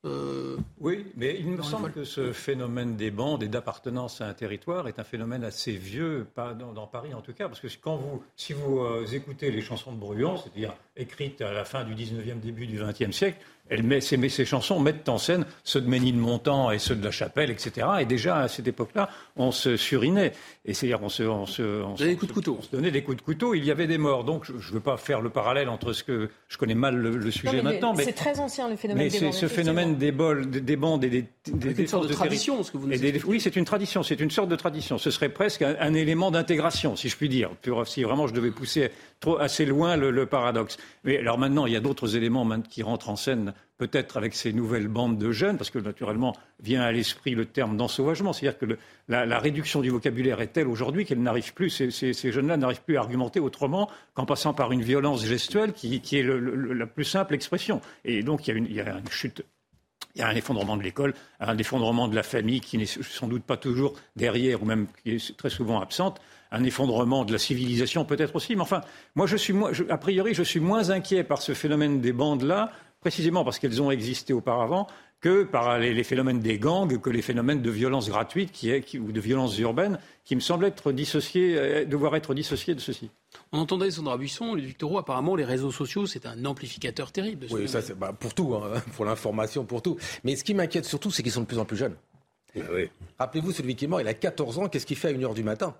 euh, 0.03 0.57
oui, 0.79 1.05
mais 1.15 1.37
il 1.39 1.47
me 1.47 1.61
semble 1.61 1.91
que 1.91 2.03
ce 2.03 2.33
phénomène 2.33 2.95
des 2.95 3.11
bandes 3.11 3.43
et 3.43 3.47
d'appartenance 3.47 4.19
à 4.19 4.27
un 4.27 4.33
territoire 4.33 4.87
est 4.87 4.97
un 4.97 5.03
phénomène 5.03 5.43
assez 5.43 5.73
vieux, 5.73 6.25
pas 6.33 6.55
dans, 6.55 6.87
Paris 6.87 7.13
en 7.13 7.21
tout 7.21 7.33
cas, 7.33 7.47
parce 7.47 7.59
que 7.59 7.67
quand 7.79 7.97
vous, 7.97 8.23
si 8.35 8.53
vous 8.53 8.79
euh, 8.79 9.05
écoutez 9.13 9.51
les 9.51 9.61
chansons 9.61 9.91
de 9.91 9.99
Bruyon, 9.99 10.37
c'est-à-dire 10.37 10.73
écrites 10.97 11.41
à 11.41 11.53
la 11.53 11.65
fin 11.65 11.83
du 11.83 11.93
19e, 11.93 12.39
début 12.39 12.65
du 12.65 12.79
20e 12.79 13.11
siècle, 13.11 13.37
elle 13.71 13.83
met, 13.83 14.01
ces, 14.01 14.29
ces, 14.29 14.43
chansons 14.43 14.81
mettent 14.81 15.07
en 15.07 15.17
scène 15.17 15.45
ceux 15.63 15.79
de 15.79 15.87
Ménilmontant 15.87 16.71
et 16.71 16.77
ceux 16.77 16.93
de 16.93 17.03
la 17.03 17.09
Chapelle, 17.09 17.49
etc. 17.49 17.87
Et 18.01 18.05
déjà, 18.05 18.39
à 18.39 18.47
cette 18.49 18.67
époque-là, 18.67 19.09
on 19.37 19.51
se 19.51 19.77
surinait. 19.77 20.33
Et 20.65 20.73
c'est-à-dire, 20.73 21.01
on 21.01 21.07
se, 21.07 21.23
on 21.23 21.45
se, 21.45 21.81
on 21.81 21.95
se, 21.95 22.03
des 22.03 22.17
coups 22.17 22.27
de 22.27 22.33
couteau. 22.33 22.57
On 22.59 22.61
se 22.61 22.69
donnait 22.69 22.91
des 22.91 23.01
coups 23.01 23.17
de 23.17 23.21
couteau. 23.21 23.55
Il 23.55 23.63
y 23.63 23.71
avait 23.71 23.87
des 23.87 23.97
morts. 23.97 24.25
Donc, 24.25 24.43
je 24.45 24.51
ne 24.51 24.73
veux 24.73 24.81
pas 24.81 24.97
faire 24.97 25.21
le 25.21 25.29
parallèle 25.29 25.69
entre 25.69 25.93
ce 25.93 26.03
que 26.03 26.29
je 26.49 26.57
connais 26.57 26.75
mal 26.75 26.97
le, 26.97 27.31
sujet 27.31 27.61
maintenant. 27.61 27.93
Mais 27.93 28.03
c'est 28.03 28.11
très 28.11 28.37
ancien 28.41 28.67
le 28.67 28.75
phénomène 28.75 29.05
mais 29.05 29.09
des 29.09 29.25
bandes. 29.25 29.33
ce 29.33 29.47
phénomène 29.47 29.95
des, 29.95 30.11
bols, 30.11 30.49
des, 30.49 30.75
bandes 30.75 31.05
et 31.05 31.09
des, 31.09 31.25
des, 31.47 31.73
des 31.73 31.87
sortes 31.87 32.09
de, 32.09 32.13
tradition, 32.13 32.61
ce 32.63 32.71
que 32.73 32.77
vous 32.77 32.87
nous 32.87 32.97
des, 32.97 33.23
Oui, 33.23 33.39
c'est 33.39 33.55
une 33.55 33.65
tradition. 33.65 34.03
C'est 34.03 34.19
une 34.19 34.31
sorte 34.31 34.49
de 34.49 34.57
tradition. 34.57 34.97
Ce 34.97 35.11
serait 35.11 35.29
presque 35.29 35.61
un, 35.61 35.77
un 35.79 35.93
élément 35.93 36.29
d'intégration, 36.29 36.97
si 36.97 37.07
je 37.07 37.15
puis 37.15 37.29
dire. 37.29 37.51
Si 37.85 38.03
vraiment 38.03 38.27
je 38.27 38.33
devais 38.33 38.51
pousser 38.51 38.91
trop, 39.21 39.37
assez 39.37 39.65
loin 39.65 39.95
le, 39.95 40.11
le 40.11 40.25
paradoxe. 40.25 40.75
Mais 41.05 41.17
alors 41.19 41.37
maintenant, 41.37 41.65
il 41.65 41.71
y 41.71 41.77
a 41.77 41.79
d'autres 41.79 42.17
éléments 42.17 42.45
qui 42.69 42.83
rentrent 42.83 43.09
en 43.09 43.15
scène 43.15 43.53
peut-être 43.81 44.17
avec 44.17 44.35
ces 44.35 44.53
nouvelles 44.53 44.87
bandes 44.87 45.17
de 45.17 45.31
jeunes, 45.31 45.57
parce 45.57 45.71
que 45.71 45.79
naturellement 45.79 46.35
vient 46.61 46.83
à 46.83 46.91
l'esprit 46.91 47.33
le 47.33 47.45
terme 47.45 47.77
d'ensauvagement, 47.77 48.31
c'est-à-dire 48.31 48.59
que 48.59 48.77
la, 49.07 49.39
réduction 49.39 49.81
du 49.81 49.89
vocabulaire 49.89 50.39
est 50.39 50.53
telle 50.53 50.67
aujourd'hui 50.67 51.03
qu'elle 51.03 51.23
n'arrive 51.23 51.53
plus, 51.55 51.71
ces, 51.71 52.31
jeunes-là 52.31 52.57
n'arrivent 52.57 52.83
plus 52.83 52.97
à 52.97 52.99
argumenter 52.99 53.39
autrement 53.39 53.89
qu'en 54.13 54.25
passant 54.25 54.53
par 54.53 54.71
une 54.71 54.83
violence 54.83 55.25
gestuelle 55.25 55.73
qui, 55.73 55.95
est 55.95 56.23
la 56.23 56.85
plus 56.85 57.05
simple 57.05 57.33
expression. 57.33 57.81
Et 58.05 58.21
donc 58.21 58.47
il 58.47 58.71
y 58.71 58.81
a 58.81 58.87
une, 58.87 59.09
chute 59.09 59.43
il 60.13 60.19
y 60.19 60.23
a 60.23 60.27
un 60.27 60.35
effondrement 60.35 60.77
de 60.77 60.83
l'école, 60.83 61.13
un 61.39 61.57
effondrement 61.57 62.07
de 62.07 62.15
la 62.15 62.23
famille 62.23 62.61
qui 62.61 62.77
n'est 62.77 62.85
sans 62.85 63.27
doute 63.27 63.43
pas 63.43 63.57
toujours 63.57 63.93
derrière 64.15 64.61
ou 64.61 64.65
même 64.65 64.87
qui 65.03 65.15
est 65.15 65.37
très 65.37 65.49
souvent 65.49 65.81
absente, 65.81 66.21
un 66.51 66.63
effondrement 66.63 67.23
de 67.25 67.31
la 67.31 67.39
civilisation 67.39 68.05
peut-être 68.05 68.35
aussi. 68.35 68.55
Mais 68.55 68.61
enfin, 68.61 68.81
moi, 69.15 69.25
je 69.25 69.37
suis, 69.37 69.55
a 69.89 69.97
priori, 69.97 70.33
je 70.33 70.43
suis 70.43 70.59
moins 70.59 70.89
inquiet 70.89 71.23
par 71.23 71.41
ce 71.41 71.53
phénomène 71.53 72.01
des 72.01 72.11
bandes-là 72.11 72.71
précisément 73.01 73.43
parce 73.43 73.59
qu'elles 73.59 73.81
ont 73.81 73.91
existé 73.91 74.31
auparavant, 74.31 74.87
que 75.19 75.43
par 75.43 75.77
les, 75.77 76.03
phénomènes 76.03 76.39
des 76.39 76.57
gangs, 76.57 76.99
que 76.99 77.09
les 77.09 77.21
phénomènes 77.21 77.61
de 77.61 77.69
violence 77.69 78.09
gratuite 78.09 78.51
qui 78.51 78.71
est, 78.71 78.97
ou 78.97 79.11
de 79.11 79.19
violence 79.19 79.57
urbaine, 79.59 79.99
qui 80.23 80.35
me 80.35 80.39
semblent 80.39 80.65
être 80.65 80.91
dissociés, 80.91 81.57
euh, 81.57 81.85
devoir 81.85 82.15
être 82.15 82.33
dissociés 82.33 82.73
de 82.73 82.79
ceci. 82.79 83.11
On 83.51 83.59
entendait 83.59 83.91
Sandra 83.91 84.17
Buisson, 84.17 84.55
Luc 84.55 84.77
Taureau, 84.77 84.97
apparemment 84.97 85.35
les 85.35 85.43
réseaux 85.43 85.71
sociaux, 85.71 86.07
c'est 86.07 86.25
un 86.25 86.45
amplificateur 86.45 87.11
terrible. 87.11 87.45
oui, 87.51 87.67
ça 87.67 87.81
c'est 87.81 87.97
bah, 87.97 88.13
pour 88.17 88.33
tout, 88.33 88.55
hein, 88.55 88.81
pour 88.95 89.05
l'information, 89.05 89.63
pour 89.63 89.81
tout. 89.81 89.97
Mais 90.23 90.35
ce 90.35 90.43
qui 90.43 90.53
m'inquiète 90.53 90.85
surtout, 90.85 91.11
c'est 91.11 91.21
qu'ils 91.21 91.31
sont 91.31 91.41
de 91.41 91.47
plus 91.47 91.59
en 91.59 91.65
plus 91.65 91.77
jeunes. 91.77 91.95
Ah 92.55 92.61
Rappelez-vous, 93.19 93.51
celui 93.51 93.75
qui 93.75 93.85
est 93.85 93.87
mort, 93.87 94.01
il 94.01 94.07
a 94.07 94.13
14 94.13 94.57
ans, 94.59 94.69
qu'est-ce 94.69 94.85
qu'il 94.85 94.97
fait 94.97 95.09
à 95.09 95.13
1h 95.13 95.33
du 95.33 95.43
matin? 95.43 95.75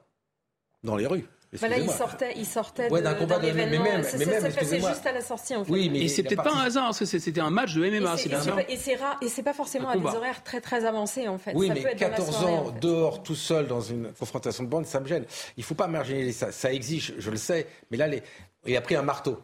Dans 0.84 0.96
les 0.96 1.08
rues 1.08 1.26
bah 1.60 1.68
là, 1.68 1.78
il 1.78 1.90
sortait, 1.90 2.34
il 2.38 2.46
sortait 2.46 2.90
ouais, 2.90 3.02
d'un 3.02 3.14
combat 3.14 3.38
de 3.38 3.52
Mais 3.52 3.66
même, 3.66 4.04
ça, 4.04 4.18
passait 4.52 4.80
juste 4.80 5.06
à 5.06 5.12
la 5.12 5.22
sortie, 5.22 5.54
en 5.54 5.66
fait. 5.66 5.72
Oui, 5.72 5.90
mais 5.90 6.02
et 6.02 6.08
c'est 6.08 6.24
peut-être 6.24 6.44
pas 6.44 6.54
un 6.54 6.62
hasard, 6.62 6.94
c'était 6.96 7.42
un 7.42 7.50
match 7.50 7.74
de 7.74 7.82
MMA, 7.82 8.16
c'est. 8.18 8.32
Et 8.70 8.78
c'est 8.78 8.96
rare, 8.96 9.18
et 9.22 9.28
c'est 9.28 9.44
pas 9.44 9.54
forcément 9.54 9.90
à 9.90 9.98
des 9.98 10.06
horaires 10.06 10.44
très 10.44 10.62
très 10.62 10.86
avancés, 10.86 11.28
en 11.28 11.38
fait. 11.38 11.52
Oui, 11.54 11.68
ça 11.68 11.74
mais 11.74 11.82
peut 11.82 11.90
être 11.90 12.00
14 12.00 12.46
ans 12.46 12.74
dehors, 12.80 13.22
tout 13.22 13.36
seul, 13.36 13.68
dans 13.68 13.82
une 13.82 14.14
confrontation 14.14 14.64
de 14.64 14.70
bande, 14.70 14.86
ça 14.86 15.00
me 15.02 15.08
gêne. 15.08 15.26
Il 15.58 15.64
faut 15.64 15.76
pas 15.76 15.88
marginaliser 15.88 16.32
ça. 16.32 16.52
Ça 16.52 16.72
existe, 16.72 17.14
je 17.18 17.30
le 17.30 17.38
sais, 17.38 17.68
mais 17.90 17.98
là, 17.98 18.08
les... 18.08 18.24
il 18.66 18.78
a 18.78 18.82
pris 18.82 18.96
un 18.96 19.04
marteau. 19.04 19.38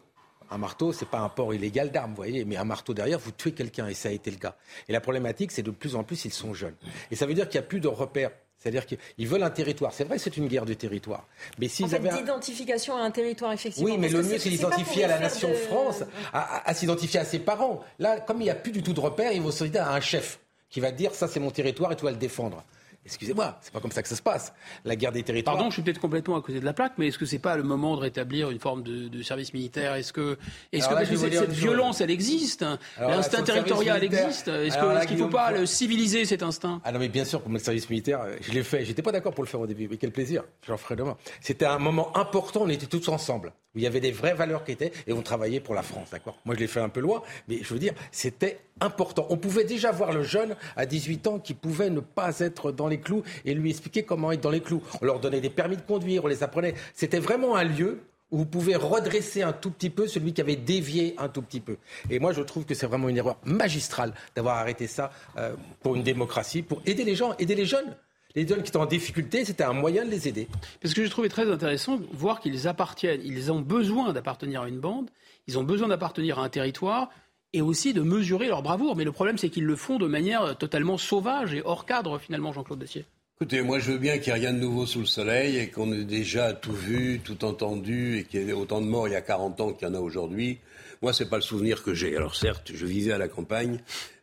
Un 0.50 0.56
marteau, 0.56 0.94
c'est 0.94 1.08
pas 1.08 1.18
un 1.18 1.28
port 1.28 1.52
illégal 1.52 1.90
d'armes, 1.90 2.10
vous 2.10 2.16
voyez, 2.16 2.46
mais 2.46 2.56
un 2.56 2.64
marteau 2.64 2.94
derrière, 2.94 3.18
vous 3.18 3.32
tuez 3.32 3.52
quelqu'un, 3.52 3.86
et 3.86 3.92
ça 3.92 4.08
a 4.08 4.12
été 4.12 4.30
le 4.30 4.38
cas. 4.38 4.56
Et 4.88 4.92
la 4.92 5.00
problématique, 5.02 5.52
c'est 5.52 5.62
de 5.62 5.70
plus 5.70 5.94
en 5.94 6.04
plus, 6.04 6.24
ils 6.24 6.32
sont 6.32 6.54
jeunes. 6.54 6.76
Et 7.10 7.16
ça 7.16 7.26
veut 7.26 7.34
dire 7.34 7.50
qu'il 7.50 7.60
n'y 7.60 7.66
a 7.66 7.68
plus 7.68 7.80
de 7.80 7.88
repères. 7.88 8.30
C'est-à-dire 8.58 8.86
qu'ils 8.86 9.28
veulent 9.28 9.42
un 9.42 9.50
territoire. 9.50 9.92
C'est 9.92 10.04
vrai 10.04 10.16
que 10.16 10.22
c'est 10.22 10.36
une 10.36 10.48
guerre 10.48 10.66
de 10.66 10.74
territoire. 10.74 11.26
Mais 11.58 11.68
s'ils 11.68 11.86
en 11.86 11.88
fait, 11.88 11.96
avaient 11.96 12.10
d'identification 12.10 12.96
à 12.96 13.02
un 13.02 13.10
territoire, 13.10 13.52
effectivement. 13.52 13.90
Oui, 13.90 13.98
mais 13.98 14.08
le 14.08 14.22
mieux, 14.22 14.38
c'est 14.38 14.50
d'identifier 14.50 15.04
à 15.04 15.08
la 15.08 15.18
nation 15.20 15.48
France, 15.68 16.02
à, 16.32 16.74
s'identifier 16.74 17.20
à 17.20 17.24
ses 17.24 17.38
parents. 17.38 17.84
Là, 17.98 18.18
comme 18.20 18.40
il 18.40 18.44
n'y 18.44 18.50
a 18.50 18.56
plus 18.56 18.72
du 18.72 18.82
tout 18.82 18.92
de 18.92 19.00
repères, 19.00 19.32
ils 19.32 19.42
vont 19.42 19.52
se 19.52 19.64
dire 19.64 19.86
à 19.86 19.94
un 19.94 20.00
chef 20.00 20.40
qui 20.70 20.80
va 20.80 20.90
dire 20.90 21.14
ça, 21.14 21.28
c'est 21.28 21.40
mon 21.40 21.50
territoire 21.50 21.92
et 21.92 21.96
tu 21.96 22.04
vas 22.04 22.10
le 22.10 22.16
défendre. 22.16 22.64
Excusez-moi, 23.08 23.58
c'est 23.62 23.72
pas 23.72 23.80
comme 23.80 23.90
ça 23.90 24.02
que 24.02 24.08
ça 24.08 24.16
se 24.16 24.22
passe. 24.22 24.52
La 24.84 24.94
guerre 24.94 25.12
des 25.12 25.22
territoires. 25.22 25.56
Pardon, 25.56 25.70
je 25.70 25.76
suis 25.76 25.82
peut-être 25.82 25.98
complètement 25.98 26.36
à 26.36 26.42
côté 26.42 26.60
de 26.60 26.64
la 26.66 26.74
plaque, 26.74 26.92
mais 26.98 27.08
est-ce 27.08 27.16
que 27.16 27.24
c'est 27.24 27.38
pas 27.38 27.56
le 27.56 27.62
moment 27.62 27.96
de 27.96 28.02
rétablir 28.02 28.50
une 28.50 28.58
forme 28.58 28.82
de, 28.82 29.22
service 29.22 29.54
militaire? 29.54 29.94
Est-ce 29.94 30.12
que, 30.12 30.36
est-ce 30.72 30.86
que, 30.86 30.94
parce 30.94 31.08
que 31.08 31.16
cette, 31.16 31.50
violence, 31.52 32.02
elle 32.02 32.10
existe? 32.10 32.66
L'instinct 33.00 33.42
territorial 33.44 34.04
existe? 34.04 34.48
Est-ce 34.48 35.06
qu'il 35.06 35.16
ne 35.16 35.22
faut 35.22 35.28
pas 35.28 35.52
le 35.52 35.64
civiliser 35.64 36.26
cet 36.26 36.42
instinct? 36.42 36.82
Ah 36.84 36.92
non, 36.92 36.98
mais 36.98 37.08
bien 37.08 37.24
sûr, 37.24 37.40
pour 37.40 37.50
le 37.50 37.58
service 37.58 37.88
militaire, 37.88 38.26
je 38.42 38.52
l'ai 38.52 38.62
fait. 38.62 38.84
J'étais 38.84 39.02
pas 39.02 39.12
d'accord 39.12 39.32
pour 39.32 39.42
le 39.42 39.48
faire 39.48 39.60
au 39.60 39.66
début, 39.66 39.88
mais 39.88 39.96
quel 39.96 40.12
plaisir. 40.12 40.44
J'en 40.66 40.76
ferai 40.76 40.96
demain. 40.96 41.16
C'était 41.40 41.64
un 41.64 41.78
moment 41.78 42.14
important. 42.14 42.60
On 42.64 42.68
était 42.68 42.86
tous 42.86 43.08
ensemble. 43.08 43.52
Il 43.74 43.82
y 43.82 43.86
avait 43.86 44.00
des 44.00 44.10
vraies 44.10 44.34
valeurs 44.34 44.64
qui 44.64 44.72
étaient 44.72 44.92
et 45.06 45.12
on 45.12 45.22
travaillait 45.22 45.60
pour 45.60 45.74
la 45.74 45.82
France, 45.82 46.10
d'accord? 46.10 46.38
Moi, 46.44 46.54
je 46.54 46.60
l'ai 46.60 46.66
fait 46.66 46.80
un 46.80 46.88
peu 46.88 47.00
loin, 47.00 47.22
mais 47.46 47.58
je 47.62 47.72
veux 47.72 47.78
dire, 47.78 47.92
c'était 48.10 48.60
important. 48.80 49.26
On 49.30 49.36
pouvait 49.36 49.64
déjà 49.64 49.92
voir 49.92 50.12
le 50.12 50.22
jeune 50.22 50.56
à 50.76 50.86
18 50.86 51.26
ans 51.26 51.38
qui 51.38 51.54
pouvait 51.54 51.90
ne 51.90 52.00
pas 52.00 52.40
être 52.40 52.72
dans 52.72 52.88
les 52.88 52.97
clous 53.00 53.22
et 53.44 53.54
lui 53.54 53.70
expliquer 53.70 54.02
comment 54.02 54.32
être 54.32 54.40
dans 54.40 54.50
les 54.50 54.60
clous. 54.60 54.82
On 55.00 55.04
leur 55.04 55.20
donnait 55.20 55.40
des 55.40 55.50
permis 55.50 55.76
de 55.76 55.82
conduire, 55.82 56.24
on 56.24 56.28
les 56.28 56.42
apprenait. 56.42 56.74
C'était 56.94 57.18
vraiment 57.18 57.56
un 57.56 57.64
lieu 57.64 58.00
où 58.30 58.38
vous 58.38 58.46
pouvez 58.46 58.76
redresser 58.76 59.42
un 59.42 59.52
tout 59.52 59.70
petit 59.70 59.90
peu 59.90 60.06
celui 60.06 60.32
qui 60.32 60.40
avait 60.40 60.56
dévié 60.56 61.14
un 61.18 61.28
tout 61.28 61.42
petit 61.42 61.60
peu. 61.60 61.76
Et 62.10 62.18
moi, 62.18 62.32
je 62.32 62.42
trouve 62.42 62.64
que 62.64 62.74
c'est 62.74 62.86
vraiment 62.86 63.08
une 63.08 63.16
erreur 63.16 63.38
magistrale 63.44 64.12
d'avoir 64.36 64.58
arrêté 64.58 64.86
ça 64.86 65.10
euh, 65.38 65.54
pour 65.82 65.96
une 65.96 66.02
démocratie, 66.02 66.62
pour 66.62 66.82
aider 66.84 67.04
les 67.04 67.14
gens, 67.14 67.34
aider 67.38 67.54
les 67.54 67.64
jeunes. 67.64 67.96
Les 68.34 68.46
jeunes 68.46 68.62
qui 68.62 68.68
étaient 68.68 68.76
en 68.76 68.86
difficulté, 68.86 69.44
c'était 69.44 69.64
un 69.64 69.72
moyen 69.72 70.04
de 70.04 70.10
les 70.10 70.28
aider. 70.28 70.48
Parce 70.82 70.92
que 70.92 71.02
j'ai 71.02 71.08
trouvé 71.08 71.30
très 71.30 71.50
intéressant 71.50 71.98
voir 72.12 72.40
qu'ils 72.40 72.68
appartiennent, 72.68 73.22
ils 73.24 73.50
ont 73.50 73.60
besoin 73.60 74.12
d'appartenir 74.12 74.62
à 74.62 74.68
une 74.68 74.78
bande, 74.78 75.10
ils 75.46 75.58
ont 75.58 75.64
besoin 75.64 75.88
d'appartenir 75.88 76.38
à 76.38 76.44
un 76.44 76.48
territoire 76.50 77.08
et 77.52 77.62
aussi 77.62 77.92
de 77.92 78.02
mesurer 78.02 78.48
leur 78.48 78.62
bravoure. 78.62 78.96
Mais 78.96 79.04
le 79.04 79.12
problème, 79.12 79.38
c'est 79.38 79.48
qu'ils 79.48 79.64
le 79.64 79.76
font 79.76 79.98
de 79.98 80.06
manière 80.06 80.56
totalement 80.58 80.98
sauvage 80.98 81.54
et 81.54 81.62
hors 81.64 81.86
cadre, 81.86 82.18
finalement, 82.18 82.52
Jean-Claude 82.52 82.78
Dessier. 82.78 83.04
Écoutez, 83.40 83.62
moi 83.62 83.78
je 83.78 83.92
veux 83.92 83.98
bien 83.98 84.18
qu'il 84.18 84.32
n'y 84.32 84.40
ait 84.40 84.42
rien 84.48 84.52
de 84.52 84.58
nouveau 84.58 84.84
sous 84.84 84.98
le 84.98 85.06
soleil 85.06 85.58
et 85.58 85.68
qu'on 85.68 85.92
ait 85.92 86.02
déjà 86.02 86.52
tout 86.52 86.72
vu, 86.72 87.20
tout 87.22 87.44
entendu 87.44 88.18
et 88.18 88.24
qu'il 88.24 88.42
y 88.42 88.50
ait 88.50 88.52
autant 88.52 88.80
de 88.80 88.86
morts 88.86 89.06
il 89.06 89.12
y 89.12 89.16
a 89.16 89.20
40 89.20 89.60
ans 89.60 89.72
qu'il 89.72 89.86
y 89.86 89.90
en 89.92 89.94
a 89.94 90.00
aujourd'hui. 90.00 90.58
Moi, 91.02 91.12
c'est 91.12 91.30
pas 91.30 91.36
le 91.36 91.42
souvenir 91.42 91.84
que 91.84 91.94
j'ai. 91.94 92.16
Alors 92.16 92.34
certes, 92.34 92.72
je 92.74 92.84
vivais 92.84 93.12
à 93.12 93.18
la 93.18 93.28
campagne, 93.28 93.78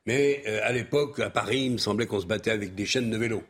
mais 0.06 0.44
euh, 0.48 0.60
à 0.64 0.74
l'époque, 0.74 1.22
à 1.22 1.30
Paris, 1.30 1.62
il 1.68 1.72
me 1.72 1.78
semblait 1.78 2.08
qu'on 2.08 2.20
se 2.20 2.26
battait 2.26 2.52
avec 2.52 2.76
des 2.76 2.86
chaînes 2.86 3.10
de 3.10 3.18
vélo 3.18 3.42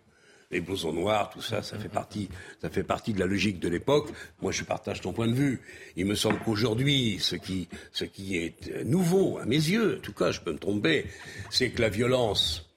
les 0.51 0.61
blousons 0.61 0.93
noirs, 0.93 1.29
tout 1.29 1.41
ça, 1.41 1.61
ça 1.61 1.77
fait 1.77 1.89
partie, 1.89 2.29
ça 2.61 2.69
fait 2.69 2.83
partie 2.83 3.13
de 3.13 3.19
la 3.19 3.25
logique 3.25 3.59
de 3.59 3.67
l'époque. 3.67 4.09
Moi, 4.41 4.51
je 4.51 4.63
partage 4.63 5.01
ton 5.01 5.13
point 5.13 5.27
de 5.27 5.33
vue. 5.33 5.61
Il 5.95 6.05
me 6.05 6.15
semble 6.15 6.39
qu'aujourd'hui, 6.39 7.17
ce 7.19 7.35
qui, 7.35 7.67
ce 7.91 8.05
qui 8.05 8.37
est 8.37 8.83
nouveau, 8.85 9.37
à 9.39 9.45
mes 9.45 9.55
yeux, 9.55 9.97
en 9.97 10.01
tout 10.01 10.13
cas, 10.13 10.31
je 10.31 10.41
peux 10.41 10.53
me 10.53 10.59
tromper, 10.59 11.05
c'est 11.49 11.69
que 11.69 11.81
la 11.81 11.89
violence, 11.89 12.69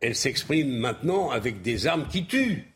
elle 0.00 0.14
s'exprime 0.14 0.70
maintenant 0.70 1.30
avec 1.30 1.62
des 1.62 1.86
armes 1.86 2.06
qui 2.08 2.26
tuent. 2.26 2.68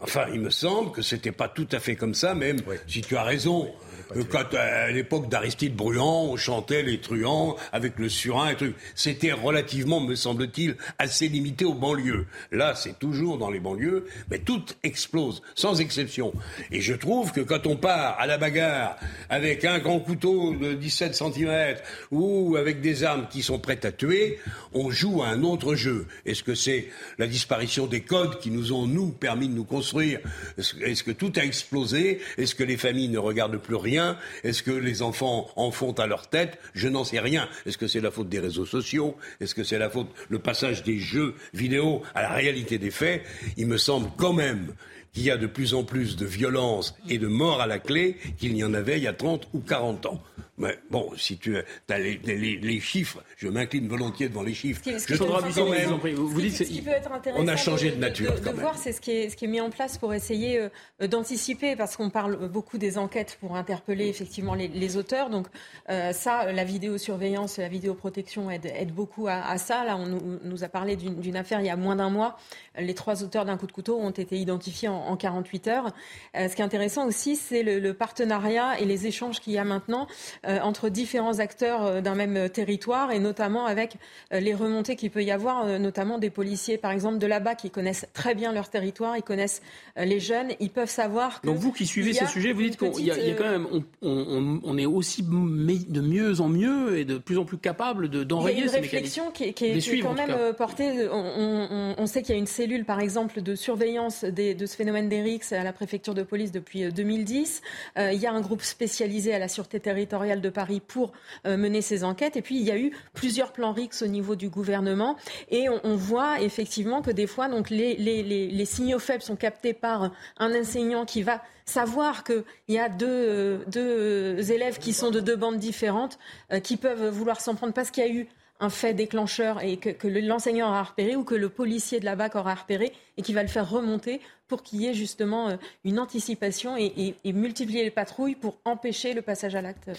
Enfin, 0.00 0.26
il 0.32 0.40
me 0.40 0.50
semble 0.50 0.92
que 0.92 1.02
c'était 1.02 1.32
pas 1.32 1.48
tout 1.48 1.68
à 1.72 1.80
fait 1.80 1.96
comme 1.96 2.14
ça, 2.14 2.34
même 2.34 2.58
si 2.86 3.02
tu 3.02 3.16
as 3.16 3.22
raison. 3.22 3.70
Euh, 4.16 4.24
quand, 4.28 4.54
à 4.54 4.90
l'époque 4.90 5.28
d'Aristide 5.28 5.74
Bruand, 5.74 6.30
on 6.30 6.36
chantait 6.36 6.82
les 6.82 7.00
truands 7.00 7.56
avec 7.72 7.98
le 7.98 8.08
surin 8.08 8.50
et 8.50 8.56
trucs. 8.56 8.76
C'était 8.94 9.32
relativement, 9.32 10.00
me 10.00 10.14
semble-t-il, 10.14 10.76
assez 10.98 11.28
limité 11.28 11.64
aux 11.64 11.74
banlieues. 11.74 12.26
Là, 12.52 12.74
c'est 12.74 12.98
toujours 12.98 13.38
dans 13.38 13.50
les 13.50 13.60
banlieues, 13.60 14.06
mais 14.30 14.38
tout 14.38 14.64
explose, 14.82 15.42
sans 15.54 15.80
exception. 15.80 16.32
Et 16.70 16.80
je 16.80 16.94
trouve 16.94 17.32
que 17.32 17.40
quand 17.40 17.66
on 17.66 17.76
part 17.76 18.18
à 18.18 18.26
la 18.26 18.38
bagarre 18.38 18.96
avec 19.28 19.64
un 19.64 19.78
grand 19.78 20.00
couteau 20.00 20.54
de 20.54 20.74
17 20.74 21.14
cm 21.14 21.76
ou 22.10 22.56
avec 22.56 22.80
des 22.80 23.04
armes 23.04 23.26
qui 23.30 23.42
sont 23.42 23.58
prêtes 23.58 23.84
à 23.84 23.92
tuer, 23.92 24.38
on 24.72 24.90
joue 24.90 25.22
à 25.22 25.28
un 25.28 25.42
autre 25.42 25.74
jeu. 25.74 26.06
Est-ce 26.26 26.42
que 26.42 26.54
c'est 26.54 26.88
la 27.18 27.26
disparition 27.26 27.86
des 27.86 28.00
codes 28.00 28.40
qui 28.40 28.50
nous 28.50 28.72
ont, 28.72 28.86
nous, 28.86 29.10
permis 29.10 29.48
de 29.48 29.54
nous 29.54 29.64
construire? 29.64 30.20
Est-ce 30.58 31.02
que 31.02 31.10
tout 31.10 31.32
a 31.36 31.44
explosé? 31.44 32.20
Est-ce 32.38 32.54
que 32.54 32.64
les 32.64 32.76
familles 32.76 33.08
ne 33.08 33.18
regardent 33.18 33.58
plus 33.58 33.76
rien? 33.76 33.99
Est-ce 34.44 34.62
que 34.62 34.70
les 34.70 35.02
enfants 35.02 35.50
en 35.56 35.70
font 35.70 35.92
à 35.92 36.06
leur 36.06 36.28
tête? 36.28 36.58
Je 36.74 36.88
n'en 36.88 37.04
sais 37.04 37.20
rien. 37.20 37.48
Est-ce 37.66 37.78
que 37.78 37.86
c'est 37.86 38.00
la 38.00 38.10
faute 38.10 38.28
des 38.28 38.40
réseaux 38.40 38.66
sociaux? 38.66 39.16
Est-ce 39.40 39.54
que 39.54 39.64
c'est 39.64 39.78
la 39.78 39.90
faute 39.90 40.08
le 40.28 40.38
passage 40.38 40.82
des 40.82 40.98
jeux 40.98 41.34
vidéo 41.54 42.02
à 42.14 42.22
la 42.22 42.30
réalité 42.30 42.78
des 42.78 42.90
faits? 42.90 43.22
Il 43.56 43.66
me 43.66 43.76
semble 43.78 44.10
quand 44.16 44.32
même 44.32 44.74
qu'il 45.12 45.24
y 45.24 45.30
a 45.30 45.36
de 45.36 45.46
plus 45.46 45.74
en 45.74 45.84
plus 45.84 46.16
de 46.16 46.26
violence 46.26 46.94
et 47.08 47.18
de 47.18 47.26
morts 47.26 47.60
à 47.60 47.66
la 47.66 47.78
clé 47.78 48.16
qu'il 48.38 48.54
n'y 48.54 48.64
en 48.64 48.74
avait 48.74 48.98
il 48.98 49.04
y 49.04 49.08
a 49.08 49.12
30 49.12 49.48
ou 49.52 49.60
40 49.60 50.06
ans. 50.06 50.22
Mais 50.60 50.78
bon, 50.90 51.10
si 51.16 51.38
tu 51.38 51.56
as 51.56 51.98
les, 51.98 52.80
chiffres, 52.80 53.24
je 53.38 53.48
m'incline 53.48 53.88
volontiers 53.88 54.28
devant 54.28 54.42
les 54.42 54.52
chiffres. 54.52 54.82
Ce 54.84 55.06
qui, 55.06 55.14
je 55.14 56.12
vous, 56.12 56.40
dites, 56.42 56.54
ce 56.54 56.64
qui 56.64 56.82
peut 56.82 56.90
être 56.90 57.10
intéressant 57.10 57.42
on 57.42 57.48
a 57.48 57.56
changé 57.56 57.90
de, 57.90 57.96
nature. 57.96 58.38
De, 58.38 58.50
voir, 58.50 58.76
c'est 58.76 58.92
ce, 58.92 59.00
qui 59.00 59.10
est, 59.10 59.30
ce 59.30 59.36
qui 59.36 59.46
est 59.46 59.48
mis 59.48 59.62
en 59.62 59.70
place 59.70 59.96
pour 59.96 60.12
essayer 60.12 60.60
euh, 61.00 61.06
d'anticiper, 61.06 61.76
parce 61.76 61.96
qu'on 61.96 62.10
parle 62.10 62.46
beaucoup 62.50 62.76
des 62.76 62.98
enquêtes 62.98 63.38
pour 63.40 63.56
interpeller 63.56 64.08
effectivement 64.08 64.54
les, 64.54 64.96
auteurs. 64.98 65.30
Donc 65.30 65.46
euh, 65.88 66.12
ça, 66.12 66.52
la 66.52 66.64
vidéosurveillance, 66.64 67.56
la 67.56 67.68
vidéoprotection 67.68 68.50
aide, 68.50 68.66
aide 68.66 68.92
beaucoup 68.92 69.28
à, 69.28 69.56
ça. 69.56 69.86
Là, 69.86 69.96
on 69.96 70.06
nous, 70.44 70.62
a 70.62 70.68
parlé 70.68 70.96
d'une 70.96 71.36
affaire 71.36 71.60
il 71.60 71.66
y 71.66 71.70
a 71.70 71.76
moins 71.76 71.96
d'un 71.96 72.10
mois. 72.10 72.36
Les 72.78 72.94
trois 72.94 73.24
auteurs 73.24 73.46
d'un 73.46 73.56
coup 73.56 73.66
de 73.66 73.72
couteau 73.72 73.98
ont 73.98 74.10
été 74.10 74.36
identifiés 74.36 74.88
en, 74.88 74.99
48 75.16 75.68
heures. 75.68 75.92
Euh, 76.36 76.48
ce 76.48 76.54
qui 76.54 76.62
est 76.62 76.64
intéressant 76.64 77.06
aussi, 77.06 77.36
c'est 77.36 77.62
le, 77.62 77.78
le, 77.78 77.94
partenariat 77.94 78.78
et 78.80 78.84
les 78.84 79.06
échanges 79.06 79.40
qu'il 79.40 79.52
y 79.52 79.58
a 79.58 79.64
maintenant 79.64 80.06
euh, 80.46 80.58
entre 80.60 80.88
différents 80.88 81.38
acteurs 81.38 81.84
euh, 81.84 82.00
d'un 82.00 82.14
même 82.14 82.48
territoire 82.48 83.10
et 83.10 83.18
notamment 83.18 83.66
avec 83.66 83.96
les 84.32 84.54
remontées 84.54 84.96
qu'il 84.96 85.10
peut 85.10 85.24
y 85.24 85.30
avoir, 85.30 85.78
notamment 85.78 86.18
des 86.18 86.30
policiers, 86.30 86.78
par 86.78 86.90
exemple, 86.92 87.18
de 87.18 87.26
là-bas 87.26 87.54
qui 87.54 87.70
connaissent 87.70 88.06
très 88.12 88.34
bien 88.34 88.52
leur 88.52 88.68
territoire, 88.68 89.16
ils 89.16 89.22
connaissent 89.22 89.62
les 89.96 90.20
jeunes, 90.20 90.48
ils 90.60 90.70
peuvent 90.70 90.90
savoir 90.90 91.40
que. 91.40 91.46
Donc 91.46 91.56
vous 91.56 91.72
qui 91.72 91.86
suivez 91.86 92.12
ces 92.12 92.26
sujets, 92.26 92.52
vous 92.52 92.62
dites 92.62 92.78
qu'il 92.78 93.04
y, 93.04 93.10
a 93.10 93.34
quand 93.34 93.50
même, 93.50 93.66
on, 94.02 94.78
est 94.78 94.86
aussi 94.86 95.22
de 95.22 96.00
mieux 96.00 96.40
en 96.40 96.48
mieux 96.48 96.98
et 96.98 97.04
de 97.04 97.18
plus 97.18 97.38
en 97.38 97.44
plus 97.44 97.58
capable 97.58 98.08
d'enrayer 98.08 98.68
ces 98.68 98.80
réflexion 98.80 99.30
qui, 99.30 99.52
qui, 99.52 99.66
est, 99.66 100.00
quand 100.00 100.14
même 100.14 100.54
portée. 100.56 101.08
On, 101.10 102.06
sait 102.06 102.22
qu'il 102.22 102.34
y 102.34 102.38
a 102.38 102.40
une 102.40 102.46
cellule, 102.46 102.84
par 102.84 103.00
exemple, 103.00 103.42
de 103.42 103.54
surveillance 103.54 104.24
de 104.24 104.66
ce 104.66 104.76
phénomène 104.76 104.89
des 105.08 105.40
à 105.52 105.64
la 105.64 105.72
préfecture 105.72 106.14
de 106.14 106.22
police 106.22 106.52
depuis 106.52 106.92
2010. 106.92 107.62
il 107.96 108.14
y 108.14 108.26
a 108.26 108.32
un 108.32 108.40
groupe 108.40 108.62
spécialisé 108.62 109.34
à 109.34 109.38
la 109.38 109.48
sûreté 109.48 109.80
territoriale 109.80 110.40
de 110.40 110.48
Paris 110.48 110.80
pour 110.80 111.12
euh, 111.46 111.56
mener 111.56 111.82
ces 111.82 112.04
enquêtes. 112.04 112.36
Et 112.36 112.42
puis, 112.42 112.56
il 112.56 112.62
y 112.62 112.70
a 112.70 112.78
eu 112.78 112.92
plusieurs 113.12 113.52
plans 113.52 113.72
RIX 113.72 114.02
au 114.02 114.06
niveau 114.06 114.36
du 114.36 114.48
gouvernement. 114.48 115.16
Et 115.50 115.68
on, 115.68 115.96
voit 115.96 116.40
effectivement 116.40 117.02
que 117.02 117.10
des 117.10 117.26
fois, 117.26 117.48
donc, 117.48 117.70
les, 117.70 118.64
signaux 118.64 118.98
faibles 118.98 119.22
sont 119.22 119.36
captés 119.36 119.74
par 119.74 120.12
un 120.38 120.60
enseignant 120.60 121.04
qui 121.04 121.22
va 121.22 121.42
savoir 121.64 122.24
qu'il 122.24 122.44
y 122.68 122.78
a 122.78 122.88
deux, 122.88 123.64
deux, 123.66 124.52
élèves 124.52 124.78
qui 124.78 124.92
sont 124.92 125.10
de 125.10 125.20
deux 125.20 125.36
bandes 125.36 125.58
différentes, 125.58 126.18
euh, 126.52 126.60
qui 126.60 126.76
peuvent 126.76 127.08
vouloir 127.08 127.40
s'en 127.40 127.54
prendre 127.54 127.72
parce 127.72 127.90
qu'il 127.90 128.04
y 128.04 128.06
a 128.06 128.10
eu 128.10 128.28
un 128.60 128.70
fait 128.70 128.94
déclencheur 128.94 129.62
et 129.62 129.78
que, 129.78 130.06
l'enseignant 130.06 130.68
aura 130.68 130.84
repéré 130.84 131.16
ou 131.16 131.24
que 131.24 131.34
le 131.34 131.48
policier 131.48 131.98
de 131.98 132.04
la 132.04 132.14
BAC 132.14 132.36
aura 132.36 132.54
repéré 132.54 132.92
et 133.16 133.22
qui 133.22 133.32
va 133.32 133.42
le 133.42 133.48
faire 133.48 133.68
remonter 133.68 134.20
pour 134.48 134.62
qu'il 134.62 134.82
y 134.82 134.86
ait 134.86 134.94
justement 134.94 135.48
euh, 135.48 135.56
une 135.84 135.98
anticipation 135.98 136.76
et, 136.76 137.14
multiplier 137.24 137.84
les 137.84 137.90
patrouilles 137.90 138.34
pour 138.34 138.58
empêcher 138.64 139.14
le 139.14 139.22
passage 139.22 139.54
à 139.54 139.62
l'acte. 139.62 139.90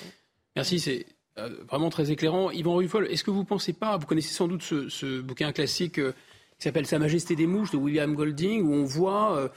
Merci, 0.56 0.80
c'est 0.80 1.06
euh, 1.38 1.50
vraiment 1.68 1.90
très 1.90 2.12
éclairant. 2.12 2.52
Yvan 2.52 2.76
Ruffol, 2.76 3.08
est-ce 3.08 3.24
que 3.24 3.32
vous 3.32 3.40
ne 3.40 3.46
pensez 3.46 3.74
pas, 3.74 3.98
vous 3.98 4.06
connaissez 4.06 4.34
sans 4.34 4.48
doute 4.48 4.62
ce, 4.62 5.22
bouquin 5.22 5.52
classique 5.52 6.00
euh, 6.00 6.14
qui 6.58 6.64
s'appelle 6.64 6.86
Sa 6.86 7.00
Majesté 7.00 7.36
des 7.36 7.48
mouches 7.48 7.72
de 7.72 7.78
William 7.78 8.14
Golding, 8.14 8.62
où 8.62 8.74
on 8.74 8.84
voit 8.84 9.52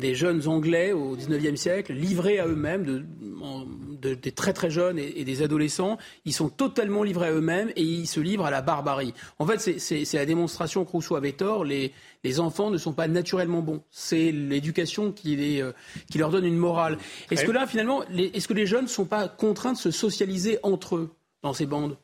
des 0.00 0.14
jeunes 0.14 0.46
Anglais 0.48 0.92
au 0.92 1.16
XIXe 1.16 1.60
siècle 1.60 1.92
livrés 1.92 2.38
à 2.38 2.46
eux-mêmes, 2.46 2.84
de, 2.84 4.14
des 4.14 4.32
très 4.32 4.52
très 4.52 4.70
jeunes 4.70 4.98
et, 4.98 5.24
des 5.24 5.42
adolescents. 5.42 5.98
Ils 6.24 6.32
sont 6.32 6.48
totalement 6.48 7.02
livrés 7.02 7.28
à 7.28 7.32
eux-mêmes 7.32 7.70
et 7.76 7.82
ils 7.82 8.06
se 8.06 8.20
livrent 8.20 8.46
à 8.46 8.50
la 8.50 8.62
barbarie. 8.62 9.14
En 9.38 9.46
fait, 9.46 9.78
c'est 9.78 10.14
la 10.14 10.26
démonstration 10.26 10.84
que 10.84 10.90
Rousseau 10.90 11.16
avait 11.16 11.32
tort. 11.32 11.64
Les, 11.64 11.92
les 12.24 12.40
enfants 12.40 12.70
ne 12.70 12.78
sont 12.78 12.92
pas 12.92 13.08
naturellement 13.08 13.62
bons. 13.62 13.82
C'est 13.90 14.32
l'éducation 14.32 15.12
qui, 15.12 15.60
euh, 15.60 15.72
qui 16.10 16.18
leur 16.18 16.30
donne 16.30 16.44
une 16.44 16.56
morale. 16.56 16.98
Est-ce 17.30 17.44
que 17.44 17.52
là, 17.52 17.66
finalement, 17.66 18.02
est-ce 18.08 18.48
que 18.48 18.54
les 18.54 18.66
jeunes 18.66 18.84
ne 18.84 18.88
sont 18.88 19.06
pas 19.06 19.28
contraints 19.28 19.72
de 19.72 19.78
se 19.78 19.90
socialiser 19.90 20.58
entre 20.62 20.96
eux 20.96 21.10
dans 21.42 21.52
ces 21.52 21.66
bandes? 21.66 21.96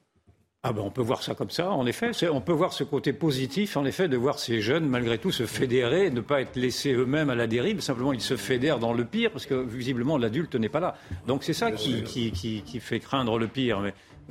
Ah 0.68 0.72
ben 0.72 0.82
on 0.82 0.90
peut 0.90 1.02
voir 1.02 1.22
ça 1.22 1.36
comme 1.36 1.50
ça, 1.50 1.70
en 1.70 1.86
effet. 1.86 2.10
On 2.28 2.40
peut 2.40 2.52
voir 2.52 2.72
ce 2.72 2.82
côté 2.82 3.12
positif, 3.12 3.76
en 3.76 3.84
effet, 3.84 4.08
de 4.08 4.16
voir 4.16 4.40
ces 4.40 4.60
jeunes, 4.60 4.88
malgré 4.88 5.16
tout, 5.16 5.30
se 5.30 5.46
fédérer, 5.46 6.10
ne 6.10 6.20
pas 6.20 6.40
être 6.40 6.56
laissés 6.56 6.92
eux-mêmes 6.92 7.30
à 7.30 7.36
la 7.36 7.46
dérive. 7.46 7.80
Simplement, 7.80 8.12
ils 8.12 8.20
se 8.20 8.36
fédèrent 8.36 8.80
dans 8.80 8.92
le 8.92 9.04
pire, 9.04 9.30
parce 9.30 9.46
que 9.46 9.54
visiblement, 9.54 10.18
l'adulte 10.18 10.56
n'est 10.56 10.68
pas 10.68 10.80
là. 10.80 10.96
Donc 11.28 11.44
c'est 11.44 11.52
ça 11.52 11.70
qui, 11.70 12.02
qui, 12.02 12.32
qui, 12.32 12.80
fait 12.80 12.98
craindre 12.98 13.38
le 13.38 13.46
pire. 13.46 13.80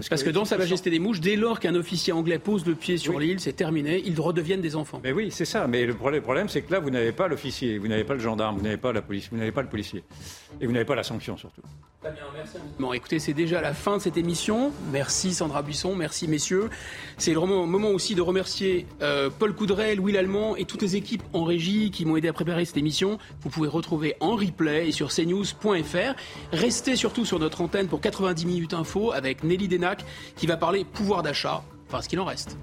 Parce, 0.10 0.24
que, 0.24 0.30
dans 0.30 0.46
Sa 0.46 0.58
Majesté 0.58 0.90
des 0.90 1.00
Mouches, 1.00 1.22
dès 1.22 1.36
lors 1.36 1.60
qu'un 1.60 1.76
officier 1.76 2.14
anglais 2.14 2.40
pose 2.40 2.66
le 2.66 2.76
pied 2.76 2.98
sur 2.98 3.20
l'île, 3.20 3.40
c'est 3.40 3.54
terminé, 3.54 4.02
ils 4.06 4.20
redeviennent 4.20 4.62
des 4.62 4.76
enfants. 4.76 5.00
Mais 5.04 5.12
oui, 5.12 5.30
c'est 5.32 5.46
ça. 5.46 5.68
Mais 5.68 5.86
le 5.86 5.94
problème, 5.94 6.50
c'est 6.50 6.62
que 6.62 6.72
là, 6.72 6.80
vous 6.80 6.90
n'avez 6.90 7.12
pas 7.12 7.28
l'officier, 7.28 7.78
vous 7.78 7.88
n'avez 7.88 8.04
pas 8.04 8.14
le 8.14 8.20
gendarme, 8.20 8.58
vous 8.58 8.64
n'avez 8.64 8.78
pas 8.78 8.92
la 8.92 9.02
police, 9.02 9.30
vous 9.32 9.38
n'avez 9.38 9.52
pas 9.52 9.62
le 9.62 9.70
policier. 9.70 10.04
Et 10.60 10.68
vous 10.68 10.74
n'avez 10.74 10.86
pas 10.86 10.96
la 10.96 11.04
sanction 11.04 11.38
surtout. 11.38 11.62
Très 12.06 12.14
bien, 12.14 12.24
merci. 12.36 12.58
Bon, 12.78 12.94
écoutez, 12.94 13.18
c'est 13.18 13.34
déjà 13.34 13.62
la 13.62 13.74
fin 13.74 13.98
de 13.98 14.02
cette 14.02 14.16
émission. 14.16 14.72
Merci 14.92 15.34
Sandra 15.34 15.64
Buisson, 15.64 15.96
merci 15.96 16.28
messieurs. 16.28 16.70
C'est 17.18 17.34
le 17.34 17.40
moment 17.40 17.90
aussi 17.90 18.14
de 18.14 18.22
remercier 18.22 18.86
euh, 19.02 19.32
Paul 19.32 19.56
Coudray, 19.56 19.96
Louis 19.96 20.12
Lallemand 20.12 20.56
et 20.56 20.66
toutes 20.66 20.84
les 20.84 20.96
équipes 20.96 21.24
en 21.34 21.44
régie 21.44 21.90
qui 21.90 22.06
m'ont 22.06 22.16
aidé 22.16 22.28
à 22.28 22.34
préparer 22.34 22.64
cette 22.64 22.78
émission. 22.78 23.18
Vous 23.42 23.50
pouvez 23.50 23.68
retrouver 23.68 24.16
en 24.20 24.36
replay 24.36 24.90
et 24.90 24.92
sur 24.92 25.12
cnews.fr. 25.12 26.14
Restez 26.52 26.96
surtout 26.96 27.26
sur 27.26 27.40
notre 27.40 27.62
antenne 27.62 27.88
pour 27.88 28.02
90 28.02 28.46
minutes 28.46 28.74
info 28.76 29.12
avec 29.12 29.44
Nelly 29.44 29.68
Qui 30.36 30.48
va 30.48 30.58
parler 30.58 30.84
pouvoir 30.86 31.24
d'achat, 31.24 31.64
enfin 31.88 32.02
ce 32.02 32.10
qu'il 32.10 32.20
en 32.20 32.26
reste. 32.26 32.58